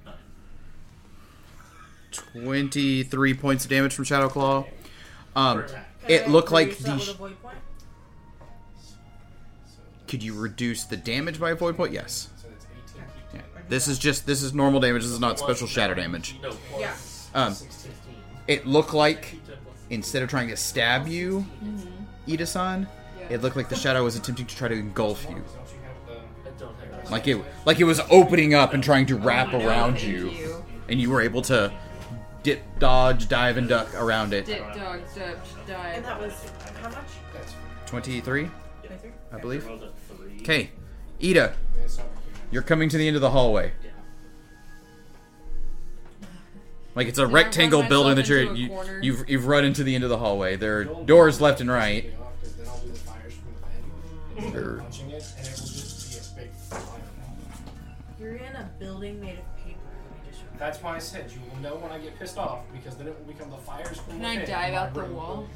[2.11, 4.65] 23 points of damage from Shadow Claw.
[5.37, 5.65] Um,
[6.09, 7.15] it looked like reduce that with a the.
[7.15, 7.37] void?
[10.09, 11.93] Could you reduce the damage by a void point?
[11.93, 12.31] Yes.
[13.69, 15.03] This is just this is normal damage.
[15.03, 16.39] This is not special shadow damage.
[16.79, 16.95] Yeah.
[17.35, 17.55] Um,
[18.47, 21.45] it looked like Key ten plus instead of trying to stab you,
[22.29, 22.87] Ida-san,
[23.29, 25.35] it looked like the shadow was attempting to try to engulf you.
[25.37, 25.45] Don't you
[25.83, 26.49] have the.
[26.49, 27.11] I don't have that.
[27.11, 30.65] Like it, like it was opening up and trying to wrap Oh, around you, you.
[30.89, 31.73] and you were able to
[32.45, 34.47] dip, dodge, dive, and duck around it.
[34.47, 35.97] Dip, dog, step, dive.
[35.97, 36.33] And that was
[36.81, 36.99] how much?
[37.87, 38.49] Twenty-three,
[39.33, 39.67] I believe.
[39.67, 40.39] Rolled a three.
[40.41, 40.71] Okay,
[41.23, 41.57] Ida, That's not.
[42.51, 43.73] You're coming to the end of the hallway.
[43.85, 43.91] Yeah.
[46.95, 49.01] Like it's a Did rectangle building that you're into a you, corner?
[49.03, 50.57] you've you've run into the end of the hallway.
[50.57, 52.05] There are doors left and right.
[52.57, 54.53] Then I'll do the fires from within.
[54.53, 54.79] Sure.
[54.79, 56.81] Punching it, and it will just be a big fire.
[58.19, 59.79] You're in a building made of paper.
[60.11, 60.59] Let me just remember.
[60.59, 63.19] That's why I said you will know when I get pissed off because then it
[63.19, 64.49] will become the fires from Can I within.
[64.51, 65.47] dive out the wall?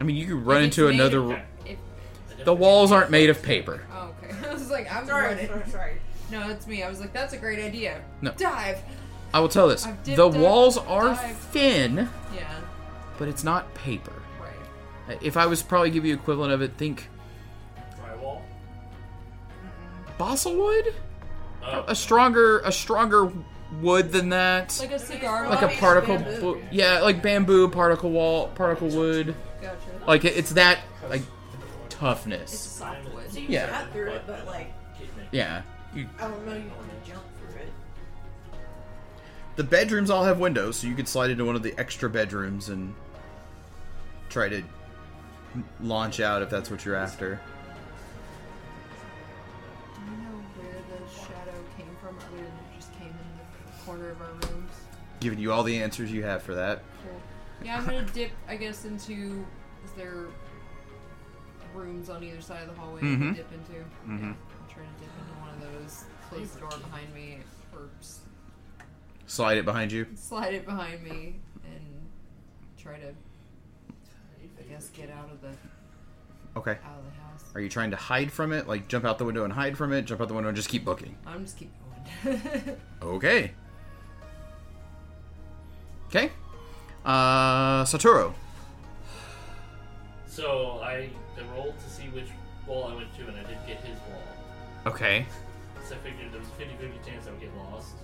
[0.00, 1.40] I mean, you could run into another.
[2.40, 3.82] Of- r- If, The walls aren't made of paper.
[3.92, 4.34] oh, okay.
[4.48, 5.92] I was like, I'm Sorry, sorry, sorry.
[6.30, 6.82] No, it's me.
[6.82, 8.00] I was like, that's a great idea.
[8.22, 8.32] No.
[8.36, 8.78] Dive.
[9.34, 11.36] I will tell this: I've dipped the up, walls are dived.
[11.38, 12.52] thin, Yeah.
[13.18, 14.12] but it's not paper.
[14.40, 15.18] Right.
[15.22, 17.08] If I was probably give you equivalent of it, think
[17.96, 18.42] Drywall.
[20.18, 20.94] balsa wood,
[21.62, 23.30] Oh, a stronger a stronger
[23.80, 25.48] wood than that, Like a cigar.
[25.48, 26.62] like a particle, Bamboo.
[26.72, 29.34] yeah, like bamboo, particle wall, particle wood.
[29.60, 29.76] Gotcha.
[30.06, 30.78] Like it's that
[31.08, 31.22] like
[32.00, 32.58] It's toughness.
[32.58, 33.26] soft wood.
[33.34, 33.66] Yeah.
[33.68, 34.72] Got through it, but like,
[35.32, 35.60] Yeah.
[35.94, 37.72] You, I don't know you want to jump through it.
[39.56, 42.68] the bedrooms all have windows, so you could slide into one of the extra bedrooms
[42.70, 42.94] and
[44.30, 44.62] try to
[45.80, 47.38] launch out if that's what you're after.
[49.94, 53.16] Do you know where the shadow came from, other than it just came in
[53.66, 54.70] the corner of our rooms?
[55.18, 56.82] Giving you all the answers you have for that.
[57.04, 57.20] Cool.
[57.62, 59.44] Yeah, I'm gonna dip, I guess, into.
[59.84, 60.26] Is there
[61.74, 63.18] rooms on either side of the hallway I Mhm.
[63.18, 63.72] can dip into?
[63.72, 64.20] Mhm.
[64.22, 64.28] Yeah.
[64.28, 67.38] I'm trying to dip into one of those, close the door behind me,
[67.74, 68.20] or s-
[69.26, 70.06] Slide it behind you.
[70.14, 72.10] slide it behind me, and
[72.76, 73.08] try to,
[74.58, 75.52] I guess, get out of the
[76.56, 76.78] Okay.
[76.84, 77.44] out of the house.
[77.54, 78.66] Are you trying to hide from it?
[78.66, 80.02] Like jump out the window and hide from it?
[80.02, 81.16] Jump out the window and just keep booking.
[81.26, 81.70] I'm just keep
[82.24, 82.76] going.
[83.02, 83.54] Okay.
[86.08, 86.32] Okay.
[87.04, 88.34] Uh, Satoru.
[90.26, 91.10] So I,
[91.40, 92.28] I rolled to see which
[92.66, 94.22] wall I went to, and I did get his wall.
[94.92, 95.26] Okay.
[95.88, 96.52] So I figured there was a
[96.84, 97.94] 50-50 chance I would get lost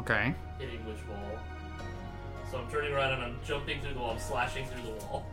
[0.00, 0.34] Okay.
[0.58, 1.38] hitting which wall.
[2.50, 4.10] So I'm turning around and I'm jumping through the wall.
[4.12, 5.26] I'm slashing through the wall.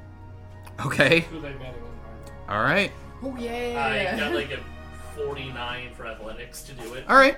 [0.86, 1.22] Okay.
[1.22, 2.36] Who they met in Empire.
[2.48, 2.92] All right.
[3.24, 4.14] oh yeah!
[4.16, 4.60] I got like a
[5.18, 7.38] 49 for athletics to do it, All right.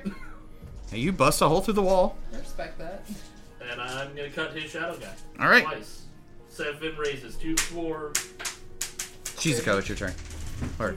[0.91, 2.17] Hey, you bust a hole through the wall.
[2.33, 3.03] I respect that.
[3.71, 5.13] and I'm gonna cut his shadow guy.
[5.39, 5.63] All right.
[5.63, 6.03] Twice.
[6.49, 7.35] Seven raises.
[7.37, 8.11] Two, four.
[9.41, 10.13] Shizuko, it's your turn.
[10.79, 10.95] Or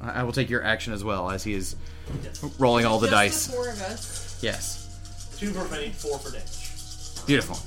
[0.00, 1.76] I I will take your action as well, as he is
[2.24, 2.42] Yes.
[2.58, 3.46] rolling all the Just dice.
[3.46, 4.38] The four of us.
[4.42, 7.26] Yes, Two for finding, four for damage.
[7.26, 7.58] beautiful.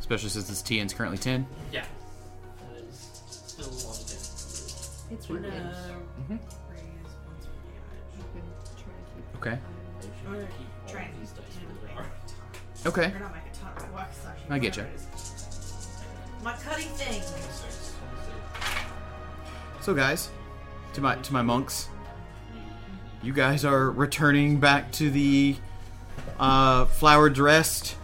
[0.00, 1.46] Especially since this TN is currently ten.
[1.72, 1.84] Yeah.
[2.72, 3.08] That is
[3.46, 5.12] still a lot of damage.
[5.12, 6.82] It's We're gonna gonna- raise
[7.26, 7.52] once for
[8.18, 8.36] mm-hmm.
[8.36, 9.36] damage.
[9.36, 9.58] Okay.
[10.26, 12.06] I'm gonna Keep try and these dice where they are.
[12.86, 13.16] Okay.
[13.16, 14.38] Or not make a ton, but slash.
[14.50, 14.94] I get whatever ya.
[14.94, 15.88] it is.
[16.42, 17.22] My cutting thing.
[17.22, 17.66] So
[19.94, 20.30] guys,
[20.94, 21.88] to my to my monks,
[23.22, 25.56] you guys are returning back to the
[26.38, 27.96] uh, flowered rest,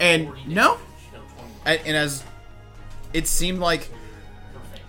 [0.00, 0.80] and no, damage.
[1.12, 1.52] No, 20.
[1.66, 2.24] and, and as
[3.12, 3.88] it seemed like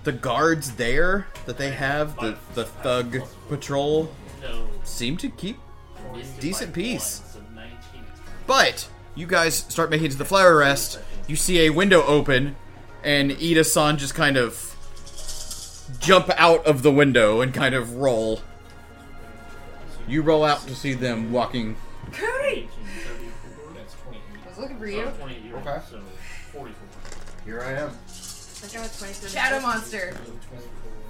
[0.04, 4.12] the guards there that they have the the thug patrol
[4.84, 5.58] seem to keep
[6.40, 6.74] decent
[7.34, 7.74] so 19.
[8.48, 11.00] But you guys start making it to the flower rest.
[11.28, 12.56] You see a window open,
[13.04, 14.75] and Ida san just kind of
[16.00, 18.42] jump out of the window and kind of roll.
[20.08, 21.76] You roll out to see them walking.
[22.12, 22.26] Cody!
[22.48, 23.74] 18, 34.
[23.74, 24.22] That's 28.
[24.46, 25.02] I was looking for you.
[25.02, 25.80] Okay.
[25.90, 26.02] So
[26.54, 26.74] 44.
[27.46, 27.90] Here I am.
[27.90, 29.30] I got a 23.
[29.30, 30.18] Shadow monster.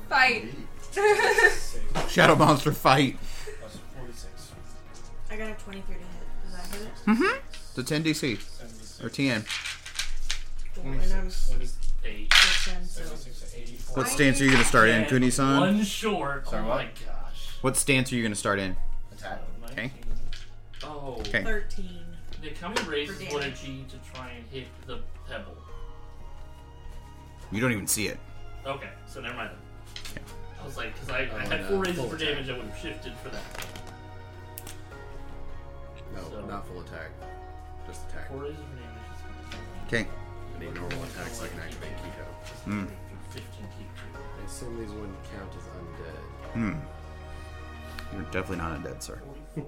[0.10, 0.54] Fight.
[2.10, 3.18] Shadow monster fight.
[3.60, 4.52] Plus 46.
[5.30, 6.10] I got a 23 to hit.
[6.44, 6.94] Does that hit it?
[7.06, 7.40] Mm-hmm.
[7.76, 9.46] The 10 DC or TN.
[10.76, 10.92] Cool.
[10.92, 11.78] And I'm 26.
[12.68, 12.90] What is 8.
[12.90, 13.16] still 10, so.
[13.16, 13.96] 76 to 84.
[14.04, 15.60] What stance are you gonna start in, And Kuni-san?
[15.60, 16.48] One short.
[16.48, 16.76] Sorry, oh what?
[16.78, 17.50] my gosh.
[17.62, 18.76] What stance are you gonna start in?
[19.14, 19.42] Attack.
[19.72, 19.92] Okay.
[20.84, 21.18] Oh.
[21.20, 21.44] Okay.
[21.44, 21.90] 13.
[22.44, 23.64] Nick, how many raises For would damage.
[23.64, 25.56] it to try and hit the pebble?
[27.52, 28.20] You don't even see it.
[28.66, 29.52] Okay, so never mind.
[30.14, 30.24] then.
[30.62, 32.28] I was like, because I, I Oh, had no, four raises full for attack.
[32.30, 33.44] damage, I would have shifted for that.
[36.16, 37.10] No, So- not full attack.
[37.88, 38.30] Just attack.
[38.30, 40.08] Four raises for damage Okay.
[40.58, 42.26] Any normal attacks like an activate keto.
[42.66, 42.86] Hmm.
[43.30, 43.44] 15
[43.78, 43.88] keep
[44.40, 46.54] I assume these wouldn't count as undead.
[46.54, 46.74] Hmm.
[48.14, 49.22] You're definitely not undead, sir.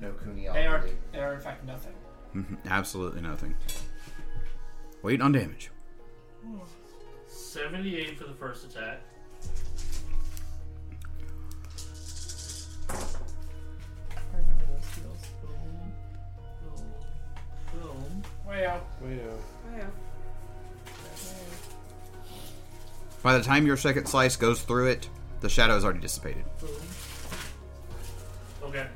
[0.00, 0.82] No Kuni They are,
[1.12, 1.92] they are in fact nothing.
[2.34, 2.56] Mhm.
[2.70, 3.54] Absolutely nothing.
[5.02, 5.70] Wait on damage.
[7.26, 9.00] 78 for the first attack.
[12.88, 12.94] I
[14.32, 15.26] remember those skills.
[15.42, 15.92] Boom.
[17.72, 17.82] Boom.
[17.82, 18.22] Boom.
[18.48, 18.86] Way out.
[19.02, 19.38] Wait, no.
[19.76, 19.86] Yeah.
[23.22, 25.08] By the time your second slice goes through it,
[25.40, 26.44] the shadow has already dissipated.
[28.62, 28.86] Okay.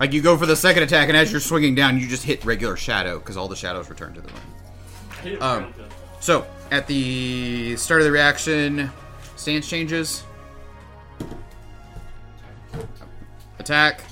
[0.00, 2.44] Like you go for the second attack, and as you're swinging down, you just hit
[2.44, 4.40] regular shadow because all the shadows return to the room.
[5.10, 5.74] I hit it Um.
[6.20, 8.90] So at the start of the reaction,
[9.36, 10.24] stance changes.
[13.58, 14.02] Attack,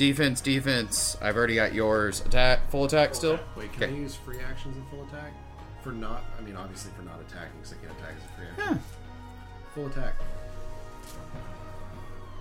[0.00, 1.18] defense, defense.
[1.20, 2.22] I've already got yours.
[2.24, 3.38] Attack, full attack still.
[3.54, 3.92] Wait, can Okay.
[3.92, 5.34] I use free actions in full attack?
[5.82, 8.46] For not, I mean, obviously for not attacking, because I can't attack as a free
[8.64, 8.78] action.
[8.78, 9.74] Yeah.
[9.74, 10.14] Full attack.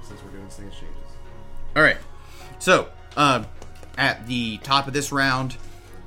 [0.08, 1.12] Since we're doing stance changes.
[1.76, 1.98] All right.
[2.60, 3.46] So, um,
[3.98, 5.58] at the top of this round,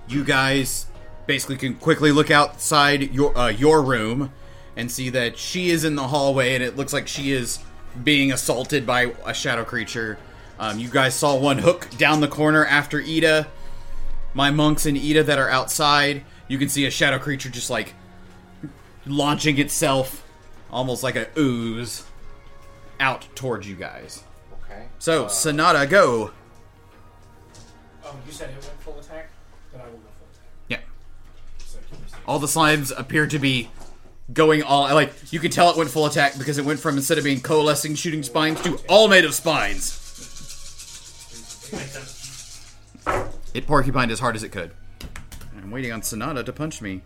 [0.09, 0.87] you guys
[1.27, 4.33] basically can quickly look outside your uh, your room
[4.75, 7.59] and see that she is in the hallway, and it looks like she is
[8.03, 10.19] being assaulted by a shadow creature.
[10.63, 13.49] Um, you guys saw one hook down the corner after Ida.
[14.33, 17.95] My monks and Ida that are outside, you can see a shadow creature just like
[19.05, 20.25] launching itself,
[20.71, 22.05] almost like a ooze,
[23.01, 24.23] out towards you guys.
[24.65, 24.85] Okay.
[25.01, 26.31] So, Uh, Sonata, go.
[28.05, 29.31] Oh, you said it went full attack?
[29.73, 30.45] Then I will go full attack.
[30.69, 31.67] Yeah.
[31.67, 31.79] So
[32.25, 33.69] All the slimes appear to be
[34.33, 37.19] going all like you can tell it went full attack because it went from instead
[37.19, 39.99] of being coalescing shooting spines to all made of spines.
[41.73, 42.77] Makes sense.
[43.55, 44.73] It porcupined as hard as it could.
[45.57, 47.03] I'm waiting on Sonata to punch me.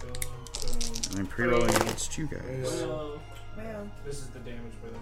[0.00, 0.82] Boom, boom.
[1.10, 2.40] And I'm pre-rolling against you guys.
[2.78, 3.20] So,
[3.56, 5.00] Well, This is the damage, by the way.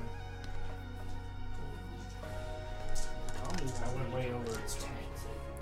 [3.85, 4.85] I went way over its.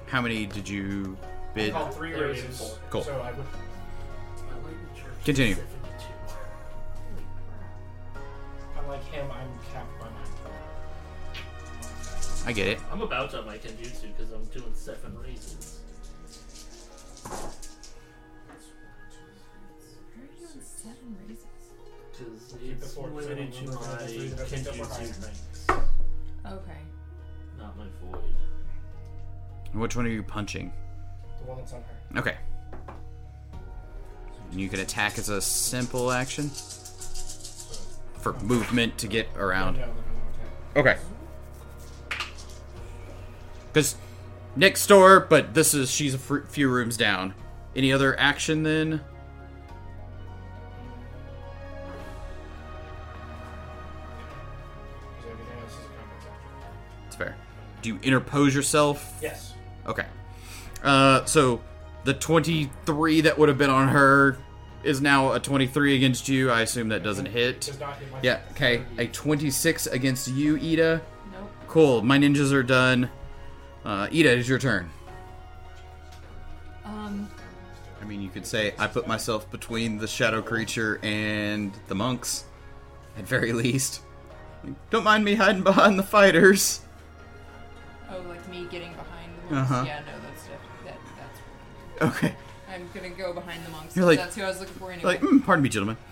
[0.06, 1.16] How many did you
[1.54, 1.72] bid?
[1.72, 2.58] Called three Yeah, raises.
[2.58, 2.78] full.
[2.90, 3.02] Cool.
[3.04, 3.46] So I would.
[5.24, 5.54] Continue.
[5.56, 5.70] 72.
[8.78, 9.65] Unlike him, I'm capped by my
[12.47, 12.78] I get it.
[12.92, 15.81] I'm about to up my Kenjutsu because I'm doing seven raises.
[17.25, 17.42] How are
[20.16, 21.44] you doing seven raises?
[22.12, 24.49] Because keep it's the four, 'cause I limited to my remember the three that I
[24.49, 25.07] picked up were higher.
[25.07, 25.66] Kenjutsu ranks,
[26.47, 26.78] Okay.
[27.58, 28.34] not my void.
[29.73, 30.73] Which one are you punching?
[31.41, 32.18] The one that's on her.
[32.20, 32.36] Okay.
[34.52, 36.49] And you can attack as a simple action
[38.20, 39.78] for movement to get around.
[40.76, 40.97] Okay.
[43.76, 43.94] Because
[44.56, 47.34] next door, but this is she's a few rooms down.
[47.76, 49.02] Any other action then?
[57.06, 57.36] It's fair.
[57.82, 59.18] Do you interpose yourself?
[59.20, 59.52] Yes.
[59.86, 60.06] Okay.
[60.82, 61.60] Uh, so
[62.05, 64.38] the 23 that would have been on her
[64.84, 66.50] is now a 23 against you.
[66.50, 67.60] I assume that doesn't hit.
[67.60, 68.84] Does not hit my Yeah, okay.
[68.96, 71.02] A 26 against you, Ida.
[71.30, 71.50] Nope.
[71.68, 72.00] Cool.
[72.00, 73.10] My ninjas are done.
[73.86, 74.90] Uh, Ida, it's your turn.
[76.84, 77.31] Um,
[78.02, 82.44] I mean, you could say I put myself between the shadow creature and the monks,
[83.16, 84.00] at very least.
[84.90, 86.81] Don't mind me hiding behind the fighters.
[88.10, 89.70] oh, like me getting behind the monks.
[89.70, 89.84] Uh-huh.
[89.86, 90.98] Yeah, no, that's def- that,
[92.00, 92.16] that's.
[92.16, 92.34] Okay.
[92.68, 93.94] I'm gonna go behind the monks.
[93.97, 95.12] You're 'cause like- that's who I was looking for anyway.
[95.12, 95.97] Like, mm, pardon me, gentlemen.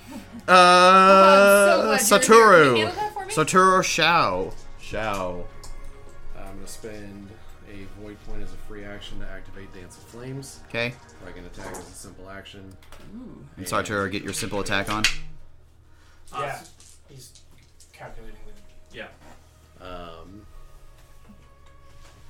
[0.46, 2.68] Oh, I'm Uh, so glad you're here.
[2.68, 2.86] Can you Satoru.
[2.86, 3.32] handle that for me?
[3.34, 4.52] Satoru Shao.
[4.80, 5.44] Shao.
[6.36, 7.13] I'm gonna spend
[8.94, 10.60] action to activate Dance of Flames.
[10.68, 10.94] Okay.
[11.08, 12.72] So I can attack as a simple action.
[13.56, 15.04] And Satoru, get your simple attack on.
[16.32, 16.60] Yeah.
[17.08, 17.40] He's
[17.92, 18.96] calculating the.
[18.96, 19.06] Yeah.
[19.80, 20.46] Um,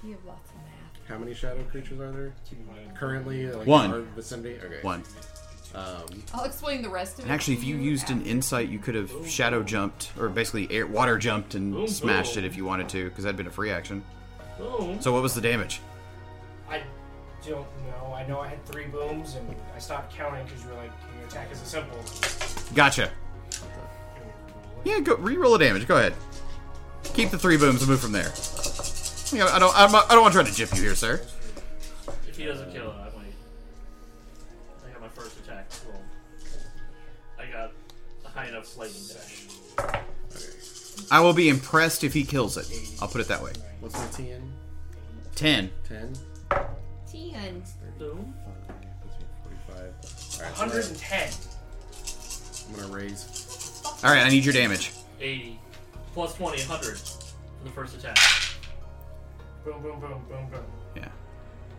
[0.03, 1.09] You have lots of math.
[1.09, 2.33] how many shadow creatures are there
[2.95, 3.47] currently?
[3.51, 3.85] Like, One.
[3.87, 4.59] In our vicinity.
[4.65, 4.79] Okay.
[4.83, 5.03] One.
[5.75, 7.23] Um, I'll explain the rest of it.
[7.25, 10.71] And actually, to if you used an insight, you could have shadow jumped, or basically
[10.71, 12.45] air, water jumped and Boom, smashed boom.
[12.45, 14.05] it if you wanted to, because that'd been a free action.
[14.57, 15.01] Boom.
[15.01, 15.81] So what was the damage?
[17.47, 18.15] I don't know.
[18.15, 21.21] I know I had three booms, and I stopped counting because you were like, "Can
[21.21, 21.99] you attack as a simple?"
[22.75, 23.11] Gotcha.
[24.85, 25.87] Yeah, go re-roll the damage.
[25.87, 26.15] Go ahead.
[27.15, 28.33] Keep the three booms and move from there.
[29.33, 29.73] You know, I don't.
[29.77, 31.21] I'm, I don't want to try to jip you here, sir.
[32.29, 33.35] If he doesn't kill it, I might.
[34.87, 36.01] I got my first attack roll.
[37.39, 37.73] I got
[38.25, 39.47] a high enough lightning dash.
[41.11, 42.71] I will be impressed if he kills it.
[43.01, 43.53] I'll put it that way.
[43.81, 44.41] what's my TN?
[45.35, 45.71] Ten.
[47.15, 47.33] 10?
[47.33, 47.63] Ten.
[47.99, 48.35] Boom.
[49.03, 50.41] Puts me at 45.
[50.41, 51.31] Alright, so 110.
[52.69, 53.83] I'm gonna raise.
[54.03, 54.93] All right, I need your damage.
[55.21, 55.59] 80.
[56.13, 58.17] Plus 20, 100 for the first attack.
[59.65, 60.65] Boom, boom, boom, boom, boom.
[60.97, 61.09] Yeah.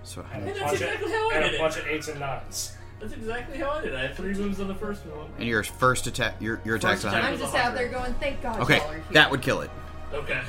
[0.04, 1.60] So And a, That's bunch, exactly how I and did a it.
[1.60, 2.78] bunch of eights and nines.
[3.00, 3.94] That's exactly how I did.
[3.94, 3.98] it.
[3.98, 5.30] I had three moves on the first one.
[5.38, 7.36] and your first attack, your your attack's First a attack hundred.
[7.36, 9.04] I'm just out there going, thank God Okay, y'all are here.
[9.12, 9.70] that would kill it.
[10.14, 10.42] Okay.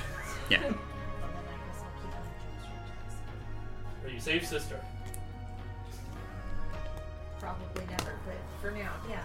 [0.49, 0.73] Yeah.
[4.17, 4.81] you safe, sister?
[7.39, 9.21] Probably never, but for now, yeah.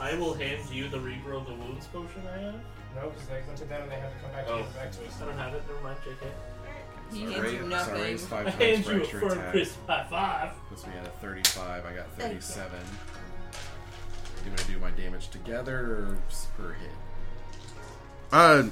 [0.00, 2.54] I will hand you the regrow the wounds potion I have.
[2.96, 4.56] No, because they went to them and they had to come back Oh.
[4.56, 5.22] and give it back to us.
[5.22, 5.62] I don't have it.
[5.68, 6.26] Never mind, JK.
[7.12, 7.94] He so I hands raise- you so I nothing.
[8.02, 9.50] raise five I times hand for you a extra firm attack.
[9.52, 10.50] crisp high five.
[10.68, 11.86] Puts me at a 35.
[11.86, 12.40] I got Thank you.
[12.40, 12.78] 37.
[14.44, 16.18] You want to do my damage together or
[16.58, 16.90] per hit?
[18.32, 18.64] Uh,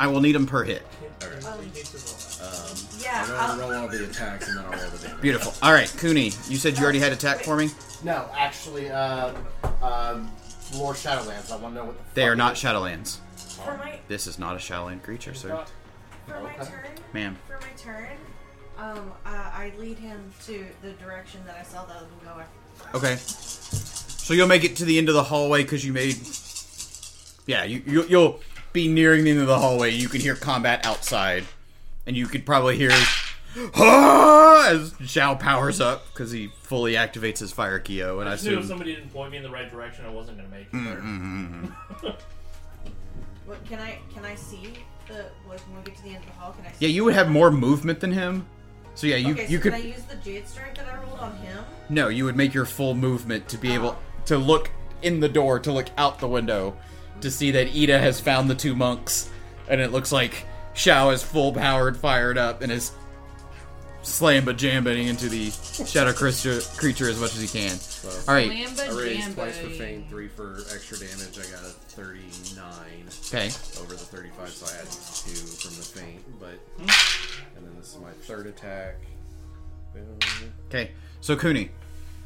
[0.00, 0.82] I will need them per hit.
[1.22, 1.28] Okay.
[1.28, 2.70] You need to roll that.
[2.70, 5.20] Um, Yeah, I'm gonna roll all the attacks and then I'll roll the damage.
[5.20, 5.52] Beautiful.
[5.62, 7.68] All right, Kuni, you said you already had attack for me.
[8.02, 9.34] No, actually, uh,
[9.82, 10.30] um,
[10.74, 11.52] more Shadowlands.
[11.52, 12.62] I want to know what the They fuck are it not is.
[12.62, 13.18] Shadowlands.
[13.62, 15.48] For my This is not a Shadowland creature, sir.
[15.50, 15.70] Not-
[16.26, 17.36] for my turn, Ma'am.
[17.46, 18.16] for my turn,
[18.78, 22.44] um, uh, I lead him to the direction that I saw the other one
[22.92, 22.98] go.
[22.98, 23.16] Okay.
[23.16, 26.16] So you'll make it to the end of the hallway because you made.
[27.46, 28.40] Yeah, you, you you'll
[28.72, 29.90] be nearing the end of the hallway.
[29.90, 31.44] You can hear combat outside,
[32.06, 32.92] and you could probably hear
[33.74, 38.34] "Ah!" as Zhao powers up because he fully activates his fire kyo, and I I
[38.36, 40.66] just knew if somebody didn't point me in the right direction, I wasn't gonna make
[40.66, 40.96] it there.
[40.96, 42.06] Mm-hmm.
[43.50, 44.74] What can I can I see
[45.08, 46.52] the like when we get to the end of the hall?
[46.52, 46.68] Can I?
[46.70, 48.46] See Yeah, you would have more movement than him.
[48.94, 51.18] So yeah, you okay, you could can I use the jade strength that I rolled
[51.18, 51.64] on him?
[51.88, 54.70] no, you would make your full movement to be able to look
[55.02, 56.76] in the door to look out the window
[57.22, 59.28] to see that Ida has found the two monks,
[59.68, 62.92] and it looks like Shao is full powered, fired up, and is
[64.02, 65.50] slam but jambing into the
[65.86, 67.78] shadow creature, creature as much as he can.
[68.26, 71.38] All right, I raised twice for feint, three for extra damage.
[71.38, 72.64] I got a 39
[73.28, 73.46] okay,
[73.80, 76.40] over the 35, so I added two from the feint.
[76.40, 77.56] But Hmm.
[77.58, 78.96] and then this is my third attack.
[79.92, 80.04] Boom.
[80.68, 80.92] okay.
[81.20, 81.70] So Kuni,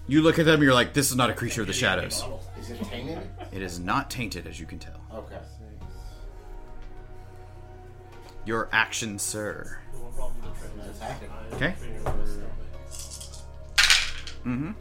[0.07, 2.23] you look at them, you're like, this is not a creature of the shadows.
[2.60, 3.18] Is it tainted?
[3.52, 5.00] It is not tainted, as you can tell.
[5.12, 5.39] Okay.
[8.44, 9.78] Your action, sir.
[11.55, 11.74] Okay.
[14.44, 14.73] Mm-hmm.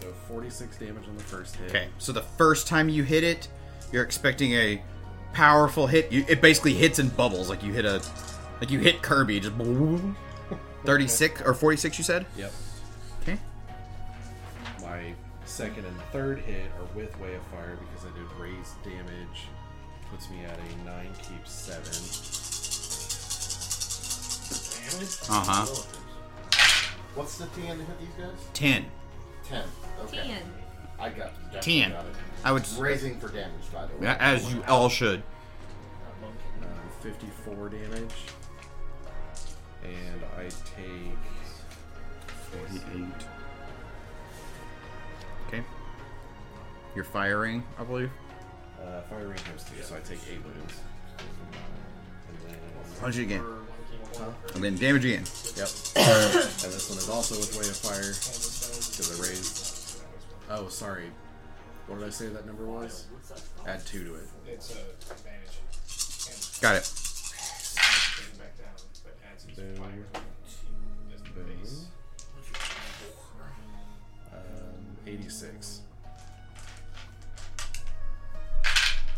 [0.00, 1.70] So 46 damage on the first hit.
[1.70, 3.48] Okay, so the first time you hit it,
[3.92, 4.82] you're expecting a
[5.32, 6.12] powerful hit.
[6.12, 8.02] You, it basically hits and bubbles like you hit a,
[8.60, 9.40] like you hit Kirby.
[9.40, 10.16] Just boom.
[10.84, 12.26] 36 or 46, you said?
[12.36, 12.52] Yep.
[13.22, 13.38] Okay.
[14.80, 19.46] My second and third hit are with Way of Fire because I did raise damage.
[20.10, 21.82] Puts me at a 9, keeps 7.
[25.30, 25.66] Uh huh.
[27.14, 28.30] What's the TN to hit these guys?
[28.52, 28.84] 10.
[29.48, 29.62] 10.
[30.04, 30.38] Okay.
[30.98, 31.92] I got 10.
[31.92, 32.12] Got it.
[32.44, 32.68] I would.
[32.78, 34.16] Raising for damage, by the way.
[34.18, 35.22] As you all should.
[37.02, 38.14] 54 damage.
[39.84, 41.18] And I take
[42.70, 43.04] 48.
[45.48, 45.62] Okay.
[46.94, 48.10] You're firing, I believe.
[48.80, 50.80] uh, firing ring times two, so I take eight wounds.
[52.28, 52.58] And then,
[53.00, 53.40] Punch it again.
[53.40, 54.34] Or one key more.
[54.54, 55.24] And then damage again.
[55.56, 55.68] yep.
[55.96, 60.02] and this one is also with way of fire because I raised.
[60.50, 61.10] Oh, sorry.
[61.86, 63.06] What did I say that number was?
[63.66, 64.24] Add two to it.
[64.46, 64.78] It's a
[65.12, 66.60] advantage.
[66.60, 66.84] Got it.
[66.84, 69.74] taken back down, but adds its Boom.
[69.76, 70.06] fire
[71.14, 71.86] as Boom.
[74.32, 75.80] Um, 86.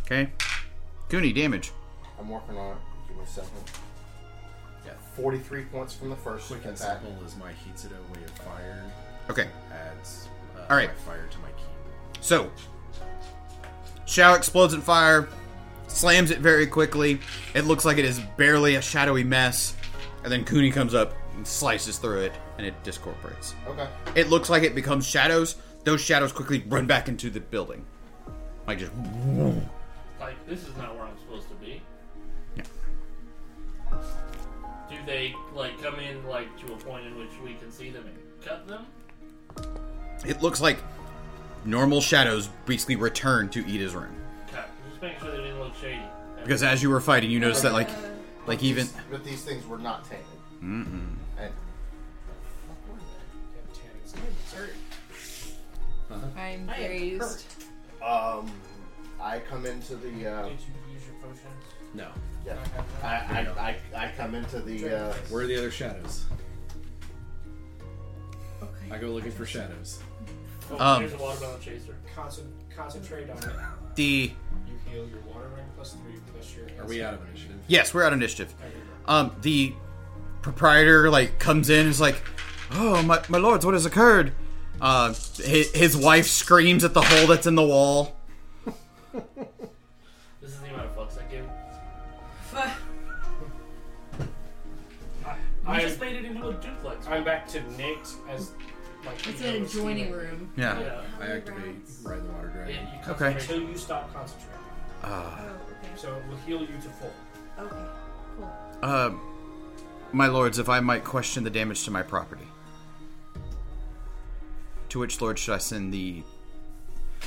[0.04, 0.30] Okay.
[1.08, 1.72] Kuni, damage.
[2.18, 2.78] I'm working on it.
[3.08, 3.50] Give me a second.
[4.84, 4.92] Yeah.
[5.16, 7.00] 43 points from the first Quick and attack.
[7.02, 8.82] simple is my Hitsudo way of fire
[9.30, 9.48] Okay.
[9.72, 10.88] adds uh, All right.
[10.90, 12.18] my fire to my key.
[12.20, 12.50] So,
[14.06, 15.28] Shadow explodes in fire,
[15.88, 17.20] slams it very quickly.
[17.54, 19.74] It looks like it is barely a shadowy mess.
[20.24, 23.52] And then Kuni comes up and slices through it, and it discorporates.
[23.68, 23.86] Okay.
[24.16, 25.56] It looks like it becomes shadows.
[25.84, 27.84] Those shadows quickly run back into the building.
[28.66, 28.92] Like just.
[30.18, 31.82] Like, this is not where I'm supposed to be.
[32.56, 32.62] Yeah.
[34.88, 38.06] Do they, like, come in, like, to a point in which we can see them
[38.06, 38.86] and cut them?
[40.26, 40.78] It looks like
[41.66, 44.16] normal shadows basically return to Ida's room.
[44.48, 44.62] Okay.
[44.88, 46.00] Just making sure they didn't look shady.
[46.42, 47.90] Because as you were fighting, you noticed that, like,
[48.46, 48.86] like even.
[48.86, 50.26] These- but these things were not tainted.
[50.62, 51.14] Mm-mm.
[51.38, 51.52] And
[56.10, 57.44] I'm I am crazed.
[58.04, 58.50] um,
[59.20, 61.64] I come into the uh, Did you use your potions?
[61.94, 62.08] No.
[62.46, 62.56] yeah.
[63.02, 66.26] I, I, I, I come into the uh, Where are the other shadows?
[68.62, 68.90] Okay.
[68.92, 69.98] I go looking for shadows.
[70.70, 71.96] Oh, Um, here's a watermelon chaser.
[72.14, 73.50] Concent- concentrate on it.
[73.96, 74.32] The.
[74.68, 76.66] You heal your water ring plus three plus your.
[76.84, 77.56] Are we out of initiative?
[77.68, 78.54] Yes, we're out of initiative.
[78.60, 78.74] There you
[79.06, 79.12] go.
[79.12, 79.74] um, the
[80.42, 82.22] proprietor like comes in and is like,
[82.72, 84.32] "Oh my, my lords, what has occurred?"
[84.80, 88.16] Uh, his, his wife screams at the hole that's in the wall.
[90.40, 91.46] This is the amount of fucks I give.
[95.24, 97.06] I, I just made it into a duplex.
[97.06, 97.96] I'm back to Nate
[98.28, 98.50] as
[99.06, 100.12] like It's you an adjoining Steven.
[100.20, 100.52] room.
[100.56, 100.78] Yeah.
[100.80, 101.00] Yeah.
[101.20, 102.88] I activate Ride the Water Yeah, Dragon.
[103.06, 103.32] you Okay.
[103.32, 104.50] until you stop concentrating.
[105.02, 105.73] Uh, Oh, okay.
[105.96, 107.12] So it will heal you to full.
[107.58, 107.76] Okay.
[108.36, 108.52] Cool.
[108.82, 109.10] uh,
[110.12, 112.46] my lords, if I might question the damage to my property,
[114.88, 116.22] to which lord should I send the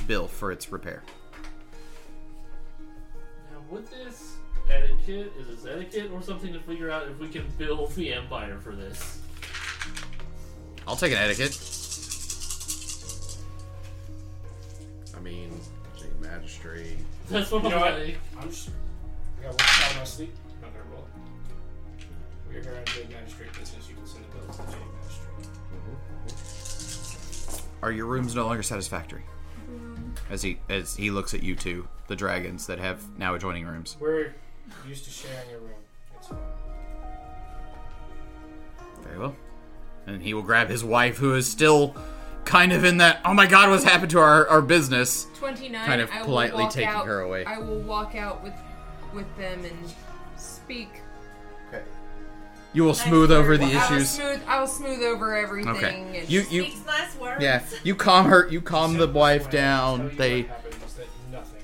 [0.05, 1.03] bill for its repair?
[3.51, 4.35] Now, with this
[4.69, 8.57] etiquette, is this etiquette or something to figure out if we can build the empire
[8.57, 9.19] for this?
[10.87, 11.57] I'll take an etiquette.
[15.15, 15.59] I mean,
[16.01, 16.97] a magistrate.
[17.29, 17.99] That's what You know I'm what?
[17.99, 18.17] like.
[18.39, 18.69] I'm just.
[19.39, 20.33] I got one spot in my sleep.
[20.61, 21.05] Not gonna roll.
[22.49, 23.89] We are going to do magistrate business.
[23.89, 25.47] You can send a bill to the Jade magistrate.
[27.57, 27.85] Mm-hmm.
[27.85, 29.23] Are your rooms no longer satisfactory?
[29.69, 30.33] Mm-hmm.
[30.33, 33.97] As he as he looks at you two, the dragons that have now adjoining rooms.
[33.99, 34.33] We're
[34.87, 35.71] used to sharing a room.
[36.17, 36.37] It's fine.
[39.03, 39.35] Very well.
[40.07, 41.93] And he will grab his wife, who is still
[42.47, 45.27] kind of in that, oh my god, what's happened to our, our business?
[45.37, 45.85] 29.
[45.85, 47.45] Kind of I will politely walk taking out- her away.
[47.45, 48.53] I will walk out with
[49.13, 49.93] with them and
[50.37, 50.89] speak.
[51.69, 51.83] okay.
[52.73, 54.09] You will smooth over the I will issues.
[54.09, 54.41] smooth.
[54.47, 55.75] I will smooth over everything.
[55.75, 56.19] Okay.
[56.19, 57.41] And You you Speaks nice words.
[57.43, 57.63] yeah.
[57.83, 58.47] You calm her.
[58.49, 60.09] You calm the wife down.
[60.09, 61.61] tell They What happened is that nothing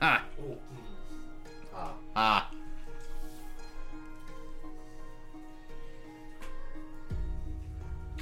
[0.00, 0.02] happened.
[0.02, 0.56] ah Oh, mm.
[1.74, 2.50] Ah, ah.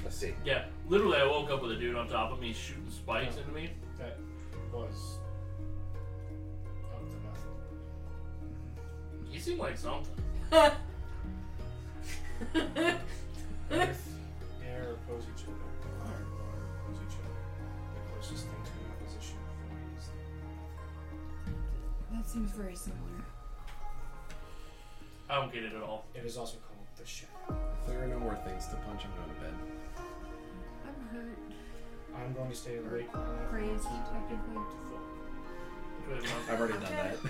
[0.04, 0.34] let's see.
[0.44, 3.50] Yeah, literally, I woke up with a dude on top of me shooting spikes into
[3.52, 3.70] me.
[3.98, 4.18] That
[4.72, 5.18] was
[6.94, 7.56] up to nothing.
[9.30, 10.14] You seem like something.
[13.70, 14.18] Earth,
[14.64, 15.66] air oppose each other.
[16.04, 17.34] Fire and water oppose each other.
[17.94, 20.04] The closest thing to an opposition of void is
[22.12, 23.00] that seems very similar.
[25.28, 26.04] I don't get it at all.
[26.14, 27.32] It is also called the shadow.
[27.50, 29.54] If there are no more things to punch, I'm going to bed.
[31.16, 31.38] I'm hurt.
[32.26, 34.54] I'm going to stay awake long enough Crazy, to get technically.
[34.54, 37.22] Do we have another, I've already done that.
[37.22, 37.28] do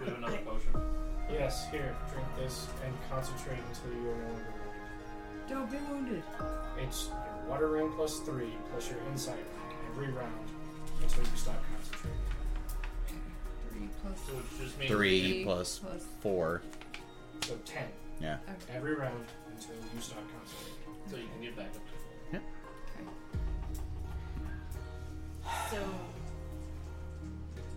[0.00, 0.70] we have another potion?
[1.30, 5.48] Yes, here, drink this and concentrate until you are no longer wounded.
[5.48, 6.22] Don't be wounded.
[6.82, 10.48] It's your water ring plus three plus your insight ring every round
[11.00, 12.18] until you stop concentrating.
[13.70, 14.88] Three plus So it's just me.
[14.88, 16.04] Three plus plus.
[16.20, 16.62] four.
[17.42, 17.84] So ten
[18.20, 18.38] Yeah.
[18.74, 21.10] every round until you stop concentrating.
[21.10, 21.82] So you can get back up
[25.70, 25.78] So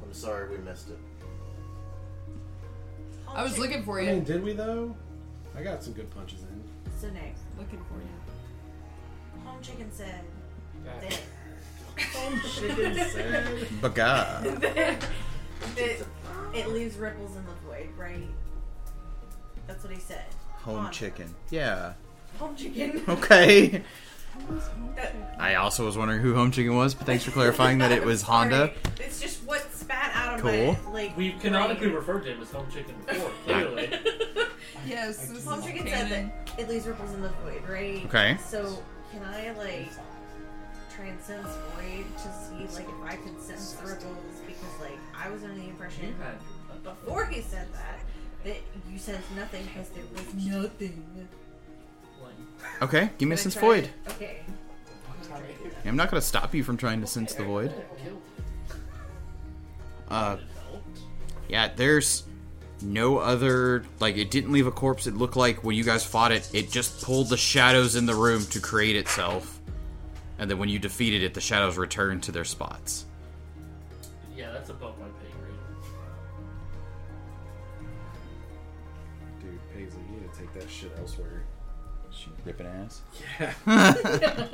[0.03, 0.97] I'm sorry we missed it.
[3.33, 4.11] I was looking for I you.
[4.11, 4.95] mean, did we though?
[5.57, 6.63] I got some good punches in.
[6.99, 9.43] So next, Looking for you.
[9.45, 10.21] home chicken said
[10.85, 13.67] That- that, Chicken said.
[13.81, 14.41] Baga.
[14.59, 16.05] that
[16.53, 18.27] it leaves ripples in the void, right?
[19.65, 20.25] That's what he said.
[20.63, 20.91] Home Honda.
[20.91, 21.33] chicken.
[21.49, 21.93] Yeah.
[22.39, 23.01] Home chicken.
[23.07, 23.81] Okay.
[24.95, 28.03] That- I also was wondering who Home Chicken was, but thanks for clarifying that it
[28.03, 28.73] was Honda.
[28.99, 30.77] It's just what spat out of Cool.
[30.85, 31.17] my like.
[31.17, 31.95] We've canonically brain.
[31.95, 33.89] referred to him as home chicken before, clearly.
[34.85, 36.31] Yes, this Home is chicken said canon.
[36.45, 38.05] that it leaves ripples in the void, right?
[38.05, 38.37] Okay.
[38.47, 39.89] So can I like
[40.95, 42.21] try and sense void to
[42.69, 46.13] see like if I could sense the ripples because like I was under the impression
[46.73, 47.99] You before he said that
[48.43, 48.57] that
[48.91, 51.27] you sensed nothing because there was nothing.
[52.81, 53.89] Okay, give me a sense void.
[54.09, 54.41] Okay.
[55.85, 57.73] I'm not gonna stop you from trying to sense the void.
[60.09, 60.37] Uh,
[61.47, 62.23] yeah, there's
[62.81, 65.07] no other like it didn't leave a corpse.
[65.07, 68.15] It looked like when you guys fought it, it just pulled the shadows in the
[68.15, 69.59] room to create itself,
[70.39, 73.05] and then when you defeated it, the shadows returned to their spots.
[82.45, 83.01] Ripping ass.
[83.39, 83.53] Yeah.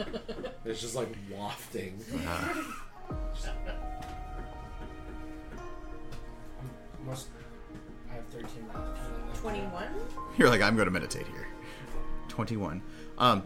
[0.66, 2.00] it's just like wafting.
[7.06, 7.28] Must.
[8.10, 9.40] I have 13 left.
[9.42, 9.88] Twenty-one.
[10.38, 11.48] You're like, I'm gonna meditate here.
[12.28, 12.82] Twenty-one.
[13.18, 13.44] Um,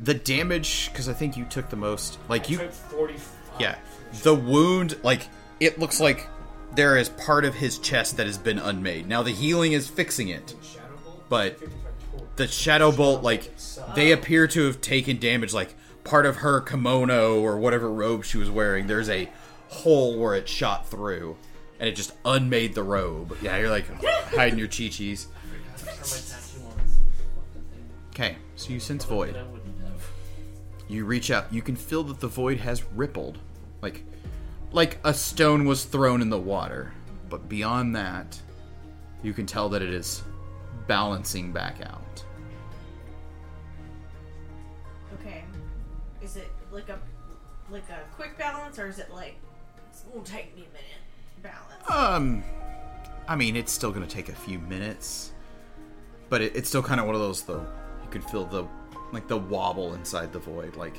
[0.00, 2.18] the damage because I think you took the most.
[2.28, 3.28] Like I you, took 45.
[3.60, 3.78] yeah,
[4.22, 4.98] the wound.
[5.02, 5.28] Like
[5.60, 6.26] it looks like
[6.74, 9.06] there is part of his chest that has been unmade.
[9.06, 11.24] Now the healing is fixing it, Shadow Bolt?
[11.28, 12.28] but 55 total.
[12.36, 13.52] the shadow bolt like
[13.94, 18.38] they appear to have taken damage like part of her kimono or whatever robe she
[18.38, 18.86] was wearing.
[18.86, 19.28] There's a
[19.68, 21.36] hole where it shot through
[21.78, 23.36] and it just unmade the robe.
[23.42, 23.86] Yeah you're like
[24.34, 25.26] hiding your chi-chis.
[25.76, 26.96] Turn my tattoo on this
[27.34, 27.88] fucking thing.
[28.10, 29.34] okay so you sense void.
[29.34, 30.02] That I wouldn't have.
[30.88, 31.52] you reach out.
[31.52, 33.38] You can feel that the void has rippled.
[33.82, 34.04] Like
[34.72, 36.92] like a stone was thrown in the water.
[37.28, 38.40] But beyond that
[39.22, 40.22] you can tell that it is
[40.86, 42.02] balancing back out
[46.78, 46.98] like a
[47.70, 49.34] like a quick balance or is it like
[49.90, 51.90] it's gonna take me a minute balance?
[51.90, 52.42] Um,
[53.26, 55.32] I mean, it's still gonna take a few minutes,
[56.28, 57.66] but it, it's still kind of one of those though.
[58.02, 58.66] You can feel the
[59.12, 60.76] like the wobble inside the void.
[60.76, 60.96] Like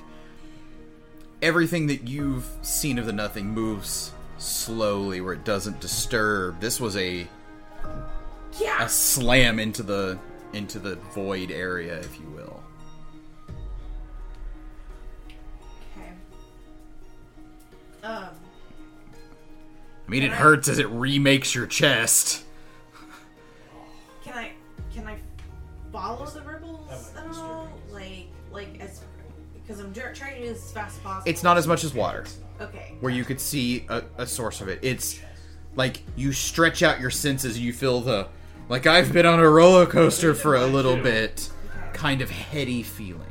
[1.41, 6.59] everything that you've seen of the nothing moves slowly, where it doesn't disturb.
[6.59, 7.27] This was a
[8.59, 8.83] yeah.
[8.83, 10.19] a slam into the
[10.53, 12.38] into the void area, if you will.
[18.03, 18.29] Um.
[20.07, 22.43] I mean, it I- hurts as it remakes your chest.
[24.23, 24.51] Can I
[24.93, 25.17] can I
[25.91, 27.69] follow the ripples at all?
[27.91, 29.01] Like like as
[29.53, 31.29] because I'm tr- trying to do this as fast as possible.
[31.29, 32.25] It's not as much as water.
[32.59, 32.95] okay.
[33.01, 34.79] where you could see a, a source of it.
[34.81, 35.19] It's
[35.75, 38.27] like you stretch out your senses, and you feel the
[38.67, 41.49] like I've been on a roller coaster for a little bit,
[41.93, 43.28] kind of heady feeling.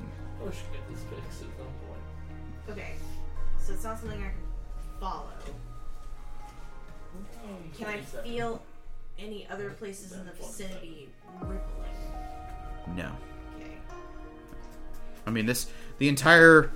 [7.88, 8.62] I feel
[9.18, 11.08] any other places in the vicinity
[11.40, 11.56] rippling?
[12.96, 13.10] No,
[13.56, 13.72] Okay.
[15.26, 15.66] I mean this
[15.98, 16.70] the entire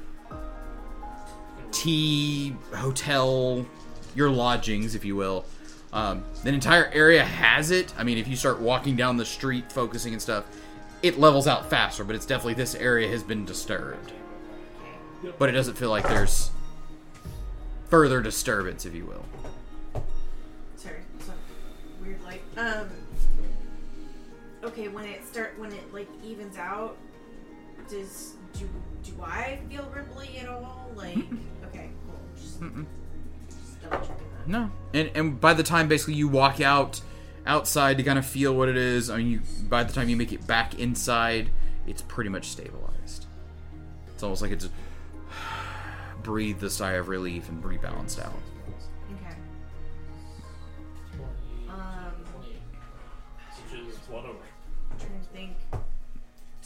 [1.70, 3.66] tea hotel,
[4.15, 5.44] your lodgings, if you will.
[5.92, 7.92] Um, the entire area has it.
[7.99, 10.44] I mean, if you start walking down the street, focusing and stuff,
[11.02, 12.05] it levels out faster.
[12.05, 14.12] But it's definitely this area has been disturbed.
[15.39, 16.50] But it doesn't feel like there's
[17.89, 19.24] further disturbance, if you will.
[22.62, 22.89] Um.
[24.62, 24.89] Okay.
[24.89, 26.97] When it start when it like evens out,
[27.89, 28.68] does do
[29.02, 30.91] do I feel ripply at all?
[30.94, 31.16] Like
[31.66, 32.20] okay, cool.
[32.36, 34.49] Just, just double checking that.
[34.49, 37.00] No, and and by the time basically you walk out
[37.47, 40.16] outside to kind of feel what it is, I mean, you by the time you
[40.16, 41.50] make it back inside,
[41.86, 43.26] it's pretty much stabilized.
[44.15, 44.68] It's almost like it's
[46.23, 48.34] breathed the sigh of relief and rebalanced out.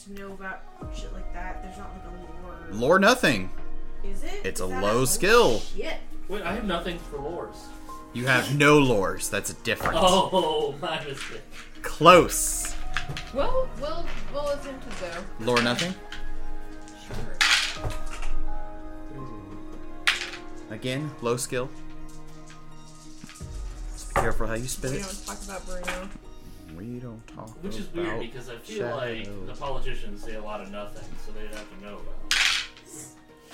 [0.07, 0.63] To know about
[0.95, 1.63] shit like that.
[1.63, 2.89] There's not like a lore.
[2.89, 3.51] Lore nothing.
[4.05, 4.41] Is it?
[4.45, 5.61] It's Is a that low skill.
[5.61, 5.95] Shit.
[6.29, 7.57] Wait, I have nothing for lores.
[8.13, 9.29] You have no lores.
[9.31, 9.99] That's a difference.
[10.01, 11.41] Oh, my mistake.
[11.83, 12.75] Close.
[13.35, 15.45] Well, we'll we'll attempt it though.
[15.45, 15.95] Lore nothing.
[17.07, 17.89] Sure.
[20.71, 21.69] Again, low skill.
[24.15, 25.03] Be careful how you spit We it.
[25.03, 26.09] don't talk about Bruno.
[26.77, 30.43] We don't talk Which is about weird because I feel like the politicians say a
[30.43, 32.35] lot of nothing, so they'd have to know about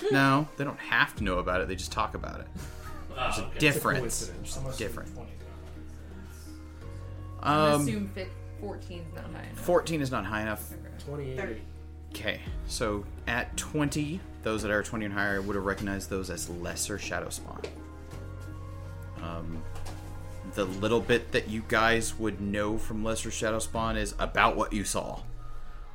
[0.01, 0.11] it.
[0.11, 1.67] No, they don't have to know about it.
[1.67, 2.47] They just talk about it.
[3.11, 3.59] Oh, There's a okay.
[3.59, 3.99] difference.
[3.99, 4.57] Coincidence.
[4.57, 5.13] I'm assuming Different.
[5.15, 5.31] 20
[7.41, 8.29] I Um, assume fit
[8.59, 9.59] 14 is not high enough.
[9.65, 10.73] 14 is not high enough.
[11.05, 11.61] 28.
[12.11, 16.49] Okay, so at 20, those that are 20 and higher would have recognized those as
[16.49, 17.61] lesser shadow spawn.
[19.21, 19.61] Um,
[20.55, 24.73] the little bit that you guys would know from lesser shadow spawn is about what
[24.73, 25.21] you saw.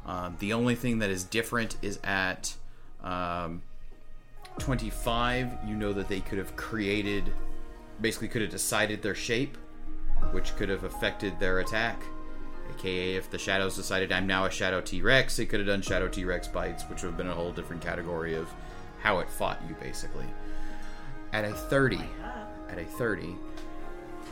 [0.06, 2.54] Um, the only thing that is different is at
[3.02, 3.62] um,
[4.58, 7.32] 25, you know that they could have created,
[8.00, 9.56] basically, could have decided their shape,
[10.32, 12.02] which could have affected their attack.
[12.74, 15.82] AKA, if the shadows decided I'm now a shadow T Rex, they could have done
[15.82, 18.48] shadow T Rex bites, which would have been a whole different category of
[19.00, 20.26] how it fought you, basically.
[21.32, 22.00] At a 30,
[22.68, 23.36] at a 30,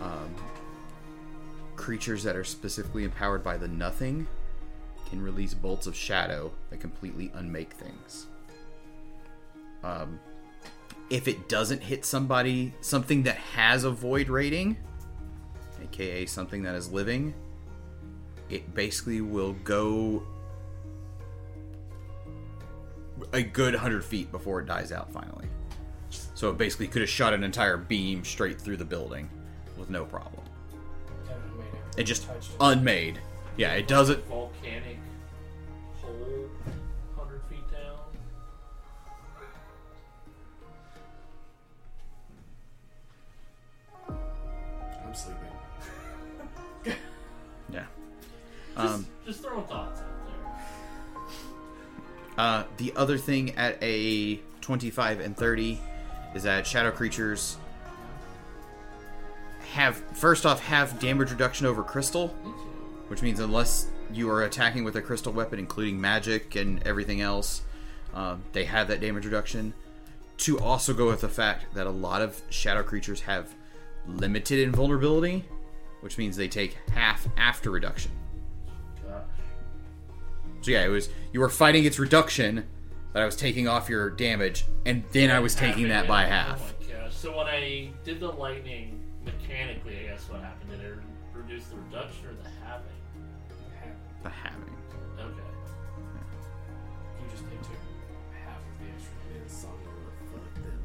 [0.02, 0.34] um,
[1.76, 4.26] creatures that are specifically empowered by the nothing
[5.08, 8.26] can release bolts of shadow that completely unmake things.
[9.84, 10.18] Um,
[11.10, 14.76] if it doesn't hit somebody, something that has a void rating,
[15.82, 17.34] aka something that is living,
[18.48, 20.26] it basically will go
[23.32, 25.46] a good 100 feet before it dies out finally.
[26.34, 29.28] So it basically could have shot an entire beam straight through the building
[29.76, 30.42] with no problem.
[31.28, 32.48] Haven't It just it.
[32.60, 33.18] unmade.
[33.56, 34.24] Yeah, it doesn't.
[34.26, 34.98] Volcanic
[36.02, 36.48] hole,
[37.16, 37.98] hundred feet down.
[45.04, 45.42] I'm sleeping.
[47.72, 47.84] Yeah.
[48.76, 50.06] Just, Um, just throwing thoughts out
[51.24, 51.34] there.
[52.38, 55.80] Uh, the other thing at a 25 and 30
[56.36, 57.56] is that shadow creatures
[59.72, 62.28] have first off have damage reduction over crystal,
[63.08, 67.62] which means unless you are attacking with a crystal weapon, including magic and everything else,
[68.14, 69.74] um, they have that damage reduction.
[70.38, 73.54] To also go with the fact that a lot of shadow creatures have
[74.06, 75.44] limited invulnerability,
[76.02, 78.10] which means they take half after reduction.
[80.60, 82.66] So yeah, it was you were fighting its reduction,
[83.12, 86.74] but I was taking off your damage, and then I was taking that by half.
[86.90, 87.08] Oh.
[87.08, 89.02] So when I did the lightning
[89.46, 90.70] mechanically, I guess what happened?
[90.70, 90.98] Did it
[91.34, 92.86] reduce the reduction or the halving?
[94.22, 94.76] The having.
[95.18, 95.50] Okay.
[97.20, 97.70] You just need to
[98.44, 99.14] half of the extra.
[99.44, 99.92] It's song or
[100.32, 100.82] fuck them.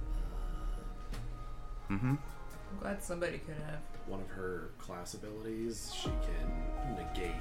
[1.89, 2.15] Mm-hmm.
[2.15, 3.79] I'm glad somebody could have.
[4.07, 7.31] One of her class abilities, she can negate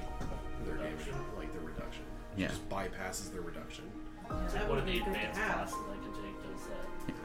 [0.65, 2.03] their damage, like their reduction.
[2.37, 2.47] Yeah.
[2.47, 3.83] Just bypasses their reduction.
[4.29, 5.55] So That one of would the be good to advanced have.
[5.57, 7.15] classes I can take does that.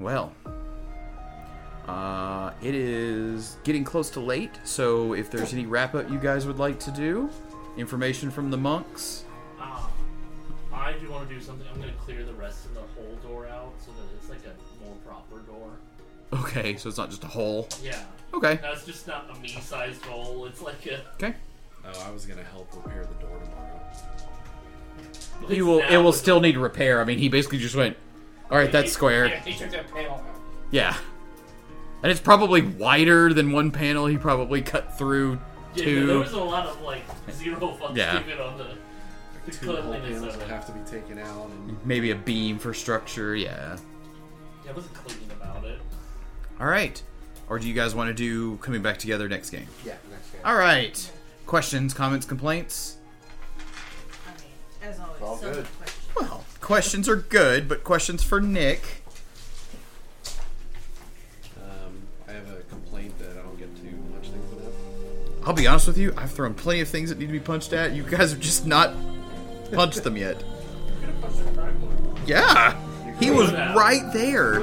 [0.00, 0.32] Well,
[1.88, 6.46] uh, it is getting close to late, so if there's any wrap up you guys
[6.46, 7.28] would like to do,
[7.76, 9.24] information from the monks.
[9.58, 9.90] Ah,
[10.72, 11.66] I do want to do something.
[11.72, 14.40] I'm going to clear the rest of the whole door out so that it's like
[14.46, 15.70] a more proper door.
[16.32, 17.68] Okay, so it's not just a hole.
[17.82, 18.02] Yeah.
[18.32, 18.58] Okay.
[18.62, 20.46] That's just not a me-sized hole.
[20.46, 21.00] It's like a.
[21.14, 21.34] Okay.
[21.84, 23.80] Oh, I was gonna help repair the door tomorrow.
[25.48, 25.80] You will.
[25.80, 27.00] It will still need repair.
[27.00, 27.96] I mean, he basically just went.
[28.50, 29.42] All right, that's He- square.
[30.70, 30.96] Yeah,
[32.02, 34.06] And it's probably wider than one panel.
[34.06, 35.38] He probably cut through
[35.74, 36.06] Yeah, two.
[36.06, 38.20] there was a lot of like zero fucks Yeah.
[38.22, 38.66] given on the,
[39.46, 40.50] the Two whole cleanliness panels of will it.
[40.50, 43.36] have to be taken out, and Maybe a beam for structure.
[43.36, 43.76] Yeah.
[44.64, 45.80] Yeah, I wasn't clean about it.
[46.60, 47.00] All right.
[47.48, 49.66] Or do you guys want to do coming back together next game?
[49.84, 50.40] Yeah, next game.
[50.44, 51.10] All right.
[51.46, 52.96] Questions, comments, complaints?
[54.26, 55.66] I mean, as always, all so good.
[55.76, 56.06] questions.
[56.18, 59.02] Well, questions are good, but questions for Nick.
[61.58, 65.31] um, I have a complaint that I don't get too much things with.
[65.44, 67.72] I'll be honest with you, I've thrown plenty of things that need to be punched
[67.72, 67.92] at.
[67.92, 68.94] You guys have just not
[69.72, 70.42] punched them yet.
[72.26, 72.76] Yeah.
[73.18, 74.60] He was right there.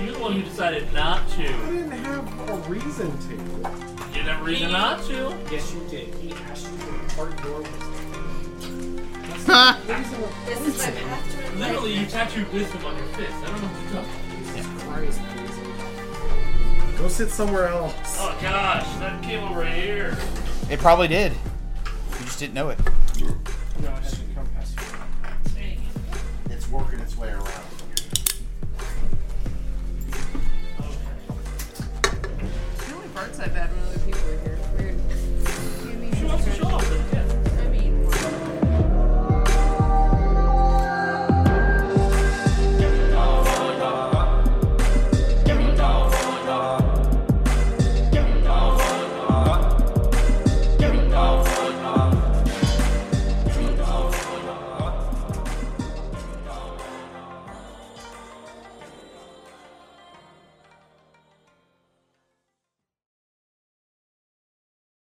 [0.00, 1.46] You're the one who decided not to.
[1.46, 3.34] I didn't have a reason to.
[3.34, 5.36] You didn't have a reason not to.
[5.50, 6.14] Yes, you did.
[6.14, 9.04] He asked you to part your wisdom.
[9.48, 9.80] Ha!
[10.44, 11.60] This is my path to enlightenment.
[11.60, 13.32] Literally, you tattooed wisdom on your fist.
[13.32, 15.47] I don't know what you're talking Jesus Christ, Hazel.
[16.98, 17.94] Go sit somewhere else.
[18.18, 20.16] Oh gosh, that came over here.
[20.68, 21.32] It probably did.
[21.32, 22.78] You just didn't know it.
[23.20, 24.76] No, it hasn't come past
[25.56, 25.76] you.
[26.50, 27.64] It's working its way around.
[33.14, 34.58] Parts when other people are here.
[34.78, 34.96] Weird.
[36.16, 37.17] She wants to show off.